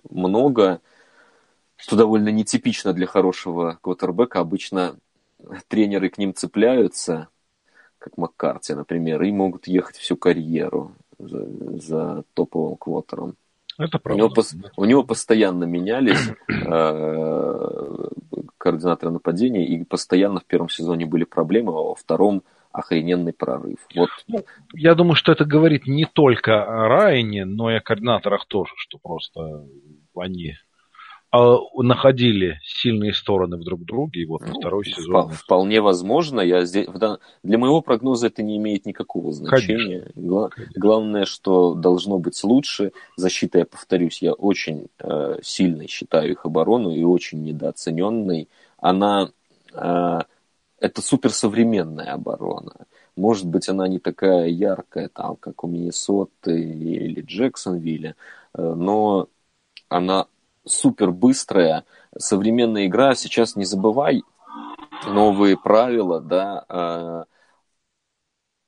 много, 0.09 0.79
что 1.83 1.97
довольно 1.97 2.29
нетипично 2.29 2.93
для 2.93 3.05
хорошего 3.07 3.77
квотербека. 3.81 4.39
Обычно 4.39 4.95
тренеры 5.67 6.09
к 6.09 6.17
ним 6.17 6.33
цепляются, 6.33 7.27
как 7.99 8.17
Маккарти, 8.17 8.73
например, 8.73 9.21
и 9.21 9.33
могут 9.33 9.67
ехать 9.67 9.97
всю 9.97 10.15
карьеру 10.15 10.93
за, 11.19 11.45
за 11.81 12.23
топовым 12.35 12.77
квотером. 12.77 13.35
Это 13.77 13.99
правда. 13.99 14.23
У 14.23 14.27
него, 14.27 14.33
да. 14.53 14.69
у 14.77 14.85
него 14.85 15.03
постоянно 15.03 15.65
менялись 15.65 16.29
э, 16.47 18.07
координаторы 18.57 19.11
нападения, 19.11 19.67
и 19.67 19.83
постоянно 19.83 20.39
в 20.39 20.45
первом 20.45 20.69
сезоне 20.69 21.05
были 21.05 21.25
проблемы, 21.25 21.71
а 21.71 21.81
во 21.81 21.95
втором 21.95 22.43
охрененный 22.71 23.33
прорыв. 23.33 23.79
Вот. 23.93 24.09
Ну, 24.27 24.45
я 24.73 24.95
думаю, 24.95 25.15
что 25.15 25.33
это 25.33 25.43
говорит 25.43 25.85
не 25.85 26.05
только 26.05 26.63
о 26.63 26.87
Райане, 26.87 27.43
но 27.43 27.69
и 27.69 27.75
о 27.75 27.81
координаторах 27.81 28.45
тоже, 28.45 28.71
что 28.77 28.99
просто 28.99 29.65
они 30.15 30.55
находили 31.33 32.59
сильные 32.63 33.13
стороны 33.13 33.57
в 33.57 33.63
друг 33.63 33.83
друге, 33.83 34.21
и 34.21 34.25
вот 34.25 34.41
ну, 34.41 34.47
на 34.49 34.53
второй 34.53 34.85
сезон. 34.85 35.29
Вполне 35.29 35.81
возможно. 35.81 36.41
Я 36.41 36.63
здесь, 36.65 36.87
для 37.41 37.57
моего 37.57 37.81
прогноза 37.81 38.27
это 38.27 38.43
не 38.43 38.57
имеет 38.57 38.85
никакого 38.85 39.31
значения. 39.31 40.11
Гла, 40.13 40.51
главное, 40.75 41.25
что 41.25 41.73
должно 41.73 42.19
быть 42.19 42.41
лучше. 42.43 42.91
Защита, 43.17 43.57
я 43.59 43.65
повторюсь, 43.65 44.21
я 44.21 44.33
очень 44.33 44.89
э, 44.99 45.39
сильно 45.41 45.87
считаю 45.87 46.31
их 46.31 46.45
оборону 46.45 46.91
и 46.91 47.03
очень 47.03 47.43
недооцененной. 47.43 48.47
Она 48.77 49.31
э, 49.73 50.19
это 50.79 51.01
суперсовременная 51.01 52.13
оборона. 52.13 52.85
Может 53.15 53.47
быть, 53.47 53.69
она 53.69 53.87
не 53.87 53.97
такая 53.97 54.49
яркая, 54.49 55.09
там, 55.09 55.35
как 55.37 55.63
у 55.63 55.67
Миннесоты 55.67 56.61
или 56.61 57.21
Джексонвилля, 57.21 58.15
э, 58.53 58.73
но 58.75 59.29
она 59.89 60.27
супер 60.65 61.11
быстрая, 61.11 61.85
современная 62.17 62.87
игра. 62.87 63.15
Сейчас 63.15 63.55
не 63.55 63.65
забывай 63.65 64.23
новые 65.07 65.57
правила, 65.57 66.21
да, 66.21 66.65
э, 66.69 67.23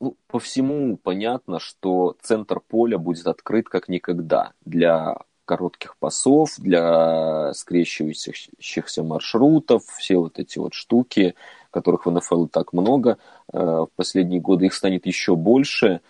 ну, 0.01 0.17
по 0.27 0.39
всему 0.39 0.97
понятно, 0.97 1.59
что 1.59 2.17
центр 2.21 2.59
поля 2.59 2.97
будет 2.97 3.27
открыт 3.27 3.69
как 3.69 3.87
никогда 3.87 4.53
для 4.65 5.15
коротких 5.45 5.95
пасов, 5.97 6.55
для 6.57 7.53
скрещивающихся 7.53 9.03
маршрутов, 9.03 9.85
все 9.85 10.17
вот 10.17 10.39
эти 10.39 10.57
вот 10.57 10.73
штуки, 10.73 11.35
которых 11.71 12.05
в 12.05 12.11
НФЛ 12.11 12.47
так 12.47 12.73
много 12.73 13.17
э, 13.53 13.57
в 13.57 13.89
последние 13.95 14.41
годы, 14.41 14.65
их 14.65 14.73
станет 14.73 15.05
еще 15.05 15.35
больше. 15.35 16.01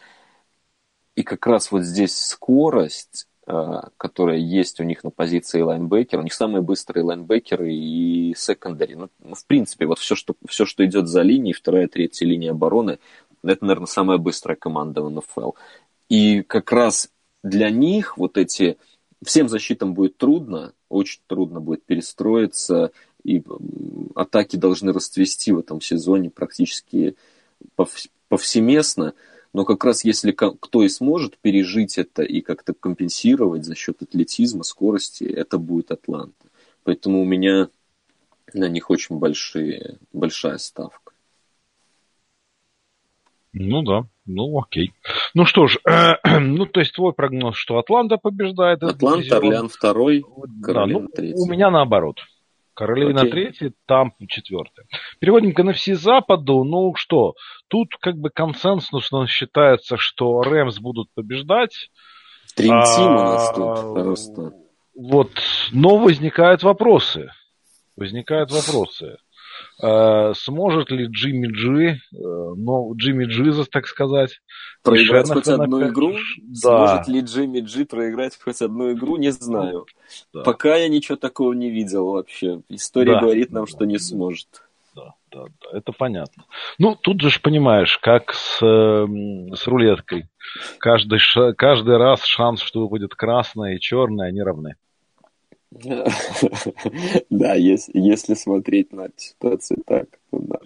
И 1.16 1.24
как 1.24 1.46
раз 1.48 1.72
вот 1.72 1.84
здесь 1.84 2.18
скорость, 2.18 3.28
которая 3.46 4.38
есть 4.38 4.80
у 4.80 4.84
них 4.84 5.04
на 5.04 5.12
позиции 5.12 5.62
лайнбекера, 5.62 6.20
у 6.20 6.24
них 6.24 6.34
самые 6.34 6.62
быстрые 6.62 7.04
лайнбекеры 7.04 7.74
и 7.74 8.34
секондари. 8.36 8.96
Ну, 8.96 9.10
ну, 9.20 9.36
в 9.36 9.46
принципе, 9.46 9.86
вот 9.86 10.00
все 10.00 10.16
что, 10.16 10.36
все, 10.48 10.66
что 10.66 10.84
идет 10.86 11.08
за 11.08 11.22
линией, 11.22 11.54
вторая, 11.54 11.88
третья 11.88 12.26
линия 12.26 12.52
обороны, 12.52 12.98
это, 13.44 13.64
наверное, 13.64 13.86
самая 13.86 14.18
быстрая 14.18 14.56
команда 14.56 15.02
в 15.04 15.10
НФЛ. 15.10 15.52
И 16.10 16.42
как 16.42 16.72
раз 16.72 17.10
для 17.44 17.70
них 17.70 18.18
вот 18.18 18.38
эти... 18.38 18.78
Всем 19.24 19.48
защитам 19.48 19.94
будет 19.94 20.18
трудно, 20.18 20.74
очень 20.90 21.22
трудно 21.26 21.60
будет 21.60 21.84
перестроиться 21.84 22.92
и 23.24 23.44
атаки 24.14 24.56
должны 24.56 24.94
расцвести 24.94 25.52
в 25.52 25.60
этом 25.60 25.82
сезоне 25.82 26.30
практически 26.30 27.16
повсеместно. 28.30 29.14
Но 29.56 29.64
как 29.64 29.86
раз 29.86 30.04
если 30.04 30.34
кто 30.34 30.84
и 30.84 30.90
сможет 30.90 31.38
пережить 31.38 31.98
это 31.98 32.24
и 32.24 32.42
как-то 32.42 32.74
компенсировать 32.74 33.64
за 33.64 33.74
счет 33.74 34.02
атлетизма, 34.02 34.64
скорости, 34.64 35.24
это 35.24 35.58
будет 35.58 35.92
Атланта. 35.92 36.48
Поэтому 36.84 37.22
у 37.22 37.24
меня 37.24 37.70
на 38.54 38.68
них 38.68 38.90
очень 38.90 39.18
большие, 39.18 39.98
большая 40.12 40.58
ставка. 40.58 41.14
Ну 43.54 43.82
да, 43.82 44.08
ну 44.26 44.60
окей. 44.60 44.92
Ну 45.34 45.46
что 45.46 45.68
ж, 45.68 45.78
ну 46.26 46.66
то 46.66 46.82
есть 46.82 46.94
твой 46.94 47.14
прогноз, 47.14 47.56
что 47.56 47.78
Атланта 47.78 48.18
побеждает? 48.18 48.84
Атланта, 48.84 49.38
Орлеан 49.38 49.70
второй, 49.70 50.26
Каролина 50.62 51.00
да, 51.00 51.06
ну, 51.06 51.12
третий. 51.16 51.40
У 51.40 51.46
меня 51.46 51.72
наоборот. 51.72 52.18
Каролина 52.76 53.22
Окей. 53.22 53.32
третья, 53.32 53.74
там 53.88 54.14
четвертая. 54.28 54.86
Переходим 55.20 55.54
к 55.54 55.60
NFC 55.60 55.96
Западу. 55.96 56.64
Ну 56.64 56.94
что, 56.96 57.36
тут 57.68 57.96
как 58.00 58.18
бы 58.18 58.30
консенсусно 58.30 59.26
считается, 59.28 59.98
что 59.98 60.42
Рэмс 60.42 60.80
будут 60.80 61.10
побеждать. 61.16 61.90
Трим 62.56 62.74
а, 62.74 62.98
у 63.00 63.10
нас 63.10 63.54
тут 63.54 63.94
просто. 63.94 64.54
Вот, 64.94 65.32
но 65.72 65.98
возникают 65.98 66.64
вопросы. 66.64 67.32
Возникают 67.96 68.52
вопросы. 68.52 69.18
Э, 69.82 70.34
сможет 70.36 70.90
ли 70.90 71.08
Джимми 71.08 71.48
Джи, 71.48 71.90
э, 71.90 71.98
ну, 72.14 72.94
Джимми 72.96 73.26
Джизас, 73.26 73.68
так 73.68 73.88
сказать, 73.88 74.40
проиграть 74.84 75.30
хоть 75.30 75.48
одну 75.48 75.88
игру? 75.90 76.14
Да. 76.64 76.88
Сможет 76.88 77.08
ли 77.10 77.22
Джимми 77.22 77.60
Джи 77.60 77.86
проиграть 77.86 78.40
хоть 78.42 78.62
одну 78.62 78.94
игру? 78.94 79.18
Не 79.18 79.32
знаю. 79.32 79.86
Да. 80.34 80.44
Пока 80.44 80.76
я 80.76 80.88
ничего 80.88 81.18
такого 81.18 81.52
не 81.54 81.70
видел 81.70 82.12
вообще. 82.12 82.62
История 82.70 83.14
да. 83.14 83.22
говорит 83.22 83.52
нам, 83.52 83.68
что 83.68 83.86
не 83.86 83.98
сможет. 83.98 84.48
Да, 84.96 85.14
да, 85.30 85.44
да, 85.44 85.78
это 85.78 85.92
понятно. 85.92 86.46
Ну, 86.80 86.96
тут 86.96 87.20
же 87.20 87.42
понимаешь, 87.42 87.98
как 87.98 88.34
с, 88.34 88.60
с 88.60 89.68
рулеткой. 89.68 90.30
Каждый, 90.80 91.20
каждый 91.58 91.98
раз 91.98 92.24
шанс, 92.24 92.62
что 92.62 92.88
будет 92.88 93.14
красное 93.14 93.76
и 93.76 93.80
черное, 93.82 94.30
они 94.30 94.42
равны. 94.42 94.76
Да, 97.30 97.54
если, 97.56 98.34
смотреть 98.34 98.94
на 98.94 99.10
ситуацию 99.16 99.84
так, 99.86 100.08
то 100.32 100.40
да. 100.40 100.60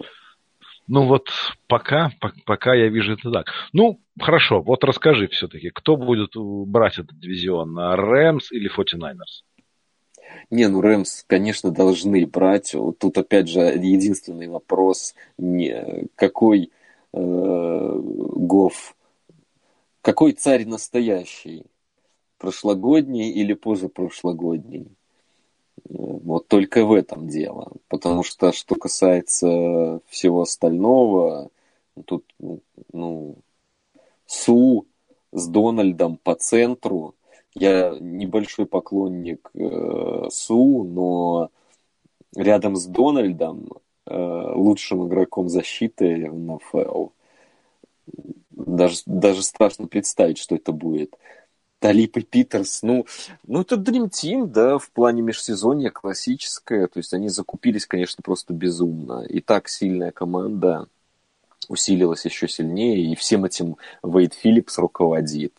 Ну 0.86 1.06
вот 1.06 1.28
пока, 1.68 2.10
пока 2.46 2.74
я 2.74 2.88
вижу 2.88 3.12
это 3.12 3.30
так. 3.30 3.46
Ну, 3.72 4.00
хорошо, 4.18 4.60
вот 4.60 4.82
расскажи 4.82 5.28
все-таки, 5.28 5.70
кто 5.70 5.96
будет 5.96 6.32
брать 6.34 6.98
этот 6.98 7.18
дивизион, 7.18 7.78
Рэмс 7.78 8.50
или 8.50 8.68
49ers? 8.68 9.44
Не, 10.50 10.68
ну 10.68 10.80
Рэмс, 10.80 11.24
конечно, 11.28 11.70
должны 11.70 12.26
брать. 12.26 12.74
Тут 12.98 13.18
опять 13.18 13.48
же 13.48 13.60
единственный 13.60 14.48
вопрос, 14.48 15.14
не, 15.38 16.08
какой 16.16 16.72
э, 17.12 17.18
Гоф, 17.20 18.96
какой 20.02 20.32
царь 20.32 20.66
настоящий? 20.66 21.66
Прошлогодний 22.38 23.30
или 23.30 23.52
позапрошлогодний? 23.52 24.96
Вот 25.88 26.48
только 26.48 26.84
в 26.84 26.92
этом 26.92 27.28
дело. 27.28 27.72
Потому 27.88 28.22
что, 28.22 28.52
что 28.52 28.74
касается 28.74 30.00
всего 30.08 30.42
остального, 30.42 31.50
тут, 32.04 32.24
ну, 32.92 33.36
Су 34.26 34.86
с 35.32 35.48
Дональдом 35.48 36.16
по 36.16 36.34
центру. 36.34 37.14
Я 37.54 37.96
небольшой 38.00 38.66
поклонник 38.66 39.50
э, 39.54 40.28
Су, 40.30 40.84
но 40.84 41.50
рядом 42.36 42.76
с 42.76 42.86
Дональдом, 42.86 43.68
э, 44.06 44.52
лучшим 44.54 45.06
игроком 45.06 45.48
защиты 45.48 46.30
в 46.30 46.38
НФЛ, 46.38 47.08
даже, 48.50 49.02
даже 49.06 49.42
страшно 49.42 49.86
представить, 49.86 50.38
что 50.38 50.54
это 50.54 50.72
будет. 50.72 51.16
Талип 51.80 52.18
и 52.18 52.20
Питерс, 52.20 52.82
ну, 52.82 53.06
ну 53.46 53.62
это 53.62 53.76
Dream 53.76 54.10
Team, 54.10 54.46
да, 54.46 54.78
в 54.78 54.90
плане 54.90 55.22
межсезонья 55.22 55.90
классическое, 55.90 56.86
то 56.86 56.98
есть 56.98 57.12
они 57.14 57.28
закупились, 57.28 57.86
конечно, 57.86 58.22
просто 58.22 58.52
безумно. 58.52 59.22
И 59.22 59.40
так 59.40 59.68
сильная 59.68 60.12
команда 60.12 60.86
усилилась 61.68 62.24
еще 62.24 62.48
сильнее, 62.48 63.10
и 63.10 63.14
всем 63.16 63.44
этим 63.44 63.76
Вейд 64.02 64.34
Филлипс 64.34 64.78
руководит. 64.78 65.54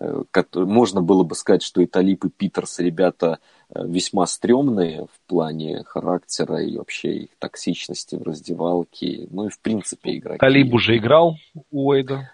Э, 0.00 0.22
можно 0.54 1.02
было 1.02 1.24
бы 1.24 1.34
сказать, 1.34 1.62
что 1.62 1.80
и 1.80 1.86
Талип, 1.86 2.24
и 2.24 2.28
Питерс 2.28 2.78
ребята 2.78 3.38
э, 3.70 3.84
весьма 3.86 4.26
стрёмные 4.26 5.06
в 5.06 5.28
плане 5.28 5.82
характера 5.84 6.62
и 6.62 6.76
вообще 6.76 7.12
их 7.24 7.30
токсичности 7.38 8.16
в 8.16 8.22
раздевалке. 8.22 9.26
Ну 9.30 9.46
и 9.46 9.50
в 9.50 9.58
принципе 9.58 10.18
игроки. 10.18 10.38
Талиб 10.38 10.72
уже 10.72 10.96
играл 10.96 11.36
у 11.70 11.88
Уэйда? 11.88 12.30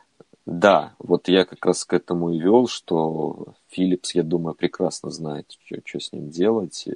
Да, 0.47 0.95
вот 0.99 1.28
я 1.28 1.45
как 1.45 1.64
раз 1.66 1.84
к 1.84 1.93
этому 1.93 2.30
и 2.30 2.38
вел, 2.38 2.66
что 2.66 3.55
Филлипс, 3.68 4.14
я 4.14 4.22
думаю, 4.22 4.55
прекрасно 4.55 5.11
знает, 5.11 5.47
что, 5.53 5.76
что 5.84 6.01
с 6.01 6.12
ним 6.12 6.30
делать. 6.30 6.88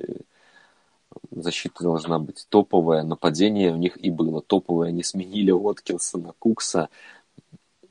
Защита 1.31 1.85
должна 1.85 2.19
быть 2.19 2.47
топовая, 2.49 3.03
нападение 3.03 3.73
у 3.73 3.77
них 3.77 4.03
и 4.03 4.11
было 4.11 4.43
топовое. 4.43 4.89
Они 4.89 5.03
сменили 5.03 5.51
Уоткинса 5.51 6.19
на 6.19 6.33
Кукса. 6.33 6.89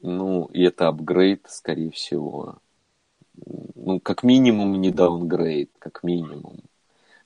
Ну, 0.02 0.46
и 0.52 0.64
это 0.64 0.88
апгрейд, 0.88 1.46
скорее 1.50 1.92
всего. 1.92 2.58
Ну, 3.76 4.00
как 4.00 4.24
минимум 4.24 4.82
не 4.82 4.92
даунгрейд, 4.92 5.72
как 5.80 6.04
минимум. 6.04 6.60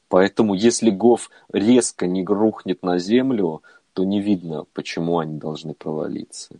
Поэтому, 0.09 0.53
если 0.53 0.89
Гоф 0.89 1.31
резко 1.51 2.05
не 2.07 2.23
рухнет 2.23 2.83
на 2.83 2.99
землю, 2.99 3.63
то 3.93 4.03
не 4.03 4.21
видно, 4.21 4.65
почему 4.73 5.19
они 5.19 5.39
должны 5.39 5.73
провалиться 5.73 6.59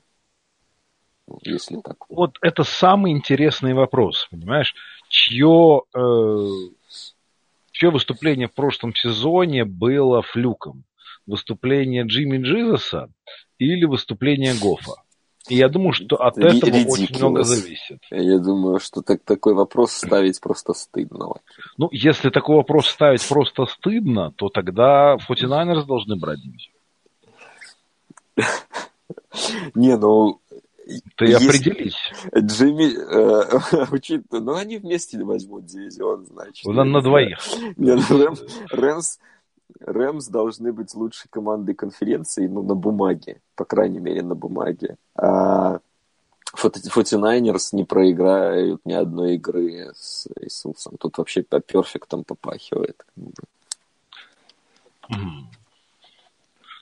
если 1.44 1.82
так. 1.82 1.98
Вот 2.10 2.38
это 2.42 2.64
самый 2.64 3.12
интересный 3.12 3.74
вопрос, 3.74 4.28
понимаешь? 4.32 4.76
Чье, 5.10 5.84
э, 5.94 6.48
чье 7.72 7.90
выступление 7.90 8.48
в 8.48 8.54
прошлом 8.54 8.94
сезоне 8.96 9.66
было 9.66 10.22
флюком? 10.22 10.84
Выступление 11.26 12.04
Джимми 12.04 12.38
Джизуса 12.42 13.10
или 13.58 13.86
выступление 13.86 14.54
Гофа? 14.56 14.94
И 15.50 15.56
я 15.56 15.70
думаю, 15.70 15.94
что 15.94 16.18
от 16.18 16.38
этого 16.38 16.70
Ridiculous. 16.72 16.90
очень 16.90 17.18
много 17.18 17.44
зависит. 17.44 18.00
Я 18.12 18.38
думаю, 18.38 18.80
что 18.80 19.02
так, 19.02 19.24
такой 19.24 19.54
вопрос 19.54 19.94
ставить 19.94 20.42
просто 20.42 20.74
стыдно. 20.74 21.36
Ну, 21.78 21.88
если 21.92 22.30
такой 22.30 22.58
вопрос 22.58 22.88
ставить 22.88 23.26
просто 23.28 23.66
стыдно, 23.66 24.32
то 24.32 24.50
тогда 24.50 25.16
49ers 25.30 25.86
должны 25.86 26.18
брать 26.18 26.40
дивизию. 26.42 26.74
Не, 29.76 29.96
ну, 29.98 30.42
Ты 31.16 31.26
Если... 31.26 31.48
определись. 31.48 31.98
Джимми, 32.36 32.94
э, 32.96 33.88
учит, 33.92 34.26
ну 34.32 34.56
они 34.56 34.78
вместе 34.78 35.22
возьмут 35.24 35.66
дивизион, 35.66 36.26
значит. 36.26 36.66
На, 36.66 36.84
на 36.84 37.02
двоих. 37.02 37.40
Нет, 37.76 38.00
ну, 38.10 38.18
Рэмс, 38.18 38.42
Рэмс, 38.72 39.20
Рэмс 39.82 40.28
должны 40.28 40.72
быть 40.72 40.94
лучшей 40.96 41.28
командой 41.30 41.76
конференции, 41.76 42.48
ну, 42.48 42.64
на 42.64 42.76
бумаге, 42.76 43.42
по 43.56 43.66
крайней 43.66 44.00
мере, 44.00 44.24
на 44.24 44.36
бумаге. 44.36 44.98
А 45.16 45.80
49ers 46.56 47.70
не 47.74 47.84
проиграют 47.84 48.82
ни 48.86 48.94
одной 48.94 49.36
игры 49.36 49.92
с 49.94 50.28
Иисусом. 50.42 50.96
Тут 50.98 51.18
вообще 51.18 51.44
по 51.44 51.60
перфектам 51.60 52.24
попахивает. 52.24 53.06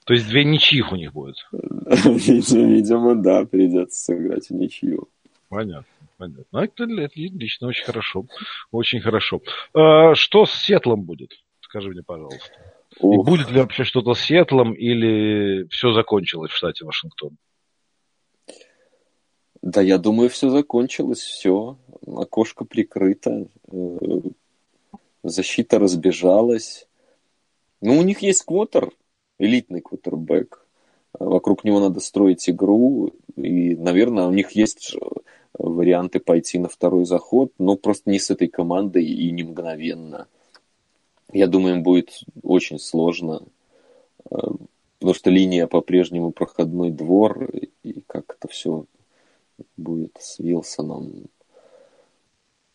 То 0.06 0.14
есть 0.14 0.28
две 0.28 0.46
ничьих 0.46 0.92
у 0.92 0.96
них 0.96 1.14
будет? 1.14 1.36
Видимо, 1.52 3.16
да, 3.16 3.46
придется 3.46 4.06
сыграть 4.06 4.50
в 4.50 4.54
ничью. 4.54 5.10
Понятно. 5.50 5.86
Понятно. 6.18 6.46
Ну, 6.52 6.60
это, 6.60 6.84
это 6.84 7.14
лично 7.16 7.68
очень 7.68 7.86
хорошо. 7.86 8.26
Очень 8.72 9.02
хорошо. 9.02 9.42
А, 9.74 10.16
что 10.16 10.46
с 10.46 10.54
Сетлом 10.54 11.04
будет? 11.04 11.32
Скажи 11.60 11.90
мне, 11.90 12.04
пожалуйста. 12.04 12.52
И 13.02 13.18
будет 13.18 13.52
ли 13.52 13.60
вообще 13.60 13.84
что-то 13.84 14.14
с 14.14 14.22
Сетлом 14.22 14.74
или 14.74 15.68
все 15.70 15.92
закончилось 15.92 16.52
в 16.52 16.56
штате 16.56 16.86
Вашингтон? 16.86 17.36
Да, 19.62 19.82
я 19.82 19.98
думаю, 19.98 20.30
все 20.30 20.50
закончилось, 20.50 21.20
все. 21.20 21.78
Окошко 22.06 22.64
прикрыто. 22.64 23.48
Э, 23.72 23.98
защита 25.24 25.80
разбежалась. 25.80 26.88
Ну, 27.82 27.98
у 27.98 28.04
них 28.04 28.20
есть 28.20 28.44
квотер, 28.44 28.92
элитный 29.40 29.82
квотербек. 29.82 30.66
Вокруг 31.20 31.64
него 31.64 31.80
надо 31.80 32.00
строить 32.00 32.50
игру. 32.50 33.14
И, 33.36 33.76
наверное, 33.76 34.28
у 34.28 34.32
них 34.32 34.52
есть 34.52 34.96
варианты 35.58 36.20
пойти 36.20 36.58
на 36.60 36.68
второй 36.68 37.06
заход, 37.06 37.52
но 37.58 37.76
просто 37.76 38.10
не 38.10 38.20
с 38.20 38.30
этой 38.30 38.48
командой 38.48 39.06
и 39.06 39.32
не 39.32 39.44
мгновенно. 39.44 40.28
Я 41.32 41.48
думаю, 41.48 41.76
им 41.76 41.84
будет 41.84 42.24
очень 42.44 42.80
сложно, 42.80 43.44
э, 44.30 44.38
потому 45.00 45.14
что 45.14 45.30
линия 45.30 45.68
по-прежнему 45.68 46.32
проходной 46.32 46.92
двор, 46.92 47.50
и 47.84 48.02
как 48.08 48.36
это 48.38 48.48
все 48.48 48.86
будет 49.78 50.18
с 50.20 50.40
Вилсоном. 50.40 51.26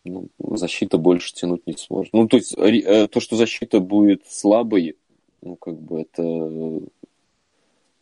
Ну, 0.03 0.29
защита 0.39 0.97
больше 0.97 1.33
тянуть 1.33 1.67
не 1.67 1.73
сможет. 1.73 2.11
Ну, 2.13 2.27
то 2.27 2.37
есть, 2.37 2.55
э, 2.57 3.07
то, 3.07 3.19
что 3.19 3.35
защита 3.35 3.79
будет 3.79 4.25
слабой, 4.27 4.95
ну, 5.41 5.55
как 5.55 5.79
бы 5.79 6.01
это 6.01 6.23
ну, 6.23 6.87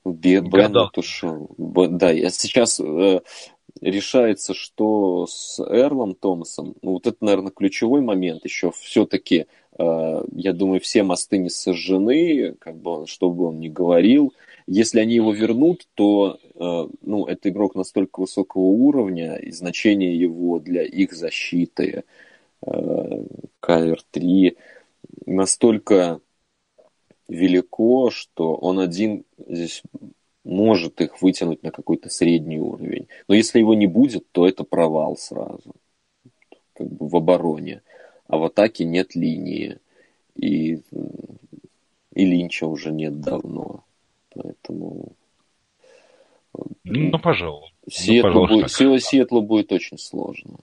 Бен, 0.05 0.49
то 0.93 1.01
что... 1.01 1.47
Да, 1.57 2.11
я 2.11 2.29
сейчас 2.29 2.79
э, 2.79 3.21
решается, 3.81 4.53
что 4.53 5.25
с 5.27 5.59
Эрлом 5.59 6.15
Томасом, 6.15 6.75
ну, 6.81 6.93
вот 6.93 7.07
это, 7.07 7.17
наверное, 7.21 7.51
ключевой 7.51 8.01
момент 8.01 8.43
еще. 8.45 8.71
Все-таки, 8.71 9.45
э, 9.77 10.23
я 10.31 10.53
думаю, 10.53 10.79
все 10.81 11.03
мосты 11.03 11.37
не 11.37 11.49
сожжены, 11.49 12.55
как 12.59 12.77
бы 12.77 12.91
он, 12.91 13.05
что 13.05 13.29
бы 13.29 13.45
он 13.45 13.59
ни 13.59 13.69
говорил. 13.69 14.33
Если 14.67 14.99
они 14.99 15.15
его 15.15 15.33
вернут, 15.33 15.87
то 15.95 16.39
э, 16.43 16.87
ну, 17.01 17.25
это 17.25 17.49
игрок 17.49 17.75
настолько 17.75 18.21
высокого 18.21 18.63
уровня, 18.63 19.35
и 19.35 19.51
значение 19.51 20.17
его 20.17 20.59
для 20.59 20.83
их 20.83 21.13
защиты, 21.13 22.03
э, 22.65 23.23
КР-3, 23.59 24.55
настолько 25.25 26.21
велико, 27.29 28.09
что 28.09 28.55
он 28.55 28.79
один 28.79 29.23
здесь 29.47 29.83
может 30.43 30.99
их 30.99 31.21
вытянуть 31.21 31.63
на 31.63 31.71
какой-то 31.71 32.09
средний 32.09 32.59
уровень. 32.59 33.07
Но 33.27 33.35
если 33.35 33.59
его 33.59 33.75
не 33.75 33.87
будет, 33.87 34.29
то 34.31 34.47
это 34.47 34.63
провал 34.63 35.15
сразу. 35.15 35.75
Как 36.73 36.87
бы 36.87 37.07
в 37.07 37.15
обороне. 37.15 37.81
А 38.27 38.37
в 38.37 38.43
атаке 38.43 38.83
нет 38.83 39.15
линии. 39.15 39.77
И, 40.35 40.81
и 42.13 42.25
Линча 42.25 42.65
уже 42.65 42.91
нет 42.91 43.21
давно. 43.21 43.83
Поэтому... 44.33 45.13
Ну, 46.83 47.19
пожалуй. 47.19 47.71
Сиэтлу, 47.87 48.47
ну, 48.47 48.47
будет, 48.47 48.71
Сиэтлу 48.71 49.41
будет 49.41 49.71
очень 49.71 49.97
сложно. 49.97 50.57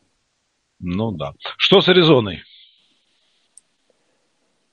Ну 0.80 1.12
да. 1.12 1.34
Что 1.56 1.80
с 1.80 1.88
Аризоной? 1.88 2.42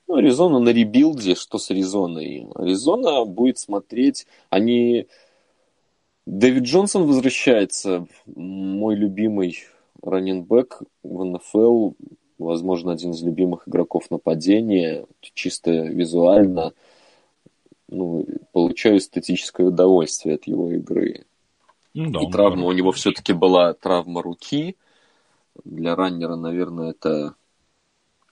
Ну, 0.07 0.15
Аризона 0.15 0.59
на 0.59 0.69
rebuild 0.69 1.20
е, 1.20 1.35
что 1.35 1.57
с 1.57 1.71
Аризоной? 1.71 2.47
Аризона 2.55 3.25
будет 3.25 3.57
смотреть, 3.57 4.27
они... 4.49 5.07
Дэвид 6.25 6.63
Джонсон 6.63 7.05
возвращается, 7.05 8.07
мой 8.25 8.95
любимый 8.95 9.57
running 10.01 10.52
back 10.52 10.81
в 11.03 11.23
НФЛ, 11.25 11.91
возможно, 12.37 12.93
один 12.93 13.11
из 13.11 13.21
любимых 13.23 13.67
игроков 13.67 14.09
нападения, 14.09 15.05
чисто 15.19 15.71
визуально, 15.71 16.73
ну, 17.89 18.25
получаю 18.51 18.97
эстетическое 18.97 19.67
удовольствие 19.67 20.35
от 20.35 20.47
его 20.47 20.71
игры. 20.71 21.25
Ну, 21.93 22.09
да, 22.09 22.21
И 22.21 22.31
травма 22.31 22.67
у 22.67 22.71
него 22.71 22.91
все-таки 22.91 23.33
была 23.33 23.73
травма 23.73 24.21
руки. 24.21 24.75
Для 25.63 25.95
раннера, 25.95 26.35
наверное, 26.35 26.91
это 26.91 27.35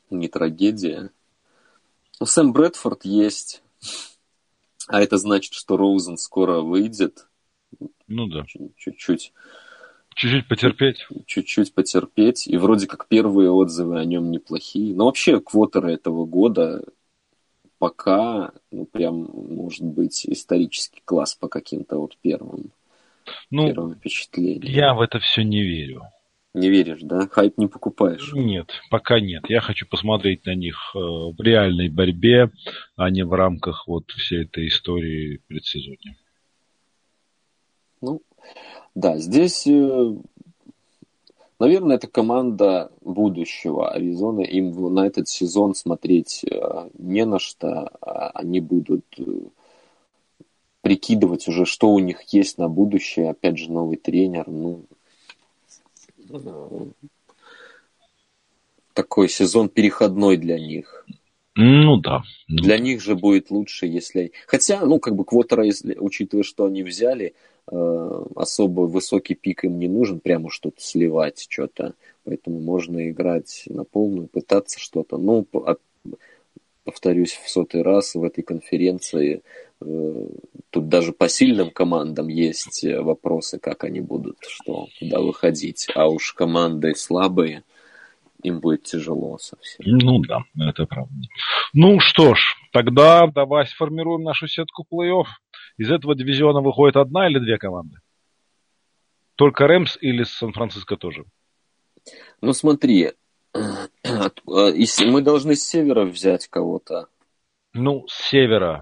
не 0.10 0.28
трагедия. 0.28 1.12
Ну, 2.22 2.28
Сэм 2.28 2.54
Брэдфорд 2.54 3.04
есть. 3.04 3.64
А 4.88 5.02
это 5.02 5.18
значит, 5.18 5.54
что 5.54 5.76
Роузен 5.76 6.18
скоро 6.18 6.62
выйдет. 6.62 7.26
Ну 8.08 8.28
да. 8.28 8.46
Чуть-чуть. 8.78 9.34
Чуть-чуть 10.14 10.48
потерпеть. 10.48 11.08
Чуть-чуть 11.26 11.74
потерпеть. 11.74 12.46
И 12.46 12.58
вроде 12.58 12.86
как 12.86 13.08
первые 13.08 13.50
отзывы 13.50 14.00
о 14.00 14.06
нем 14.06 14.30
неплохие. 14.30 14.94
Но 14.94 15.06
вообще 15.06 15.40
квотеры 15.40 15.94
этого 15.94 16.28
года 16.28 16.84
пока, 17.80 18.52
ну, 18.70 18.86
прям, 18.86 19.24
может 19.34 19.86
быть, 19.86 20.24
исторический 20.28 21.02
класс 21.04 21.34
по 21.34 21.48
каким-то 21.48 21.98
вот 21.98 22.18
первым, 22.22 22.70
ну, 23.50 23.66
первым 23.66 23.96
впечатлениям. 23.96 24.72
Я 24.72 24.94
в 24.94 25.02
это 25.02 25.18
все 25.18 25.42
не 25.42 25.64
верю. 25.64 26.04
Не 26.54 26.70
веришь, 26.70 27.00
да? 27.02 27.28
Хайп 27.28 27.58
не 27.58 27.68
покупаешь? 27.68 28.34
Нет, 28.34 28.72
пока 28.90 29.22
нет. 29.22 29.44
Я 29.48 29.62
хочу 29.62 29.88
посмотреть 29.88 30.46
на 30.46 30.54
них 30.54 30.76
э, 30.94 31.00
в 31.00 31.36
реальной 31.40 31.88
борьбе, 31.88 32.52
а 32.98 33.10
не 33.10 33.24
в 33.24 33.32
рамках 33.34 33.88
вот 33.88 34.12
всей 34.12 34.44
этой 34.44 34.68
истории 34.68 35.40
предсезонья. 35.48 36.18
Ну, 38.02 38.22
да, 38.96 39.18
здесь, 39.18 39.66
э, 39.66 40.14
наверное, 41.58 41.96
это 41.96 42.08
команда 42.08 42.92
будущего 43.00 43.90
Аризоны. 43.90 44.42
Им 44.42 44.94
на 44.94 45.08
этот 45.08 45.30
сезон 45.30 45.74
смотреть 45.74 46.44
э, 46.44 46.90
не 46.98 47.24
на 47.24 47.40
что. 47.40 47.92
А 48.02 48.32
они 48.32 48.60
будут 48.60 49.06
прикидывать 50.82 51.48
уже, 51.48 51.64
что 51.64 51.92
у 51.94 52.00
них 52.00 52.22
есть 52.34 52.58
на 52.58 52.68
будущее. 52.68 53.30
Опять 53.30 53.58
же, 53.58 53.72
новый 53.72 53.96
тренер. 53.96 54.50
Ну, 54.50 54.84
такой 58.94 59.30
сезон 59.30 59.70
переходной 59.70 60.38
для 60.38 60.60
них. 60.60 61.06
Ну 61.56 61.98
да. 61.98 62.24
Для 62.48 62.78
них 62.78 63.02
же 63.02 63.16
будет 63.16 63.52
лучше, 63.52 63.86
если... 63.86 64.32
Хотя, 64.48 64.86
ну, 64.86 65.00
как 65.00 65.16
бы 65.16 65.26
квотера, 65.26 65.66
если, 65.66 65.96
учитывая, 65.96 66.44
что 66.44 66.66
они 66.66 66.82
взяли, 66.82 67.34
э, 67.70 68.26
особо 68.36 68.82
высокий 68.82 69.36
пик 69.36 69.66
им 69.66 69.78
не 69.78 69.90
нужен, 69.90 70.22
прямо 70.22 70.50
что-то 70.50 70.82
сливать, 70.82 71.46
что-то. 71.50 71.94
Поэтому 72.24 72.60
можно 72.60 73.10
играть 73.10 73.64
на 73.68 73.84
полную, 73.84 74.28
пытаться 74.28 74.80
что-то. 74.80 75.18
Ну, 75.18 75.46
повторюсь 76.86 77.34
в 77.34 77.50
сотый 77.50 77.82
раз, 77.82 78.16
в 78.16 78.24
этой 78.24 78.44
конференции 78.44 79.42
тут 80.70 80.88
даже 80.88 81.12
по 81.12 81.28
сильным 81.28 81.72
командам 81.72 82.28
есть 82.28 82.84
э, 82.84 83.02
вопросы, 83.02 83.60
как 83.60 83.84
они 83.84 84.00
будут, 84.00 84.38
что, 84.48 84.88
куда 85.00 85.20
выходить. 85.20 85.88
А 85.96 86.08
уж 86.08 86.34
команды 86.34 86.96
слабые, 86.96 87.64
им 88.44 88.60
будет 88.60 88.84
тяжело 88.84 89.38
совсем. 89.38 89.86
Ну 89.86 90.20
да, 90.20 90.44
это 90.60 90.86
правда. 90.86 91.14
Ну 91.74 92.00
что 92.00 92.36
ж, 92.36 92.56
тогда 92.72 93.28
давай 93.28 93.68
сформируем 93.68 94.24
нашу 94.24 94.48
сетку 94.48 94.86
плей-офф. 94.92 95.28
Из 95.78 95.90
этого 95.92 96.16
дивизиона 96.16 96.62
выходит 96.62 96.96
одна 96.96 97.28
или 97.28 97.40
две 97.40 97.58
команды? 97.58 97.98
Только 99.36 99.68
Рэмс 99.68 99.98
или 100.02 100.24
Сан-Франциско 100.24 100.98
тоже? 100.98 101.26
Ну 102.42 102.54
смотри, 102.54 103.12
мы 103.54 105.22
должны 105.22 105.56
с 105.56 105.64
севера 105.64 106.06
взять 106.06 106.48
кого-то. 106.48 107.08
Ну, 107.74 108.06
с 108.08 108.30
севера. 108.30 108.82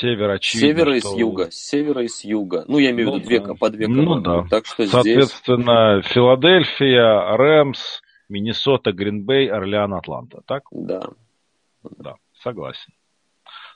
Север, 0.00 0.30
очевидно, 0.30 0.68
севера 0.68 0.98
что... 0.98 1.08
и 1.08 1.14
с 1.14 1.18
юга. 1.18 1.50
С 1.50 1.54
севера 1.54 2.02
и 2.02 2.08
с 2.08 2.24
юга. 2.24 2.64
Ну, 2.66 2.78
я 2.78 2.90
имею 2.90 3.12
в 3.12 3.14
виду 3.14 3.22
ну, 3.22 3.24
две, 3.24 3.40
да. 3.40 3.54
по 3.54 3.70
две 3.70 3.86
команды. 3.86 4.04
Ну, 4.04 4.20
да. 4.20 4.48
Так 4.48 4.66
что 4.66 4.86
Соответственно, 4.86 6.00
здесь... 6.00 6.12
Филадельфия, 6.12 7.36
Рэмс, 7.36 8.00
Миннесота, 8.28 8.92
Гринбей, 8.92 9.48
Орлеан, 9.48 9.94
Атланта. 9.94 10.42
Так? 10.46 10.64
Да. 10.72 11.02
Да, 11.98 12.16
согласен. 12.42 12.92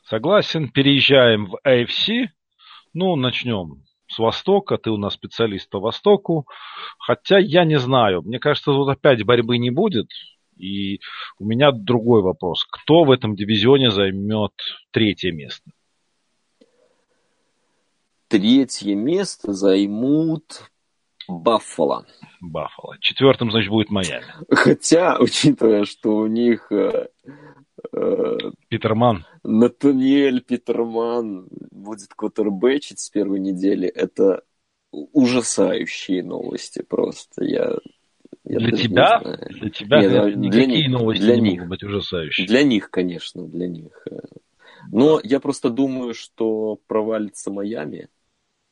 Согласен. 0.04 0.70
Переезжаем 0.70 1.46
в 1.46 1.58
AFC. 1.64 2.26
Ну, 2.94 3.14
начнем 3.14 3.84
с 4.08 4.18
Востока, 4.18 4.76
ты 4.78 4.90
у 4.90 4.96
нас 4.96 5.14
специалист 5.14 5.70
по 5.70 5.78
Востоку. 5.78 6.48
Хотя 6.98 7.38
я 7.38 7.64
не 7.64 7.78
знаю, 7.78 8.22
мне 8.22 8.40
кажется, 8.40 8.72
тут 8.72 8.88
опять 8.88 9.22
борьбы 9.22 9.58
не 9.58 9.70
будет. 9.70 10.08
И 10.56 10.98
у 11.38 11.44
меня 11.44 11.70
другой 11.70 12.22
вопрос. 12.22 12.66
Кто 12.68 13.04
в 13.04 13.12
этом 13.12 13.36
дивизионе 13.36 13.90
займет 13.90 14.52
третье 14.90 15.30
место? 15.30 15.70
Третье 18.28 18.94
место 18.94 19.52
займут 19.52 20.70
Баффало. 21.28 22.06
Баффало. 22.40 22.96
Четвертым, 23.00 23.50
значит, 23.50 23.70
будет 23.70 23.90
Майами. 23.90 24.24
Хотя, 24.50 25.18
учитывая, 25.20 25.84
что 25.84 26.16
у 26.16 26.26
них 26.26 26.72
э, 26.72 27.08
э, 27.92 28.36
Питерман. 28.68 29.26
Натаниэль 29.44 30.40
Питерман 30.40 31.48
будет 31.70 32.14
квотербечить 32.14 33.00
с 33.00 33.10
первой 33.10 33.40
недели, 33.40 33.86
это 33.88 34.42
ужасающие 34.90 36.22
новости 36.22 36.82
просто. 36.82 37.44
Я, 37.44 37.76
я 38.44 38.58
для 38.58 38.70
тебя? 38.72 39.20
Для 39.50 39.70
тебя 39.70 40.00
Нет, 40.00 40.10
для, 40.10 40.64
никакие 40.64 40.88
новости 40.88 41.22
для 41.22 41.34
не 41.36 41.40
них, 41.42 41.52
могут 41.60 41.68
быть 41.68 41.82
ужасающие. 41.82 42.46
Для 42.46 42.62
них, 42.62 42.90
конечно, 42.90 43.46
для 43.46 43.68
них. 43.68 44.06
Но 44.90 45.20
я 45.22 45.40
просто 45.40 45.68
думаю, 45.68 46.14
что 46.14 46.78
провалится 46.86 47.50
Майами. 47.50 48.08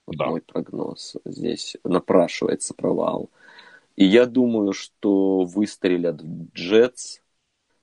Да. 0.07 0.27
мой 0.27 0.41
прогноз. 0.41 1.17
Здесь 1.25 1.77
напрашивается 1.85 2.75
провал. 2.75 3.31
И 3.97 4.05
я 4.05 4.27
думаю, 4.27 4.73
что 4.73 5.45
выстрелят 5.45 6.23
в 6.23 6.53
Джетс. 6.55 7.19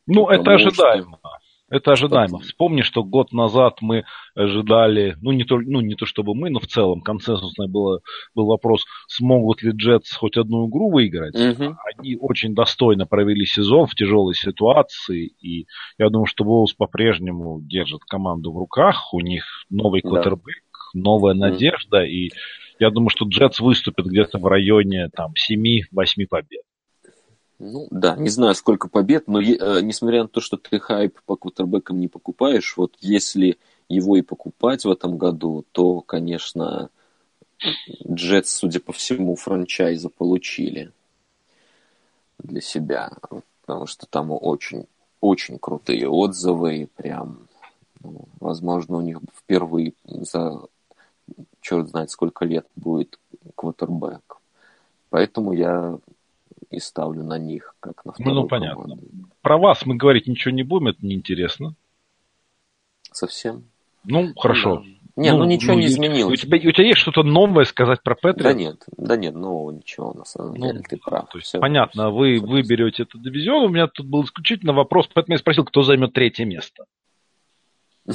Ну, 0.05 0.29
это 0.29 0.53
ожидаемо. 0.53 1.17
Что... 1.19 1.29
Это 1.73 1.93
ожидаемо. 1.93 2.37
Вспомни, 2.39 2.81
что 2.83 3.03
год 3.03 3.31
назад 3.31 3.77
мы 3.81 4.03
ожидали, 4.35 5.17
ну 5.21 5.31
не 5.31 5.43
то, 5.43 5.57
ну, 5.57 5.81
не 5.81 5.95
то 5.95 6.05
чтобы 6.05 6.35
мы, 6.35 6.51
но 6.51 6.59
в 6.59 6.67
целом 6.67 7.01
консенсусный 7.01 7.67
было, 7.67 8.01
был 8.35 8.45
вопрос, 8.45 8.85
смогут 9.07 9.63
ли 9.63 9.71
Джетс 9.71 10.13
хоть 10.13 10.37
одну 10.37 10.69
игру 10.69 10.91
выиграть. 10.91 11.33
Угу. 11.33 11.75
Они 11.95 12.15
очень 12.17 12.53
достойно 12.53 13.07
провели 13.07 13.45
сезон 13.47 13.87
в 13.87 13.95
тяжелой 13.95 14.35
ситуации, 14.35 15.33
и 15.41 15.65
я 15.97 16.09
думаю, 16.09 16.27
что 16.27 16.43
Волс 16.43 16.73
по-прежнему 16.73 17.59
держит 17.61 18.03
команду 18.03 18.51
в 18.51 18.57
руках, 18.59 19.11
у 19.11 19.19
них 19.21 19.43
новый 19.71 20.01
квотербек, 20.01 20.63
да. 20.72 20.72
Новая 20.93 21.33
надежда, 21.33 22.03
и 22.03 22.31
я 22.79 22.89
думаю, 22.89 23.09
что 23.09 23.25
Джетс 23.25 23.59
выступит 23.59 24.05
где-то 24.05 24.39
в 24.39 24.45
районе 24.45 25.09
там 25.13 25.33
7-8 25.49 26.27
побед. 26.29 26.63
Ну 27.59 27.87
да, 27.91 28.15
не 28.17 28.29
знаю, 28.29 28.55
сколько 28.55 28.89
побед, 28.89 29.27
но 29.27 29.39
э, 29.39 29.81
несмотря 29.81 30.23
на 30.23 30.27
то, 30.27 30.41
что 30.41 30.57
ты 30.57 30.79
хайп 30.79 31.19
по 31.25 31.35
квотербекам 31.35 31.99
не 31.99 32.07
покупаешь, 32.07 32.75
вот 32.75 32.95
если 32.99 33.57
его 33.87 34.17
и 34.17 34.21
покупать 34.21 34.83
в 34.83 34.91
этом 34.91 35.17
году, 35.17 35.65
то, 35.71 36.01
конечно, 36.01 36.89
Джетс, 38.11 38.51
судя 38.51 38.79
по 38.79 38.91
всему, 38.91 39.35
франчайза 39.35 40.09
получили 40.09 40.91
для 42.39 42.59
себя, 42.59 43.11
потому 43.61 43.85
что 43.85 44.07
там 44.07 44.31
очень, 44.31 44.87
очень 45.21 45.57
крутые 45.59 46.09
отзывы, 46.09 46.77
и 46.79 46.85
прям, 46.85 47.47
ну, 48.01 48.25
возможно, 48.39 48.97
у 48.97 49.01
них 49.01 49.19
впервые 49.37 49.93
за 50.03 50.63
черт 51.63 51.89
знает 51.89 52.11
сколько 52.11 52.45
лет 52.45 52.67
будет 52.75 53.17
квотербек. 53.55 54.37
Поэтому 55.09 55.53
я 55.53 55.97
и 56.69 56.79
ставлю 56.79 57.23
на 57.23 57.37
них, 57.37 57.75
как 57.79 58.03
на 58.05 58.11
вторую 58.13 58.35
Ну, 58.35 58.41
ну 58.41 58.47
понятно. 58.47 58.83
Команду. 58.83 59.07
Про 59.41 59.57
вас 59.57 59.85
мы 59.85 59.95
говорить 59.95 60.27
ничего 60.27 60.53
не 60.53 60.63
будем, 60.63 60.87
это 60.87 61.05
неинтересно. 61.05 61.75
Совсем? 63.11 63.63
Ну, 64.03 64.33
хорошо. 64.35 64.77
Да. 64.77 64.83
Не, 65.15 65.31
ну, 65.31 65.39
ну 65.39 65.45
ничего 65.45 65.73
ну, 65.73 65.79
не 65.79 65.85
изменилось. 65.85 66.43
У 66.43 66.47
тебя, 66.47 66.57
у 66.57 66.71
тебя 66.71 66.87
есть 66.87 66.99
что-то 66.99 67.21
новое 67.21 67.65
сказать 67.65 68.01
про 68.01 68.15
Петри? 68.15 68.41
Да 68.43 68.53
нет, 68.53 68.83
да 68.97 69.15
нет, 69.15 69.35
нового 69.35 69.69
ничего, 69.69 70.11
на 70.13 70.25
самом 70.25 70.55
ну, 70.55 70.65
деле, 70.65 70.81
ты 70.81 70.97
прав. 70.97 71.29
То 71.29 71.37
есть, 71.37 71.49
все, 71.49 71.59
понятно, 71.59 72.09
вы 72.09 72.37
все 72.37 72.45
выберете 72.47 73.03
этот 73.03 73.21
дивизион. 73.21 73.65
У 73.65 73.69
меня 73.69 73.87
тут 73.87 74.07
был 74.07 74.23
исключительно 74.23 74.73
вопрос, 74.73 75.07
поэтому 75.13 75.35
я 75.35 75.37
спросил, 75.37 75.65
кто 75.65 75.83
займет 75.83 76.13
третье 76.13 76.45
место. 76.45 76.85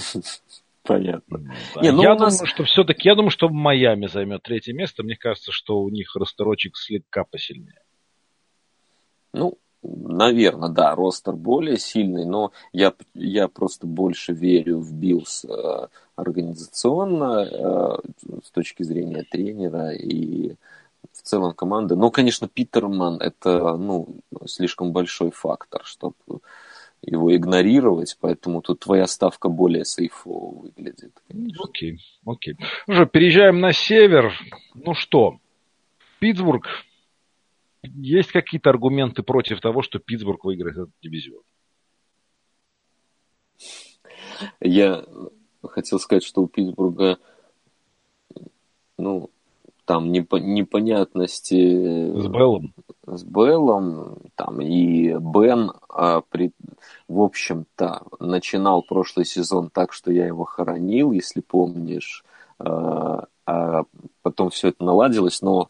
Понятно. 0.89 1.41
Да. 1.75 1.83
Не, 1.83 1.93
ну 1.93 2.03
я 2.03 2.15
нас... 2.15 2.39
думаю, 2.39 2.47
что 2.47 2.65
все-таки, 2.65 3.09
я 3.11 3.15
думаю, 3.15 3.31
что 3.31 3.51
Майами 3.51 4.07
займет 4.07 4.43
третье 4.43 4.73
место. 4.73 5.03
Мне 5.03 5.17
кажется, 5.17 5.53
что 5.53 5.81
у 5.81 5.91
них 5.91 6.17
расторочек 6.17 6.79
слегка 6.79 7.25
посильнее. 7.25 7.83
Ну, 9.35 9.59
наверное, 9.83 10.71
да, 10.71 10.95
roster 10.95 11.35
более 11.35 11.77
сильный, 11.77 12.25
но 12.25 12.53
я, 12.73 12.95
я 13.13 13.49
просто 13.49 13.87
больше 13.87 14.33
верю 14.33 14.79
в 14.79 14.95
Bills 14.95 15.45
э, 15.45 15.89
организационно 16.17 17.43
э, 17.43 17.99
с 18.43 18.51
точки 18.51 18.83
зрения 18.83 19.27
тренера 19.31 19.91
и 19.93 20.55
в 21.13 21.21
целом 21.23 21.53
команды. 21.53 21.97
Но, 21.97 22.11
конечно, 22.11 22.49
Питерман 22.49 23.21
это 23.21 23.77
ну, 23.77 24.21
слишком 24.47 24.93
большой 24.93 25.33
фактор, 25.33 25.83
чтобы 25.85 26.15
его 27.03 27.35
игнорировать, 27.35 28.17
поэтому 28.21 28.61
тут 28.61 28.81
твоя 28.81 29.07
ставка 29.07 29.49
более 29.49 29.85
сейфово 29.85 30.63
выглядит. 30.63 31.13
Конечно. 31.29 31.65
Окей, 31.65 31.99
окей. 32.27 32.57
Уже 32.87 33.07
переезжаем 33.07 33.61
на 33.61 33.73
север. 33.73 34.33
Ну 34.75 34.95
что, 34.95 35.39
Питтсбург 36.19 36.67
есть 37.83 38.33
какие-то 38.33 38.71
аргументы 38.71 39.23
против 39.23 39.61
того, 39.61 39.83
что 39.83 39.99
Питтсбург 39.99 40.45
выиграет 40.45 40.77
этот 40.77 40.91
дивизион? 41.03 41.43
Я 44.61 45.05
хотел 45.63 45.99
сказать, 45.99 46.25
что 46.25 46.43
у 46.43 46.49
Питтсбурга 46.49 47.19
ну, 48.99 49.31
там 49.85 50.13
непо- 50.13 50.41
непонятности 50.41 51.55
с 51.55 52.27
Беллом. 52.27 52.75
С 53.07 53.25
Беллом, 53.25 54.19
там 54.35 54.61
и 54.61 55.15
Бен, 55.15 55.73
а, 55.89 56.21
при, 56.21 56.53
в 57.09 57.21
общем-то, 57.21 58.03
начинал 58.21 58.83
прошлый 58.83 59.27
сезон 59.27 59.71
так, 59.71 59.93
что 59.93 60.13
я 60.13 60.27
его 60.27 60.45
хоронил, 60.45 61.13
если 61.13 61.41
помнишь, 61.41 62.25
а, 62.59 63.27
а 63.47 63.85
потом 64.23 64.51
все 64.51 64.69
это 64.69 64.85
наладилось, 64.85 65.43
но 65.43 65.69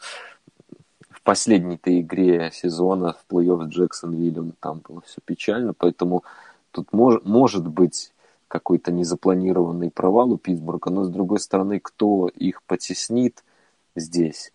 последней-то 1.29 2.01
игре 2.01 2.51
сезона 2.55 3.13
в 3.13 3.31
плей-офф 3.31 3.67
с 3.67 3.69
Джексонвиллем 3.69 4.55
там 4.61 4.81
было 4.89 5.03
все 5.03 5.21
печально, 5.23 5.75
поэтому 5.75 6.25
тут 6.71 6.91
мож, 6.95 7.21
может 7.23 7.69
быть 7.69 8.15
какой-то 8.49 8.93
незапланированный 8.93 9.91
провал 9.91 10.33
у 10.33 10.39
Питтсбурга, 10.39 10.89
но 10.89 11.05
с 11.05 11.11
другой 11.11 11.41
стороны, 11.41 11.81
кто 11.81 12.29
их 12.29 12.63
потеснит 12.63 13.45
здесь? 13.95 14.55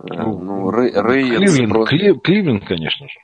Э, 0.00 0.06
ну, 0.08 0.40
ну 0.40 0.70
Рэй, 0.72 0.90
Кливленд, 0.90 1.72
просто... 1.72 1.96
Кливленд, 2.24 2.66
конечно 2.66 3.06
же. 3.06 3.20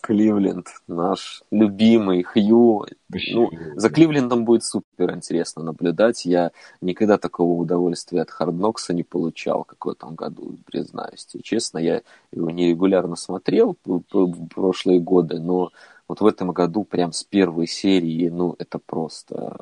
Кливленд, 0.00 0.68
наш 0.86 1.42
любимый 1.50 2.22
Хью. 2.22 2.86
Ну, 3.08 3.50
за 3.76 3.90
Кливлендом 3.90 4.44
будет 4.44 4.64
супер 4.64 5.14
интересно 5.14 5.62
наблюдать. 5.62 6.24
Я 6.24 6.52
никогда 6.80 7.18
такого 7.18 7.60
удовольствия 7.60 8.22
от 8.22 8.30
Харднокса 8.30 8.94
не 8.94 9.02
получал, 9.02 9.64
как 9.64 9.84
в 9.84 9.88
этом 9.90 10.14
году, 10.14 10.56
признаюсь 10.66 11.26
тебе 11.26 11.42
честно. 11.42 11.78
Я 11.78 12.02
его 12.32 12.50
нерегулярно 12.50 13.16
смотрел 13.16 13.76
в 13.84 14.48
прошлые 14.48 15.00
годы, 15.00 15.38
но 15.40 15.70
вот 16.08 16.20
в 16.20 16.26
этом 16.26 16.52
году 16.52 16.84
прям 16.84 17.12
с 17.12 17.22
первой 17.24 17.66
серии, 17.66 18.28
ну, 18.28 18.56
это 18.58 18.78
просто... 18.78 19.58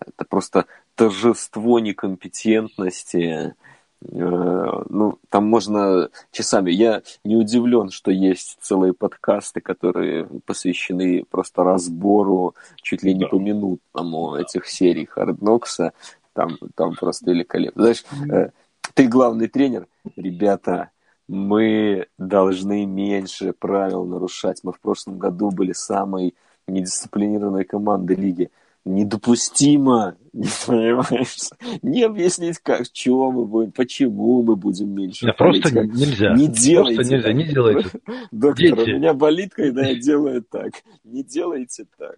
Это 0.00 0.24
просто 0.26 0.64
торжество 0.94 1.78
некомпетентности, 1.78 3.16
Э, 3.16 3.52
ну, 4.00 5.18
там 5.30 5.46
можно 5.46 6.10
часами. 6.30 6.70
Я 6.70 7.02
не 7.24 7.36
удивлен, 7.36 7.90
что 7.90 8.10
есть 8.10 8.58
целые 8.60 8.92
подкасты, 8.92 9.60
которые 9.60 10.26
посвящены 10.44 11.24
просто 11.30 11.64
разбору 11.64 12.54
чуть 12.76 13.02
ли 13.02 13.14
не 13.14 13.24
да. 13.24 13.28
поминутному 13.28 14.36
этих 14.36 14.66
серий 14.66 15.06
Харднокса. 15.06 15.92
Там, 16.32 16.58
там 16.74 16.94
просто 16.94 17.30
великолепно. 17.30 17.82
Знаешь, 17.82 18.04
э, 18.30 18.50
ты 18.94 19.06
главный 19.06 19.48
тренер, 19.48 19.86
ребята, 20.16 20.90
мы 21.28 22.06
должны 22.18 22.86
меньше 22.86 23.52
правил 23.52 24.04
нарушать. 24.04 24.60
Мы 24.62 24.72
в 24.72 24.80
прошлом 24.80 25.18
году 25.18 25.50
были 25.50 25.72
самой 25.72 26.34
недисциплинированной 26.66 27.64
командой 27.64 28.16
лиги 28.16 28.50
недопустимо, 28.84 30.16
не 30.32 30.48
понимаешь, 30.66 31.50
не 31.82 32.02
объяснить, 32.02 32.58
как, 32.58 32.90
чего 32.92 33.32
мы 33.32 33.46
будем, 33.46 33.72
почему 33.72 34.42
мы 34.42 34.56
будем 34.56 34.94
меньше. 34.94 35.26
Да, 35.26 35.32
просто 35.32 35.70
как. 35.72 35.86
нельзя. 35.86 36.34
Не 36.34 36.48
делайте 36.48 36.96
просто 36.96 37.14
нельзя, 37.14 37.32
не 37.32 37.44
делайте. 37.44 37.90
Доктор, 38.30 38.76
Дети. 38.76 38.90
у 38.90 38.98
меня 38.98 39.14
болит, 39.14 39.54
когда 39.54 39.86
я 39.86 39.94
делаю 39.94 40.42
так. 40.42 40.72
Не 41.04 41.22
делайте 41.22 41.86
так. 41.98 42.16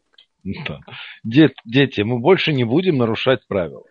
Дет, 1.24 1.54
дети, 1.64 2.02
мы 2.02 2.20
больше 2.20 2.52
не 2.52 2.64
будем 2.64 2.98
нарушать 2.98 3.46
правила. 3.48 3.82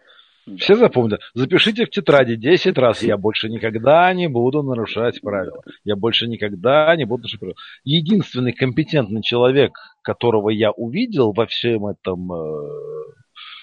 Все 0.57 0.75
запомнят. 0.75 1.21
Запишите 1.33 1.85
в 1.85 1.89
тетради 1.89 2.35
10 2.35 2.77
раз. 2.77 3.01
Я 3.01 3.17
больше 3.17 3.49
никогда 3.49 4.13
не 4.13 4.27
буду 4.27 4.61
нарушать 4.61 5.19
правила. 5.21 5.63
Я 5.83 5.95
больше 5.95 6.27
никогда 6.27 6.95
не 6.95 7.05
буду 7.05 7.23
нарушать 7.23 7.39
правила. 7.39 7.57
Единственный 7.83 8.53
компетентный 8.53 9.23
человек, 9.23 9.73
которого 10.03 10.49
я 10.49 10.71
увидел 10.71 11.33
во 11.33 11.47
всем 11.47 11.87
этом 11.87 12.31
э, 12.31 12.69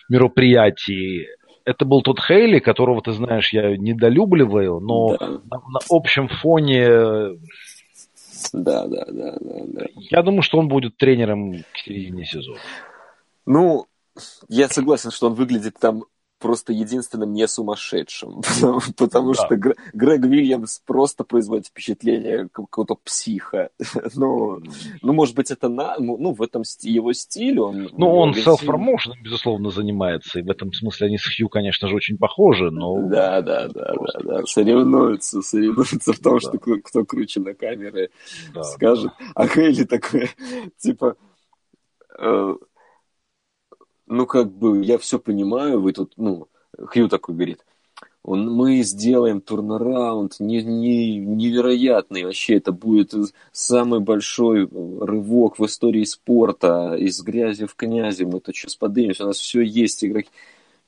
мероприятии, 0.08 1.28
это 1.64 1.84
был 1.84 2.02
тот 2.02 2.18
Хейли, 2.20 2.58
которого, 2.58 3.00
ты 3.00 3.12
знаешь, 3.12 3.52
я 3.52 3.76
недолюбливаю, 3.76 4.80
но 4.80 5.16
да. 5.16 5.28
на, 5.28 5.58
на 5.58 5.80
общем 5.88 6.28
фоне... 6.28 7.38
Да, 8.52 8.88
да, 8.88 9.04
да, 9.08 9.36
да, 9.40 9.60
да. 9.66 9.86
Я 9.94 10.22
думаю, 10.22 10.42
что 10.42 10.58
он 10.58 10.66
будет 10.66 10.96
тренером 10.96 11.62
к 11.72 11.78
середине 11.78 12.24
сезона. 12.24 12.58
Ну, 13.46 13.86
я 14.48 14.68
согласен, 14.68 15.12
что 15.12 15.28
он 15.28 15.34
выглядит 15.34 15.76
там 15.78 16.04
просто 16.42 16.72
единственным 16.72 17.32
не 17.32 17.46
сумасшедшим, 17.46 18.42
потому, 18.60 18.80
потому 18.98 19.32
да. 19.32 19.46
что 19.46 19.56
Грег 19.56 20.24
Вильямс 20.26 20.80
просто 20.84 21.24
производит 21.24 21.68
впечатление 21.68 22.48
какого-то 22.52 22.96
психа. 22.96 23.70
ну, 24.14 24.60
ну, 25.00 25.12
может 25.12 25.36
быть, 25.36 25.50
это 25.50 25.68
на, 25.68 25.96
ну, 25.98 26.16
ну 26.18 26.32
в 26.32 26.42
этом 26.42 26.62
его 26.82 27.12
стиле. 27.12 27.62
Он, 27.62 27.88
ну, 27.92 28.14
он 28.14 28.32
self-promotion, 28.32 29.12
безусловно, 29.22 29.70
занимается, 29.70 30.40
и 30.40 30.42
в 30.42 30.50
этом 30.50 30.72
смысле 30.72 31.06
они 31.06 31.18
с 31.18 31.24
Хью, 31.24 31.48
конечно 31.48 31.88
же, 31.88 31.94
очень 31.94 32.18
похожи, 32.18 32.70
но... 32.70 33.08
Да, 33.08 33.40
да, 33.40 33.68
да, 33.68 33.94
да, 33.94 34.20
да, 34.24 34.42
соревнуются, 34.44 35.40
соревнуются 35.42 36.12
в 36.12 36.18
том, 36.18 36.34
да. 36.34 36.40
что 36.40 36.58
кто, 36.58 36.76
кто 36.78 37.04
круче 37.04 37.40
на 37.40 37.54
камеры 37.54 38.10
да, 38.52 38.62
скажет. 38.64 39.12
Да. 39.18 39.26
А 39.34 39.46
Хейли 39.46 39.84
такой, 39.84 40.30
типа... 40.78 41.16
Э, 42.18 42.54
ну, 44.12 44.26
как 44.26 44.50
бы, 44.50 44.84
я 44.84 44.98
все 44.98 45.18
понимаю, 45.18 45.80
вы 45.80 45.92
тут, 45.92 46.12
ну, 46.16 46.48
Хью 46.78 47.08
такой 47.08 47.34
говорит, 47.34 47.64
он, 48.22 48.48
мы 48.50 48.82
сделаем 48.82 49.40
турнараунд 49.40 50.38
не, 50.38 50.62
не, 50.62 51.16
невероятный 51.16 52.24
вообще, 52.24 52.56
это 52.56 52.70
будет 52.72 53.14
самый 53.50 54.00
большой 54.00 54.68
рывок 54.68 55.58
в 55.58 55.66
истории 55.66 56.04
спорта, 56.04 56.94
из 56.94 57.20
грязи 57.20 57.66
в 57.66 57.74
князи, 57.74 58.22
мы 58.22 58.40
тут 58.40 58.54
сейчас 58.54 58.76
поднимемся, 58.76 59.24
у 59.24 59.28
нас 59.28 59.38
все 59.38 59.60
есть 59.60 60.04
игроки. 60.04 60.30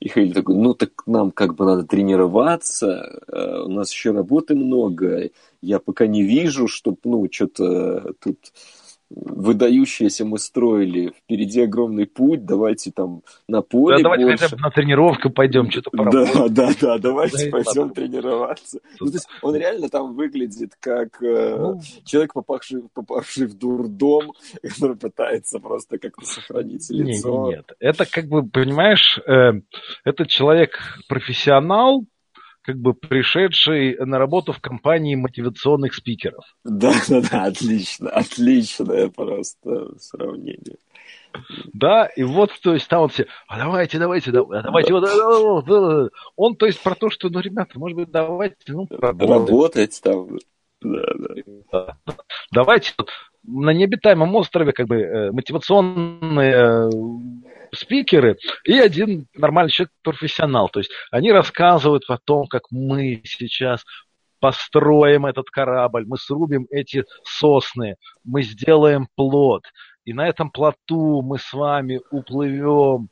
И 0.01 0.09
Хейли 0.09 0.33
такой, 0.33 0.57
ну 0.57 0.75
так 0.75 0.91
нам 1.07 1.31
как 1.31 1.55
бы 1.55 1.65
надо 1.65 1.85
тренироваться, 1.85 3.21
э, 3.27 3.63
у 3.65 3.69
нас 3.69 3.93
еще 3.93 4.11
работы 4.11 4.55
много, 4.55 5.31
я 5.63 5.79
пока 5.79 6.07
не 6.07 6.23
вижу, 6.23 6.69
чтобы, 6.69 6.99
ну, 7.05 7.27
что-то 7.31 8.13
тут 8.21 8.39
выдающиеся 9.11 10.25
мы 10.25 10.39
строили. 10.39 11.13
Впереди 11.25 11.63
огромный 11.63 12.07
путь, 12.07 12.45
давайте 12.45 12.91
там 12.91 13.23
на 13.49 13.63
поле 13.63 13.97
Да, 13.97 14.03
давайте 14.03 14.25
больше. 14.25 14.45
хотя 14.45 14.57
бы 14.57 14.63
на 14.63 14.71
тренировку 14.71 15.31
пойдем, 15.31 15.71
что-то 15.71 15.91
поработаем. 15.91 16.55
Да, 16.55 16.69
да, 16.69 16.75
да, 16.81 16.99
давайте 16.99 17.45
да, 17.45 17.51
пойдем 17.51 17.89
да. 17.89 17.95
тренироваться. 17.95 18.81
Ну, 19.01 19.07
то 19.07 19.13
есть 19.13 19.29
он 19.43 19.57
реально 19.57 19.89
там 19.89 20.15
выглядит 20.15 20.73
как 20.81 21.23
э, 21.23 21.57
ну, 21.59 21.81
человек, 22.05 22.33
попавший, 22.35 22.83
попавший 22.93 23.47
в 23.47 23.55
дурдом, 23.59 24.33
который 24.63 24.97
пытается 24.97 25.59
просто 25.59 25.99
как-то 25.99 26.25
сохранить 26.25 26.89
лицо. 26.91 27.49
Нет, 27.49 27.57
нет, 27.57 27.77
это 27.81 28.07
как 28.07 28.27
бы, 28.27 28.43
понимаешь, 28.47 29.19
э, 29.27 29.61
этот 30.05 30.29
человек 30.29 30.79
профессионал, 31.09 32.05
как 32.65 32.79
бы 32.79 32.95
пришедший 32.95 33.97
на 33.99 34.19
работу 34.19 34.53
в 34.53 34.61
компании 34.61 35.15
мотивационных 35.15 35.95
спикеров. 35.95 36.45
Да, 36.65 36.93
да, 37.09 37.21
да, 37.21 37.45
отлично, 37.45 38.09
отличное 38.09 39.09
просто 39.09 39.99
сравнение. 39.99 40.77
Да, 41.73 42.07
и 42.07 42.23
вот, 42.23 42.53
то 42.63 42.75
есть, 42.75 42.89
там 42.89 43.03
вот 43.03 43.13
все, 43.13 43.27
а 43.49 43.59
давайте, 43.59 43.99
давайте, 43.99 44.31
давайте, 44.33 44.93
вот, 44.95 46.11
он, 46.37 46.57
то 46.57 46.67
есть, 46.67 46.83
про 46.83 46.95
то, 46.95 47.11
что, 47.11 47.29
ну, 47.29 47.41
ребята, 47.41 47.79
может 47.79 47.97
быть, 47.97 48.11
давайте, 48.11 48.57
ну, 48.69 48.87
работать 48.91 50.01
там, 50.03 50.39
да, 50.81 51.07
да. 51.73 51.97
Давайте 52.53 52.93
на 53.47 53.71
необитаемом 53.71 54.35
острове, 54.37 54.73
как 54.73 54.87
бы, 54.87 55.01
э, 55.01 55.33
мотивационные 55.33 56.55
э, 56.55 56.91
спикеры 57.73 58.37
и 58.65 58.79
один 58.79 59.27
нормальный 59.35 59.71
человек, 59.71 59.93
профессионал. 60.03 60.69
То 60.69 60.81
есть 60.81 60.91
они 61.11 61.33
рассказывают 61.33 62.05
о 62.09 62.19
том, 62.19 62.47
как 62.47 62.65
мы 62.71 63.23
сейчас 63.25 63.85
построим 64.41 65.27
этот 65.27 65.51
корабль, 65.51 66.05
мы 66.07 66.19
срубим 66.19 66.67
эти 66.71 67.05
сосны, 67.25 67.97
мы 68.25 68.43
сделаем 68.43 69.09
плод, 69.17 69.65
и 70.05 70.13
на 70.13 70.29
этом 70.29 70.51
плоту 70.51 71.23
мы 71.23 71.39
с 71.39 71.53
вами 71.53 72.01
уплывем 72.11 73.09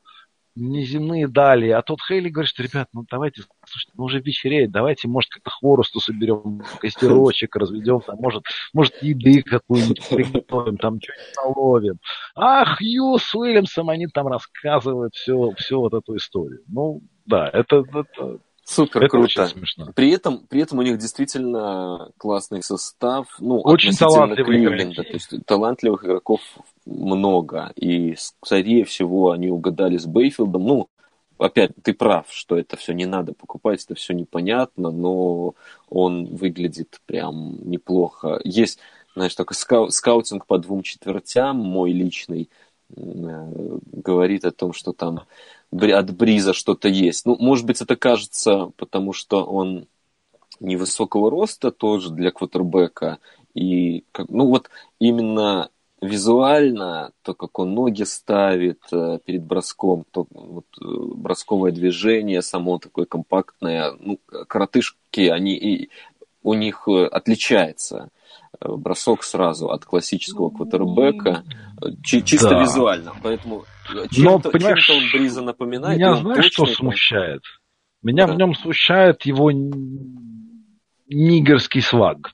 неземные 0.54 1.28
дали. 1.28 1.68
А 1.68 1.82
тот 1.82 2.00
Хейли 2.06 2.28
говорит, 2.28 2.50
что, 2.50 2.62
ребят, 2.62 2.88
ну 2.92 3.04
давайте, 3.10 3.42
слушайте, 3.66 3.92
ну 3.96 4.04
уже 4.04 4.20
вечереет, 4.20 4.70
давайте, 4.70 5.08
может, 5.08 5.30
как-то 5.30 5.50
хворосту 5.50 6.00
соберем, 6.00 6.62
костерочек 6.80 7.56
разведем, 7.56 8.00
там, 8.00 8.16
может, 8.18 8.44
может, 8.72 9.02
еды 9.02 9.42
какую-нибудь 9.42 10.08
приготовим, 10.08 10.76
там, 10.76 11.00
что-нибудь 11.00 11.36
наловим. 11.36 11.98
А 12.34 12.64
Хью 12.64 13.18
с 13.18 13.34
Уильямсом, 13.34 13.90
они 13.90 14.06
там 14.06 14.28
рассказывают 14.28 15.14
все, 15.14 15.52
все 15.56 15.78
вот 15.78 15.94
эту 15.94 16.16
историю. 16.16 16.62
Ну, 16.68 17.02
да, 17.26 17.48
это, 17.52 17.84
это 17.92 18.38
Супер 18.64 19.02
это 19.04 19.10
круто. 19.10 19.46
смешно. 19.48 19.92
При 19.94 20.10
этом, 20.10 20.46
при 20.48 20.62
этом 20.62 20.78
у 20.78 20.82
них 20.82 20.98
действительно 20.98 22.10
классный 22.16 22.62
состав. 22.62 23.26
Ну, 23.40 23.60
очень 23.60 23.92
талантливые 23.92 24.68
Кливленда. 24.68 25.02
То 25.02 25.12
есть 25.12 25.30
талантливых 25.46 26.04
игроков 26.04 26.40
много. 26.86 27.72
И, 27.74 28.14
скорее 28.16 28.84
всего, 28.84 29.32
они 29.32 29.48
угадали 29.48 29.98
с 29.98 30.06
Бейфилдом. 30.06 30.64
Ну, 30.64 30.88
опять, 31.38 31.72
ты 31.82 31.92
прав, 31.92 32.26
что 32.30 32.56
это 32.56 32.76
все 32.76 32.92
не 32.92 33.06
надо 33.06 33.32
покупать, 33.32 33.84
это 33.84 33.94
все 33.94 34.14
непонятно, 34.14 34.90
но 34.90 35.54
он 35.88 36.26
выглядит 36.26 37.00
прям 37.06 37.58
неплохо. 37.68 38.40
Есть, 38.44 38.78
знаешь, 39.14 39.34
такой 39.34 39.56
скау 39.56 39.90
скаутинг 39.90 40.46
по 40.46 40.58
двум 40.58 40.82
четвертям, 40.82 41.56
мой 41.56 41.92
личный, 41.92 42.48
э, 42.96 43.78
говорит 43.92 44.44
о 44.44 44.52
том, 44.52 44.72
что 44.72 44.92
там 44.92 45.22
от 45.72 46.14
Бриза 46.14 46.52
что-то 46.52 46.88
есть. 46.88 47.26
Ну, 47.26 47.36
может 47.38 47.66
быть, 47.66 47.80
это 47.80 47.96
кажется, 47.96 48.70
потому 48.76 49.12
что 49.12 49.44
он 49.44 49.86
невысокого 50.60 51.30
роста 51.30 51.70
тоже 51.70 52.10
для 52.10 52.30
квотербека. 52.30 53.18
И, 53.54 54.04
ну, 54.28 54.46
вот 54.46 54.70
именно 54.98 55.70
визуально, 56.00 57.12
то, 57.22 57.34
как 57.34 57.58
он 57.58 57.74
ноги 57.74 58.02
ставит 58.02 58.80
э, 58.92 59.18
перед 59.24 59.44
броском, 59.44 60.04
то 60.10 60.26
вот, 60.30 60.66
э, 60.80 60.84
бросковое 60.84 61.70
движение 61.70 62.42
само 62.42 62.78
такое 62.78 63.04
компактное, 63.04 63.92
ну, 64.00 64.18
коротышки, 64.48 65.28
они 65.28 65.54
и 65.54 65.90
у 66.42 66.54
них 66.54 66.88
э, 66.88 67.06
отличается 67.06 68.08
бросок 68.64 69.22
сразу 69.22 69.70
от 69.70 69.84
классического 69.84 70.50
квотербека, 70.50 71.44
чисто 72.02 72.50
да. 72.50 72.62
визуально. 72.62 73.12
Поэтому 73.22 73.64
чем-то, 74.10 74.20
Но, 74.20 74.38
понимаешь, 74.52 74.86
чем-то 74.86 75.04
он 75.04 75.10
Бриза 75.12 75.42
напоминает. 75.42 75.98
Меня 75.98 76.14
знаешь, 76.16 76.52
что 76.52 76.66
смущает? 76.66 77.42
Меня 78.02 78.26
да. 78.26 78.34
в 78.34 78.36
нем 78.36 78.54
смущает 78.54 79.22
его 79.22 79.50
нигерский 81.08 81.82
сваг. 81.82 82.32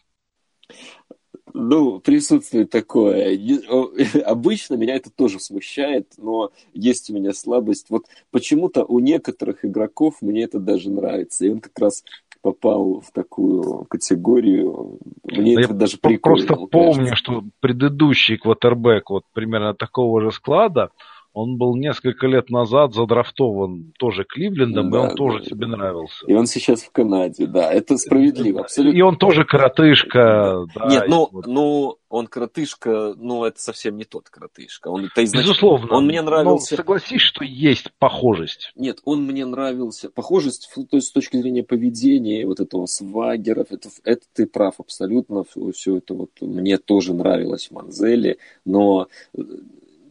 Ну, 1.55 1.99
присутствует 2.01 2.71
такое. 2.71 3.37
Обычно 4.25 4.75
меня 4.75 4.95
это 4.97 5.11
тоже 5.11 5.41
смущает, 5.41 6.13
но 6.17 6.53
есть 6.73 7.11
у 7.11 7.15
меня 7.15 7.33
слабость. 7.33 7.91
Вот 7.91 8.07
почему-то 8.31 8.85
у 8.85 8.99
некоторых 9.01 9.65
игроков 9.65 10.17
мне 10.21 10.45
это 10.45 10.59
даже 10.61 10.91
нравится. 10.91 11.47
И 11.47 11.51
он 11.51 11.61
как 11.61 11.79
раз 11.79 12.05
попал 12.43 13.01
в 13.01 13.11
такую 13.13 13.85
категорию. 13.85 14.99
Мне 15.25 15.57
да 15.57 15.63
это 15.63 15.75
даже 15.75 15.99
прикольно. 15.99 16.47
Просто 16.47 16.67
помню, 16.67 17.17
что 17.17 17.43
предыдущий 17.61 18.39
квотербек 18.39 19.11
вот 19.11 19.25
примерно 19.33 19.75
такого 19.75 20.21
же 20.21 20.31
склада, 20.31 20.91
он 21.39 21.57
был 21.57 21.77
несколько 21.77 22.27
лет 22.27 22.51
назад 22.51 22.95
задрафтован 22.95 23.93
тоже 23.99 24.25
Кливлендом, 24.25 24.91
да, 24.91 24.99
и 24.99 25.01
он 25.03 25.09
да, 25.11 25.15
тоже 25.15 25.39
да. 25.39 25.45
тебе 25.45 25.67
нравился. 25.67 26.27
И 26.27 26.35
он 26.35 26.47
сейчас 26.47 26.83
в 26.83 26.91
Канаде, 26.91 27.47
да, 27.47 27.73
это 27.73 27.97
справедливо, 27.97 28.63
абсолютно. 28.63 28.99
И 28.99 29.01
он 29.01 29.17
тоже 29.17 29.45
коротышка. 29.45 30.67
Да. 30.75 30.89
Да, 30.89 30.89
Нет, 30.89 31.05
ну, 31.09 31.29
вот. 31.31 31.47
ну, 31.47 31.97
он 32.09 32.27
коротышка, 32.27 33.15
ну, 33.17 33.45
это 33.45 33.61
совсем 33.61 33.97
не 33.97 34.05
тот 34.05 34.29
коротышка. 34.31 34.89
Он, 34.89 35.05
это. 35.05 35.23
Безусловно. 35.23 35.95
Он 35.95 36.07
мне 36.07 36.23
нравился... 36.23 36.75
Но 36.75 36.77
согласись, 36.79 37.21
что 37.21 37.45
есть 37.45 37.93
похожесть. 37.99 38.73
Нет, 38.75 38.99
он 39.05 39.25
мне 39.25 39.47
нравился. 39.47 40.11
Похожесть, 40.11 40.71
то 40.75 40.97
есть 40.97 41.09
с 41.09 41.13
точки 41.13 41.37
зрения 41.37 41.63
поведения, 41.63 42.47
вот 42.47 42.59
этого 42.59 42.87
свагеров, 42.87 43.69
это, 43.71 43.91
это 44.03 44.23
ты 44.35 44.47
прав 44.47 44.75
абсолютно. 44.79 45.45
Все 45.73 45.99
это 45.99 46.15
вот 46.15 46.31
мне 46.41 46.79
тоже 46.79 47.15
нравилось 47.15 47.69
в 47.69 47.75
Манзеле, 47.75 48.39
но 48.65 49.07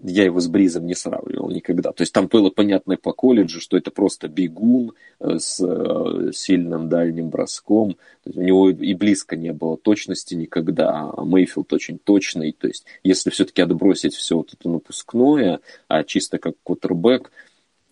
я 0.04 0.26
его 0.26 0.40
с 0.40 0.48
Бризом 0.48 0.86
не 0.86 0.96
сравнивал 0.96 1.50
никогда. 1.50 1.92
То 1.92 2.02
есть 2.02 2.14
там 2.14 2.28
было 2.28 2.50
понятно 2.50 2.98
по 2.98 3.14
колледжу, 3.14 3.60
что 3.60 3.78
это 3.78 3.92
просто 3.92 4.28
бегун 4.28 4.94
э, 5.20 5.38
с 5.40 5.60
э, 5.64 6.32
сильным 6.34 6.90
дальним 6.90 7.30
броском. 7.30 7.94
То 8.24 8.30
есть 8.30 8.38
у 8.38 8.42
него 8.42 8.70
и 8.70 8.94
близко 8.94 9.36
не 9.36 9.54
было 9.54 9.78
точности 9.78 10.36
никогда, 10.36 11.12
а 11.16 11.24
Мейфилд 11.24 11.72
очень 11.74 12.00
точный. 12.00 12.52
То 12.52 12.68
есть 12.68 12.86
если 13.04 13.30
все-таки 13.30 13.62
отбросить 13.62 14.16
все 14.16 14.38
вот 14.38 14.54
это 14.54 14.70
напускное, 14.70 15.60
а 15.88 16.04
чисто 16.04 16.38
как 16.38 16.56
квотербек, 16.64 17.32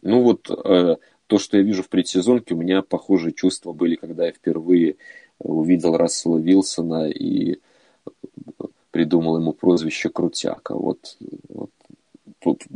ну 0.02 0.22
вот 0.22 0.50
э, 0.50 0.98
то, 1.28 1.38
что 1.40 1.58
я 1.58 1.64
вижу 1.64 1.84
в 1.84 1.90
предсезонке, 1.90 2.54
у 2.54 2.58
меня 2.58 2.82
похожие 2.82 3.34
чувства 3.34 3.74
были, 3.74 3.96
когда 3.96 4.26
я 4.26 4.32
впервые 4.32 4.98
увидел 5.40 5.98
Рассела 5.98 6.38
Вилсона 6.38 7.10
и 7.10 7.60
придумал 8.92 9.38
ему 9.40 9.52
прозвище 9.52 10.10
Крутяка. 10.10 10.76
Вот, 10.76 11.18
вот 11.50 11.72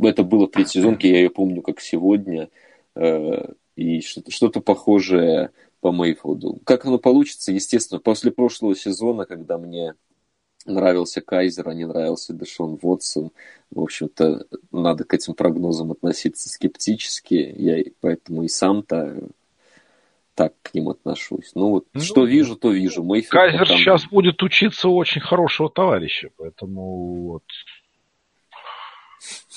это 0.02 0.22
было 0.22 0.46
в 0.46 0.50
предсезонке, 0.50 1.10
я 1.10 1.18
ее 1.18 1.30
помню 1.30 1.62
как 1.62 1.80
сегодня. 1.80 2.48
Э, 2.94 3.52
и 3.76 4.00
что-то 4.00 4.60
похожее 4.60 5.50
по 5.80 5.92
Мейфилду. 5.92 6.60
Как 6.64 6.84
оно 6.84 6.98
получится, 6.98 7.52
естественно, 7.52 8.00
после 8.00 8.30
прошлого 8.30 8.76
сезона, 8.76 9.24
когда 9.24 9.58
мне 9.58 9.94
нравился 10.66 11.20
Кайзер, 11.20 11.68
а 11.68 11.74
не 11.74 11.86
нравился 11.86 12.34
Дэшон 12.34 12.78
Вотсон. 12.82 13.30
В 13.70 13.80
общем-то, 13.80 14.46
надо 14.72 15.04
к 15.04 15.14
этим 15.14 15.34
прогнозам 15.34 15.92
относиться 15.92 16.48
скептически. 16.48 17.54
Я 17.56 17.82
поэтому 18.00 18.42
и 18.42 18.48
сам-то 18.48 19.28
так 20.34 20.54
к 20.62 20.74
ним 20.74 20.88
отношусь. 20.88 21.52
Ну 21.54 21.70
вот, 21.70 21.86
ну, 21.92 22.00
что 22.00 22.24
вижу, 22.24 22.56
то 22.56 22.70
вижу. 22.70 23.02
Мой 23.02 23.22
Кайзер 23.22 23.66
там... 23.66 23.76
сейчас 23.78 24.06
будет 24.06 24.42
учиться 24.42 24.88
у 24.88 24.96
очень 24.96 25.20
хорошего 25.20 25.70
товарища, 25.70 26.30
поэтому 26.36 27.32
вот 27.32 27.44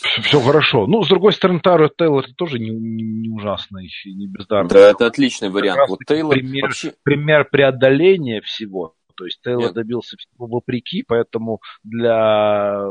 все 0.03 0.39
хорошо. 0.39 0.87
Ну, 0.87 1.03
с 1.03 1.07
другой 1.07 1.33
стороны, 1.33 1.59
Таро 1.59 1.89
Тейлор 1.89 2.25
тоже 2.35 2.59
не, 2.59 2.69
не, 2.69 3.03
не 3.03 3.29
ужасный, 3.29 3.89
не 4.05 4.27
бездарный. 4.27 4.69
Да, 4.69 4.91
это 4.91 5.07
отличный 5.07 5.49
вариант. 5.49 5.89
Вот 5.89 5.99
Тейлор 6.05 6.35
пример, 6.35 6.65
вообще... 6.65 6.93
пример 7.03 7.47
преодоления 7.49 8.41
всего. 8.41 8.95
То 9.15 9.25
есть 9.25 9.41
Тейлор 9.43 9.65
Нет. 9.65 9.73
добился 9.73 10.17
всего 10.17 10.47
вопреки, 10.47 11.03
поэтому 11.07 11.59
для 11.83 12.83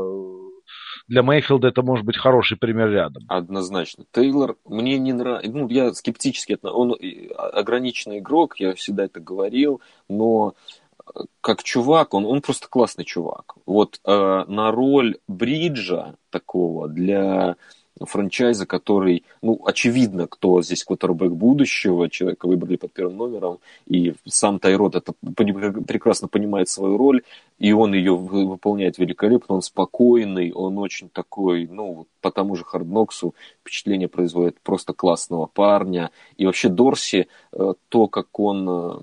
для 1.07 1.21
Мейфилда 1.21 1.67
это 1.67 1.81
может 1.81 2.05
быть 2.05 2.17
хороший 2.17 2.57
пример 2.57 2.89
рядом. 2.89 3.23
Однозначно. 3.27 4.05
Тейлор 4.11 4.55
мне 4.65 4.97
не 4.97 5.13
нравится. 5.13 5.51
Ну, 5.51 5.67
я 5.69 5.93
скептически. 5.93 6.57
Он 6.63 6.95
ограниченный 7.37 8.19
игрок, 8.19 8.59
я 8.59 8.73
всегда 8.73 9.05
это 9.05 9.19
говорил, 9.19 9.81
но 10.07 10.53
э, 10.53 10.82
как 11.41 11.63
чувак, 11.63 12.13
он, 12.13 12.25
он 12.25 12.41
просто 12.41 12.67
классный 12.67 13.05
чувак. 13.05 13.55
Вот 13.65 13.99
э, 14.05 14.43
на 14.47 14.71
роль 14.71 15.17
бриджа 15.27 16.15
такого 16.29 16.87
для 16.87 17.55
франчайза, 17.99 18.65
который, 18.65 19.23
ну, 19.41 19.61
очевидно, 19.65 20.27
кто 20.27 20.61
здесь 20.61 20.83
квотербек 20.83 21.31
будущего, 21.31 22.09
человека 22.09 22.47
выбрали 22.47 22.75
под 22.75 22.91
первым 22.93 23.17
номером, 23.17 23.59
и 23.85 24.15
сам 24.25 24.59
Тайрод 24.59 24.95
это 24.95 25.13
прекрасно 25.23 26.27
понимает 26.27 26.69
свою 26.69 26.97
роль, 26.97 27.21
и 27.59 27.71
он 27.71 27.93
ее 27.93 28.15
выполняет 28.15 28.97
великолепно, 28.97 29.55
он 29.55 29.61
спокойный, 29.61 30.51
он 30.51 30.77
очень 30.79 31.09
такой, 31.09 31.67
ну, 31.67 32.07
по 32.21 32.31
тому 32.31 32.55
же 32.55 32.63
Хардноксу 32.63 33.35
впечатление 33.61 34.07
производит 34.07 34.59
просто 34.61 34.93
классного 34.93 35.45
парня, 35.45 36.11
и 36.37 36.45
вообще 36.45 36.69
Дорси, 36.69 37.27
э, 37.51 37.73
то, 37.89 38.07
как 38.07 38.39
он 38.39 38.67
э, 38.69 38.99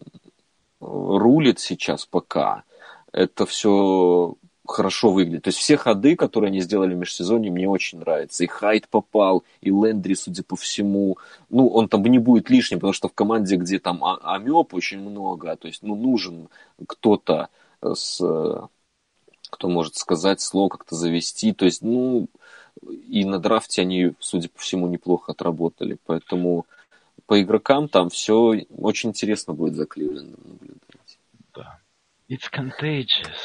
рулит 0.80 1.60
сейчас 1.60 2.06
пока, 2.06 2.64
это 3.12 3.46
все 3.46 4.34
хорошо 4.66 5.10
выглядит. 5.10 5.42
То 5.42 5.48
есть 5.48 5.58
все 5.58 5.76
ходы, 5.76 6.16
которые 6.16 6.48
они 6.48 6.60
сделали 6.60 6.94
в 6.94 6.98
межсезонье, 6.98 7.50
мне 7.50 7.68
очень 7.68 7.98
нравятся. 7.98 8.44
И 8.44 8.46
Хайт 8.46 8.88
попал, 8.88 9.42
и 9.60 9.70
Лендри, 9.70 10.14
судя 10.14 10.44
по 10.44 10.56
всему. 10.56 11.18
Ну, 11.48 11.68
он 11.68 11.88
там 11.88 12.02
не 12.04 12.18
будет 12.18 12.50
лишним, 12.50 12.78
потому 12.78 12.92
что 12.92 13.08
в 13.08 13.12
команде, 13.12 13.56
где 13.56 13.78
там 13.78 14.04
а, 14.04 14.40
очень 14.72 15.00
много, 15.00 15.56
то 15.56 15.66
есть, 15.66 15.82
ну, 15.82 15.96
нужен 15.96 16.48
кто-то 16.86 17.48
с 17.82 18.20
кто 19.50 19.68
может 19.68 19.96
сказать 19.96 20.40
слово, 20.40 20.68
как-то 20.68 20.94
завести. 20.94 21.52
То 21.52 21.64
есть, 21.64 21.82
ну, 21.82 22.28
и 23.08 23.24
на 23.24 23.38
драфте 23.38 23.82
они, 23.82 24.12
судя 24.20 24.48
по 24.48 24.60
всему, 24.60 24.86
неплохо 24.86 25.32
отработали. 25.32 25.98
Поэтому 26.06 26.66
по 27.30 27.40
игрокам 27.40 27.88
там 27.88 28.08
все 28.08 28.64
очень 28.76 29.10
интересно 29.10 29.54
будет 29.54 29.76
за 29.76 29.86
Кливлендом 29.86 30.40
наблюдать. 30.42 31.18
Да. 31.54 31.78
It's 32.28 32.50
contagious. 32.52 33.38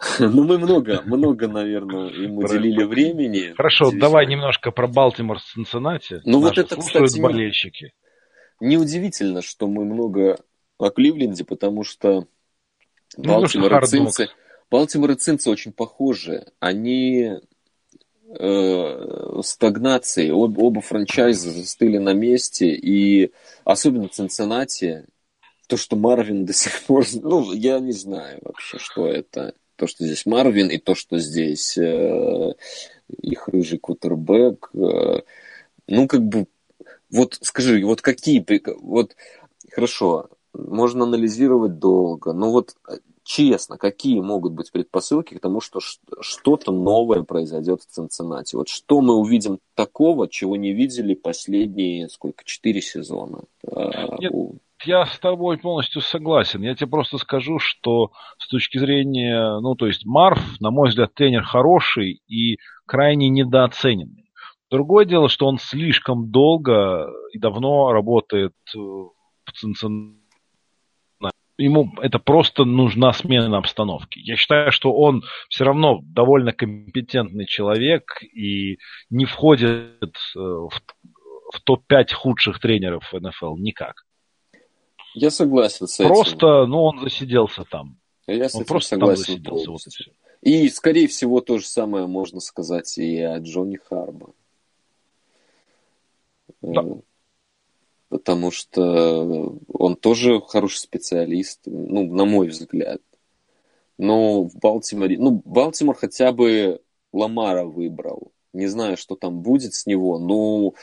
Ну, 0.18 0.42
мы 0.42 0.58
много, 0.58 1.02
много, 1.04 1.46
наверное, 1.46 2.08
ему 2.10 2.40
уделили 2.40 2.82
времени. 2.82 3.52
Хорошо, 3.56 3.92
давай 3.92 4.26
немножко 4.26 4.72
про 4.72 4.88
Балтимор 4.88 5.40
с 5.40 5.52
Цинциннати. 5.52 6.22
Ну, 6.24 6.40
вот 6.40 6.58
это, 6.58 6.76
кстати, 6.76 7.20
болельщики. 7.20 7.92
Неудивительно, 8.60 9.42
что 9.42 9.68
мы 9.68 9.84
много 9.84 10.40
о 10.78 10.90
Кливленде, 10.90 11.44
потому 11.44 11.84
что 11.84 12.26
ну, 13.16 13.24
Балтимор 13.24 13.82
и 13.82 13.86
Цинцы... 13.86 14.28
Балтимор 14.72 15.12
и 15.12 15.14
Цинцы 15.14 15.50
очень 15.50 15.72
похожи. 15.72 16.46
Они 16.58 17.38
э, 18.28 19.40
стагнации. 19.42 20.30
Об, 20.30 20.58
оба 20.58 20.80
франчайза 20.80 21.50
застыли 21.50 21.98
на 21.98 22.12
месте. 22.12 22.68
И 22.68 23.32
особенно 23.64 24.08
Цинциннати, 24.08 25.06
то, 25.66 25.76
что 25.76 25.96
Марвин 25.96 26.44
до 26.44 26.52
сих 26.52 26.82
пор... 26.84 27.04
Ну, 27.14 27.52
я 27.52 27.78
не 27.80 27.92
знаю 27.92 28.40
вообще, 28.42 28.78
что 28.78 29.06
это 29.06 29.54
то, 29.76 29.86
что 29.86 30.04
здесь 30.04 30.26
Марвин, 30.26 30.68
и 30.68 30.78
то, 30.78 30.94
что 30.96 31.18
здесь 31.18 31.78
э, 31.78 32.52
их 33.22 33.48
рыжий 33.48 33.78
кутербэк. 33.78 34.70
Э, 34.74 35.20
ну, 35.86 36.08
как 36.08 36.22
бы, 36.22 36.46
вот 37.10 37.38
скажи, 37.42 37.84
вот 37.84 38.02
какие, 38.02 38.44
вот, 38.80 39.14
хорошо, 39.70 40.30
можно 40.52 41.04
анализировать 41.04 41.78
долго, 41.78 42.32
но 42.32 42.50
вот 42.50 42.76
честно, 43.28 43.76
какие 43.76 44.20
могут 44.20 44.54
быть 44.54 44.72
предпосылки 44.72 45.34
к 45.34 45.40
тому, 45.40 45.60
что 45.60 45.80
что-то 45.80 46.72
новое 46.72 47.22
произойдет 47.24 47.82
в 47.82 47.86
Цинциннати? 47.86 48.56
Вот 48.56 48.68
что 48.68 49.02
мы 49.02 49.14
увидим 49.14 49.58
такого, 49.74 50.28
чего 50.28 50.56
не 50.56 50.72
видели 50.72 51.14
последние, 51.14 52.08
сколько, 52.08 52.42
четыре 52.46 52.80
сезона? 52.80 53.42
Э, 53.70 54.16
Нет, 54.18 54.32
я 54.84 55.04
с 55.04 55.18
тобой 55.18 55.58
полностью 55.58 56.00
согласен. 56.00 56.62
Я 56.62 56.74
тебе 56.74 56.86
просто 56.86 57.18
скажу, 57.18 57.58
что 57.58 58.12
с 58.38 58.48
точки 58.48 58.78
зрения, 58.78 59.60
ну, 59.60 59.74
то 59.74 59.86
есть 59.86 60.06
Марф, 60.06 60.58
на 60.60 60.70
мой 60.70 60.88
взгляд, 60.88 61.12
тренер 61.12 61.42
хороший 61.42 62.22
и 62.28 62.56
крайне 62.86 63.28
недооцененный. 63.28 64.32
Другое 64.70 65.04
дело, 65.04 65.28
что 65.28 65.46
он 65.46 65.58
слишком 65.58 66.30
долго 66.30 67.10
и 67.32 67.38
давно 67.38 67.92
работает 67.92 68.54
э, 68.74 68.78
в 68.78 69.52
Цинциннати. 69.52 70.27
Ему 71.58 71.92
это 72.00 72.20
просто 72.20 72.64
нужна 72.64 73.12
смена 73.12 73.58
обстановки. 73.58 74.20
Я 74.20 74.36
считаю, 74.36 74.70
что 74.70 74.92
он 74.92 75.24
все 75.48 75.64
равно 75.64 76.00
довольно 76.04 76.52
компетентный 76.52 77.46
человек 77.46 78.22
и 78.22 78.78
не 79.10 79.24
входит 79.24 80.14
э, 80.36 80.38
в, 80.38 80.70
в 81.52 81.60
топ-5 81.64 82.14
худших 82.14 82.60
тренеров 82.60 83.12
НФЛ 83.12 83.56
никак. 83.56 84.04
Я 85.14 85.30
согласен 85.30 85.88
с 85.88 85.98
этим. 85.98 86.08
Просто, 86.08 86.66
ну, 86.66 86.84
он 86.84 87.00
засиделся 87.00 87.64
там. 87.64 87.98
Я 88.28 88.48
с 88.48 88.54
он 88.54 88.62
этим 88.62 88.68
просто 88.68 88.90
согласен 88.90 89.42
там 89.42 89.56
засиделся. 89.56 89.70
Вот 89.70 89.80
и, 90.42 90.66
и, 90.66 90.68
скорее 90.68 91.08
всего, 91.08 91.40
то 91.40 91.58
же 91.58 91.66
самое 91.66 92.06
можно 92.06 92.38
сказать 92.38 92.96
и 92.98 93.18
о 93.20 93.38
Джонни 93.40 93.76
Харбо. 93.76 94.32
Да. 96.62 96.84
Потому 98.08 98.50
что 98.50 99.58
он 99.68 99.96
тоже 99.96 100.40
хороший 100.40 100.78
специалист, 100.78 101.60
ну, 101.66 102.04
на 102.04 102.24
мой 102.24 102.48
взгляд. 102.48 103.02
Но 103.98 104.44
в 104.44 104.56
Балтиморе, 104.56 105.18
ну, 105.18 105.42
Балтимор 105.44 105.94
хотя 105.96 106.32
бы 106.32 106.80
Ламара 107.12 107.64
выбрал. 107.64 108.32
Не 108.52 108.66
знаю, 108.66 108.96
что 108.96 109.14
там 109.14 109.40
будет 109.40 109.74
с 109.74 109.86
него, 109.86 110.18
но 110.18 110.74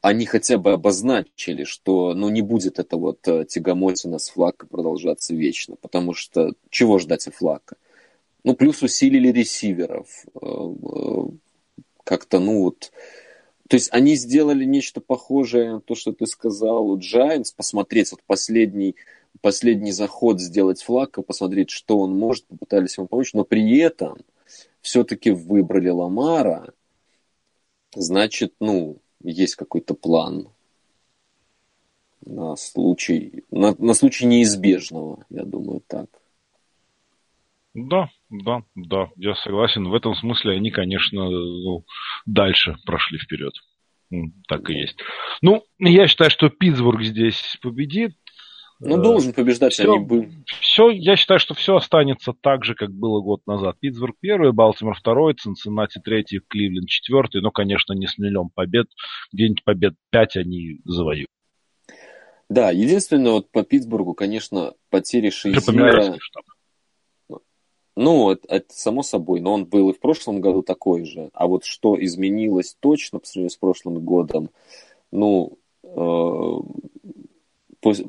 они 0.00 0.26
хотя 0.26 0.58
бы 0.58 0.72
обозначили, 0.72 1.64
что 1.64 2.14
ну, 2.14 2.28
не 2.30 2.42
будет 2.42 2.78
это 2.78 2.96
вот 2.96 3.26
э, 3.28 3.44
тягомотина 3.44 4.18
с 4.18 4.30
флага 4.30 4.66
продолжаться 4.66 5.34
вечно, 5.34 5.76
потому 5.76 6.14
что 6.14 6.52
чего 6.70 6.98
ждать 6.98 7.26
от 7.28 7.34
флага? 7.34 7.76
Ну, 8.44 8.54
плюс 8.54 8.82
усилили 8.82 9.30
ресиверов. 9.32 10.24
Э, 10.40 10.46
э, 10.46 11.24
как-то, 12.04 12.40
ну 12.40 12.62
вот... 12.64 12.90
То 13.68 13.74
есть 13.74 13.88
они 13.92 14.14
сделали 14.14 14.64
нечто 14.64 15.00
похожее 15.00 15.72
на 15.72 15.80
то, 15.80 15.94
что 15.94 16.12
ты 16.12 16.26
сказал 16.26 16.88
у 16.88 16.98
Giants, 16.98 17.52
посмотреть 17.54 18.12
вот 18.12 18.22
последний, 18.24 18.94
последний 19.40 19.92
заход 19.92 20.40
сделать 20.40 20.82
флага, 20.82 21.22
посмотреть, 21.22 21.70
что 21.70 21.98
он 21.98 22.16
может, 22.16 22.46
попытались 22.46 22.96
ему 22.96 23.08
помочь, 23.08 23.32
но 23.32 23.44
при 23.44 23.78
этом 23.78 24.18
все-таки 24.80 25.30
выбрали 25.30 25.88
Ламара, 25.88 26.72
значит, 27.94 28.54
ну, 28.60 28.98
есть 29.22 29.56
какой-то 29.56 29.94
план 29.94 30.48
на 32.24 32.54
случай, 32.56 33.44
на, 33.50 33.74
на 33.78 33.94
случай 33.94 34.26
неизбежного, 34.26 35.24
я 35.28 35.44
думаю, 35.44 35.82
так. 35.86 36.08
Да, 37.74 38.08
да, 38.30 38.62
да, 38.74 39.08
я 39.16 39.34
согласен. 39.36 39.88
В 39.88 39.94
этом 39.94 40.14
смысле 40.14 40.56
они, 40.56 40.70
конечно, 40.70 41.28
ну, 41.28 41.84
дальше 42.26 42.76
прошли 42.84 43.18
вперед. 43.18 43.52
Так 44.48 44.70
и 44.70 44.74
есть. 44.74 44.98
Ну, 45.42 45.64
я 45.78 46.06
считаю, 46.06 46.30
что 46.30 46.48
Питтсбург 46.48 47.02
здесь 47.02 47.58
победит. 47.60 48.12
Ну, 48.78 49.02
должен 49.02 49.32
побеждать, 49.32 49.72
все, 49.72 49.90
они 49.90 50.04
бы. 50.04 50.30
Все, 50.60 50.90
я 50.90 51.16
считаю, 51.16 51.40
что 51.40 51.54
все 51.54 51.76
останется 51.76 52.34
так 52.38 52.64
же, 52.64 52.74
как 52.74 52.92
было 52.92 53.20
год 53.20 53.40
назад. 53.46 53.80
Питтсбург 53.80 54.16
первый, 54.20 54.52
Балтимор 54.52 54.94
второй, 54.94 55.34
Цинциннати 55.34 55.98
третий, 55.98 56.40
Кливленд 56.46 56.88
четвертый. 56.88 57.40
Но, 57.40 57.50
конечно, 57.50 57.94
не 57.94 58.06
с 58.06 58.18
нулем 58.18 58.50
побед. 58.54 58.86
Где-нибудь 59.32 59.64
побед 59.64 59.94
пять 60.10 60.36
они 60.36 60.80
завоюют. 60.84 61.30
Да, 62.48 62.70
единственное, 62.70 63.32
вот 63.32 63.50
по 63.50 63.64
Питтсбургу, 63.64 64.14
конечно, 64.14 64.74
потери 64.90 65.30
Шейзира... 65.30 66.16
Ну, 67.96 68.30
это, 68.30 68.46
это 68.48 68.74
само 68.74 69.02
собой, 69.02 69.40
но 69.40 69.54
он 69.54 69.64
был 69.64 69.88
и 69.88 69.94
в 69.94 70.00
прошлом 70.00 70.42
году 70.42 70.62
такой 70.62 71.04
же. 71.06 71.30
А 71.32 71.46
вот 71.46 71.64
что 71.64 72.02
изменилось 72.02 72.76
точно 72.78 73.18
по 73.18 73.26
сравнению 73.26 73.50
с 73.50 73.56
прошлым 73.56 74.04
годом, 74.04 74.50
ну, 75.10 75.56
э, 75.82 76.52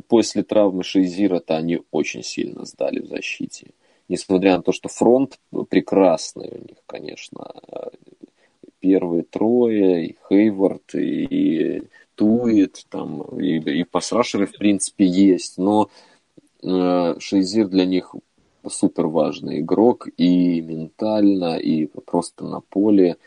после 0.07 0.43
травмы 0.43 0.83
Шейзира-то 0.83 1.55
они 1.55 1.79
очень 1.91 2.23
сильно 2.23 2.65
сдали 2.65 2.99
в 2.99 3.07
защите. 3.07 3.71
Несмотря 4.09 4.57
на 4.57 4.63
то, 4.63 4.73
что 4.73 4.89
фронт 4.89 5.39
прекрасный 5.69 6.49
у 6.49 6.57
них, 6.59 6.77
конечно. 6.85 7.53
Первые 8.79 9.23
трое, 9.23 10.07
и 10.07 10.17
Хейвард, 10.27 10.95
и 10.95 11.83
Туит, 12.15 12.85
там, 12.89 13.21
и, 13.39 13.59
и 13.59 13.83
пасрашеры, 13.83 14.47
в 14.47 14.53
принципе, 14.53 15.05
есть. 15.05 15.57
Но 15.57 15.89
э, 16.63 17.15
Шейзир 17.19 17.67
для 17.67 17.85
них 17.85 18.15
супер 18.69 19.07
важный 19.07 19.59
игрок 19.61 20.07
и 20.17 20.61
ментально, 20.61 21.57
и 21.57 21.85
просто 21.85 22.45
на 22.45 22.61
поле. 22.61 23.17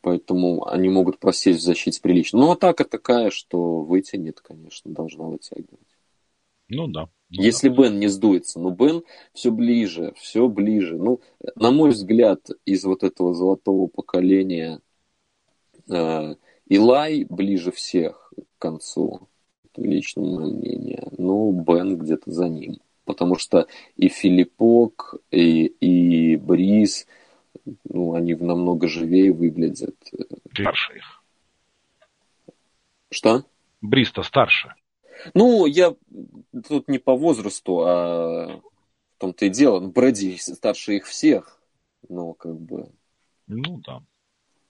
Поэтому 0.00 0.66
они 0.66 0.88
могут 0.88 1.18
просесть 1.18 1.60
в 1.60 1.64
защите 1.64 2.00
прилично. 2.00 2.38
Но 2.38 2.52
атака 2.52 2.84
такая, 2.84 3.30
что 3.30 3.80
вытянет, 3.80 4.40
конечно, 4.40 4.92
должна 4.92 5.24
вытягивать. 5.24 5.98
Ну 6.68 6.86
да. 6.86 7.08
Ну, 7.30 7.42
Если 7.42 7.68
да. 7.68 7.76
Бен 7.76 7.98
не 7.98 8.08
сдуется. 8.08 8.60
Но 8.60 8.70
Бен 8.70 9.02
все 9.32 9.50
ближе, 9.50 10.12
все 10.16 10.48
ближе. 10.48 10.96
Ну, 10.96 11.20
на 11.56 11.70
мой 11.70 11.90
взгляд, 11.90 12.48
из 12.64 12.84
вот 12.84 13.02
этого 13.02 13.34
золотого 13.34 13.86
поколения 13.86 14.80
э, 15.90 16.34
Илай 16.66 17.24
ближе 17.28 17.72
всех 17.72 18.32
к 18.36 18.60
концу. 18.62 19.28
Лично 19.76 20.22
мое 20.22 20.52
мнение. 20.52 21.08
Но 21.16 21.52
Бен 21.52 21.98
где-то 21.98 22.30
за 22.30 22.48
ним. 22.48 22.78
Потому 23.08 23.36
что 23.36 23.66
и 23.96 24.08
Филиппок, 24.10 25.14
и, 25.30 25.64
и 25.64 26.36
Бриз, 26.36 27.06
ну, 27.84 28.12
они 28.12 28.34
намного 28.34 28.86
живее 28.86 29.32
выглядят. 29.32 29.96
Старше 30.52 30.98
их. 30.98 31.24
Что? 33.10 33.46
Бриста 33.80 34.22
старше. 34.22 34.74
Ну, 35.32 35.64
я 35.64 35.94
тут 36.68 36.86
не 36.88 36.98
по 36.98 37.16
возрасту, 37.16 37.80
а 37.80 38.60
в 39.16 39.18
том-то 39.18 39.46
и 39.46 39.48
дело. 39.48 39.80
Ну, 39.80 39.88
Брэди 39.90 40.36
старше 40.36 40.96
их 40.96 41.06
всех. 41.06 41.62
Ну, 42.10 42.34
как 42.34 42.60
бы... 42.60 42.92
Ну, 43.46 43.80
да. 43.86 44.02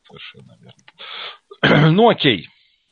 Совершенно 0.06 0.56
верно. 0.60 1.90
ну, 1.90 2.08
окей. 2.08 2.48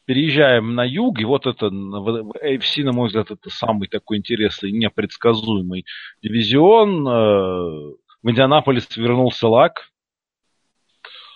Переезжаем 0.07 0.75
на 0.75 0.85
юг, 0.85 1.21
и 1.21 1.25
вот 1.25 1.47
это 1.47 1.69
в 1.69 2.33
AFC, 2.43 2.85
на 2.85 2.93
мой 2.93 3.09
взгляд, 3.09 3.31
это 3.31 3.51
самый 3.51 3.89
такой 3.89 4.19
интересный, 4.19 4.71
непредсказуемый 4.73 5.85
дивизион. 6.23 7.05
В 7.05 7.97
Индианаполис 8.23 8.97
вернулся 8.97 9.49
Лак. 9.49 9.91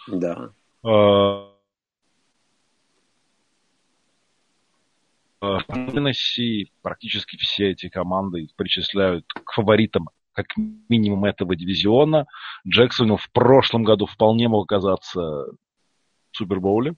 Да. 0.07 0.53
В 5.41 5.65
Теннесси 5.67 6.71
практически 6.83 7.37
все 7.37 7.71
эти 7.71 7.89
команды 7.89 8.49
причисляют 8.57 9.27
к 9.33 9.53
фаворитам 9.53 10.11
как 10.33 10.47
минимум 10.89 11.25
этого 11.25 11.57
дивизиона. 11.57 12.27
Джексонвилл 12.69 13.17
в 13.17 13.31
прошлом 13.33 13.83
году 13.83 14.07
вполне 14.07 14.49
мог 14.49 14.71
оказаться 14.71 15.21
в 15.21 15.57
Супербоуле. 16.33 16.95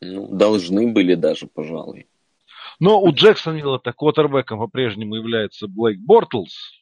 Ну, 0.00 0.28
должны 0.28 0.92
были 0.92 1.14
даже, 1.14 1.46
пожалуй. 1.46 2.08
Но 2.80 3.00
у 3.00 3.12
Джексонвилла-то 3.12 3.92
квотербеком 3.92 4.58
по-прежнему 4.58 5.16
является 5.16 5.66
Блейк 5.66 5.98
Бортлс, 5.98 6.78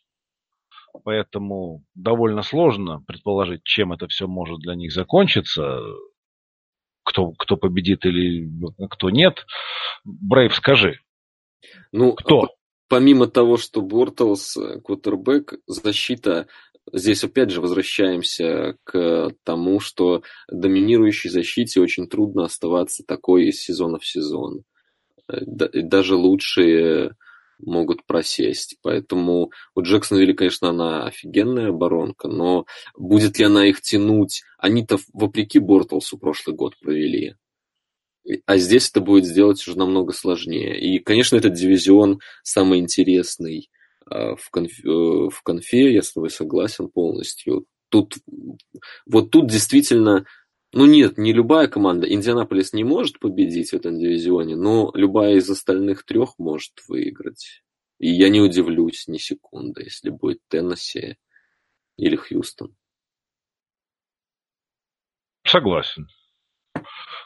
поэтому 1.04 1.84
довольно 1.94 2.42
сложно 2.42 3.02
предположить, 3.06 3.62
чем 3.64 3.92
это 3.92 4.06
все 4.08 4.26
может 4.26 4.58
для 4.60 4.74
них 4.74 4.92
закончиться, 4.92 5.80
кто, 7.02 7.32
кто 7.32 7.56
победит 7.56 8.04
или 8.04 8.50
кто 8.90 9.10
нет. 9.10 9.46
Брейв, 10.04 10.54
скажи. 10.54 11.00
Ну, 11.92 12.12
кто? 12.12 12.50
Помимо 12.88 13.26
того, 13.26 13.56
что 13.56 13.80
Бортлс 13.80 14.56
квотербек, 14.84 15.54
защита 15.66 16.46
Здесь 16.92 17.24
опять 17.24 17.50
же 17.50 17.60
возвращаемся 17.60 18.76
к 18.84 19.32
тому, 19.44 19.80
что 19.80 20.22
доминирующей 20.48 21.30
защите 21.30 21.80
очень 21.80 22.08
трудно 22.08 22.44
оставаться 22.44 23.02
такой 23.06 23.46
из 23.48 23.60
сезона 23.60 23.98
в 23.98 24.06
сезон. 24.06 24.62
Даже 25.28 26.14
лучшие 26.14 27.16
могут 27.58 28.04
просесть. 28.06 28.76
Поэтому 28.82 29.50
у 29.74 29.82
Джексонвилля, 29.82 30.34
конечно, 30.34 30.68
она 30.68 31.06
офигенная 31.06 31.70
оборонка, 31.70 32.28
но 32.28 32.66
будет 32.96 33.38
ли 33.38 33.46
она 33.46 33.66
их 33.66 33.80
тянуть? 33.80 34.42
Они-то 34.58 34.98
вопреки 35.12 35.58
Бортлсу 35.58 36.18
прошлый 36.18 36.54
год 36.54 36.78
провели. 36.78 37.34
А 38.44 38.58
здесь 38.58 38.90
это 38.90 39.00
будет 39.00 39.24
сделать 39.24 39.66
уже 39.66 39.78
намного 39.78 40.12
сложнее. 40.12 40.78
И, 40.80 40.98
конечно, 40.98 41.36
этот 41.36 41.54
дивизион 41.54 42.20
самый 42.42 42.80
интересный 42.80 43.70
в, 44.08 44.50
конф, 44.50 44.72
в 44.84 45.42
конфе, 45.42 45.92
я 45.92 46.02
с 46.02 46.12
тобой 46.12 46.30
согласен 46.30 46.88
полностью. 46.88 47.66
Тут, 47.88 48.14
вот 49.06 49.30
тут 49.30 49.48
действительно, 49.48 50.26
ну 50.72 50.86
нет, 50.86 51.18
не 51.18 51.32
любая 51.32 51.68
команда, 51.68 52.12
Индианаполис 52.12 52.72
не 52.72 52.84
может 52.84 53.18
победить 53.18 53.70
в 53.70 53.74
этом 53.74 53.98
дивизионе, 53.98 54.56
но 54.56 54.90
любая 54.94 55.36
из 55.36 55.48
остальных 55.48 56.04
трех 56.04 56.38
может 56.38 56.72
выиграть. 56.88 57.62
И 57.98 58.10
я 58.10 58.28
не 58.28 58.40
удивлюсь 58.40 59.08
ни 59.08 59.18
секунды, 59.18 59.84
если 59.84 60.10
будет 60.10 60.40
Теннесси 60.48 61.16
или 61.96 62.16
Хьюстон. 62.16 62.76
Согласен. 65.46 66.08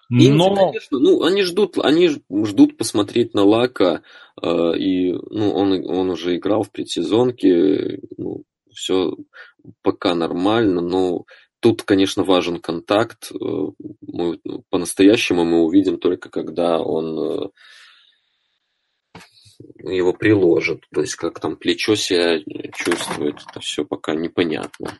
Но... 0.08 0.54
конечно, 0.56 0.98
ну, 0.98 1.22
они 1.22 1.42
ждут, 1.42 1.78
они 1.78 2.08
ждут 2.08 2.76
посмотреть 2.76 3.34
на 3.34 3.44
Лака, 3.44 4.02
э, 4.42 4.76
и, 4.76 5.12
ну, 5.12 5.52
он, 5.52 5.84
он 5.88 6.10
уже 6.10 6.36
играл 6.36 6.64
в 6.64 6.70
предсезонке, 6.70 8.00
ну, 8.16 8.42
все 8.72 9.16
пока 9.82 10.14
нормально, 10.14 10.80
но 10.80 11.24
тут, 11.60 11.82
конечно, 11.82 12.24
важен 12.24 12.60
контакт. 12.60 13.30
Мы, 14.00 14.40
по-настоящему 14.70 15.44
мы 15.44 15.62
увидим 15.62 15.98
только 15.98 16.30
когда 16.30 16.80
он 16.80 17.50
его 19.82 20.12
приложит, 20.12 20.84
то 20.92 21.00
есть 21.00 21.16
как 21.16 21.40
там 21.40 21.56
плечо 21.56 21.94
себя 21.94 22.40
чувствует, 22.74 23.36
это 23.48 23.60
все 23.60 23.84
пока 23.84 24.14
непонятно. 24.14 24.98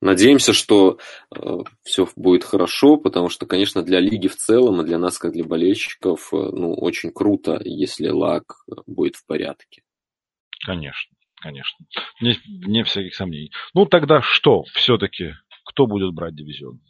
Надеемся, 0.00 0.52
что 0.52 0.98
э, 1.34 1.58
все 1.82 2.06
будет 2.16 2.44
хорошо, 2.44 2.96
потому 2.96 3.28
что, 3.28 3.46
конечно, 3.46 3.82
для 3.82 4.00
лиги 4.00 4.28
в 4.28 4.36
целом 4.36 4.80
и 4.80 4.84
для 4.84 4.98
нас, 4.98 5.18
как 5.18 5.32
для 5.32 5.44
болельщиков, 5.44 6.32
э, 6.32 6.36
ну, 6.36 6.74
очень 6.74 7.10
круто, 7.10 7.60
если 7.64 8.08
лак 8.08 8.64
будет 8.86 9.16
в 9.16 9.26
порядке. 9.26 9.82
Конечно, 10.64 11.16
конечно. 11.36 11.86
Не, 12.20 12.38
не 12.46 12.84
всяких 12.84 13.14
сомнений. 13.14 13.52
Ну, 13.72 13.86
тогда 13.86 14.20
что 14.20 14.64
все-таки? 14.74 15.32
Кто 15.64 15.86
будет 15.86 16.12
брать 16.12 16.34
дивизион? 16.34 16.80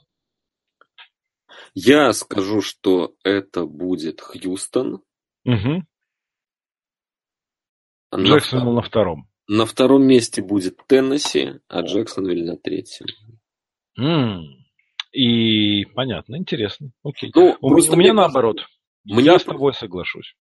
Я 1.75 2.13
скажу, 2.13 2.61
что 2.61 3.15
это 3.23 3.67
будет 3.67 4.21
Хьюстон. 4.21 5.03
Угу. 5.45 5.85
Джексон 8.17 8.75
на 8.75 8.83
втором. 8.83 9.29
На 9.47 9.67
втором 9.67 10.05
месте 10.05 10.43
будет 10.43 10.79
Теннесси, 10.87 11.61
а 11.69 11.83
Джексонвиль 11.83 12.45
на 12.45 12.57
третьем. 12.57 13.07
Mm. 13.99 14.65
И 15.13 15.85
понятно, 15.95 16.37
интересно. 16.37 16.91
Окей. 17.03 17.31
Ну, 17.35 17.57
у, 17.61 17.69
у 17.69 17.97
меня 17.97 18.15
наоборот. 18.15 18.67
Мне 19.05 19.27
я 19.27 19.39
с 19.39 19.45
тобой 19.45 19.75
соглашусь. 19.75 20.35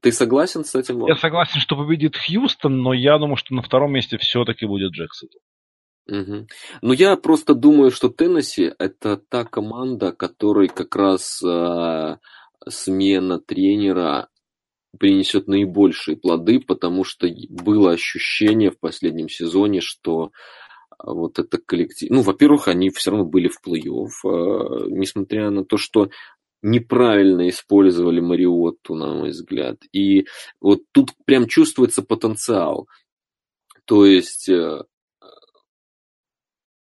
Ты 0.00 0.12
согласен 0.12 0.64
с 0.64 0.74
этим? 0.74 1.06
Я 1.06 1.16
согласен, 1.16 1.60
что 1.60 1.76
победит 1.76 2.16
Хьюстон, 2.16 2.82
но 2.82 2.92
я 2.92 3.18
думаю, 3.18 3.36
что 3.36 3.54
на 3.54 3.62
втором 3.62 3.92
месте 3.92 4.18
все-таки 4.18 4.66
будет 4.66 4.92
Джексон. 4.92 5.28
Угу. 6.06 6.46
Ну, 6.82 6.92
я 6.92 7.16
просто 7.16 7.54
думаю, 7.54 7.90
что 7.90 8.08
Теннесси 8.08 8.72
это 8.78 9.16
та 9.16 9.44
команда, 9.44 10.12
которой 10.12 10.68
как 10.68 10.94
раз 10.96 11.42
э, 11.42 12.16
смена 12.68 13.40
тренера 13.40 14.28
принесет 14.98 15.48
наибольшие 15.48 16.16
плоды, 16.16 16.60
потому 16.60 17.04
что 17.04 17.28
было 17.48 17.92
ощущение 17.92 18.70
в 18.70 18.78
последнем 18.78 19.28
сезоне, 19.28 19.80
что 19.80 20.32
а, 20.98 21.12
вот 21.12 21.38
это 21.38 21.58
коллектив... 21.58 22.10
Ну, 22.10 22.22
во-первых, 22.22 22.68
они 22.68 22.90
все 22.90 23.10
равно 23.10 23.26
были 23.26 23.48
в 23.48 23.60
плей-офф, 23.64 24.08
э, 24.24 24.88
несмотря 24.90 25.50
на 25.50 25.64
то, 25.64 25.76
что 25.76 26.10
неправильно 26.62 27.48
использовали 27.48 28.20
Мариотту, 28.20 28.94
на 28.94 29.14
мой 29.14 29.30
взгляд. 29.30 29.76
И 29.92 30.26
вот 30.60 30.80
тут 30.92 31.10
прям 31.26 31.46
чувствуется 31.46 32.02
потенциал. 32.02 32.88
То 33.84 34.06
есть, 34.06 34.48
э, 34.48 34.82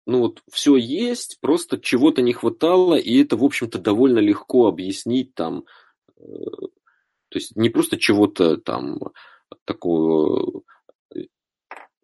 ну 0.06 0.20
вот 0.20 0.42
все 0.50 0.76
есть, 0.76 1.38
просто 1.40 1.78
чего-то 1.78 2.22
не 2.22 2.32
хватало, 2.32 2.96
и 2.96 3.22
это, 3.22 3.36
в 3.36 3.44
общем-то, 3.44 3.78
довольно 3.78 4.18
легко 4.18 4.66
объяснить 4.66 5.34
там 5.34 5.64
э, 6.16 6.22
то 7.28 7.38
есть 7.38 7.56
не 7.56 7.68
просто 7.68 7.96
чего-то 7.96 8.56
там 8.56 8.98
такого 9.64 10.62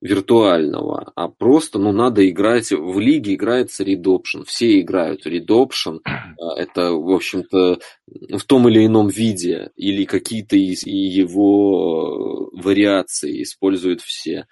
виртуального, 0.04 1.12
а 1.16 1.28
просто, 1.28 1.78
ну, 1.78 1.90
надо 1.90 2.28
играть, 2.28 2.70
в 2.72 3.00
лиге 3.00 3.34
играется 3.34 3.84
Redoption, 3.84 4.44
все 4.46 4.80
играют 4.80 5.26
Redoption, 5.26 6.00
а, 6.04 6.54
это, 6.58 6.92
в 6.92 7.10
общем-то, 7.10 7.78
в 8.06 8.44
том 8.44 8.68
или 8.68 8.84
ином 8.84 9.08
виде, 9.08 9.70
или 9.76 10.04
какие-то 10.04 10.56
из 10.56 10.86
его 10.86 12.50
вариаций 12.52 13.42
используют 13.42 14.02
все. 14.02 14.46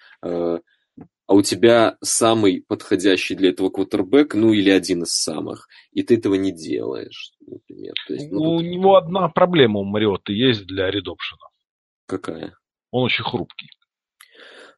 А, 1.25 1.33
у 1.33 1.41
тебя 1.41 1.97
самый 2.01 2.63
подходящий 2.67 3.35
для 3.35 3.49
этого 3.49 3.69
квотербек, 3.69 4.35
ну 4.35 4.51
или 4.51 4.69
один 4.69 5.03
из 5.03 5.13
самых, 5.13 5.67
и 5.91 6.03
ты 6.03 6.17
этого 6.17 6.35
не 6.35 6.51
делаешь, 6.51 7.31
например. 7.45 7.93
То 8.07 8.13
есть, 8.13 8.31
ну, 8.31 8.55
у 8.55 8.57
тут... 8.59 8.67
него 8.67 8.95
одна 8.95 9.29
проблема 9.29 9.79
у 9.79 9.85
Мариотты 9.85 10.33
есть 10.33 10.65
для 10.65 10.91
редопшена. 10.91 11.47
Какая? 12.07 12.55
Он 12.91 13.05
очень 13.05 13.23
хрупкий. 13.23 13.69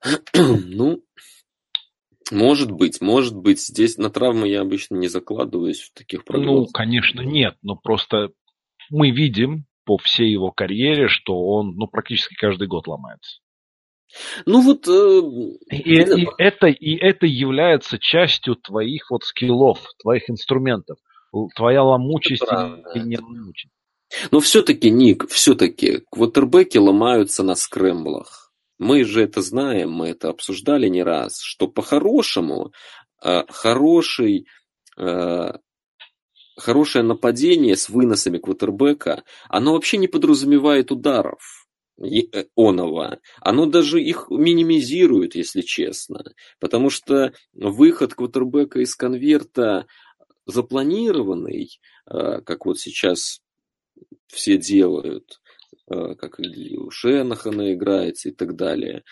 ну, 0.33 1.01
может 2.31 2.71
быть, 2.71 3.01
может 3.01 3.35
быть. 3.35 3.59
Здесь 3.59 3.97
на 3.97 4.09
травмы 4.09 4.47
я 4.47 4.61
обычно 4.61 4.95
не 4.95 5.07
закладываюсь 5.07 5.81
в 5.81 5.93
таких 5.93 6.25
прогнозах. 6.25 6.67
Ну, 6.67 6.71
конечно, 6.71 7.21
нет, 7.21 7.57
но 7.61 7.75
просто 7.75 8.31
мы 8.89 9.11
видим 9.11 9.65
по 9.83 9.97
всей 9.97 10.31
его 10.31 10.51
карьере, 10.51 11.07
что 11.07 11.37
он 11.37 11.75
ну, 11.75 11.87
практически 11.87 12.35
каждый 12.35 12.67
год 12.67 12.87
ломается. 12.87 13.41
Ну 14.45 14.61
вот... 14.61 14.87
Э, 14.87 15.21
и, 15.71 16.23
и, 16.23 16.27
это, 16.37 16.67
и 16.67 16.95
это 16.95 17.25
является 17.25 17.97
частью 17.99 18.55
твоих 18.55 19.09
вот 19.11 19.23
скиллов, 19.23 19.79
твоих 20.01 20.29
инструментов. 20.29 20.97
Твоя 21.55 21.83
ломучесть 21.83 22.43
или 22.93 23.03
не 23.03 23.17
ломучесть. 23.17 23.73
Но 24.31 24.39
все-таки, 24.39 24.89
Ник, 24.89 25.27
все-таки 25.29 26.03
квотербеки 26.09 26.77
ломаются 26.77 27.43
на 27.43 27.55
скрэмблах. 27.55 28.45
Мы 28.77 29.03
же 29.03 29.23
это 29.23 29.41
знаем, 29.41 29.91
мы 29.91 30.09
это 30.09 30.29
обсуждали 30.29 30.87
не 30.87 31.03
раз, 31.03 31.39
что 31.41 31.67
по-хорошему 31.67 32.73
э, 33.23 33.43
хороший, 33.49 34.47
э, 34.97 35.53
хорошее 36.57 37.03
нападение 37.03 37.77
с 37.77 37.89
выносами 37.89 38.37
квотербека, 38.37 39.23
оно 39.47 39.73
вообще 39.73 39.97
не 39.97 40.07
подразумевает 40.07 40.91
ударов. 40.91 41.64
Э, 41.97 42.45
оного, 42.55 43.19
оно 43.39 43.65
даже 43.67 44.01
их 44.01 44.27
минимизирует, 44.29 45.35
если 45.35 45.61
честно. 45.61 46.23
Потому 46.59 46.89
что 46.89 47.33
выход 47.53 48.13
квотербека 48.13 48.79
из 48.79 48.95
конверта 48.95 49.87
запланированный, 50.45 51.79
э, 52.09 52.41
как 52.41 52.65
вот 52.65 52.79
сейчас 52.79 53.39
все 54.27 54.57
делают, 54.57 55.39
э, 55.89 56.15
как 56.15 56.39
у 56.39 56.91
Шенахана 56.91 57.73
играется 57.73 58.29
и 58.29 58.31
так 58.33 58.55
далее, 58.55 59.03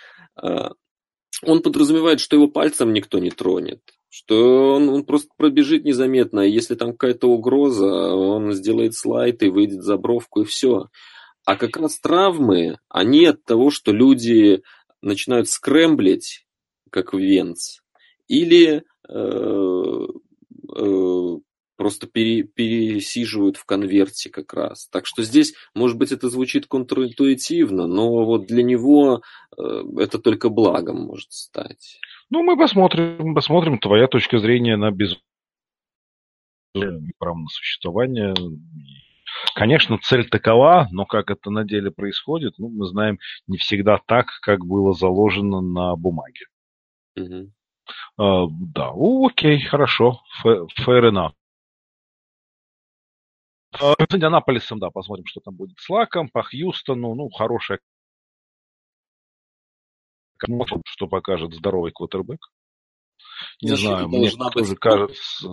он 1.46 1.62
подразумевает, 1.62 2.20
что 2.20 2.36
его 2.36 2.48
пальцем 2.48 2.94
никто 2.94 3.20
не 3.20 3.30
тронет, 3.30 3.82
что 4.10 4.74
он, 4.76 4.90
он 4.90 5.06
просто 5.06 5.30
пробежит 5.38 5.84
незаметно, 5.84 6.40
и 6.42 6.52
если 6.52 6.76
там 6.76 6.92
какая-то 6.92 7.28
угроза, 7.28 7.86
он 7.86 8.54
сделает 8.54 8.96
слайд 8.96 9.44
и 9.44 9.50
выйдет 9.50 9.84
за 9.84 9.98
бровку, 9.98 10.42
и 10.42 10.46
все. 10.46 10.88
А 11.46 11.56
как 11.56 11.78
раз 11.78 12.00
травмы, 12.00 12.78
они 12.90 13.26
от 13.26 13.44
того, 13.44 13.70
что 13.70 13.92
люди 13.92 14.64
начинают 15.02 15.50
скрэмблить, 15.50 16.46
как 16.90 17.14
Венц, 17.14 17.80
или 18.28 18.84
э, 19.10 20.08
э, 20.76 21.38
просто 21.76 22.08
пере, 22.08 22.44
пересиживают 22.44 23.58
в 23.58 23.66
конверте 23.66 24.30
как 24.30 24.54
раз. 24.54 24.88
Так 24.88 25.06
что 25.06 25.24
здесь, 25.24 25.54
может 25.76 25.98
быть, 25.98 26.14
это 26.14 26.30
звучит 26.30 26.68
контринтуитивно, 26.68 27.88
но 27.88 28.24
вот 28.26 28.48
для 28.48 28.64
него 28.64 29.22
э, 29.58 29.84
это 29.98 30.20
только 30.20 30.50
благом 30.50 31.02
может 31.02 31.34
стать. 31.34 32.00
Ну, 32.30 32.42
мы 32.42 32.58
посмотрим, 32.58 33.36
посмотрим. 33.36 33.80
Твоя 33.80 34.08
точка 34.08 34.40
зрения 34.40 34.78
на 34.78 34.92
без 34.92 35.18
право 37.20 37.38
на 37.38 37.48
существование 37.50 38.34
Конечно, 39.56 39.98
цель 40.02 40.30
такова, 40.30 40.88
но 40.92 41.06
как 41.06 41.30
это 41.30 41.50
на 41.50 41.64
деле 41.64 41.92
происходит, 41.92 42.54
ну, 42.58 42.70
мы 42.70 42.86
знаем 42.88 43.20
не 43.48 43.58
всегда 43.58 44.00
так, 44.06 44.28
как 44.42 44.66
было 44.66 44.94
заложено 44.94 45.62
на 45.62 45.96
бумаге. 45.96 46.46
Угу. 47.16 47.52
А, 48.18 48.48
да, 48.50 48.92
О, 48.92 49.28
окей, 49.28 49.60
хорошо, 49.62 50.22
fair 50.46 51.12
enough. 51.12 51.34
А, 53.80 53.94
с 53.98 54.16
Индианаполисом, 54.16 54.80
да, 54.80 54.90
посмотрим, 54.90 55.26
что 55.26 55.42
там 55.42 55.56
будет 55.56 55.78
с 55.80 55.90
Лаком, 55.90 56.30
по 56.30 56.44
Хьюстону, 56.44 57.16
ну, 57.16 57.30
хорошая 57.30 57.80
что 60.86 61.08
покажет 61.08 61.54
здоровый 61.54 61.92
квотербек. 61.92 62.40
Не 63.62 63.70
Защита 63.70 63.90
знаю, 63.90 64.10
мне 64.10 64.32
тоже 64.52 64.76
кажется, 64.76 65.48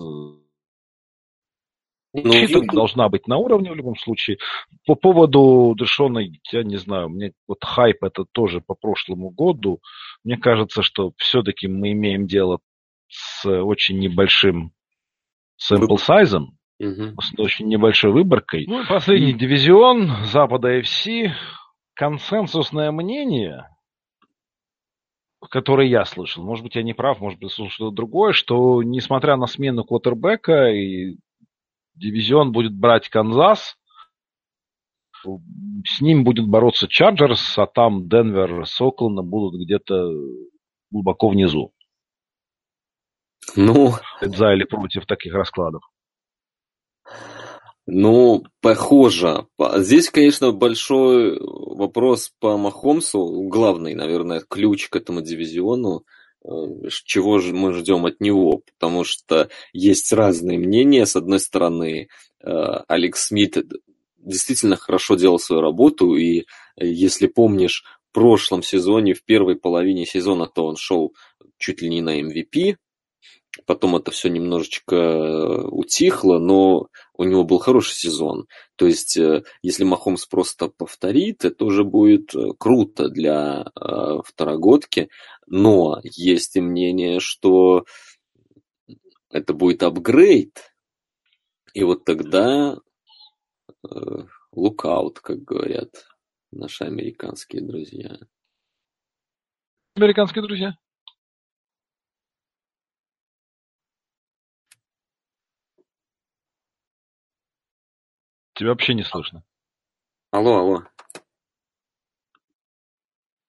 Ну, 2.12 2.64
должна 2.72 3.08
быть 3.08 3.28
на 3.28 3.36
уровне 3.36 3.70
в 3.70 3.76
любом 3.76 3.96
случае. 3.96 4.38
По 4.86 4.94
поводу 4.96 5.74
Дэшона, 5.76 6.20
я 6.50 6.64
не 6.64 6.76
знаю, 6.76 7.08
мне 7.08 7.32
вот 7.46 7.58
хайп 7.62 8.02
это 8.02 8.24
тоже 8.32 8.60
по 8.60 8.74
прошлому 8.74 9.30
году. 9.30 9.80
Мне 10.24 10.36
кажется, 10.36 10.82
что 10.82 11.12
все-таки 11.18 11.68
мы 11.68 11.92
имеем 11.92 12.26
дело 12.26 12.58
с 13.08 13.48
очень 13.48 13.98
небольшим 13.98 14.72
sample 15.60 15.98
сайзом, 15.98 16.58
угу. 16.80 17.20
с 17.20 17.38
очень 17.38 17.68
небольшой 17.68 18.12
выборкой. 18.12 18.66
Ну, 18.66 18.84
последний 18.88 19.32
дивизион 19.32 20.24
Запада 20.24 20.80
FC. 20.80 21.30
Консенсусное 21.94 22.92
мнение, 22.92 23.68
которое 25.50 25.86
я 25.86 26.06
слышал, 26.06 26.42
может 26.42 26.64
быть, 26.64 26.74
я 26.76 26.82
не 26.82 26.94
прав, 26.94 27.20
может 27.20 27.38
быть, 27.38 27.52
слышал 27.52 27.90
другое, 27.92 28.32
что 28.32 28.82
несмотря 28.82 29.36
на 29.36 29.46
смену 29.46 29.84
квотербека 29.84 30.70
и 30.70 31.18
дивизион 32.00 32.52
будет 32.52 32.74
брать 32.74 33.08
Канзас, 33.08 33.76
с 35.22 36.00
ним 36.00 36.24
будет 36.24 36.48
бороться 36.48 36.88
Чарджерс, 36.88 37.58
а 37.58 37.66
там 37.66 38.08
Денвер 38.08 38.66
с 38.66 38.80
Окленда 38.80 39.22
будут 39.22 39.60
где-то 39.62 40.10
глубоко 40.90 41.28
внизу. 41.28 41.72
Ну... 43.54 43.92
За 44.22 44.52
или 44.52 44.64
против 44.64 45.06
таких 45.06 45.34
раскладов? 45.34 45.82
Ну, 47.86 48.44
похоже. 48.62 49.46
Здесь, 49.76 50.10
конечно, 50.10 50.52
большой 50.52 51.38
вопрос 51.40 52.32
по 52.38 52.56
Махомсу. 52.56 53.48
Главный, 53.48 53.94
наверное, 53.94 54.42
ключ 54.48 54.88
к 54.88 54.96
этому 54.96 55.20
дивизиону– 55.20 56.04
чего 57.04 57.38
же 57.38 57.52
мы 57.52 57.72
ждем 57.74 58.06
от 58.06 58.20
него, 58.20 58.62
потому 58.74 59.04
что 59.04 59.48
есть 59.72 60.12
разные 60.12 60.58
мнения. 60.58 61.06
С 61.06 61.16
одной 61.16 61.40
стороны, 61.40 62.08
э, 62.42 62.50
Алекс 62.88 63.26
Смит 63.26 63.56
действительно 64.18 64.76
хорошо 64.76 65.16
делал 65.16 65.38
свою 65.38 65.62
работу, 65.62 66.14
и 66.16 66.40
э, 66.40 66.44
если 66.86 67.26
помнишь, 67.26 67.84
в 68.10 68.12
прошлом 68.12 68.62
сезоне, 68.62 69.14
в 69.14 69.22
первой 69.22 69.54
половине 69.56 70.04
сезона, 70.04 70.46
то 70.46 70.66
он 70.66 70.76
шел 70.76 71.14
чуть 71.58 71.80
ли 71.80 71.88
не 71.88 72.00
на 72.00 72.20
MVP, 72.20 72.76
потом 73.66 73.96
это 73.96 74.10
все 74.10 74.28
немножечко 74.28 75.66
утихло, 75.68 76.38
но 76.38 76.88
у 77.20 77.24
него 77.24 77.44
был 77.44 77.58
хороший 77.58 77.96
сезон. 77.96 78.46
То 78.76 78.86
есть, 78.86 79.18
если 79.60 79.84
Махомс 79.84 80.24
просто 80.24 80.68
повторит, 80.68 81.44
это 81.44 81.66
уже 81.66 81.84
будет 81.84 82.32
круто 82.58 83.10
для 83.10 83.66
второгодки. 84.24 85.10
Но 85.46 86.00
есть 86.02 86.56
и 86.56 86.62
мнение, 86.62 87.20
что 87.20 87.84
это 89.30 89.52
будет 89.52 89.82
апгрейд, 89.82 90.72
и 91.74 91.84
вот 91.84 92.06
тогда 92.06 92.78
лукаут, 94.52 95.18
э, 95.18 95.20
как 95.22 95.42
говорят 95.44 96.06
наши 96.50 96.84
американские 96.84 97.60
друзья. 97.62 98.18
Американские 99.94 100.42
друзья? 100.42 100.74
Тебя 108.60 108.72
вообще 108.72 108.92
не 108.92 109.04
слышно. 109.04 109.42
Алло, 110.30 110.58
алло. 110.58 110.82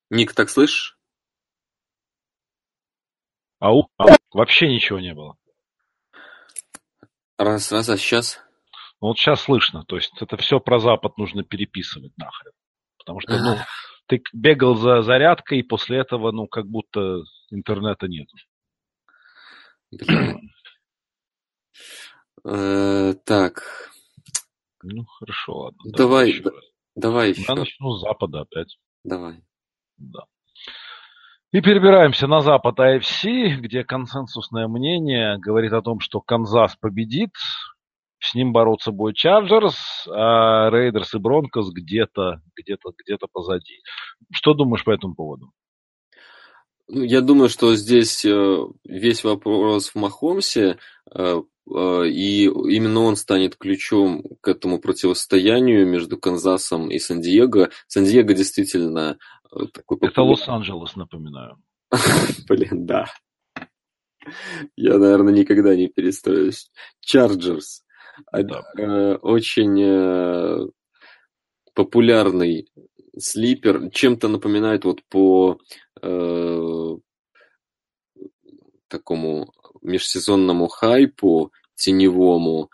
Ник, 0.10 0.34
так 0.34 0.50
слышишь? 0.50 0.98
Ау, 3.60 3.90
ау, 3.98 4.08
вообще 4.32 4.70
ничего 4.70 5.02
не 5.02 5.14
было. 5.14 5.36
Раз, 7.38 7.74
раз, 7.74 7.90
а 7.90 7.98
сейчас? 7.98 8.42
Ну 9.02 9.10
вот 9.10 9.18
сейчас 9.18 9.42
слышно. 9.42 9.84
То 9.84 9.98
есть 9.98 10.14
это 10.22 10.38
все 10.38 10.62
про 10.62 10.80
Запад 10.80 11.18
нужно 11.18 11.44
переписывать 11.44 12.18
нахрен. 12.18 12.54
Потому 12.98 13.20
что, 13.20 13.38
ну, 13.38 13.58
ты 14.06 14.24
бегал 14.32 14.76
за 14.76 15.02
зарядкой, 15.02 15.60
и 15.60 15.64
после 15.64 16.00
этого, 16.00 16.32
ну, 16.32 16.48
как 16.48 16.68
будто 16.68 17.24
интернета 17.50 18.08
нет. 18.08 18.30
Э, 22.46 23.14
так. 23.26 23.92
Ну, 24.84 25.06
хорошо, 25.06 25.54
ладно. 25.54 25.80
Давай, 25.86 26.42
давай 26.96 27.34
Я 27.34 27.56
начну 27.56 27.94
с 27.94 28.02
Запада 28.02 28.42
опять. 28.42 28.78
Давай. 29.04 29.44
Да. 29.98 30.26
И 31.52 31.60
перебираемся 31.60 32.28
на 32.28 32.42
запад 32.42 32.80
AFC, 32.80 33.58
где 33.58 33.84
консенсусное 33.84 34.68
мнение 34.68 35.38
говорит 35.38 35.74
о 35.74 35.82
том, 35.82 36.00
что 36.00 36.22
Канзас 36.22 36.78
победит, 36.78 37.32
с 38.20 38.34
ним 38.36 38.54
бороться 38.54 38.92
будет 38.92 39.16
Чарджерс, 39.16 40.08
а 40.08 40.70
Рейдерс 40.70 41.14
и 41.14 41.18
Бронкос 41.18 41.72
где-то, 41.72 42.42
где-то, 42.56 42.92
где-то 42.98 43.28
позади. 43.32 43.82
Что 44.32 44.54
думаешь 44.54 44.86
по 44.86 44.92
этому 44.92 45.16
поводу? 45.16 45.52
Ну, 46.88 47.04
я 47.04 47.22
думаю, 47.22 47.50
что 47.50 47.76
здесь 47.76 48.24
э, 48.26 48.58
весь 48.86 49.24
вопрос 49.24 49.90
в 49.90 49.96
Махомсе, 49.96 50.78
э, 51.14 51.42
и 51.68 52.46
именно 52.46 53.02
он 53.02 53.16
станет 53.16 53.56
ключом 53.56 54.24
к 54.42 54.48
этому 54.48 54.80
противостоянию 54.80 55.88
между 55.88 56.18
Канзасом 56.18 56.90
и 56.90 57.00
Сан-Диего. 57.00 57.70
Сан-Диего 57.88 58.34
действительно 58.34 59.18
такой 59.74 59.98
Это 60.02 60.22
Лос-Анджелес, 60.24 60.96
напоминаю. 60.96 61.58
Блин, 62.48 62.86
да. 62.86 63.06
Я, 64.76 64.98
наверное, 64.98 65.34
никогда 65.34 65.76
не 65.76 65.88
перестроюсь. 65.88 66.72
Чарджерс. 67.00 67.84
Да. 68.32 68.64
Э, 68.78 69.16
очень 69.16 69.82
э, 69.82 70.68
популярный 71.74 72.68
слипер. 73.18 73.90
Чем-то 73.92 74.28
напоминает 74.28 74.86
вот 74.86 75.02
по 75.10 75.58
э, 76.02 76.98
такому 78.88 79.52
межсезонному 79.82 80.68
хайпу 80.68 81.52
теневому 81.76 82.70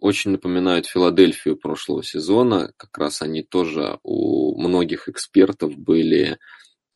очень 0.00 0.30
напоминают 0.30 0.86
Филадельфию 0.86 1.56
прошлого 1.56 2.02
сезона. 2.02 2.72
Как 2.76 2.96
раз 2.98 3.22
они 3.22 3.42
тоже 3.42 3.98
у 4.02 4.58
многих 4.60 5.08
экспертов 5.08 5.76
были 5.76 6.38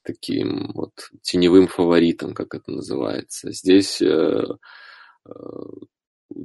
таким 0.02 0.72
вот 0.74 0.92
теневым 1.22 1.66
фаворитом, 1.68 2.32
как 2.32 2.54
это 2.54 2.70
называется. 2.70 3.52
Здесь 3.52 4.00
э, 4.00 4.44
э, 5.26 5.32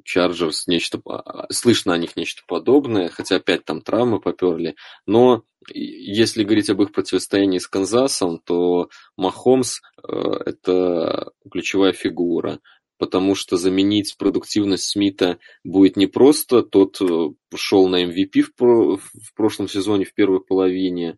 Чарджерс 0.04 0.68
нечто... 0.68 1.00
А, 1.06 1.48
слышно 1.52 1.94
о 1.94 1.98
них 1.98 2.16
нечто 2.16 2.42
подобное, 2.48 3.10
хотя 3.10 3.38
опять 3.38 3.64
там 3.64 3.82
травмы 3.82 4.20
поперли. 4.20 4.76
Но 5.06 5.44
если 5.70 6.44
говорить 6.44 6.70
об 6.70 6.82
их 6.82 6.92
противостоянии 6.92 7.60
с 7.60 7.68
Канзасом, 7.68 8.40
то 8.40 8.90
Махомс 9.16 9.80
э,– 10.04 10.12
это 10.46 11.32
ключевая 11.50 11.94
фигура 11.94 12.60
потому 12.98 13.36
что 13.36 13.58
заменить 13.58 14.16
продуктивность 14.18 14.86
Смита 14.86 15.40
будет 15.64 15.98
не 15.98 16.08
просто. 16.08 16.64
Тот 16.64 17.02
э, 17.02 17.30
шел 17.56 17.88
на 17.88 18.06
MVP 18.06 18.44
в, 18.58 18.98
в 18.98 19.34
прошлом 19.36 19.68
сезоне, 19.68 20.06
в 20.06 20.14
первой 20.14 20.42
половине, 20.42 21.18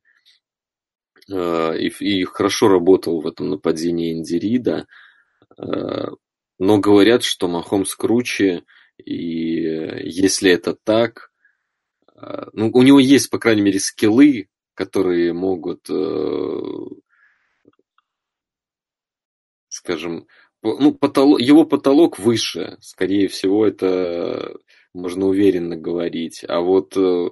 э, 1.31 1.77
и, 1.79 1.87
и 1.99 2.23
хорошо 2.23 2.67
работал 2.67 3.21
в 3.21 3.27
этом 3.27 3.49
нападении 3.49 4.13
Индирида. 4.13 4.87
Э, 5.57 6.07
но 6.59 6.79
говорят, 6.79 7.23
что 7.23 7.47
Махомс 7.47 7.93
круче, 7.95 8.63
и 8.97 9.61
если 10.09 10.49
это 10.51 10.73
так, 10.73 11.31
ну, 12.53 12.71
у 12.73 12.81
него 12.81 12.99
есть, 12.99 13.29
по 13.29 13.37
крайней 13.37 13.61
мере, 13.61 13.79
скиллы, 13.79 14.49
которые 14.73 15.33
могут, 15.33 15.87
скажем, 19.69 20.25
ну, 20.79 20.93
потолок, 20.93 21.39
его 21.39 21.65
потолок 21.65 22.19
выше, 22.19 22.77
скорее 22.81 23.27
всего, 23.27 23.65
это 23.65 24.55
можно 24.93 25.27
уверенно 25.27 25.75
говорить. 25.75 26.43
А 26.47 26.59
вот 26.61 26.97
э, 26.97 27.29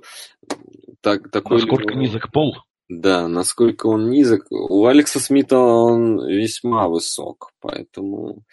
так, 1.02 1.30
такой... 1.32 1.58
Насколько 1.58 1.94
ли... 1.94 2.00
низок 2.00 2.32
пол? 2.32 2.56
Да, 2.88 3.28
насколько 3.28 3.88
он 3.88 4.10
низок. 4.10 4.46
У 4.52 4.86
Алекса 4.86 5.20
Смита 5.20 5.58
он 5.58 6.26
весьма 6.28 6.88
высок, 6.88 7.52
поэтому 7.60 8.44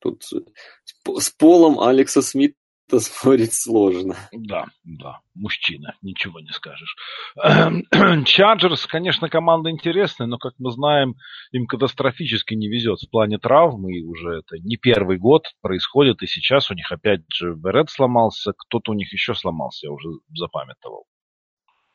тут 0.00 0.22
с 0.22 1.30
полом 1.30 1.80
Алекса 1.80 2.20
Смита 2.20 2.56
это 2.86 3.00
спорить 3.00 3.54
сложно. 3.54 4.16
Да, 4.32 4.66
да, 4.84 5.20
мужчина, 5.34 5.94
ничего 6.02 6.40
не 6.40 6.50
скажешь. 6.50 6.96
Чарджерс, 8.26 8.86
конечно, 8.86 9.28
команда 9.28 9.70
интересная, 9.70 10.26
но, 10.26 10.38
как 10.38 10.54
мы 10.58 10.70
знаем, 10.70 11.14
им 11.52 11.66
катастрофически 11.66 12.54
не 12.54 12.68
везет 12.68 13.00
в 13.00 13.10
плане 13.10 13.38
травм, 13.38 13.88
и 13.88 14.02
уже 14.02 14.38
это 14.38 14.58
не 14.62 14.76
первый 14.76 15.18
год 15.18 15.44
происходит, 15.62 16.22
и 16.22 16.26
сейчас 16.26 16.70
у 16.70 16.74
них 16.74 16.90
опять 16.92 17.22
же 17.32 17.54
Берет 17.54 17.90
сломался, 17.90 18.52
кто-то 18.56 18.92
у 18.92 18.94
них 18.94 19.12
еще 19.12 19.34
сломался, 19.34 19.86
я 19.86 19.92
уже 19.92 20.08
запамятовал. 20.34 21.04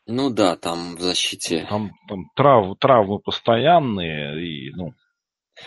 Ну 0.08 0.32
да, 0.32 0.56
там 0.56 0.96
в 0.96 1.02
защите. 1.02 1.68
Там, 1.70 1.92
там 2.08 2.26
трав, 2.36 2.76
травмы 2.80 3.20
постоянные, 3.20 4.44
и, 4.44 4.72
ну, 4.72 4.94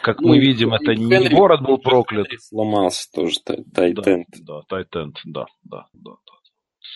как 0.00 0.20
ну, 0.20 0.28
мы 0.28 0.38
видим, 0.38 0.72
это 0.72 0.94
не 0.94 1.08
Хенри, 1.08 1.34
город 1.34 1.62
был 1.62 1.78
проклят. 1.78 2.28
Сломался 2.38 3.10
тоже 3.12 3.40
Тайтенд. 3.44 4.26
Да, 4.40 4.60
да, 4.60 4.62
Тайтенд, 4.68 5.16
да, 5.24 5.46
да, 5.64 5.86
да, 5.92 6.12
да. 6.12 6.32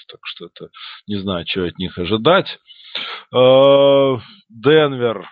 Так 0.08 0.20
что 0.24 0.46
это 0.46 0.70
не 1.06 1.16
знаю, 1.16 1.44
что 1.48 1.64
от 1.64 1.78
них 1.78 1.98
ожидать. 1.98 2.58
Э, 3.34 4.16
Денвер 4.48 5.28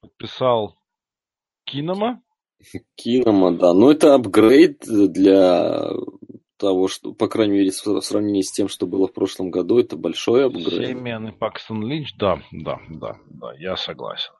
подписал 0.00 0.76
Кинома. 1.64 2.22
Кинома, 2.96 3.52
да. 3.52 3.72
Но 3.74 3.90
это 3.90 4.14
апгрейд 4.14 4.80
для 4.86 5.90
того, 6.58 6.88
что, 6.88 7.12
по 7.12 7.28
крайней 7.28 7.54
мере, 7.54 7.70
в 7.70 8.00
сравнении 8.02 8.42
с 8.42 8.52
тем, 8.52 8.68
что 8.68 8.86
было 8.86 9.08
в 9.08 9.12
прошлом 9.12 9.50
году, 9.50 9.78
это 9.78 9.96
большой 9.96 10.46
апгрейд. 10.46 10.88
Семен 10.88 11.28
и 11.28 11.32
Пакстон 11.32 11.86
Линч, 11.86 12.14
да, 12.18 12.42
да, 12.52 12.78
да, 12.88 13.16
да, 13.30 13.52
я 13.58 13.76
согласен. 13.76 14.32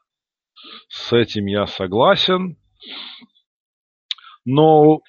С 0.88 1.12
этим 1.12 1.46
я 1.46 1.66
согласен. 1.66 2.56
Но 4.44 5.00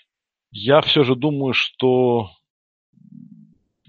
я 0.52 0.82
все 0.82 1.04
же 1.04 1.16
думаю, 1.16 1.54
что 1.54 2.30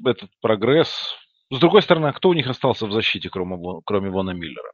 этот 0.05 0.31
прогресс... 0.41 1.17
С 1.51 1.59
другой 1.59 1.83
стороны, 1.83 2.07
а 2.07 2.13
кто 2.13 2.31
у 2.31 2.35
них 2.35 2.47
остался 2.47 2.87
в 2.87 2.93
защите, 2.93 3.29
кроме, 3.29 3.83
кроме 3.85 4.11
Вона 4.11 4.33
Миллера? 4.33 4.73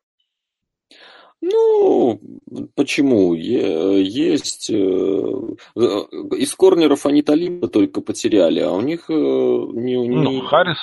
Ну, 1.41 2.21
почему? 2.75 3.35
Есть... 3.35 4.71
Э, 4.71 4.75
из 4.75 6.55
корнеров 6.55 7.07
они 7.07 7.23
Талиба 7.23 7.69
только 7.69 8.01
потеряли, 8.01 8.61
а 8.61 8.73
у 8.73 8.81
них... 8.81 9.09
Э, 9.09 9.13
не... 9.13 9.97
Ну, 10.09 10.41
Харрис 10.43 10.79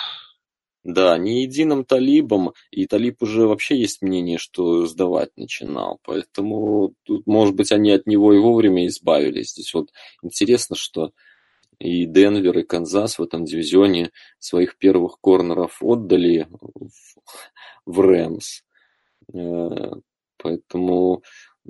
да, 0.86 1.18
не 1.18 1.42
единым 1.42 1.84
талибом, 1.84 2.54
и 2.70 2.86
талиб 2.86 3.24
уже 3.24 3.48
вообще 3.48 3.76
есть 3.76 4.04
мнение, 4.04 4.38
что 4.38 4.86
сдавать 4.86 5.36
начинал, 5.36 6.00
поэтому 6.04 6.94
тут, 7.04 7.26
может 7.26 7.56
быть, 7.56 7.72
они 7.72 7.92
от 7.92 8.06
него 8.06 8.34
и 8.34 8.38
вовремя 8.38 8.86
избавились. 8.86 9.52
Здесь 9.52 9.74
вот 9.74 9.90
интересно, 10.22 10.76
что 10.76 11.12
и 11.80 12.06
Денвер, 12.06 12.60
и 12.60 12.64
Канзас 12.64 13.18
в 13.18 13.24
этом 13.24 13.46
дивизионе 13.46 14.12
своих 14.38 14.78
первых 14.78 15.20
корнеров 15.20 15.80
отдали 15.82 16.48
в, 16.52 16.92
в 17.88 18.00
Рэмс. 18.00 18.62
Э, 19.34 19.92
поэтому 20.38 21.24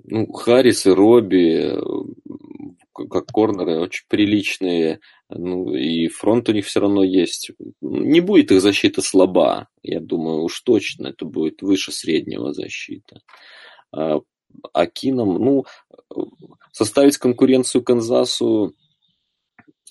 ну, 0.04 0.32
Харрис 0.32 0.86
и 0.86 0.90
Робби 0.90 1.78
как 2.94 3.28
корнеры 3.28 3.82
очень 3.82 4.06
приличные 4.08 5.02
ну, 5.30 5.74
и 5.74 6.08
фронт 6.08 6.48
у 6.50 6.52
них 6.52 6.66
все 6.66 6.80
равно 6.80 7.04
есть. 7.04 7.52
Не 7.82 8.22
будет 8.22 8.52
их 8.52 8.62
защита 8.62 9.02
слаба, 9.02 9.68
я 9.82 10.00
думаю, 10.00 10.44
уж 10.44 10.62
точно. 10.62 11.08
Это 11.08 11.26
будет 11.26 11.62
выше 11.62 11.92
среднего 11.92 12.54
защита. 12.54 13.22
А, 13.92 14.20
а 14.72 14.86
Кином, 14.86 15.44
ну, 15.44 15.66
составить 16.72 17.18
конкуренцию 17.18 17.84
Канзасу 17.84 18.74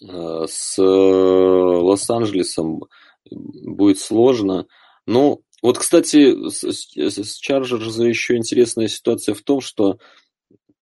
а, 0.08 0.46
с 0.46 0.80
Лос-Анджелесом 0.80 2.84
будет 3.30 3.98
сложно. 3.98 4.66
Но 5.06 5.40
вот, 5.64 5.78
кстати, 5.78 6.50
с, 6.50 6.62
с 6.62 7.36
Чарджерза 7.38 8.04
еще 8.04 8.36
интересная 8.36 8.86
ситуация 8.86 9.34
в 9.34 9.40
том, 9.40 9.62
что 9.62 9.96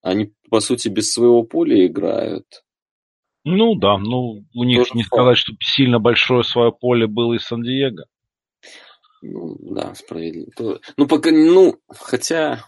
они, 0.01 0.33
по 0.51 0.59
сути, 0.59 0.89
без 0.89 1.13
своего 1.13 1.45
поля 1.45 1.87
играют. 1.87 2.65
Ну 3.45 3.77
да, 3.77 3.97
ну 3.97 4.45
у 4.53 4.65
них 4.65 4.79
Тоже 4.79 4.91
не 4.95 5.05
сказать, 5.05 5.39
что 5.39 5.53
сильно 5.61 6.01
большое 6.01 6.43
свое 6.43 6.73
поле 6.73 7.07
было 7.07 7.35
из 7.35 7.45
Сан-Диего. 7.45 8.07
Ну, 9.23 9.57
да, 9.61 9.95
справедливо. 9.95 10.81
Ну, 10.97 11.07
пока, 11.07 11.31
ну, 11.31 11.81
хотя 11.89 12.65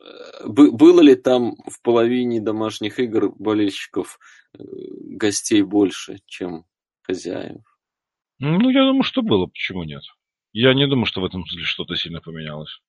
э, 0.00 0.46
было 0.46 1.00
ли 1.00 1.16
там 1.16 1.56
в 1.68 1.82
половине 1.82 2.40
домашних 2.40 3.00
игр 3.00 3.34
болельщиков 3.36 4.20
э, 4.56 4.62
гостей 4.62 5.62
больше, 5.62 6.18
чем 6.26 6.64
хозяев? 7.02 7.60
Ну, 8.38 8.70
я 8.70 8.84
думаю, 8.84 9.02
что 9.02 9.22
было, 9.22 9.46
почему 9.46 9.82
нет? 9.82 10.02
Я 10.54 10.72
не 10.72 10.86
думаю, 10.86 11.04
что 11.04 11.20
в 11.20 11.24
этом 11.24 11.44
что-то 11.46 11.96
сильно 11.96 12.20
поменялось. 12.20 12.80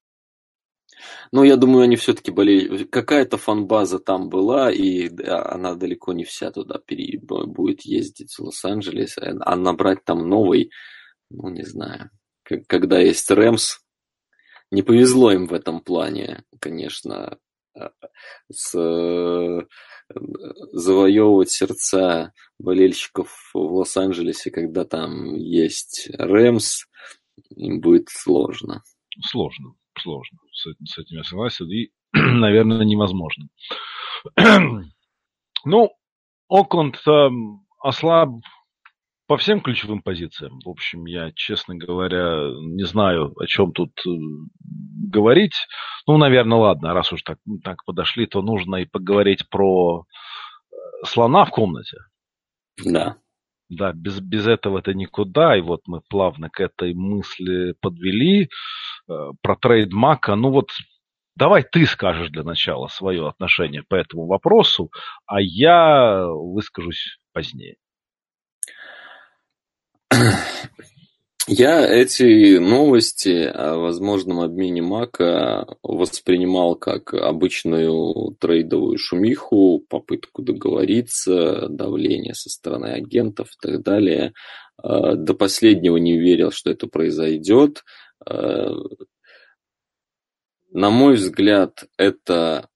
Ну, 1.31 1.43
я 1.43 1.57
думаю, 1.57 1.83
они 1.83 1.95
все-таки 1.95 2.29
болели. 2.29 2.83
Какая-то 2.83 3.37
фан-база 3.37 3.97
там 3.97 4.29
была, 4.29 4.71
и 4.71 5.09
она 5.27 5.73
далеко 5.73 6.13
не 6.13 6.23
вся 6.23 6.51
туда 6.51 6.77
пере... 6.77 7.19
будет 7.19 7.81
ездить 7.81 8.33
в 8.35 8.39
Лос-Анджелес. 8.41 9.17
А 9.17 9.55
набрать 9.55 10.05
там 10.05 10.29
новый, 10.29 10.69
ну, 11.31 11.49
не 11.49 11.63
знаю. 11.63 12.11
Когда 12.43 12.99
есть 12.99 13.31
Рэмс, 13.31 13.79
не 14.69 14.83
повезло 14.83 15.31
им 15.31 15.47
в 15.47 15.53
этом 15.53 15.81
плане, 15.81 16.43
конечно. 16.61 17.39
с, 18.51 18.77
э, 18.77 19.61
завоевывать 20.71 21.49
сердца 21.49 22.31
болельщиков 22.59 23.51
в 23.53 23.57
Лос-Анджелесе, 23.57 24.51
когда 24.51 24.85
там 24.85 25.33
есть 25.33 26.09
Рэмс, 26.13 26.85
им 27.49 27.81
будет 27.81 28.09
сложно. 28.09 28.83
Сложно, 29.21 29.73
сложно. 29.97 30.39
С, 30.51 30.67
с 30.85 30.97
этим 30.97 31.17
я 31.17 31.23
согласен. 31.23 31.69
И, 31.69 31.91
наверное, 32.13 32.83
невозможно. 32.85 33.47
ну, 35.65 35.91
Окленд 36.47 37.01
э, 37.07 37.29
ослаб 37.81 38.29
по 39.27 39.37
всем 39.37 39.61
ключевым 39.61 40.01
позициям. 40.01 40.59
В 40.63 40.69
общем, 40.69 41.05
я, 41.05 41.31
честно 41.31 41.75
говоря, 41.75 42.51
не 42.61 42.85
знаю, 42.85 43.33
о 43.39 43.45
чем 43.47 43.71
тут 43.71 43.91
э, 44.05 44.09
говорить. 45.11 45.55
Ну, 46.07 46.17
наверное, 46.17 46.59
ладно, 46.59 46.93
раз 46.93 47.11
уж 47.11 47.23
так, 47.23 47.39
так 47.63 47.83
подошли, 47.85 48.27
то 48.27 48.41
нужно 48.41 48.77
и 48.77 48.85
поговорить 48.85 49.49
про 49.49 50.03
э, 50.03 50.75
слона 51.05 51.45
в 51.45 51.51
комнате. 51.51 51.97
Да. 52.83 53.17
Да, 53.69 53.93
без, 53.93 54.19
без 54.19 54.47
этого 54.47 54.79
это 54.79 54.93
никуда. 54.93 55.57
И 55.57 55.61
вот 55.61 55.81
мы 55.87 56.01
плавно 56.01 56.49
к 56.49 56.59
этой 56.59 56.93
мысли 56.93 57.73
подвели 57.81 58.43
э, 58.43 59.13
про 59.41 59.55
трейд 59.55 59.91
Мака. 59.91 60.35
Ну 60.35 60.51
вот 60.51 60.69
давай 61.35 61.63
ты 61.63 61.85
скажешь 61.85 62.29
для 62.29 62.43
начала 62.43 62.87
свое 62.87 63.27
отношение 63.27 63.83
по 63.83 63.95
этому 63.95 64.27
вопросу, 64.27 64.91
а 65.25 65.41
я 65.41 66.27
выскажусь 66.27 67.17
позднее. 67.33 67.77
Я 71.47 71.85
эти 71.85 72.57
новости 72.57 73.43
о 73.43 73.77
возможном 73.77 74.39
обмене 74.39 74.81
Мака 74.81 75.77
воспринимал 75.83 76.75
как 76.75 77.13
обычную 77.13 78.35
трейдовую 78.39 78.97
шумиху, 78.97 79.85
попытку 79.87 80.41
договориться, 80.41 81.67
давление 81.69 82.33
со 82.33 82.49
стороны 82.49 82.87
агентов 82.87 83.49
и 83.49 83.57
так 83.61 83.83
далее. 83.83 84.33
А, 84.77 85.13
до 85.13 85.35
последнего 85.35 85.97
не 85.97 86.17
верил, 86.17 86.49
что 86.49 86.71
это 86.71 86.87
произойдет. 86.87 87.83
А, 88.25 88.71
на 90.71 90.89
мой 90.89 91.13
взгляд, 91.13 91.85
это 91.95 92.69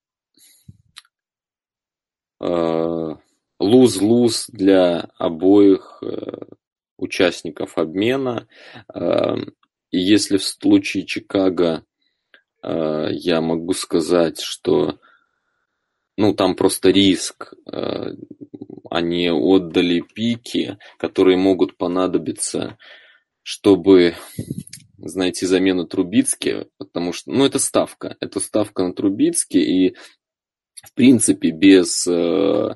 а, 2.40 3.18
луз-луз 3.60 4.46
для 4.52 5.10
обоих 5.18 6.04
участников 7.00 7.78
обмена. 7.78 8.48
Эм, 8.94 9.54
и 9.92 10.00
если 10.00 10.38
в 10.38 10.44
случае 10.44 11.06
Чикаго 11.06 11.84
э, 12.64 13.08
я 13.12 13.42
могу 13.42 13.74
сказать, 13.74 14.40
что 14.40 15.00
ну, 16.18 16.34
там 16.34 16.56
просто 16.56 16.90
риск. 16.90 17.54
Э, 17.72 18.12
они 18.92 19.30
отдали 19.30 20.02
пики, 20.02 20.78
которые 20.98 21.38
могут 21.38 21.78
понадобиться, 21.78 22.78
чтобы 23.42 24.16
знаете, 25.02 25.48
замену 25.48 25.86
Трубицки, 25.86 26.68
потому 26.78 27.14
что, 27.14 27.32
ну, 27.32 27.46
это 27.46 27.60
ставка, 27.60 28.18
это 28.20 28.40
ставка 28.40 28.84
на 28.84 28.94
Трубицки, 28.94 29.58
и, 29.58 29.96
в 30.84 30.94
принципе, 30.94 31.52
без 31.52 32.06
э, 32.08 32.74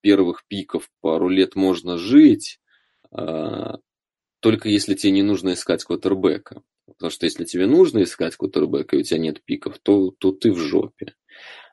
первых 0.00 0.44
пиков 0.46 0.90
пару 1.00 1.28
лет 1.28 1.56
можно 1.56 1.96
жить, 1.96 2.60
только 3.10 4.68
если 4.68 4.94
тебе 4.94 5.12
не 5.12 5.22
нужно 5.22 5.54
искать 5.54 5.84
квотербека. 5.84 6.62
Потому 6.86 7.10
что 7.10 7.26
если 7.26 7.44
тебе 7.44 7.66
нужно 7.66 8.02
искать 8.02 8.36
квотербека, 8.36 8.96
и 8.96 9.00
у 9.00 9.02
тебя 9.02 9.18
нет 9.18 9.42
пиков, 9.44 9.78
то, 9.78 10.10
то 10.18 10.32
ты 10.32 10.52
в 10.52 10.58
жопе. 10.58 11.14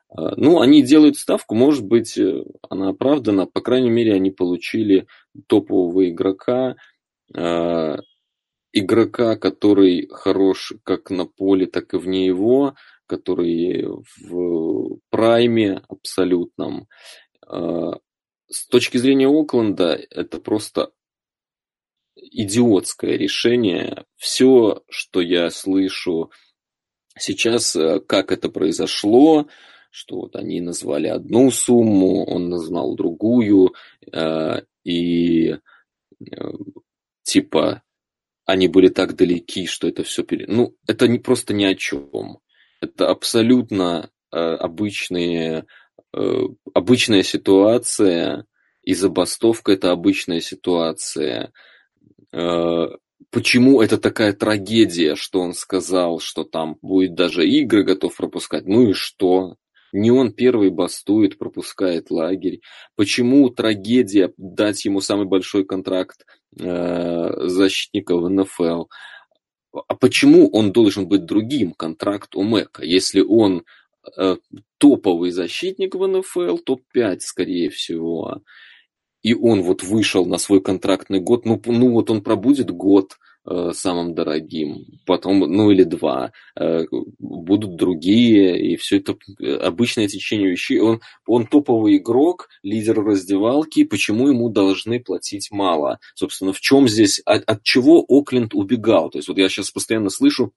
А, 0.08 0.34
ну, 0.36 0.60
они 0.60 0.82
делают 0.82 1.16
ставку, 1.16 1.54
может 1.54 1.84
быть, 1.84 2.16
э, 2.18 2.44
она 2.68 2.90
оправдана. 2.90 3.46
По 3.46 3.60
крайней 3.60 3.90
мере, 3.90 4.14
они 4.14 4.30
получили 4.30 5.06
топового 5.46 6.08
игрока, 6.08 6.76
а, 7.34 7.98
игрока, 8.72 9.36
который 9.36 10.08
хорош 10.10 10.74
как 10.84 11.10
на 11.10 11.26
поле, 11.26 11.66
так 11.66 11.94
и 11.94 11.98
вне 11.98 12.26
его, 12.26 12.74
который 13.06 13.86
в 14.20 14.98
прайме 15.10 15.82
абсолютном. 15.88 16.88
С 17.48 18.66
точки 18.68 18.98
зрения 18.98 19.28
Окленда, 19.28 19.98
это 20.10 20.40
просто 20.40 20.90
идиотское 22.16 23.16
решение. 23.16 24.04
Все, 24.16 24.82
что 24.88 25.20
я 25.20 25.50
слышу 25.50 26.30
сейчас, 27.18 27.76
э, 27.76 28.00
как 28.00 28.32
это 28.32 28.48
произошло, 28.48 29.46
что 29.90 30.16
вот 30.16 30.36
они 30.36 30.60
назвали 30.60 31.08
одну 31.08 31.50
сумму, 31.50 32.24
он 32.24 32.48
назвал 32.48 32.94
другую, 32.94 33.74
э, 34.12 34.62
и 34.84 35.50
э, 35.50 35.58
типа 37.22 37.82
они 38.44 38.68
были 38.68 38.88
так 38.88 39.16
далеки, 39.16 39.66
что 39.66 39.88
это 39.88 40.04
все 40.04 40.22
пере... 40.22 40.46
Ну, 40.48 40.76
это 40.86 41.08
не 41.08 41.18
просто 41.18 41.52
ни 41.52 41.64
о 41.64 41.74
чем. 41.74 42.38
Это 42.80 43.08
абсолютно 43.08 44.10
обычные, 44.30 45.64
обычная 46.12 47.22
ситуация, 47.22 48.46
и 48.82 48.94
забастовка 48.94 49.72
это 49.72 49.90
обычная 49.90 50.40
ситуация. 50.40 51.52
Э, 52.32 52.86
почему 53.30 53.80
это 53.80 53.98
такая 53.98 54.32
трагедия, 54.32 55.14
что 55.14 55.40
он 55.40 55.54
сказал, 55.54 56.20
что 56.20 56.44
там 56.44 56.76
будет 56.82 57.14
даже 57.14 57.46
игры 57.46 57.84
готов 57.84 58.16
пропускать. 58.16 58.66
Ну 58.66 58.90
и 58.90 58.92
что? 58.92 59.56
Не 59.92 60.10
он 60.10 60.32
первый 60.32 60.70
бастует, 60.70 61.38
пропускает 61.38 62.10
лагерь. 62.10 62.60
Почему 62.96 63.48
трагедия 63.50 64.32
дать 64.36 64.84
ему 64.84 65.00
самый 65.00 65.26
большой 65.26 65.64
контракт 65.64 66.26
э, 66.58 67.48
защитника 67.48 68.16
в 68.16 68.28
НФЛ? 68.28 68.84
А 69.72 69.94
почему 69.94 70.48
он 70.50 70.72
должен 70.72 71.06
быть 71.08 71.24
другим, 71.24 71.72
контракт 71.72 72.34
у 72.34 72.42
Мэка, 72.42 72.82
если 72.82 73.20
он 73.20 73.64
э, 74.16 74.36
топовый 74.78 75.30
защитник 75.30 75.94
в 75.94 76.06
НФЛ, 76.06 76.58
топ-5, 76.58 77.20
скорее 77.20 77.70
всего, 77.70 78.42
и 79.26 79.34
он 79.34 79.62
вот 79.62 79.82
вышел 79.82 80.24
на 80.24 80.38
свой 80.38 80.60
контрактный 80.60 81.18
год, 81.18 81.46
ну, 81.46 81.60
ну 81.66 81.90
вот 81.90 82.10
он 82.10 82.22
пробудет 82.22 82.70
год 82.70 83.18
э, 83.44 83.72
самым 83.74 84.14
дорогим, 84.14 84.84
потом, 85.04 85.40
ну 85.40 85.72
или 85.72 85.82
два, 85.82 86.30
э, 86.54 86.84
будут 87.18 87.74
другие, 87.74 88.56
и 88.72 88.76
все 88.76 88.98
это 88.98 89.16
э, 89.40 89.56
обычное 89.56 90.06
течение 90.06 90.48
вещей. 90.48 90.78
Он, 90.78 91.00
он 91.26 91.48
топовый 91.48 91.96
игрок, 91.96 92.48
лидер 92.62 93.02
раздевалки, 93.02 93.82
почему 93.82 94.28
ему 94.28 94.48
должны 94.48 95.00
платить 95.00 95.48
мало? 95.50 95.98
Собственно, 96.14 96.52
в 96.52 96.60
чем 96.60 96.86
здесь, 96.86 97.20
от, 97.24 97.42
от 97.50 97.64
чего 97.64 98.04
Окленд 98.08 98.54
убегал? 98.54 99.10
То 99.10 99.18
есть 99.18 99.26
вот 99.26 99.38
я 99.38 99.48
сейчас 99.48 99.72
постоянно 99.72 100.08
слышу, 100.08 100.52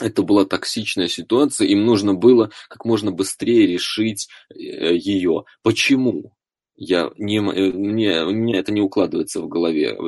это 0.00 0.22
была 0.22 0.46
токсичная 0.46 1.08
ситуация, 1.08 1.68
им 1.68 1.84
нужно 1.84 2.14
было 2.14 2.50
как 2.70 2.86
можно 2.86 3.10
быстрее 3.10 3.66
решить 3.66 4.28
э, 4.48 4.96
ее. 4.96 5.44
Почему? 5.62 6.32
Я 6.78 7.10
не, 7.18 7.38
э, 7.38 7.72
мне, 7.72 8.24
мне 8.24 8.56
это 8.56 8.72
не 8.72 8.80
укладывается 8.80 9.40
в 9.40 9.48
голове. 9.48 9.98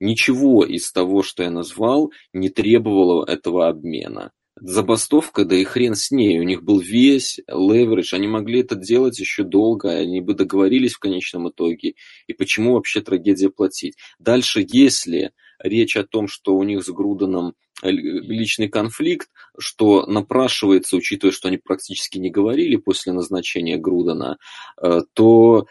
Ничего 0.00 0.66
из 0.66 0.92
того, 0.92 1.22
что 1.22 1.44
я 1.44 1.50
назвал, 1.50 2.12
не 2.34 2.50
требовало 2.50 3.24
этого 3.24 3.68
обмена. 3.68 4.32
Забастовка, 4.60 5.46
да 5.46 5.56
и 5.56 5.64
хрен 5.64 5.94
с 5.94 6.10
ней. 6.10 6.38
У 6.38 6.42
них 6.42 6.62
был 6.62 6.78
весь 6.78 7.40
леверидж. 7.48 8.14
Они 8.14 8.28
могли 8.28 8.60
это 8.60 8.76
делать 8.76 9.18
еще 9.18 9.44
долго. 9.44 9.90
Они 9.90 10.20
бы 10.20 10.34
договорились 10.34 10.92
в 10.92 10.98
конечном 10.98 11.48
итоге. 11.48 11.94
И 12.26 12.34
почему 12.34 12.74
вообще 12.74 13.00
трагедия 13.00 13.48
платить? 13.48 13.96
Дальше, 14.18 14.66
если 14.68 15.32
речь 15.58 15.96
о 15.96 16.04
том, 16.04 16.28
что 16.28 16.54
у 16.54 16.62
них 16.64 16.84
с 16.84 16.90
Груденом 16.90 17.54
личный 17.82 18.68
конфликт, 18.68 19.28
что 19.58 20.06
напрашивается, 20.06 20.96
учитывая, 20.96 21.32
что 21.32 21.48
они 21.48 21.58
практически 21.58 22.18
не 22.18 22.30
говорили 22.30 22.76
после 22.76 23.12
назначения 23.12 23.76
Грудена, 23.76 24.38
э, 24.82 25.00
то 25.12 25.66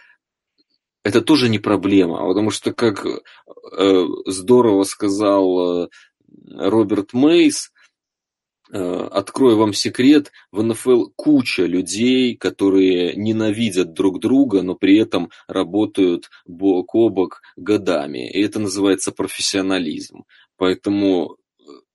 это 1.04 1.22
тоже 1.22 1.50
не 1.50 1.60
проблема, 1.60 2.28
потому 2.28 2.52
что, 2.52 2.74
как 2.74 3.06
э, 3.06 4.06
здорово 4.28 4.84
сказал 4.84 5.84
э, 5.86 5.88
Роберт 6.48 7.14
Мейс, 7.14 7.72
Открою 8.74 9.58
вам 9.58 9.74
секрет, 9.74 10.32
в 10.54 10.64
НФЛ 10.64 11.08
куча 11.18 11.66
людей, 11.66 12.38
которые 12.38 13.18
ненавидят 13.18 13.92
друг 13.92 14.22
друга, 14.22 14.62
но 14.62 14.76
при 14.76 14.98
этом 14.98 15.30
работают 15.46 16.30
бок 16.46 16.96
о 16.96 17.10
бок 17.10 17.42
годами. 17.58 18.32
И 18.32 18.42
это 18.42 18.60
называется 18.60 19.12
профессионализм. 19.12 20.24
Поэтому 20.56 21.36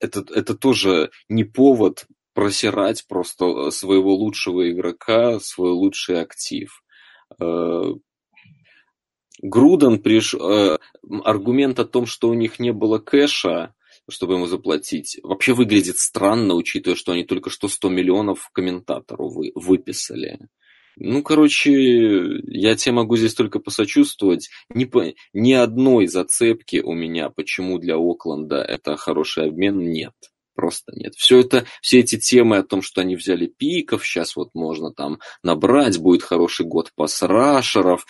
это, 0.01 0.24
это 0.35 0.55
тоже 0.55 1.10
не 1.28 1.44
повод 1.44 2.06
просирать 2.35 3.06
просто 3.09 3.70
своего 3.70 4.14
лучшего 4.14 4.70
игрока, 4.70 5.40
свой 5.40 5.70
лучший 5.70 6.20
актив. 6.20 6.82
Э, 7.40 7.94
Груден 9.43 10.02
приш... 10.02 10.35
Э, 10.35 10.78
аргумент 11.24 11.78
о 11.78 11.85
том, 11.85 12.06
что 12.06 12.28
у 12.28 12.35
них 12.35 12.59
не 12.59 12.73
было 12.73 12.98
кэша, 12.98 13.74
чтобы 14.09 14.35
ему 14.35 14.47
заплатить. 14.47 15.18
Вообще 15.23 15.52
выглядит 15.52 15.98
странно, 15.98 16.55
учитывая, 16.55 16.97
что 16.97 17.12
они 17.12 17.24
только 17.24 17.51
что 17.51 17.68
100 17.68 17.89
миллионов 17.89 18.51
комментатору 18.52 19.28
вы, 19.28 19.52
выписали. 19.55 20.48
Ну, 20.98 21.23
короче, 21.23 22.40
я 22.47 22.74
тебе 22.74 22.93
могу 22.93 23.16
здесь 23.16 23.35
только 23.35 23.59
посочувствовать. 23.59 24.48
Ни, 24.70 24.86
по, 24.86 25.12
ни 25.35 25.52
одной 25.52 26.06
зацепки 26.06 26.81
у 26.82 26.94
меня, 26.94 27.28
почему 27.28 27.78
для 27.78 27.97
Окленда 27.97 28.62
это 28.62 28.97
хороший 28.97 29.48
обмен, 29.48 29.78
нет. 29.78 30.14
Просто 30.55 30.93
нет. 30.97 31.14
Все 31.16 31.40
это, 31.40 31.66
все 31.82 32.01
эти 32.01 32.18
темы 32.18 32.56
о 32.56 32.62
том, 32.62 32.81
что 32.81 33.02
они 33.02 33.14
взяли 33.14 33.47
пиков, 33.47 34.06
сейчас 34.06 34.36
вот 34.36 34.55
можно 34.55 34.90
там 34.90 35.18
набрать, 35.43 35.98
будет 35.98 36.23
хороший 36.23 36.64
год 36.64 36.90
пасрашеров. 36.94 38.06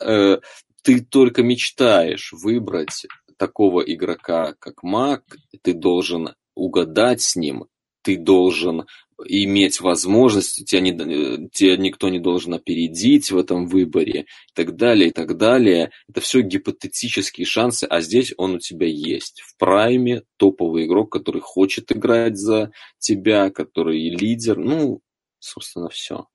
Э, 0.00 0.38
ты 0.82 1.00
только 1.00 1.42
мечтаешь 1.42 2.32
выбрать 2.32 3.06
такого 3.36 3.80
игрока, 3.80 4.54
как 4.60 4.84
Мак, 4.84 5.24
ты 5.62 5.74
должен 5.74 6.36
угадать 6.54 7.22
с 7.22 7.34
ним, 7.34 7.66
ты 8.02 8.16
должен 8.16 8.86
иметь 9.26 9.80
возможность, 9.80 10.64
тебя, 10.66 10.80
не, 10.80 11.48
тебя 11.50 11.76
никто 11.76 12.08
не 12.08 12.18
должен 12.18 12.54
опередить 12.54 13.30
в 13.30 13.38
этом 13.38 13.66
выборе 13.66 14.20
и 14.22 14.54
так 14.54 14.76
далее, 14.76 15.08
и 15.08 15.12
так 15.12 15.36
далее. 15.36 15.90
Это 16.08 16.20
все 16.20 16.42
гипотетические 16.42 17.46
шансы, 17.46 17.84
а 17.84 18.00
здесь 18.00 18.32
он 18.36 18.54
у 18.54 18.58
тебя 18.58 18.86
есть. 18.86 19.42
В 19.42 19.56
прайме 19.58 20.22
топовый 20.36 20.86
игрок, 20.86 21.12
который 21.12 21.40
хочет 21.40 21.92
играть 21.92 22.36
за 22.36 22.72
тебя, 22.98 23.50
который 23.50 24.08
лидер. 24.10 24.56
Ну, 24.58 25.00
собственно, 25.38 25.88
все. 25.88 26.26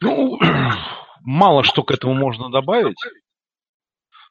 Ну, 0.00 0.38
мало 1.22 1.64
что 1.64 1.82
к 1.82 1.90
этому 1.90 2.14
можно 2.14 2.50
добавить. 2.50 2.96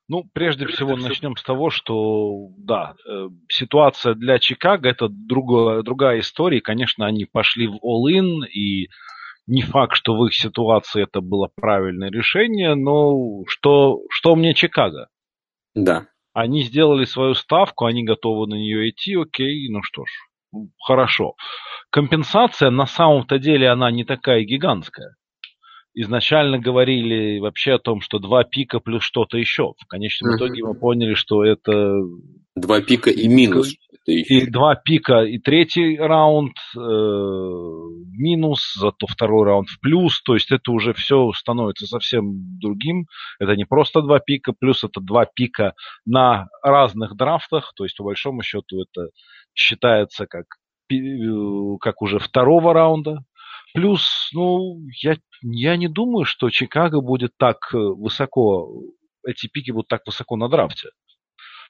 Ну, 0.10 0.24
прежде 0.34 0.66
всего, 0.68 0.96
начнем 0.96 1.36
с 1.36 1.44
того, 1.44 1.70
что, 1.70 2.48
да, 2.58 2.96
э, 3.06 3.28
ситуация 3.50 4.14
для 4.14 4.40
Чикаго– 4.40 4.88
это 4.90 5.10
другая, 5.10 5.84
другая 5.84 6.20
история. 6.20 6.62
Конечно, 6.62 7.06
они 7.06 7.26
пошли 7.26 7.68
в 7.68 7.76
all-in, 7.84 8.48
и 8.48 8.88
не 9.48 9.64
факт, 9.64 9.98
что 9.98 10.16
в 10.16 10.26
их 10.26 10.34
ситуации 10.34 11.04
это 11.04 11.20
было 11.20 11.50
правильное 11.54 12.10
решение, 12.10 12.76
но 12.76 13.44
что, 13.48 14.02
что 14.10 14.36
мне 14.36 14.54
Чикаго? 14.54 15.10
Да. 15.76 16.08
Они 16.34 16.64
сделали 16.64 17.04
свою 17.04 17.34
ставку, 17.34 17.86
они 17.86 18.04
готовы 18.04 18.48
на 18.48 18.56
нее 18.56 18.90
идти, 18.90 19.16
окей, 19.16 19.68
ну 19.70 19.84
что 19.84 20.06
ж, 20.06 20.10
хорошо. 20.86 21.36
Компенсация 21.90 22.70
на 22.70 22.86
самом-то 22.86 23.40
деле 23.40 23.70
она 23.70 23.92
не 23.92 24.06
такая 24.06 24.44
гигантская 24.44 25.16
изначально 26.00 26.60
говорили 26.60 27.40
вообще 27.40 27.74
о 27.74 27.80
том, 27.80 28.02
что 28.02 28.20
два 28.20 28.44
пика 28.44 28.80
плюс 28.80 29.04
что-то 29.04 29.38
еще. 29.38 29.74
В 29.80 29.88
конечном 29.88 30.34
uh-huh. 30.34 30.38
итоге 30.38 30.64
мы 30.64 30.76
поняли, 30.76 31.16
что 31.16 31.44
это... 31.44 32.00
Два 32.56 32.82
пика 32.82 33.10
и 33.10 33.28
минус. 33.28 33.74
И 34.06 34.46
два 34.46 34.76
пика 34.76 35.24
и 35.24 35.38
третий 35.38 35.98
раунд 35.98 36.54
э, 36.76 36.80
минус, 36.80 38.74
зато 38.80 39.08
второй 39.08 39.46
раунд 39.46 39.70
в 39.70 39.80
плюс. 39.80 40.22
То 40.22 40.36
есть 40.36 40.52
это 40.52 40.72
уже 40.72 40.94
все 40.94 41.32
становится 41.34 41.88
совсем 41.88 42.60
другим. 42.60 43.08
Это 43.40 43.56
не 43.56 43.66
просто 43.66 44.02
два 44.02 44.20
пика, 44.20 44.54
плюс 44.58 44.84
это 44.84 45.02
два 45.02 45.26
пика 45.26 45.74
на 46.06 46.48
разных 46.62 47.16
драфтах. 47.16 47.74
То 47.76 47.84
есть 47.84 47.98
по 47.98 48.04
большому 48.04 48.44
счету 48.44 48.84
это 48.84 49.10
считается 49.54 50.28
как, 50.28 50.46
э, 50.92 50.96
как 51.82 52.02
уже 52.02 52.20
второго 52.20 52.74
раунда. 52.74 53.24
Плюс, 53.78 54.32
ну, 54.34 54.80
я, 55.04 55.18
я 55.44 55.78
не 55.78 55.88
думаю, 55.88 56.26
что 56.26 56.50
Чикаго 56.50 57.00
будет 57.00 57.34
так 57.38 57.58
э, 57.76 57.78
высоко, 57.78 58.72
эти 59.24 59.48
пики 59.48 59.70
будут 59.70 59.88
так 59.88 60.02
высоко 60.08 60.36
на 60.36 60.50
драфте. 60.50 60.90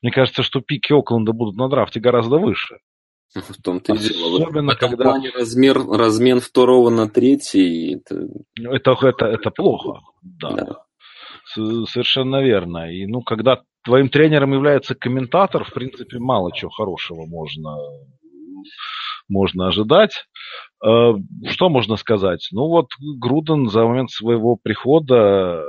Мне 0.02 0.14
кажется, 0.14 0.42
что 0.42 0.62
пики 0.62 0.94
Окленда 0.94 1.34
будут 1.34 1.58
на 1.58 1.68
драфте 1.68 2.00
гораздо 2.00 2.38
выше. 2.38 2.78
В 3.36 3.62
том-то 3.62 3.94
и 3.94 3.98
дело. 3.98 4.38
Особенно, 4.42 4.76
в 4.76 4.78
когда... 4.78 5.04
плане 5.04 5.32
размер, 5.32 5.86
размен 5.86 6.40
второго 6.40 6.90
на 6.90 7.10
третий... 7.10 7.96
Это, 8.56 8.94
это, 8.94 8.98
это, 9.06 9.26
это 9.26 9.52
плохо, 9.52 10.00
да. 10.22 10.52
да. 10.52 10.84
Совершенно 11.88 12.42
верно. 12.42 12.90
И 12.90 13.06
ну, 13.06 13.22
когда 13.22 13.64
твоим 13.84 14.08
тренером 14.08 14.54
является 14.54 14.96
комментатор, 14.96 15.66
в 15.66 15.74
принципе, 15.74 16.20
мало 16.20 16.54
чего 16.54 16.72
хорошего 16.72 17.26
можно, 17.26 17.76
можно 19.28 19.68
ожидать. 19.68 20.26
Э, 20.86 21.14
что 21.48 21.70
можно 21.70 21.96
сказать? 21.96 22.48
Ну 22.52 22.68
вот 22.68 22.88
Груден 23.00 23.70
за 23.70 23.86
момент 23.86 24.12
своего 24.12 24.56
прихода 24.56 25.64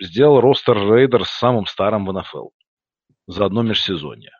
сделал 0.00 0.40
ростер 0.40 0.76
Рейдерс 0.76 1.30
самым 1.30 1.66
старым 1.66 2.06
в 2.06 2.12
НФЛ 2.12 2.48
за 3.26 3.46
одно 3.46 3.62
межсезонье. 3.62 4.32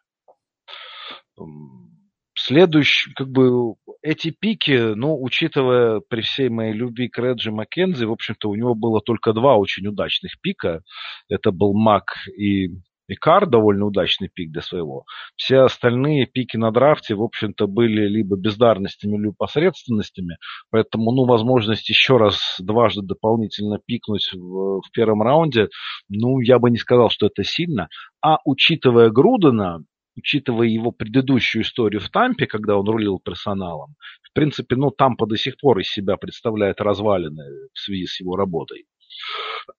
Следующий, 2.35 3.13
как 3.15 3.29
бы, 3.29 3.75
эти 4.01 4.31
пики, 4.31 4.95
ну, 4.95 5.21
учитывая 5.21 6.01
при 6.01 6.21
всей 6.21 6.49
моей 6.49 6.73
любви 6.73 7.09
к 7.09 7.19
Реджи 7.19 7.51
Маккензи, 7.51 8.05
в 8.05 8.13
общем-то, 8.13 8.49
у 8.49 8.55
него 8.55 8.75
было 8.75 9.01
только 9.01 9.33
два 9.33 9.57
очень 9.57 9.87
удачных 9.89 10.41
пика. 10.41 10.83
Это 11.29 11.51
был 11.51 11.75
Мак 11.75 12.15
и 12.37 12.69
Икар 13.09 13.47
довольно 13.47 13.87
удачный 13.87 14.29
пик 14.29 14.53
для 14.53 14.63
своего. 14.63 15.05
Все 15.35 15.61
остальные 15.61 16.27
пики 16.27 16.57
на 16.57 16.71
драфте, 16.71 17.15
в 17.15 17.23
общем-то, 17.23 17.67
были 17.67 18.07
либо 18.07 18.37
бездарностями, 18.37 19.17
либо 19.17 19.35
посредственностями. 19.37 20.37
Поэтому, 20.71 21.11
ну, 21.13 21.25
возможность 21.25 21.89
еще 21.89 22.19
раз 22.19 22.57
дважды 22.59 23.03
дополнительно 23.03 23.79
пикнуть 23.85 24.31
в, 24.33 24.83
в 24.83 24.91
первом 24.93 25.23
раунде, 25.23 25.69
ну, 26.09 26.41
я 26.41 26.59
бы 26.59 26.71
не 26.71 26.77
сказал, 26.77 27.09
что 27.09 27.27
это 27.27 27.45
сильно. 27.45 27.89
А 28.23 28.39
учитывая 28.45 29.11
Грудена, 29.11 29.85
учитывая 30.17 30.67
его 30.67 30.91
предыдущую 30.91 31.63
историю 31.63 32.01
в 32.01 32.11
Тампе, 32.11 32.47
когда 32.47 32.77
он 32.77 32.87
рулил 32.87 33.21
персоналом, 33.21 33.95
в 34.23 34.33
принципе, 34.35 34.77
ну, 34.77 34.91
Тампа 34.91 35.27
до 35.27 35.37
сих 35.37 35.57
пор 35.59 35.79
из 35.79 35.89
себя 35.89 36.17
представляет 36.17 36.81
развалины 36.81 37.69
в 37.73 37.79
связи 37.79 38.07
с 38.07 38.21
его 38.21 38.37
работой. 38.37 38.85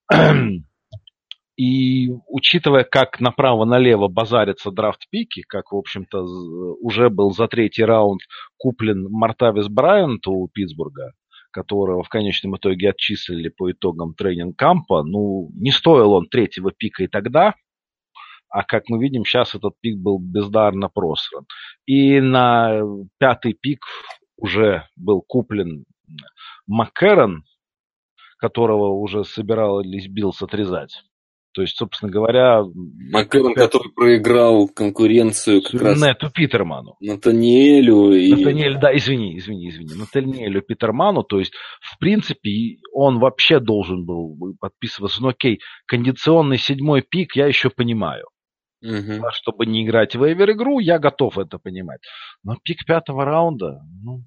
И 1.60 2.10
учитывая, 2.30 2.86
как 2.86 3.20
направо-налево 3.20 4.08
базарятся 4.08 4.72
драфт-пики, 4.72 5.42
как, 5.46 5.74
в 5.74 5.76
общем-то, 5.76 6.22
уже 6.80 7.10
был 7.10 7.32
за 7.32 7.50
третий 7.50 7.84
раунд 7.84 8.22
куплен 8.58 9.08
Мартавис 9.10 9.68
Брайант 9.68 10.26
у 10.28 10.48
Питтсбурга, 10.48 11.12
которого 11.52 12.02
в 12.02 12.08
конечном 12.08 12.56
итоге 12.56 12.92
отчислили 12.92 13.50
по 13.50 13.70
итогам 13.70 14.14
тренинг-кампа, 14.14 15.04
ну, 15.04 15.50
не 15.54 15.72
стоил 15.72 16.14
он 16.14 16.30
третьего 16.30 16.72
пика 16.72 17.04
и 17.04 17.08
тогда, 17.08 17.56
а 18.48 18.64
как 18.64 18.88
мы 18.88 18.98
видим, 19.04 19.26
сейчас 19.26 19.54
этот 19.54 19.74
пик 19.82 19.98
был 19.98 20.18
бездарно 20.18 20.88
просран. 20.88 21.44
И 21.86 22.22
на 22.22 22.80
пятый 23.18 23.52
пик 23.52 23.82
уже 24.38 24.88
был 24.96 25.22
куплен 25.28 25.84
Маккерон, 26.68 27.44
которого 28.38 28.94
уже 28.94 29.26
собирались 29.26 30.08
Биллс 30.08 30.42
отрезать. 30.42 31.04
То 31.54 31.64
есть, 31.64 31.78
собственно 31.78 32.12
говоря... 32.12 32.64
Маккерон, 33.12 33.56
который 33.56 33.92
проиграл 33.92 34.68
конкуренцию 34.68 35.62
как 35.64 35.82
раз... 35.82 36.02
Нету 36.02 36.30
Питерману. 36.32 36.96
Натаниэлю 37.00 38.12
и... 38.14 38.32
Натаниэль, 38.32 38.80
да, 38.80 38.96
извини, 38.96 39.38
извини, 39.38 39.70
извини. 39.70 39.96
Натаниэлю 39.96 40.62
Питерману, 40.62 41.24
то 41.24 41.40
есть, 41.40 41.54
в 41.82 41.98
принципе, 41.98 42.78
он 42.94 43.20
вообще 43.20 43.60
должен 43.60 44.06
был 44.06 44.38
подписываться. 44.60 45.22
Ну, 45.22 45.30
окей, 45.30 45.60
кондиционный 45.88 46.58
седьмой 46.58 47.02
пик 47.02 47.36
я 47.36 47.48
еще 47.48 47.70
понимаю. 47.70 48.26
Угу. 48.82 49.26
А 49.26 49.32
чтобы 49.32 49.66
не 49.66 49.84
играть 49.84 50.16
в 50.16 50.24
эвер-игру, 50.24 50.80
я 50.80 51.00
готов 51.00 51.38
это 51.38 51.58
понимать. 51.58 52.00
Но 52.44 52.56
пик 52.64 52.86
пятого 52.86 53.26
раунда, 53.26 53.82
ну, 54.04 54.24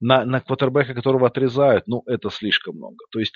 на, 0.00 0.24
на 0.24 0.40
квотербека, 0.40 0.92
которого 0.92 1.28
отрезают, 1.28 1.86
ну, 1.86 2.02
это 2.06 2.28
слишком 2.30 2.76
много. 2.76 2.96
То 3.10 3.20
есть 3.20 3.32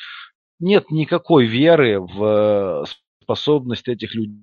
нет 0.61 0.91
никакой 0.91 1.47
веры 1.47 2.01
в 2.01 2.25
э, 2.25 2.85
способность 3.23 3.89
этих 3.89 4.15
людей 4.15 4.43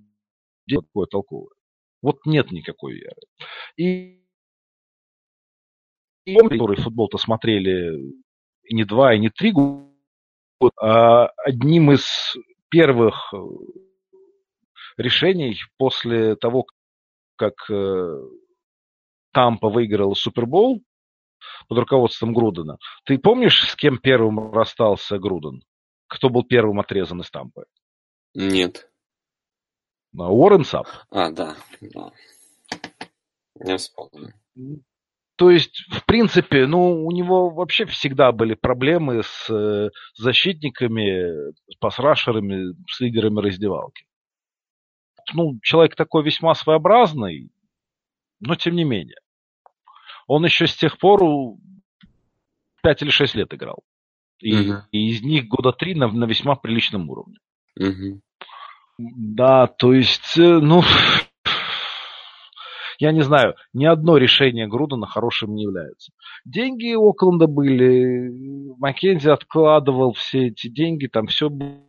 такое 0.70 1.08
толковое. 1.08 1.54
Вот 2.02 2.26
нет 2.26 2.52
никакой 2.52 2.94
веры. 2.94 3.22
И, 3.78 4.24
и 6.26 6.36
которые 6.36 6.82
футбол-то 6.82 7.18
смотрели 7.18 8.14
не 8.70 8.84
два, 8.84 9.14
и 9.14 9.20
не 9.20 9.30
три 9.30 9.52
года, 9.52 9.90
а 10.80 11.28
одним 11.38 11.92
из 11.92 12.36
первых 12.70 13.34
э, 13.34 13.38
решений 14.98 15.58
после 15.78 16.36
того, 16.36 16.66
как 17.36 17.54
э, 17.70 18.22
Тампа 19.34 19.70
выиграл 19.70 20.16
Супербол 20.16 20.82
под 21.68 21.78
руководством 21.78 22.34
Грудена. 22.34 22.78
Ты 23.04 23.18
помнишь, 23.18 23.68
с 23.68 23.76
кем 23.76 23.98
первым 23.98 24.52
расстался 24.52 25.20
Груден? 25.20 25.62
Кто 26.16 26.30
был 26.30 26.44
первым 26.44 26.80
отрезан 26.80 27.22
из 27.22 27.30
Тампы? 27.30 27.66
Нет. 28.34 28.90
Уоррен 30.14 30.64
Сап. 30.64 30.88
А, 31.10 31.32
да. 31.32 31.56
да. 31.82 32.12
Я 33.60 33.78
вспомнил. 33.78 34.32
То 35.38 35.52
есть, 35.52 35.84
в 35.92 36.06
принципе, 36.06 36.66
ну, 36.66 37.06
у 37.06 37.12
него 37.12 37.50
вообще 37.50 37.86
всегда 37.86 38.32
были 38.32 38.54
проблемы 38.54 39.22
с 39.24 39.50
э, 39.50 39.90
защитниками, 40.16 41.52
с 41.70 41.76
пасрашерами, 41.78 42.74
с 42.90 43.02
лидерами 43.02 43.42
раздевалки. 43.42 44.06
Ну, 45.34 45.60
человек 45.62 45.96
такой 45.96 46.24
весьма 46.24 46.56
своеобразный, 46.56 47.50
но 48.40 48.56
тем 48.56 48.76
не 48.76 48.86
менее. 48.86 49.20
Он 50.28 50.46
еще 50.46 50.68
с 50.68 50.76
тех 50.76 50.98
пор 50.98 51.22
5 52.82 53.02
или 53.02 53.10
6 53.10 53.36
лет 53.36 53.54
играл. 53.54 53.84
И, 54.40 54.54
угу. 54.54 54.80
и 54.92 55.10
из 55.10 55.22
них 55.24 55.48
года 55.48 55.72
три 55.72 55.96
на, 55.96 56.08
на 56.08 56.26
весьма 56.26 56.56
приличном 56.56 57.10
уровне. 57.10 57.38
Угу. 57.80 58.22
Да, 58.98 59.68
то 59.68 59.94
есть, 59.94 60.38
э, 60.38 60.60
ну, 60.60 60.84
я 63.00 63.12
не 63.12 63.22
знаю, 63.22 63.56
ни 63.74 63.86
одно 63.86 64.18
решение 64.18 64.68
Грудена 64.68 65.08
хорошим 65.08 65.56
не 65.56 65.64
является. 65.64 66.12
Деньги 66.46 66.96
Окленда 66.96 67.48
были, 67.48 68.76
Маккензи 68.78 69.30
откладывал 69.30 70.14
все 70.14 70.48
эти 70.48 70.68
деньги, 70.68 71.08
там 71.08 71.28
все 71.28 71.50
было 71.50 71.82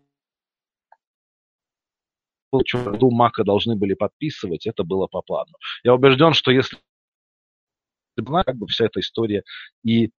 году 2.52 3.10
Мака 3.10 3.44
должны 3.44 3.76
были 3.76 3.94
подписывать, 3.94 4.66
это 4.66 4.84
было 4.84 5.06
по 5.06 5.22
плану. 5.22 5.52
Я 5.84 5.94
убежден, 5.94 6.32
что 6.32 6.50
если 6.50 6.78
как 8.16 8.56
бы 8.56 8.66
вся 8.66 8.86
эта 8.86 9.00
история 9.00 9.42
и 9.84 10.10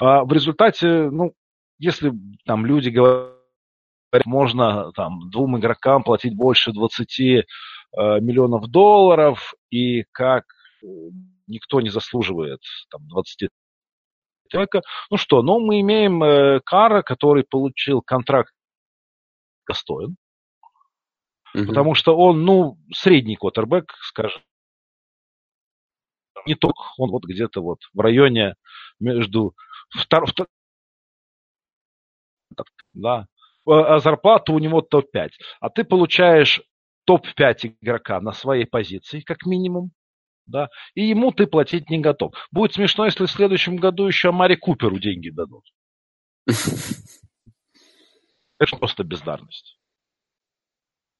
в 0.00 0.32
результате, 0.32 1.10
ну, 1.10 1.34
если 1.78 2.12
там 2.44 2.66
люди 2.66 2.88
говорят, 2.88 3.36
можно 4.24 4.92
там 4.92 5.30
двум 5.30 5.58
игрокам 5.58 6.02
платить 6.02 6.34
больше 6.34 6.72
20 6.72 7.20
э, 7.20 7.44
миллионов 7.92 8.68
долларов, 8.68 9.54
и 9.70 10.04
как 10.12 10.44
э, 10.82 10.86
никто 11.46 11.80
не 11.80 11.90
заслуживает 11.90 12.60
там 12.90 13.06
20 13.08 13.50
человека. 14.48 14.82
Ну 15.10 15.16
что, 15.16 15.42
ну 15.42 15.60
мы 15.60 15.80
имеем 15.80 16.22
э, 16.22 16.60
Кара, 16.64 17.02
который 17.02 17.44
получил 17.44 18.00
контракт 18.00 18.52
достоин, 19.68 20.16
угу. 21.54 21.66
потому 21.66 21.94
что 21.94 22.16
он, 22.16 22.44
ну, 22.44 22.78
средний 22.92 23.36
квотербек, 23.36 23.92
скажем, 24.00 24.42
не 26.46 26.54
только, 26.54 26.80
он 26.96 27.10
вот 27.10 27.24
где-то 27.24 27.60
вот 27.60 27.80
в 27.92 28.00
районе 28.00 28.54
между 29.00 29.54
втор, 29.90 30.26
втор, 30.26 30.46
да, 32.94 33.26
а 33.66 33.98
зарплата 33.98 34.52
у 34.52 34.58
него 34.58 34.80
топ-5. 34.80 35.30
А 35.60 35.70
ты 35.70 35.84
получаешь 35.84 36.62
топ-5 37.04 37.76
игрока 37.80 38.20
на 38.20 38.32
своей 38.32 38.66
позиции, 38.66 39.20
как 39.20 39.46
минимум, 39.46 39.90
да, 40.46 40.68
и 40.94 41.08
ему 41.08 41.32
ты 41.32 41.46
платить 41.46 41.90
не 41.90 41.98
готов. 41.98 42.34
Будет 42.50 42.74
смешно, 42.74 43.04
если 43.04 43.26
в 43.26 43.30
следующем 43.30 43.76
году 43.76 44.06
еще 44.06 44.30
Мари 44.30 44.56
Куперу 44.56 44.98
деньги 44.98 45.30
дадут. 45.30 45.64
Это 48.58 48.76
просто 48.78 49.04
бездарность. 49.04 49.78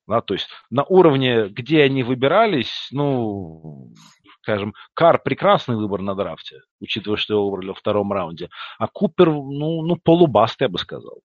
Да, 0.06 0.20
то 0.20 0.34
есть 0.34 0.48
на 0.70 0.84
уровне, 0.84 1.48
где 1.48 1.82
они 1.82 2.02
выбирались, 2.02 2.88
ну, 2.92 3.92
скажем, 4.40 4.74
Кар 4.94 5.20
прекрасный 5.20 5.76
выбор 5.76 6.00
на 6.00 6.14
драфте, 6.14 6.60
учитывая, 6.80 7.16
что 7.16 7.34
его 7.34 7.50
выбрали 7.50 7.68
во 7.68 7.74
втором 7.74 8.12
раунде, 8.12 8.48
а 8.78 8.86
Купер, 8.86 9.28
ну, 9.28 9.82
ну 9.82 9.96
полубаст, 9.96 10.60
я 10.60 10.68
бы 10.68 10.78
сказал. 10.78 11.22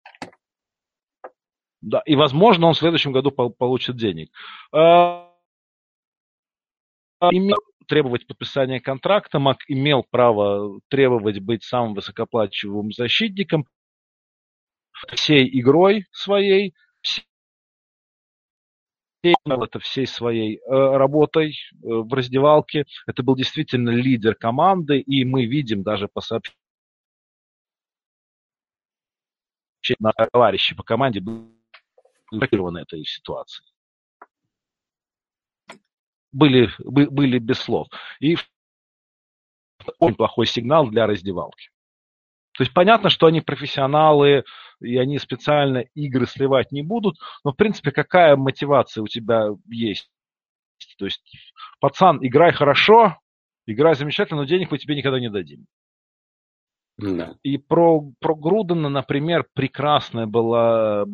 Да, 1.82 2.02
и, 2.06 2.16
возможно, 2.16 2.68
он 2.68 2.74
в 2.74 2.78
следующем 2.78 3.12
году 3.12 3.32
получит 3.32 3.98
денег. 3.98 4.32
А, 4.72 5.32
имел 7.32 7.58
требовать 7.88 8.26
подписания 8.26 8.80
контракта, 8.80 9.40
Мак 9.40 9.58
имел 9.68 10.04
право 10.10 10.80
требовать 10.88 11.40
быть 11.40 11.64
самым 11.64 11.94
высокоплачиваемым 11.94 12.92
защитником 12.92 13.68
всей 15.14 15.48
игрой 15.60 16.06
своей, 16.12 16.74
это 19.24 19.80
всей 19.80 20.08
своей 20.08 20.58
э, 20.58 20.62
работой 20.68 21.52
э, 21.52 21.78
в 21.82 22.12
раздевалке. 22.14 22.86
Это 23.06 23.24
был 23.24 23.36
действительно 23.36 23.92
лидер 23.92 24.36
команды, 24.36 25.00
и 25.00 25.24
мы 25.26 25.46
видим 25.46 25.84
даже 25.84 26.08
по 26.08 26.22
сообщениям 26.22 26.58
товарищи 30.32 30.76
по 30.76 30.84
команде 30.84 31.20
были 31.22 32.78
этой 32.78 33.06
ситуации. 33.06 33.66
Были, 36.32 36.70
были 36.80 37.40
без 37.40 37.60
слов. 37.60 37.88
И 38.20 38.38
очень 40.00 40.16
плохой 40.16 40.46
сигнал 40.46 40.88
для 40.90 41.08
раздевалки. 41.08 41.72
То 42.62 42.64
есть 42.64 42.76
понятно, 42.76 43.10
что 43.10 43.26
они 43.26 43.42
профессионалы, 43.42 44.44
и 44.82 44.96
они 44.96 45.18
специально 45.18 45.80
игры 45.96 46.28
сливать 46.28 46.72
не 46.72 46.84
будут, 46.84 47.18
но 47.44 47.54
в 47.54 47.56
принципе 47.56 47.92
какая 47.92 48.36
мотивация 48.36 49.02
у 49.02 49.08
тебя 49.08 49.48
есть? 49.68 50.12
То 51.00 51.06
есть, 51.06 51.24
пацан, 51.80 52.20
играй 52.22 52.52
хорошо, 52.52 53.18
играй 53.66 53.96
замечательно, 53.96 54.42
но 54.42 54.46
денег 54.46 54.70
мы 54.70 54.78
тебе 54.78 54.96
никогда 54.96 55.20
не 55.20 55.32
дадим. 55.32 55.66
Да. 57.00 57.34
И 57.42 57.58
про, 57.58 58.04
про 58.20 58.36
Грудена, 58.36 58.90
например, 58.90 59.48
прекрасная 59.56 60.28
была, 60.28 61.06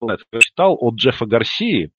я 0.00 0.16
читал 0.40 0.78
от 0.80 0.94
Джеффа 0.94 1.26
Гарсии, 1.26 1.92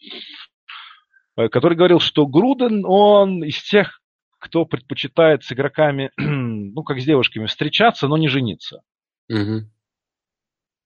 э, 1.37 1.49
который 1.49 1.77
говорил, 1.77 1.99
что 1.99 2.25
Груден, 2.25 2.83
он 2.83 3.43
из 3.43 3.61
тех, 3.61 4.01
кто 4.39 4.65
предпочитает 4.65 5.43
с 5.43 5.51
игроками, 5.51 6.11
ну, 6.17 6.83
как 6.83 6.99
с 6.99 7.05
девушками, 7.05 7.45
встречаться, 7.45 8.07
но 8.07 8.17
не 8.17 8.27
жениться. 8.27 8.81
Угу. 9.29 9.69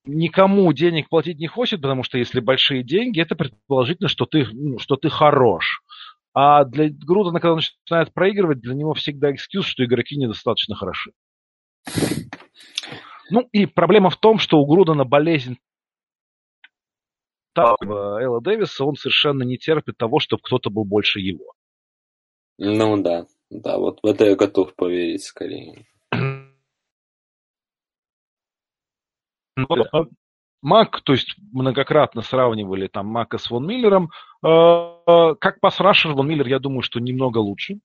Никому 0.06 0.74
денег 0.74 1.08
платить 1.08 1.40
не 1.40 1.48
хочет, 1.48 1.82
потому 1.82 2.04
что 2.04 2.18
если 2.18 2.42
большие 2.42 2.84
деньги, 2.84 3.22
это 3.22 3.36
предположительно, 3.36 4.10
что 4.10 4.26
ты, 4.26 4.46
ну, 4.52 4.80
что 4.80 4.98
ты 4.98 5.10
хорош. 5.10 5.82
А 6.34 6.66
для 6.66 6.90
Грудена, 6.90 7.40
когда 7.40 7.54
он 7.54 7.62
начинает 7.86 8.14
проигрывать, 8.14 8.60
для 8.60 8.74
него 8.74 8.94
всегда 8.96 9.32
экскьюз, 9.32 9.66
что 9.66 9.86
игроки 9.86 10.18
недостаточно 10.18 10.76
хороши. 10.76 11.12
Ну 13.30 13.48
и 13.52 13.66
проблема 13.66 14.10
в 14.10 14.18
том, 14.18 14.40
что 14.40 14.60
у 14.60 14.66
Грудена 14.66 15.06
болезнь 15.06 15.58
Элла 17.56 18.42
Дэвиса, 18.42 18.84
он 18.84 18.96
совершенно 18.96 19.44
не 19.44 19.58
терпит 19.58 19.98
того, 19.98 20.20
чтобы 20.20 20.42
кто-то 20.44 20.72
был 20.72 20.86
больше 20.86 21.20
его. 21.20 21.54
Ну 22.58 23.02
да. 23.02 23.26
Да, 23.62 23.78
вот 23.78 24.00
в 24.02 24.06
это 24.06 24.26
я 24.26 24.36
готов 24.36 24.76
поверить 24.76 25.24
скорее. 25.24 25.86
Ну, 29.56 29.68
Мак, 30.64 31.02
то 31.02 31.14
есть 31.14 31.36
многократно 31.52 32.22
сравнивали 32.22 32.88
там 32.88 33.06
Мака 33.08 33.38
с 33.38 33.52
Вон 33.52 33.68
Миллером. 33.68 34.10
А, 34.42 35.36
как 35.36 35.60
пасрашер 35.60 36.14
Вон 36.14 36.28
Миллер, 36.28 36.48
я 36.48 36.60
думаю, 36.60 36.82
что 36.82 37.00
немного 37.00 37.38
лучше. 37.40 37.80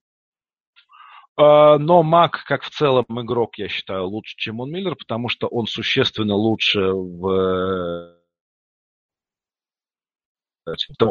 А, 1.37 1.77
но 1.77 2.01
Мак, 2.03 2.43
как 2.47 2.63
в 2.63 2.69
целом 2.69 3.05
игрок, 3.09 3.57
я 3.57 3.67
считаю, 3.67 4.07
лучше, 4.07 4.35
чем 4.37 4.57
Вон 4.57 4.71
Миллер, 4.71 4.95
потому 4.95 5.29
что 5.29 5.47
он 5.47 5.67
существенно 5.67 6.35
лучше 6.35 6.91
в 6.91 8.15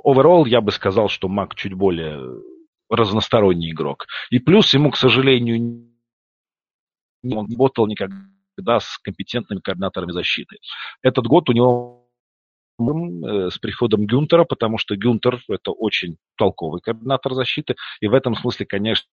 Оверолл 0.05 0.47
я 0.47 0.61
бы 0.61 0.73
сказал, 0.73 1.09
что 1.09 1.29
Мак 1.29 1.55
чуть 1.55 1.75
более 1.75 2.19
разносторонний 2.89 3.71
игрок. 3.71 4.07
И 4.31 4.39
плюс 4.39 4.73
ему, 4.75 4.91
к 4.91 4.97
сожалению, 4.97 5.89
не 7.23 7.35
работал 7.35 7.87
никогда 7.87 8.81
с 8.81 8.99
компетентными 8.99 9.61
координаторами 9.61 10.13
защиты. 10.13 10.59
Этот 11.03 11.27
год 11.27 11.49
у 11.49 11.53
него 11.53 12.09
э, 12.79 13.51
с 13.51 13.59
приходом 13.59 14.07
Гюнтера, 14.07 14.45
потому 14.45 14.79
что 14.79 14.97
Гюнтер– 14.97 15.43
это 15.49 15.73
очень 15.73 16.17
толковый 16.37 16.81
координатор 16.81 17.35
защиты, 17.35 17.77
и 18.01 18.09
в 18.09 18.15
этом 18.15 18.35
смысле, 18.35 18.67
конечно, 18.67 19.09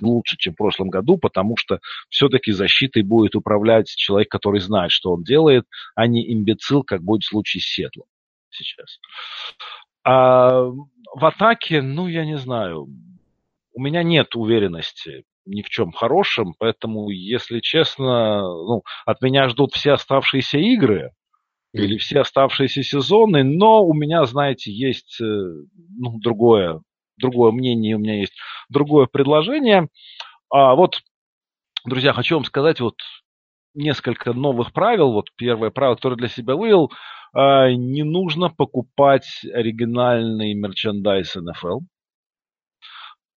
лучше, 0.00 0.36
чем 0.36 0.54
в 0.54 0.56
прошлом 0.56 0.90
году, 0.90 1.18
потому 1.18 1.56
что 1.56 1.80
все-таки 2.08 2.52
защитой 2.52 3.02
будет 3.02 3.36
управлять 3.36 3.86
человек, 3.88 4.28
который 4.28 4.60
знает, 4.60 4.90
что 4.90 5.12
он 5.12 5.22
делает, 5.22 5.66
а 5.94 6.06
не 6.06 6.32
имбецил, 6.32 6.82
как 6.82 7.02
будет 7.02 7.22
в 7.22 7.28
случае 7.28 7.60
с 7.60 7.66
Сетлом 7.66 8.06
сейчас. 8.50 8.98
А 10.04 10.64
в 11.14 11.24
атаке, 11.24 11.80
ну, 11.80 12.06
я 12.08 12.24
не 12.24 12.36
знаю, 12.36 12.88
у 13.72 13.80
меня 13.80 14.02
нет 14.02 14.36
уверенности 14.36 15.24
ни 15.46 15.62
в 15.62 15.68
чем 15.68 15.92
хорошем, 15.92 16.54
поэтому, 16.58 17.10
если 17.10 17.60
честно, 17.60 18.42
ну, 18.42 18.82
от 19.04 19.20
меня 19.20 19.48
ждут 19.48 19.72
все 19.72 19.92
оставшиеся 19.92 20.58
игры 20.58 21.12
или 21.72 21.98
все 21.98 22.20
оставшиеся 22.20 22.82
сезоны, 22.82 23.42
но 23.44 23.84
у 23.84 23.92
меня, 23.92 24.24
знаете, 24.24 24.72
есть 24.72 25.20
э, 25.20 25.24
ну, 25.24 26.18
другое, 26.18 26.80
другое 27.18 27.52
мнение, 27.52 27.96
у 27.96 27.98
меня 27.98 28.20
есть 28.20 28.34
другое 28.68 29.06
предложение. 29.06 29.88
А 30.50 30.74
вот, 30.74 31.00
друзья, 31.84 32.12
хочу 32.12 32.36
вам 32.36 32.44
сказать 32.44 32.80
вот 32.80 32.96
несколько 33.74 34.32
новых 34.32 34.72
правил. 34.72 35.12
Вот 35.12 35.30
первое 35.36 35.70
правило, 35.70 35.96
которое 35.96 36.16
для 36.16 36.28
себя 36.28 36.54
вывел– 36.54 36.90
а, 37.34 37.72
не 37.72 38.04
нужно 38.04 38.48
покупать 38.48 39.44
оригинальный 39.52 40.54
мерчендайз 40.54 41.34
НФЛ, 41.34 41.80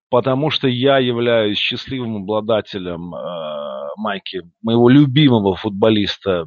потому 0.09 0.51
что 0.51 0.67
я 0.67 0.99
являюсь 0.99 1.57
счастливым 1.57 2.17
обладателем 2.17 3.15
э, 3.15 3.87
майки 3.97 4.43
моего 4.61 4.87
любимого 4.87 5.55
футболиста 5.55 6.45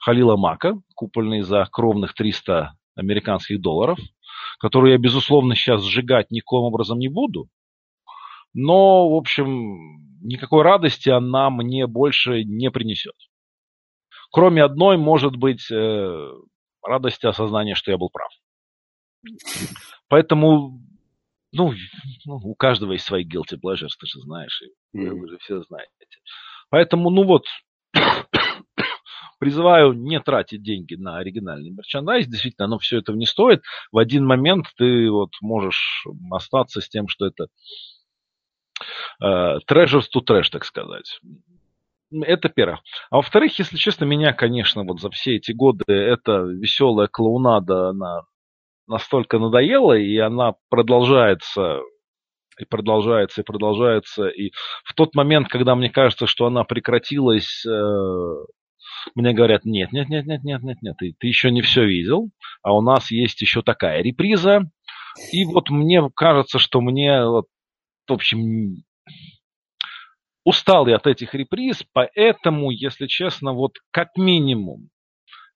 Халила 0.00 0.36
Мака, 0.36 0.80
купольный 0.94 1.42
за 1.42 1.68
кровных 1.70 2.14
300 2.14 2.72
американских 2.96 3.60
долларов, 3.60 3.98
которую 4.60 4.92
я, 4.92 4.98
безусловно, 4.98 5.54
сейчас 5.54 5.84
сжигать 5.84 6.30
никаким 6.30 6.60
образом 6.60 6.98
не 6.98 7.08
буду. 7.08 7.48
Но, 8.54 9.10
в 9.10 9.14
общем, 9.14 10.11
никакой 10.22 10.62
радости 10.62 11.08
она 11.08 11.50
мне 11.50 11.86
больше 11.86 12.44
не 12.44 12.70
принесет. 12.70 13.14
Кроме 14.30 14.62
одной, 14.62 14.96
может 14.96 15.36
быть, 15.36 15.70
э, 15.70 16.30
радости 16.82 17.26
осознания, 17.26 17.74
что 17.74 17.90
я 17.90 17.98
был 17.98 18.10
прав. 18.10 18.30
Поэтому, 20.08 20.80
ну, 21.52 21.72
ну, 22.24 22.36
у 22.36 22.54
каждого 22.54 22.92
есть 22.92 23.04
свои 23.04 23.24
guilty 23.24 23.58
pleasures, 23.62 23.90
ты 23.98 24.06
же 24.06 24.20
знаешь, 24.20 24.62
и 24.62 24.98
вы 25.06 25.28
же 25.28 25.38
все 25.38 25.62
знаете. 25.62 25.90
Поэтому, 26.70 27.10
ну 27.10 27.24
вот, 27.24 27.44
призываю 29.38 29.92
не 29.92 30.20
тратить 30.20 30.62
деньги 30.62 30.94
на 30.94 31.18
оригинальный 31.18 31.70
мерчандайз. 31.70 32.26
Действительно, 32.26 32.64
оно 32.66 32.78
все 32.78 32.98
этого 32.98 33.16
не 33.16 33.26
стоит. 33.26 33.62
В 33.90 33.98
один 33.98 34.24
момент 34.24 34.66
ты 34.76 35.10
вот 35.10 35.30
можешь 35.42 36.06
остаться 36.30 36.80
с 36.80 36.88
тем, 36.88 37.08
что 37.08 37.26
это 37.26 37.48
treasures 39.22 40.06
to 40.14 40.20
trash, 40.26 40.50
так 40.50 40.64
сказать. 40.64 41.20
Это 42.12 42.48
первое. 42.50 42.80
А 43.10 43.16
во-вторых, 43.16 43.58
если 43.58 43.76
честно, 43.76 44.04
меня, 44.04 44.32
конечно, 44.32 44.84
вот 44.84 45.00
за 45.00 45.10
все 45.10 45.36
эти 45.36 45.52
годы 45.52 45.84
эта 45.88 46.42
веселая 46.42 47.08
клоунада, 47.08 47.88
она 47.88 48.22
настолько 48.86 49.38
надоела, 49.38 49.94
и 49.94 50.18
она 50.18 50.54
продолжается 50.68 51.80
и 52.58 52.64
продолжается, 52.64 53.40
и 53.40 53.44
продолжается. 53.44 54.28
И 54.28 54.52
в 54.84 54.94
тот 54.94 55.14
момент, 55.14 55.48
когда 55.48 55.74
мне 55.74 55.90
кажется, 55.90 56.26
что 56.26 56.46
она 56.46 56.64
прекратилась, 56.64 57.64
э, 57.66 58.34
мне 59.14 59.32
говорят, 59.32 59.64
нет, 59.64 59.92
нет, 59.92 60.08
нет, 60.08 60.26
нет, 60.26 60.44
нет, 60.44 60.62
нет, 60.62 60.82
нет, 60.82 60.96
ты, 60.98 61.14
ты 61.18 61.26
еще 61.26 61.50
не 61.50 61.62
все 61.62 61.84
видел, 61.84 62.30
а 62.62 62.74
у 62.74 62.80
нас 62.80 63.10
есть 63.10 63.40
еще 63.40 63.62
такая 63.62 64.02
реприза. 64.02 64.70
И 65.32 65.44
вот 65.44 65.70
мне 65.70 66.02
кажется, 66.14 66.58
что 66.58 66.80
мне, 66.80 67.24
вот, 67.26 67.46
в 68.12 68.14
общем, 68.14 68.84
устал 70.44 70.86
я 70.86 70.96
от 70.96 71.06
этих 71.06 71.34
реприз, 71.34 71.84
поэтому, 71.92 72.70
если 72.70 73.06
честно, 73.06 73.52
вот 73.52 73.78
как 73.90 74.16
минимум, 74.16 74.90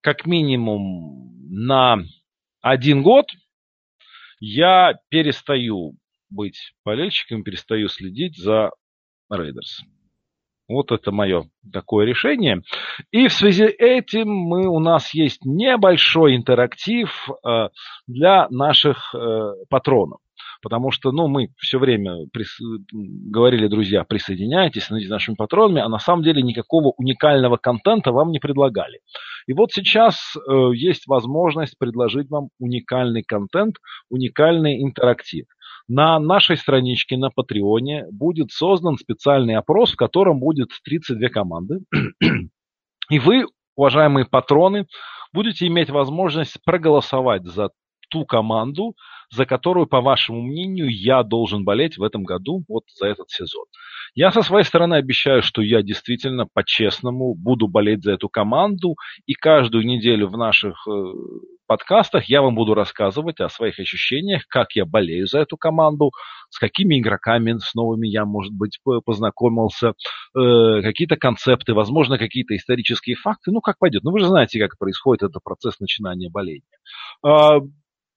как 0.00 0.26
минимум 0.26 1.32
на 1.48 1.98
один 2.60 3.02
год 3.02 3.26
я 4.40 4.94
перестаю 5.08 5.92
быть 6.30 6.72
болельщиком, 6.84 7.44
перестаю 7.44 7.88
следить 7.88 8.36
за 8.36 8.70
Рейдерс. 9.30 9.82
Вот 10.68 10.90
это 10.90 11.12
мое 11.12 11.48
такое 11.72 12.06
решение. 12.06 12.62
И 13.12 13.28
в 13.28 13.32
связи 13.32 13.68
с 13.68 13.74
этим 13.78 14.28
мы, 14.28 14.66
у 14.66 14.80
нас 14.80 15.14
есть 15.14 15.44
небольшой 15.44 16.34
интерактив 16.34 17.28
э, 17.28 17.68
для 18.08 18.48
наших 18.50 19.14
э, 19.14 19.52
патронов. 19.68 20.20
Потому 20.62 20.90
что, 20.90 21.12
ну, 21.12 21.28
мы 21.28 21.48
все 21.58 21.78
время 21.78 22.26
прис... 22.32 22.58
говорили, 22.92 23.68
друзья, 23.68 24.04
присоединяйтесь, 24.04 24.84
становитесь 24.84 25.10
нашими 25.10 25.34
патронами, 25.34 25.82
а 25.82 25.88
на 25.88 25.98
самом 25.98 26.22
деле 26.22 26.42
никакого 26.42 26.92
уникального 26.96 27.56
контента 27.56 28.12
вам 28.12 28.30
не 28.30 28.38
предлагали. 28.38 29.00
И 29.46 29.52
вот 29.52 29.72
сейчас 29.72 30.36
э, 30.36 30.70
есть 30.74 31.06
возможность 31.06 31.78
предложить 31.78 32.30
вам 32.30 32.48
уникальный 32.58 33.22
контент, 33.22 33.76
уникальный 34.10 34.82
интерактив. 34.82 35.46
На 35.88 36.18
нашей 36.18 36.56
страничке 36.56 37.16
на 37.16 37.30
Патреоне 37.30 38.06
будет 38.10 38.50
создан 38.50 38.96
специальный 38.96 39.54
опрос, 39.54 39.92
в 39.92 39.96
котором 39.96 40.40
будет 40.40 40.70
32 40.84 41.28
команды. 41.28 41.80
И 43.10 43.18
вы, 43.20 43.46
уважаемые 43.76 44.26
патроны, 44.26 44.86
будете 45.32 45.66
иметь 45.68 45.90
возможность 45.90 46.58
проголосовать 46.64 47.44
за 47.44 47.70
ту 48.08 48.24
команду, 48.24 48.94
за 49.30 49.44
которую, 49.44 49.86
по 49.86 50.00
вашему 50.00 50.42
мнению, 50.42 50.88
я 50.88 51.22
должен 51.22 51.64
болеть 51.64 51.98
в 51.98 52.02
этом 52.02 52.24
году, 52.24 52.64
вот 52.68 52.84
за 52.94 53.08
этот 53.08 53.30
сезон. 53.30 53.64
Я 54.14 54.30
со 54.30 54.42
своей 54.42 54.64
стороны 54.64 54.94
обещаю, 54.94 55.42
что 55.42 55.62
я 55.62 55.82
действительно 55.82 56.46
по-честному 56.46 57.34
буду 57.34 57.68
болеть 57.68 58.02
за 58.04 58.12
эту 58.12 58.28
команду, 58.28 58.96
и 59.26 59.34
каждую 59.34 59.84
неделю 59.84 60.28
в 60.28 60.36
наших 60.36 60.86
э, 60.88 60.92
подкастах 61.66 62.24
я 62.26 62.42
вам 62.42 62.54
буду 62.54 62.74
рассказывать 62.74 63.40
о 63.40 63.48
своих 63.48 63.78
ощущениях, 63.78 64.42
как 64.48 64.72
я 64.74 64.84
болею 64.86 65.26
за 65.26 65.40
эту 65.40 65.56
команду, 65.56 66.12
с 66.50 66.58
какими 66.58 66.98
игроками 66.98 67.58
с 67.58 67.74
новыми 67.74 68.06
я, 68.06 68.24
может 68.24 68.52
быть, 68.52 68.78
познакомился, 69.04 69.88
э, 69.88 70.82
какие-то 70.82 71.16
концепты, 71.16 71.74
возможно, 71.74 72.18
какие-то 72.18 72.54
исторические 72.56 73.16
факты, 73.16 73.50
ну, 73.50 73.60
как 73.60 73.78
пойдет. 73.78 74.04
Ну, 74.04 74.12
вы 74.12 74.20
же 74.20 74.26
знаете, 74.26 74.60
как 74.60 74.78
происходит 74.78 75.24
этот 75.24 75.42
процесс 75.42 75.80
начинания 75.80 76.30
боления. 76.30 76.62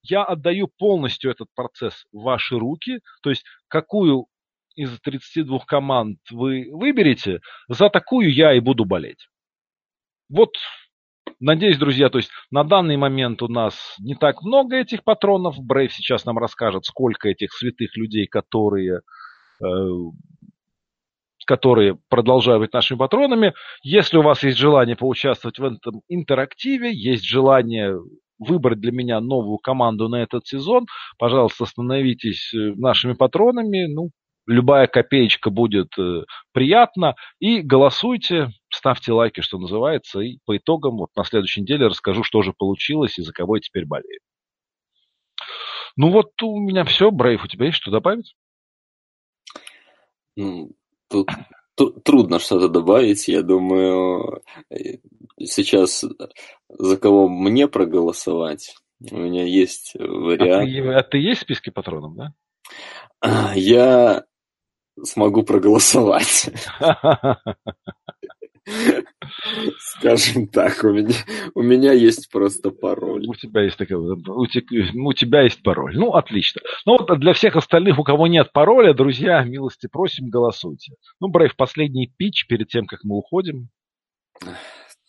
Я 0.01 0.23
отдаю 0.23 0.67
полностью 0.67 1.31
этот 1.31 1.47
процесс 1.55 2.05
в 2.11 2.23
ваши 2.23 2.57
руки, 2.57 3.01
то 3.21 3.29
есть 3.29 3.43
какую 3.67 4.27
из 4.75 4.97
32 5.01 5.59
команд 5.67 6.19
вы 6.31 6.69
выберете, 6.71 7.41
за 7.67 7.89
такую 7.89 8.33
я 8.33 8.53
и 8.53 8.59
буду 8.59 8.85
болеть. 8.85 9.27
Вот, 10.29 10.51
надеюсь, 11.39 11.77
друзья, 11.77 12.09
то 12.09 12.17
есть 12.17 12.31
на 12.49 12.63
данный 12.63 12.95
момент 12.95 13.41
у 13.41 13.47
нас 13.47 13.95
не 13.99 14.15
так 14.15 14.41
много 14.41 14.77
этих 14.77 15.03
патронов. 15.03 15.57
Брейв 15.57 15.93
сейчас 15.93 16.25
нам 16.25 16.37
расскажет, 16.37 16.85
сколько 16.85 17.27
этих 17.27 17.51
святых 17.51 17.97
людей, 17.97 18.27
которые 18.27 19.01
э, 19.61 19.65
которые 21.45 21.97
продолжают 22.09 22.61
быть 22.61 22.73
нашими 22.73 22.99
патронами. 22.99 23.55
Если 23.81 24.17
у 24.17 24.21
вас 24.21 24.43
есть 24.43 24.59
желание 24.59 24.95
поучаствовать 24.95 25.57
в 25.57 25.63
этом 25.63 26.03
интерактиве, 26.07 26.93
есть 26.93 27.25
желание 27.25 27.99
выбрать 28.39 28.79
для 28.79 28.91
меня 28.91 29.19
новую 29.19 29.57
команду 29.57 30.07
на 30.09 30.23
этот 30.23 30.47
сезон, 30.47 30.87
пожалуйста, 31.17 31.65
становитесь 31.65 32.53
э, 32.53 32.73
нашими 32.75 33.13
патронами. 33.13 33.85
Ну, 33.85 34.09
любая 34.47 34.87
копеечка 34.87 35.49
будет 35.49 35.89
э, 35.97 36.23
приятна. 36.51 37.15
И 37.39 37.61
голосуйте, 37.61 38.49
ставьте 38.69 39.11
лайки, 39.11 39.41
что 39.41 39.59
называется. 39.59 40.21
И 40.21 40.39
по 40.45 40.57
итогам 40.57 40.97
вот 40.97 41.09
на 41.15 41.23
следующей 41.23 41.61
неделе 41.61 41.87
расскажу, 41.87 42.23
что 42.23 42.41
же 42.41 42.53
получилось 42.57 43.19
и 43.19 43.21
за 43.21 43.31
кого 43.31 43.57
я 43.57 43.61
теперь 43.61 43.85
болею. 43.85 44.19
Ну 45.95 46.09
вот 46.09 46.41
у 46.41 46.59
меня 46.59 46.83
все. 46.85 47.11
Брейв, 47.11 47.43
у 47.43 47.47
тебя 47.47 47.67
есть 47.67 47.77
что 47.77 47.91
добавить? 47.91 48.35
Тут 51.09 51.29
трудно 51.87 52.39
что-то 52.39 52.67
добавить. 52.67 53.27
Я 53.27 53.41
думаю, 53.41 54.41
э, 54.69 54.97
сейчас 55.39 56.03
за 56.69 56.97
кого 56.97 57.27
мне 57.27 57.67
проголосовать. 57.67 58.75
У 59.11 59.17
меня 59.17 59.45
есть 59.45 59.93
вариант. 59.95 60.69
А 60.69 60.81
ты, 60.81 60.93
а 60.93 61.03
ты 61.03 61.17
есть 61.19 61.41
в 61.41 61.43
списке 61.43 61.71
патронов, 61.71 62.15
да? 62.15 62.33
Я 63.55 64.25
смогу 65.03 65.43
проголосовать. 65.43 66.49
Скажем 69.77 70.47
так, 70.47 70.83
у 70.83 70.89
меня, 70.89 71.15
у 71.55 71.61
меня 71.61 71.93
есть 71.93 72.29
просто 72.31 72.71
пароль. 72.71 73.25
У 73.27 73.35
тебя 73.35 73.63
есть 73.63 73.77
такая, 73.77 73.97
у, 73.97 74.15
у 74.15 75.13
тебя 75.13 75.41
есть 75.41 75.61
пароль. 75.63 75.97
Ну, 75.97 76.13
отлично. 76.13 76.61
Ну, 76.85 76.97
вот 76.97 77.19
для 77.19 77.33
всех 77.33 77.55
остальных, 77.55 77.99
у 77.99 78.03
кого 78.03 78.27
нет 78.27 78.51
пароля, 78.53 78.93
друзья, 78.93 79.43
милости 79.43 79.87
просим, 79.91 80.29
голосуйте. 80.29 80.93
Ну, 81.19 81.29
Брейв, 81.29 81.55
последний 81.55 82.11
пич 82.17 82.47
перед 82.47 82.69
тем, 82.69 82.85
как 82.85 83.03
мы 83.03 83.17
уходим. 83.17 83.69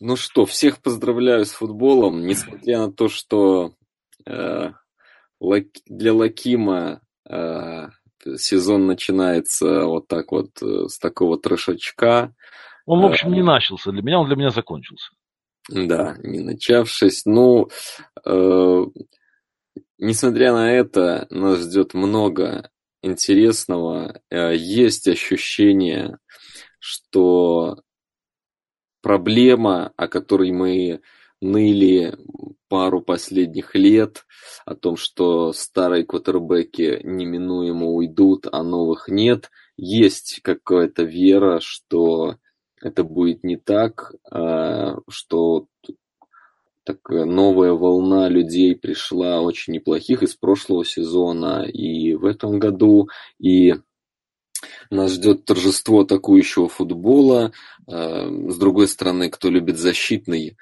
Ну 0.00 0.16
что, 0.16 0.46
всех 0.46 0.80
поздравляю 0.80 1.44
с 1.44 1.50
футболом, 1.50 2.26
несмотря 2.26 2.78
на 2.86 2.92
то, 2.92 3.08
что 3.08 3.74
э, 4.26 4.70
для 5.86 6.14
Лакима 6.14 7.02
э, 7.28 7.88
сезон 8.36 8.86
начинается 8.86 9.84
вот 9.84 10.08
так 10.08 10.32
вот 10.32 10.50
э, 10.62 10.88
с 10.88 10.98
такого 10.98 11.38
трешачка. 11.38 12.34
Он, 12.86 13.00
в 13.00 13.06
общем, 13.06 13.32
не 13.32 13.42
начался 13.42 13.90
для 13.90 14.02
меня, 14.02 14.18
он 14.18 14.26
для 14.26 14.36
меня 14.36 14.50
закончился. 14.50 15.10
Да, 15.68 16.16
не 16.22 16.40
начавшись. 16.40 17.24
Ну, 17.26 17.68
э, 18.24 18.84
несмотря 19.98 20.52
на 20.52 20.72
это, 20.72 21.26
нас 21.30 21.60
ждет 21.60 21.94
много 21.94 22.70
интересного. 23.02 24.20
Э, 24.30 24.54
есть 24.56 25.06
ощущение, 25.06 26.18
что 26.78 27.82
проблема, 29.02 29.92
о 29.96 30.08
которой 30.08 30.52
мы 30.52 31.00
ныли 31.40 32.14
пару 32.68 33.00
последних 33.00 33.74
лет, 33.74 34.26
о 34.64 34.74
том, 34.74 34.96
что 34.96 35.52
старые 35.52 36.04
квотербеки 36.04 37.00
неминуемо 37.02 37.86
уйдут, 37.86 38.46
а 38.50 38.62
новых 38.62 39.08
нет, 39.08 39.50
есть 39.76 40.40
какая-то 40.42 41.02
вера, 41.02 41.60
что 41.60 42.36
это 42.82 43.04
будет 43.04 43.44
не 43.44 43.56
так, 43.56 44.14
а 44.30 44.96
что 45.08 45.66
такая 46.84 47.24
новая 47.24 47.72
волна 47.72 48.28
людей 48.28 48.74
пришла 48.74 49.40
очень 49.40 49.74
неплохих 49.74 50.22
из 50.22 50.34
прошлого 50.34 50.84
сезона 50.84 51.62
и 51.62 52.14
в 52.14 52.24
этом 52.24 52.58
году, 52.58 53.08
и 53.38 53.74
нас 54.90 55.12
ждет 55.12 55.44
торжество 55.44 56.00
атакующего 56.00 56.68
футбола. 56.68 57.52
Э, 57.86 58.28
с 58.48 58.56
другой 58.56 58.88
стороны, 58.88 59.30
кто 59.30 59.50
любит 59.50 59.78
защитный, 59.78 60.56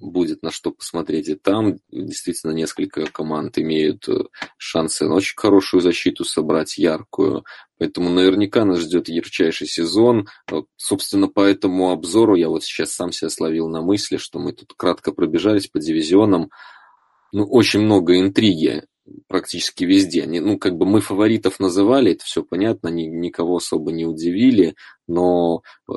будет 0.00 0.42
на 0.42 0.50
что 0.50 0.70
посмотреть 0.70 1.28
и 1.28 1.34
там. 1.34 1.78
Действительно, 1.90 2.52
несколько 2.52 3.06
команд 3.06 3.58
имеют 3.58 4.08
э, 4.08 4.24
шансы 4.56 5.06
на 5.06 5.14
очень 5.14 5.36
хорошую 5.36 5.80
защиту 5.80 6.24
собрать, 6.24 6.78
яркую. 6.78 7.44
Поэтому 7.78 8.10
наверняка 8.10 8.64
нас 8.64 8.80
ждет 8.80 9.08
ярчайший 9.08 9.66
сезон. 9.66 10.28
Собственно, 10.76 11.28
по 11.28 11.40
этому 11.40 11.90
обзору 11.90 12.34
я 12.34 12.48
вот 12.48 12.64
сейчас 12.64 12.92
сам 12.92 13.12
себя 13.12 13.28
словил 13.28 13.68
на 13.68 13.82
мысли, 13.82 14.16
что 14.16 14.38
мы 14.38 14.52
тут 14.52 14.72
кратко 14.76 15.12
пробежались 15.12 15.68
по 15.68 15.78
дивизионам. 15.78 16.50
Ну, 17.32 17.44
очень 17.44 17.80
много 17.80 18.18
интриги 18.18 18.84
практически 19.28 19.84
везде. 19.84 20.26
Ну, 20.26 20.58
как 20.58 20.76
бы 20.76 20.86
мы 20.86 21.00
фаворитов 21.00 21.60
называли, 21.60 22.12
это 22.12 22.24
все 22.24 22.42
понятно, 22.42 22.88
ни, 22.88 23.02
никого 23.04 23.56
особо 23.56 23.92
не 23.92 24.04
удивили, 24.04 24.74
но 25.06 25.62
э, 25.88 25.92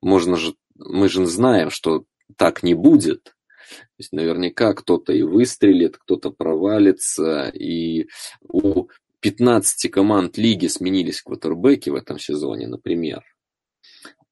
можно 0.00 0.36
же, 0.36 0.54
мы 0.76 1.08
же 1.08 1.24
знаем, 1.26 1.70
что 1.70 2.04
так 2.36 2.62
не 2.62 2.74
будет. 2.74 3.34
То 3.78 3.98
есть 3.98 4.12
наверняка 4.12 4.74
кто-то 4.74 5.12
и 5.12 5.22
выстрелит, 5.22 5.96
кто-то 5.98 6.30
провалится, 6.30 7.48
и 7.48 8.08
у 8.42 8.88
15 9.20 9.90
команд 9.90 10.36
лиги 10.36 10.66
сменились 10.66 11.22
квотербеки 11.22 11.90
в 11.90 11.94
этом 11.94 12.18
сезоне, 12.18 12.66
например. 12.66 13.22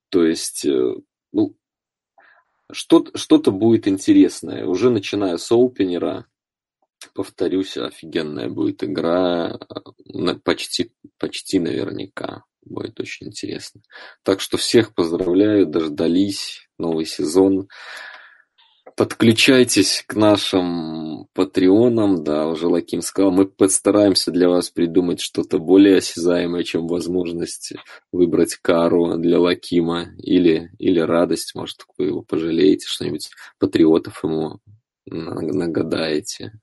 То 0.08 0.24
есть, 0.24 0.64
э, 0.64 0.94
ну, 1.32 1.56
что-то, 2.72 3.50
будет 3.50 3.88
интересное. 3.88 4.66
Уже 4.66 4.90
начиная 4.90 5.36
с 5.36 5.50
опенера, 5.52 6.26
повторюсь, 7.14 7.76
офигенная 7.76 8.48
будет 8.48 8.84
игра, 8.84 9.58
почти, 10.44 10.92
почти 11.18 11.58
наверняка. 11.58 12.44
Будет 12.62 13.00
очень 13.00 13.28
интересно. 13.28 13.80
Так 14.22 14.40
что 14.40 14.58
всех 14.58 14.94
поздравляю, 14.94 15.66
дождались, 15.66 16.68
новый 16.78 17.06
сезон. 17.06 17.68
Подключайтесь 19.00 20.04
к 20.06 20.14
нашим 20.14 21.26
патреонам, 21.32 22.22
да, 22.22 22.46
уже 22.46 22.66
Лаким 22.66 23.00
сказал, 23.00 23.30
мы 23.30 23.46
постараемся 23.46 24.30
для 24.30 24.46
вас 24.46 24.68
придумать 24.68 25.22
что-то 25.22 25.58
более 25.58 25.96
осязаемое, 25.96 26.64
чем 26.64 26.86
возможность 26.86 27.72
выбрать 28.12 28.56
кару 28.56 29.16
для 29.16 29.40
Лакима 29.40 30.08
или, 30.18 30.70
или 30.78 31.00
радость, 31.00 31.54
может, 31.54 31.78
вы 31.96 32.08
его 32.08 32.20
пожалеете, 32.20 32.86
что-нибудь 32.86 33.30
патриотов 33.58 34.22
ему 34.22 34.60
нагадаете, 35.06 36.60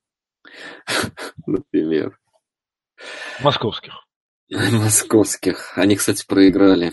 например. 1.47 2.19
Московских. 3.41 3.93
Московских. 4.51 5.75
Они, 5.75 5.95
кстати, 5.95 6.23
проиграли. 6.23 6.89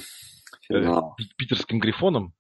Э, 0.70 0.80
финал. 0.80 1.14
Питерским 1.36 1.80
Грифоном? 1.80 2.32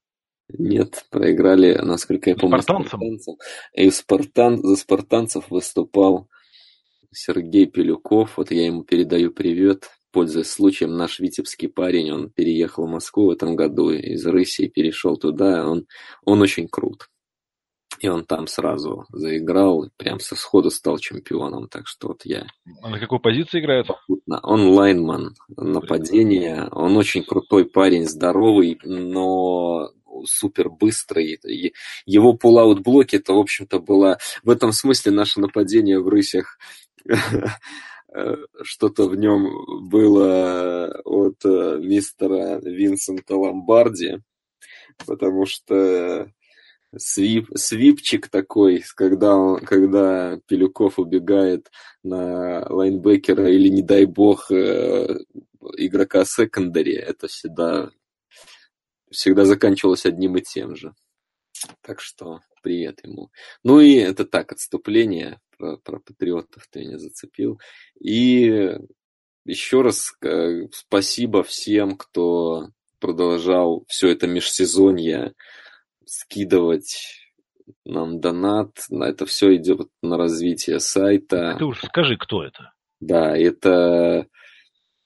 Нет, 0.48 1.06
проиграли, 1.10 1.78
насколько 1.82 2.30
я 2.30 2.36
помню, 2.36 2.60
спартанцам. 2.60 3.00
спартанцам. 3.00 3.36
И 3.74 3.90
спартан... 3.90 4.62
за 4.62 4.76
спартанцев 4.76 5.50
выступал 5.50 6.28
Сергей 7.12 7.66
Пилюков. 7.66 8.36
Вот 8.36 8.50
я 8.50 8.66
ему 8.66 8.84
передаю 8.84 9.32
привет. 9.32 9.90
Пользуясь 10.12 10.50
случаем, 10.50 10.96
наш 10.96 11.18
витебский 11.18 11.68
парень, 11.68 12.12
он 12.12 12.30
переехал 12.30 12.86
в 12.86 12.90
Москву 12.90 13.26
в 13.26 13.30
этом 13.30 13.56
году 13.56 13.90
из 13.90 14.24
Рыси 14.26 14.68
перешел 14.68 15.16
туда. 15.16 15.68
Он, 15.68 15.86
он 16.24 16.40
очень 16.40 16.68
крут. 16.68 17.08
И 18.00 18.08
он 18.08 18.24
там 18.24 18.46
сразу 18.46 19.06
заиграл, 19.10 19.88
прям 19.96 20.20
со 20.20 20.36
сходу 20.36 20.70
стал 20.70 20.98
чемпионом. 20.98 21.68
Так 21.68 21.86
что 21.86 22.08
вот 22.08 22.24
я... 22.24 22.46
А 22.82 22.90
на 22.90 22.98
какой 22.98 23.18
позиции 23.18 23.60
играет? 23.60 23.86
Он 24.42 24.68
лайнман, 24.68 25.34
нападение. 25.56 26.68
Он 26.70 26.96
очень 26.96 27.24
крутой 27.24 27.64
парень, 27.64 28.06
здоровый, 28.06 28.78
но 28.84 29.90
супер 30.24 30.70
быстрый. 30.70 31.40
Его 32.06 32.34
пулаут 32.34 32.80
блоки 32.80 33.16
это, 33.16 33.32
в 33.32 33.38
общем-то, 33.38 33.80
было 33.80 34.18
в 34.42 34.50
этом 34.50 34.72
смысле 34.72 35.12
наше 35.12 35.40
нападение 35.40 36.00
в 36.00 36.08
рысях 36.08 36.58
что-то 38.62 39.08
в 39.08 39.16
нем 39.16 39.50
было 39.88 40.88
от 41.04 41.44
э, 41.44 41.78
мистера 41.82 42.60
Винсента 42.60 43.36
Ломбарди, 43.36 44.18
потому 45.04 45.46
что 45.46 46.30
свип, 46.96 47.48
свипчик 47.56 48.28
такой, 48.28 48.84
когда, 48.94 49.34
он, 49.36 49.60
когда 49.60 50.38
Пилюков 50.46 50.98
убегает 50.98 51.70
на 52.02 52.66
лайнбекера 52.68 53.50
или, 53.50 53.68
не 53.68 53.82
дай 53.82 54.04
бог, 54.04 54.50
э, 54.50 55.18
игрока 55.76 56.24
секондари, 56.24 56.94
это 56.94 57.26
всегда 57.26 57.90
всегда 59.14 59.44
заканчивалось 59.44 60.06
одним 60.06 60.36
и 60.36 60.42
тем 60.42 60.76
же. 60.76 60.94
Так 61.80 62.00
что 62.00 62.40
привет 62.62 63.00
ему. 63.04 63.30
Ну 63.62 63.80
и 63.80 63.94
это 63.94 64.24
так, 64.24 64.52
отступление 64.52 65.40
про, 65.56 65.76
про 65.78 66.00
патриотов 66.00 66.66
ты 66.70 66.80
меня 66.80 66.98
зацепил. 66.98 67.60
И 68.00 68.76
еще 69.44 69.82
раз 69.82 70.12
э, 70.22 70.68
спасибо 70.72 71.42
всем, 71.42 71.96
кто 71.96 72.70
продолжал 72.98 73.84
все 73.88 74.08
это 74.08 74.26
межсезонье 74.26 75.34
скидывать 76.06 77.20
нам 77.84 78.20
донат. 78.20 78.70
На 78.88 79.04
это 79.04 79.26
все 79.26 79.54
идет 79.56 79.88
на 80.02 80.16
развитие 80.16 80.80
сайта. 80.80 81.56
Ты 81.58 81.64
уж 81.64 81.82
скажи, 81.82 82.16
кто 82.16 82.44
это. 82.44 82.72
Да, 83.00 83.36
это 83.36 84.26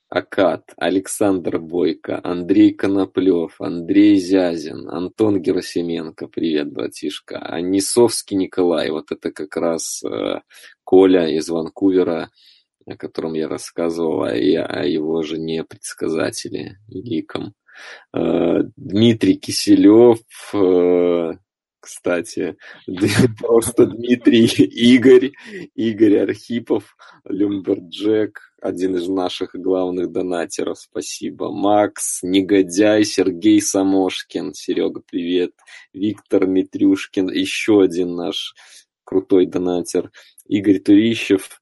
Акад, 0.09 0.73
Александр 0.79 1.59
Бойко, 1.59 2.19
Андрей 2.25 2.73
Коноплев, 2.73 3.61
Андрей 3.61 4.17
Зязин, 4.17 4.89
Антон 4.89 5.43
Герасименко, 5.43 6.29
привет, 6.29 6.73
братишка, 6.73 7.39
Анисовский 7.41 8.37
Николай, 8.37 8.91
вот 8.91 9.13
это 9.13 9.31
как 9.31 9.55
раз 9.57 10.03
э, 10.03 10.41
Коля 10.83 11.29
из 11.29 11.51
Ванкувера, 11.51 12.31
о 12.87 12.97
котором 12.97 13.35
я 13.35 13.49
рассказывал, 13.49 14.23
а 14.23 14.35
и 14.35 14.55
о 14.55 14.83
его 14.85 15.23
жене 15.23 15.63
предсказателе 15.65 16.79
Гиком. 16.89 17.53
Э, 18.15 18.61
Дмитрий 18.77 19.37
Киселев, 19.37 20.21
э, 20.55 21.33
кстати, 21.81 22.57
просто 23.39 23.87
Дмитрий 23.87 24.47
Игорь, 24.47 25.33
Игорь 25.75 26.19
Архипов, 26.19 26.97
Люмберджек, 27.25 28.41
один 28.61 28.97
из 28.97 29.09
наших 29.09 29.55
главных 29.55 30.11
донатеров, 30.11 30.79
спасибо. 30.79 31.51
Макс, 31.51 32.23
Негодяй, 32.23 33.05
Сергей 33.05 33.61
Самошкин, 33.61 34.55
Серега, 34.55 35.01
привет. 35.09 35.53
Виктор 35.93 36.47
Митрюшкин, 36.47 37.31
еще 37.31 37.83
один 37.83 38.17
наш 38.17 38.55
крутой 39.05 39.47
донатер. 39.47 40.11
Игорь 40.47 40.81
Турищев, 40.81 41.61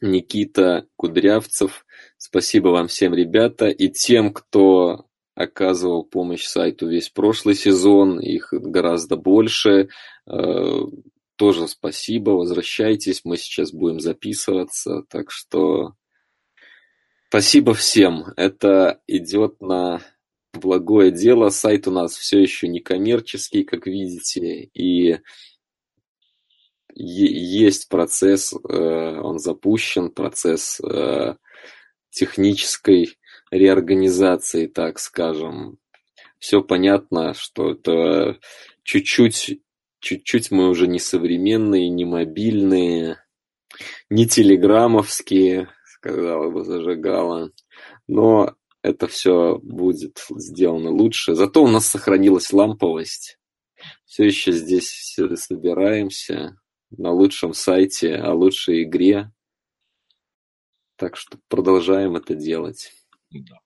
Никита 0.00 0.86
Кудрявцев. 0.96 1.84
Спасибо 2.16 2.68
вам 2.68 2.88
всем, 2.88 3.14
ребята. 3.14 3.68
И 3.68 3.88
тем, 3.88 4.32
кто 4.32 5.06
оказывал 5.34 6.04
помощь 6.04 6.44
сайту 6.44 6.88
весь 6.88 7.08
прошлый 7.08 7.54
сезон, 7.54 8.20
их 8.20 8.48
гораздо 8.52 9.16
больше. 9.16 9.88
Э, 10.26 10.80
тоже 11.36 11.66
спасибо, 11.66 12.30
возвращайтесь, 12.30 13.22
мы 13.24 13.36
сейчас 13.36 13.72
будем 13.72 13.98
записываться, 14.00 15.02
так 15.08 15.30
что 15.30 15.94
спасибо 17.28 17.74
всем. 17.74 18.26
Это 18.36 19.00
идет 19.08 19.60
на 19.60 20.00
благое 20.52 21.10
дело. 21.10 21.48
Сайт 21.48 21.88
у 21.88 21.90
нас 21.90 22.16
все 22.16 22.40
еще 22.40 22.68
не 22.68 22.78
коммерческий, 22.78 23.64
как 23.64 23.86
видите, 23.86 24.70
и 24.72 25.18
есть 26.94 27.88
процесс, 27.88 28.52
э, 28.52 29.18
он 29.20 29.40
запущен, 29.40 30.10
процесс 30.10 30.80
э, 30.80 31.34
технической 32.10 33.18
реорганизации, 33.54 34.66
так 34.66 34.98
скажем. 34.98 35.78
Все 36.38 36.62
понятно, 36.62 37.34
что 37.34 37.70
это 37.70 38.38
чуть-чуть, 38.82 39.60
чуть-чуть 40.00 40.50
мы 40.50 40.68
уже 40.68 40.86
не 40.86 40.98
современные, 40.98 41.88
не 41.88 42.04
мобильные, 42.04 43.24
не 44.10 44.26
телеграммовские, 44.26 45.68
сказала 45.86 46.50
бы 46.50 46.64
зажигала. 46.64 47.50
Но 48.06 48.54
это 48.82 49.06
все 49.06 49.58
будет 49.62 50.22
сделано 50.30 50.90
лучше. 50.90 51.34
Зато 51.34 51.62
у 51.62 51.68
нас 51.68 51.86
сохранилась 51.86 52.52
ламповость. 52.52 53.38
Все 54.04 54.24
еще 54.24 54.52
здесь 54.52 54.88
все 54.88 55.34
собираемся 55.36 56.60
на 56.90 57.10
лучшем 57.10 57.54
сайте 57.54 58.16
о 58.16 58.34
лучшей 58.34 58.82
игре. 58.82 59.32
Так 60.96 61.16
что 61.16 61.38
продолжаем 61.48 62.16
это 62.16 62.34
делать. 62.34 62.92
Да. 63.40 63.56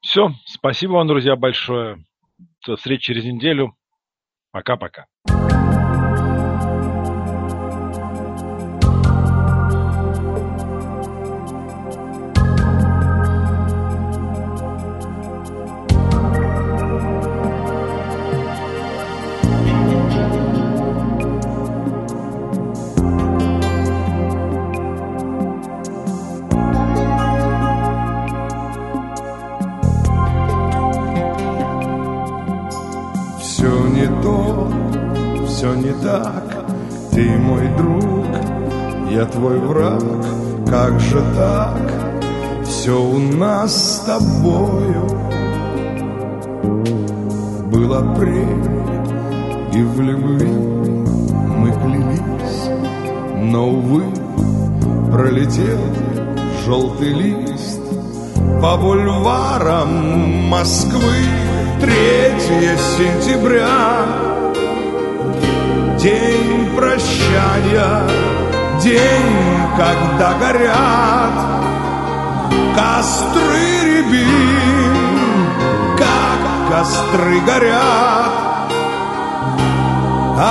Все, 0.00 0.32
спасибо 0.46 0.92
вам, 0.92 1.08
друзья, 1.08 1.36
большое. 1.36 2.04
До 2.66 2.76
встречи 2.76 3.06
через 3.06 3.24
неделю. 3.24 3.76
Пока-пока. 4.52 5.06
Так. 36.02 36.64
Ты 37.12 37.28
мой 37.38 37.68
друг, 37.76 38.26
я 39.10 39.24
твой 39.26 39.58
враг. 39.58 40.02
Как 40.68 41.00
же 41.00 41.22
так? 41.34 41.80
Все 42.64 43.00
у 43.00 43.18
нас 43.18 43.72
с 43.74 43.98
тобою. 44.00 45.06
Был 47.72 47.94
апрель, 47.94 48.70
и 49.72 49.82
в 49.82 50.00
любви 50.00 50.46
мы 51.56 51.70
клялись. 51.72 52.70
Но, 53.40 53.68
увы, 53.68 54.04
пролетел 55.10 55.78
желтый 56.66 57.14
лист 57.14 57.80
По 58.60 58.76
бульварам 58.76 60.48
Москвы. 60.48 61.24
3 61.80 61.92
сентября 62.98 64.27
День 65.98 66.76
прощания, 66.76 68.08
день, 68.80 69.68
когда 69.76 70.32
горят 70.38 71.32
Костры 72.76 73.80
рябин, 73.82 74.94
как 75.98 76.70
костры 76.70 77.40
горят 77.40 78.70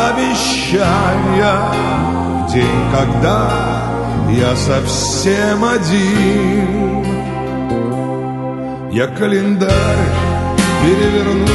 Обещания, 0.09 1.61
день, 2.51 2.83
когда 2.91 3.49
я 4.29 4.53
совсем 4.57 5.63
один 5.63 7.05
Я 8.91 9.07
календарь 9.07 9.71
переверну 10.83 11.47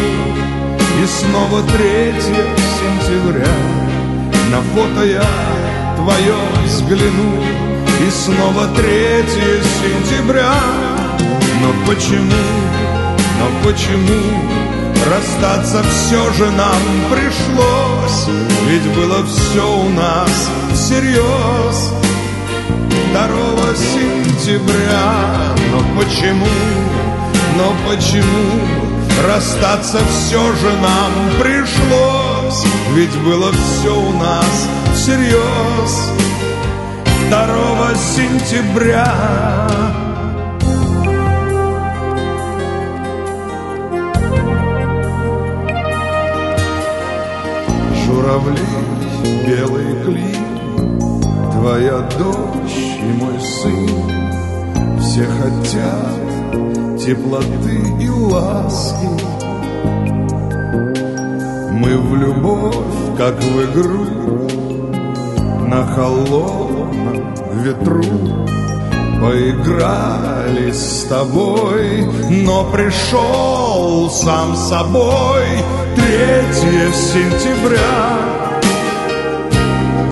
И 1.02 1.06
снова 1.06 1.60
3 1.62 2.14
сентября 2.82 3.81
На 4.52 4.60
фото 4.60 5.02
я 5.02 5.24
твое 5.96 6.34
взгляну. 6.66 7.42
И 8.06 8.10
снова 8.10 8.66
3 8.76 9.24
сентября. 9.80 10.52
Но 11.62 11.72
почему, 11.86 12.44
но 13.38 13.46
почему 13.64 14.20
Расстаться 15.10 15.82
все 15.84 16.32
же 16.34 16.50
нам 16.50 16.82
пришлось? 17.10 18.28
Ведь 18.68 18.94
было 18.94 19.24
все 19.24 19.66
у 19.66 19.88
нас 19.88 20.50
всерьез 20.74 21.94
2 23.14 23.74
сентября. 23.74 25.14
Но 25.72 25.78
почему, 25.98 26.46
но 27.56 27.72
почему 27.88 28.60
Расстаться 29.26 29.98
все 30.10 30.42
же 30.56 30.72
нам 30.82 31.40
пришлось 31.40 32.31
Ведь 32.94 33.16
было 33.22 33.50
все 33.52 33.96
у 33.96 34.12
нас 34.12 34.68
всерьез 34.94 36.10
2 37.30 37.94
сентября 37.94 39.06
Журавли, 48.04 48.58
белый 49.46 50.04
клин 50.04 51.00
Твоя 51.52 52.00
дочь 52.18 52.98
и 53.00 53.12
мой 53.18 53.40
сын 53.40 55.00
Все 55.00 55.24
хотят 55.24 56.22
теплоты 56.98 57.82
и 58.00 58.08
ласки. 58.08 59.41
Мы 61.82 61.98
в 61.98 62.14
любовь, 62.14 62.76
как 63.18 63.34
в 63.42 63.64
игру, 63.64 64.06
на 65.66 65.84
холодном 65.84 67.34
ветру 67.54 68.04
Поиграли 69.20 70.70
с 70.70 71.06
тобой, 71.08 72.04
но 72.44 72.70
пришел 72.70 74.08
сам 74.10 74.54
собой 74.54 75.44
3 75.96 76.04
сентября. 76.92 77.80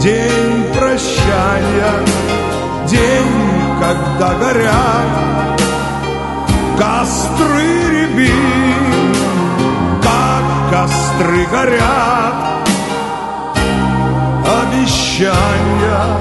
День 0.01 0.65
прощания, 0.77 1.93
день, 2.89 3.79
когда 3.81 4.35
горят 4.41 5.61
Костры 6.77 7.63
рябин, 7.93 8.31
как 8.33 8.70
костры 11.21 11.47
горят. 11.47 12.69
Обещания 14.63 16.21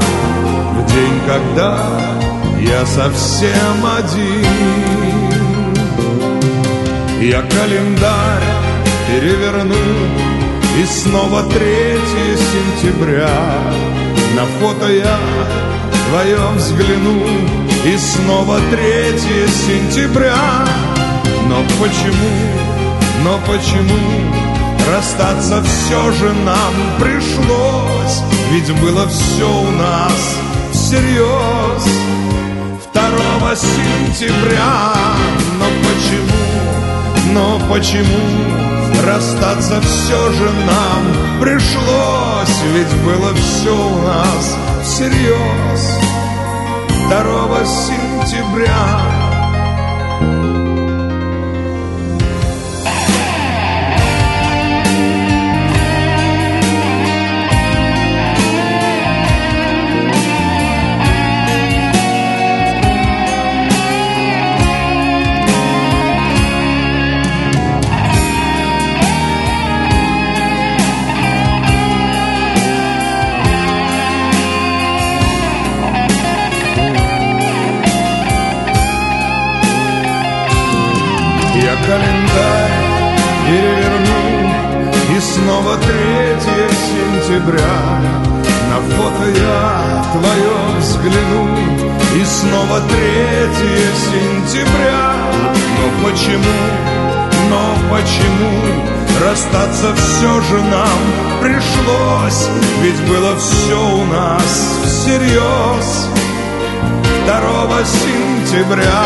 в 0.74 0.86
день, 0.92 1.22
когда 1.26 1.78
я 2.60 2.86
совсем 2.86 3.86
один. 3.98 4.46
Я 7.22 7.42
календарь 7.42 8.44
переверну 9.08 9.76
И 10.80 10.86
снова 10.86 11.44
3 11.44 11.60
сентября. 12.82 13.30
На 14.36 14.46
фото 14.60 14.90
я 14.90 15.18
твое 16.10 16.40
взгляну 16.56 17.26
и 17.86 17.98
снова 17.98 18.60
3 18.72 19.20
сентября. 19.48 20.38
Но 21.50 21.64
почему, 21.80 22.32
но 23.24 23.40
почему 23.48 24.49
Расстаться 24.92 25.64
все 25.64 26.12
же 26.12 26.34
нам 26.34 26.74
пришлось. 27.00 28.24
Ведь 28.52 28.72
было 28.82 29.08
все 29.08 29.48
у 29.48 29.72
нас 29.72 30.38
всерьез 30.72 31.84
2 32.94 33.56
сентября 33.56 34.94
Но 35.60 35.66
почему, 35.84 37.34
но 37.34 37.60
почему 37.72 39.06
Расстаться 39.06 39.80
все 39.82 40.32
же 40.32 40.50
нам 40.66 41.40
пришлось? 41.40 42.62
Ведь 42.74 42.94
было 43.04 43.34
все 43.36 43.76
у 43.76 44.02
нас 44.02 44.58
всерьез 44.84 46.00
2 47.10 47.66
сентября 47.66 49.19
сентября. 87.30 88.02
На 88.70 88.96
фото 88.96 89.30
я 89.30 90.04
твое 90.14 90.80
взгляну 90.80 91.58
И 92.16 92.26
снова 92.26 92.82
3 92.82 92.90
сентября. 94.12 95.14
Но 95.78 96.08
почему, 96.10 96.60
но 97.50 97.76
почему 97.92 98.52
Расстаться 99.24 99.94
все 99.96 100.42
же 100.42 100.64
нам 100.64 101.00
пришлось? 101.42 102.50
Ведь 102.82 103.08
было 103.08 103.36
все 103.38 103.80
у 103.80 104.06
нас 104.06 104.80
всерьез 104.86 106.08
2 107.26 107.84
сентября. 107.86 109.04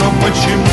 Но 0.00 0.10
почему, 0.22 0.64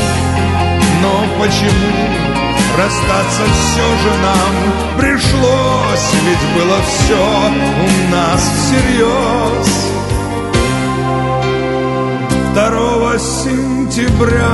но 1.01 1.43
почему 1.43 2.32
Расстаться 2.75 3.43
все 3.53 3.87
же 4.01 4.11
нам 4.23 4.53
пришлось 4.97 6.07
Ведь 6.25 6.45
было 6.55 6.79
все 6.87 7.23
у 7.23 8.11
нас 8.11 8.41
всерьез 8.57 9.69
2 12.53 13.19
сентября 13.19 14.53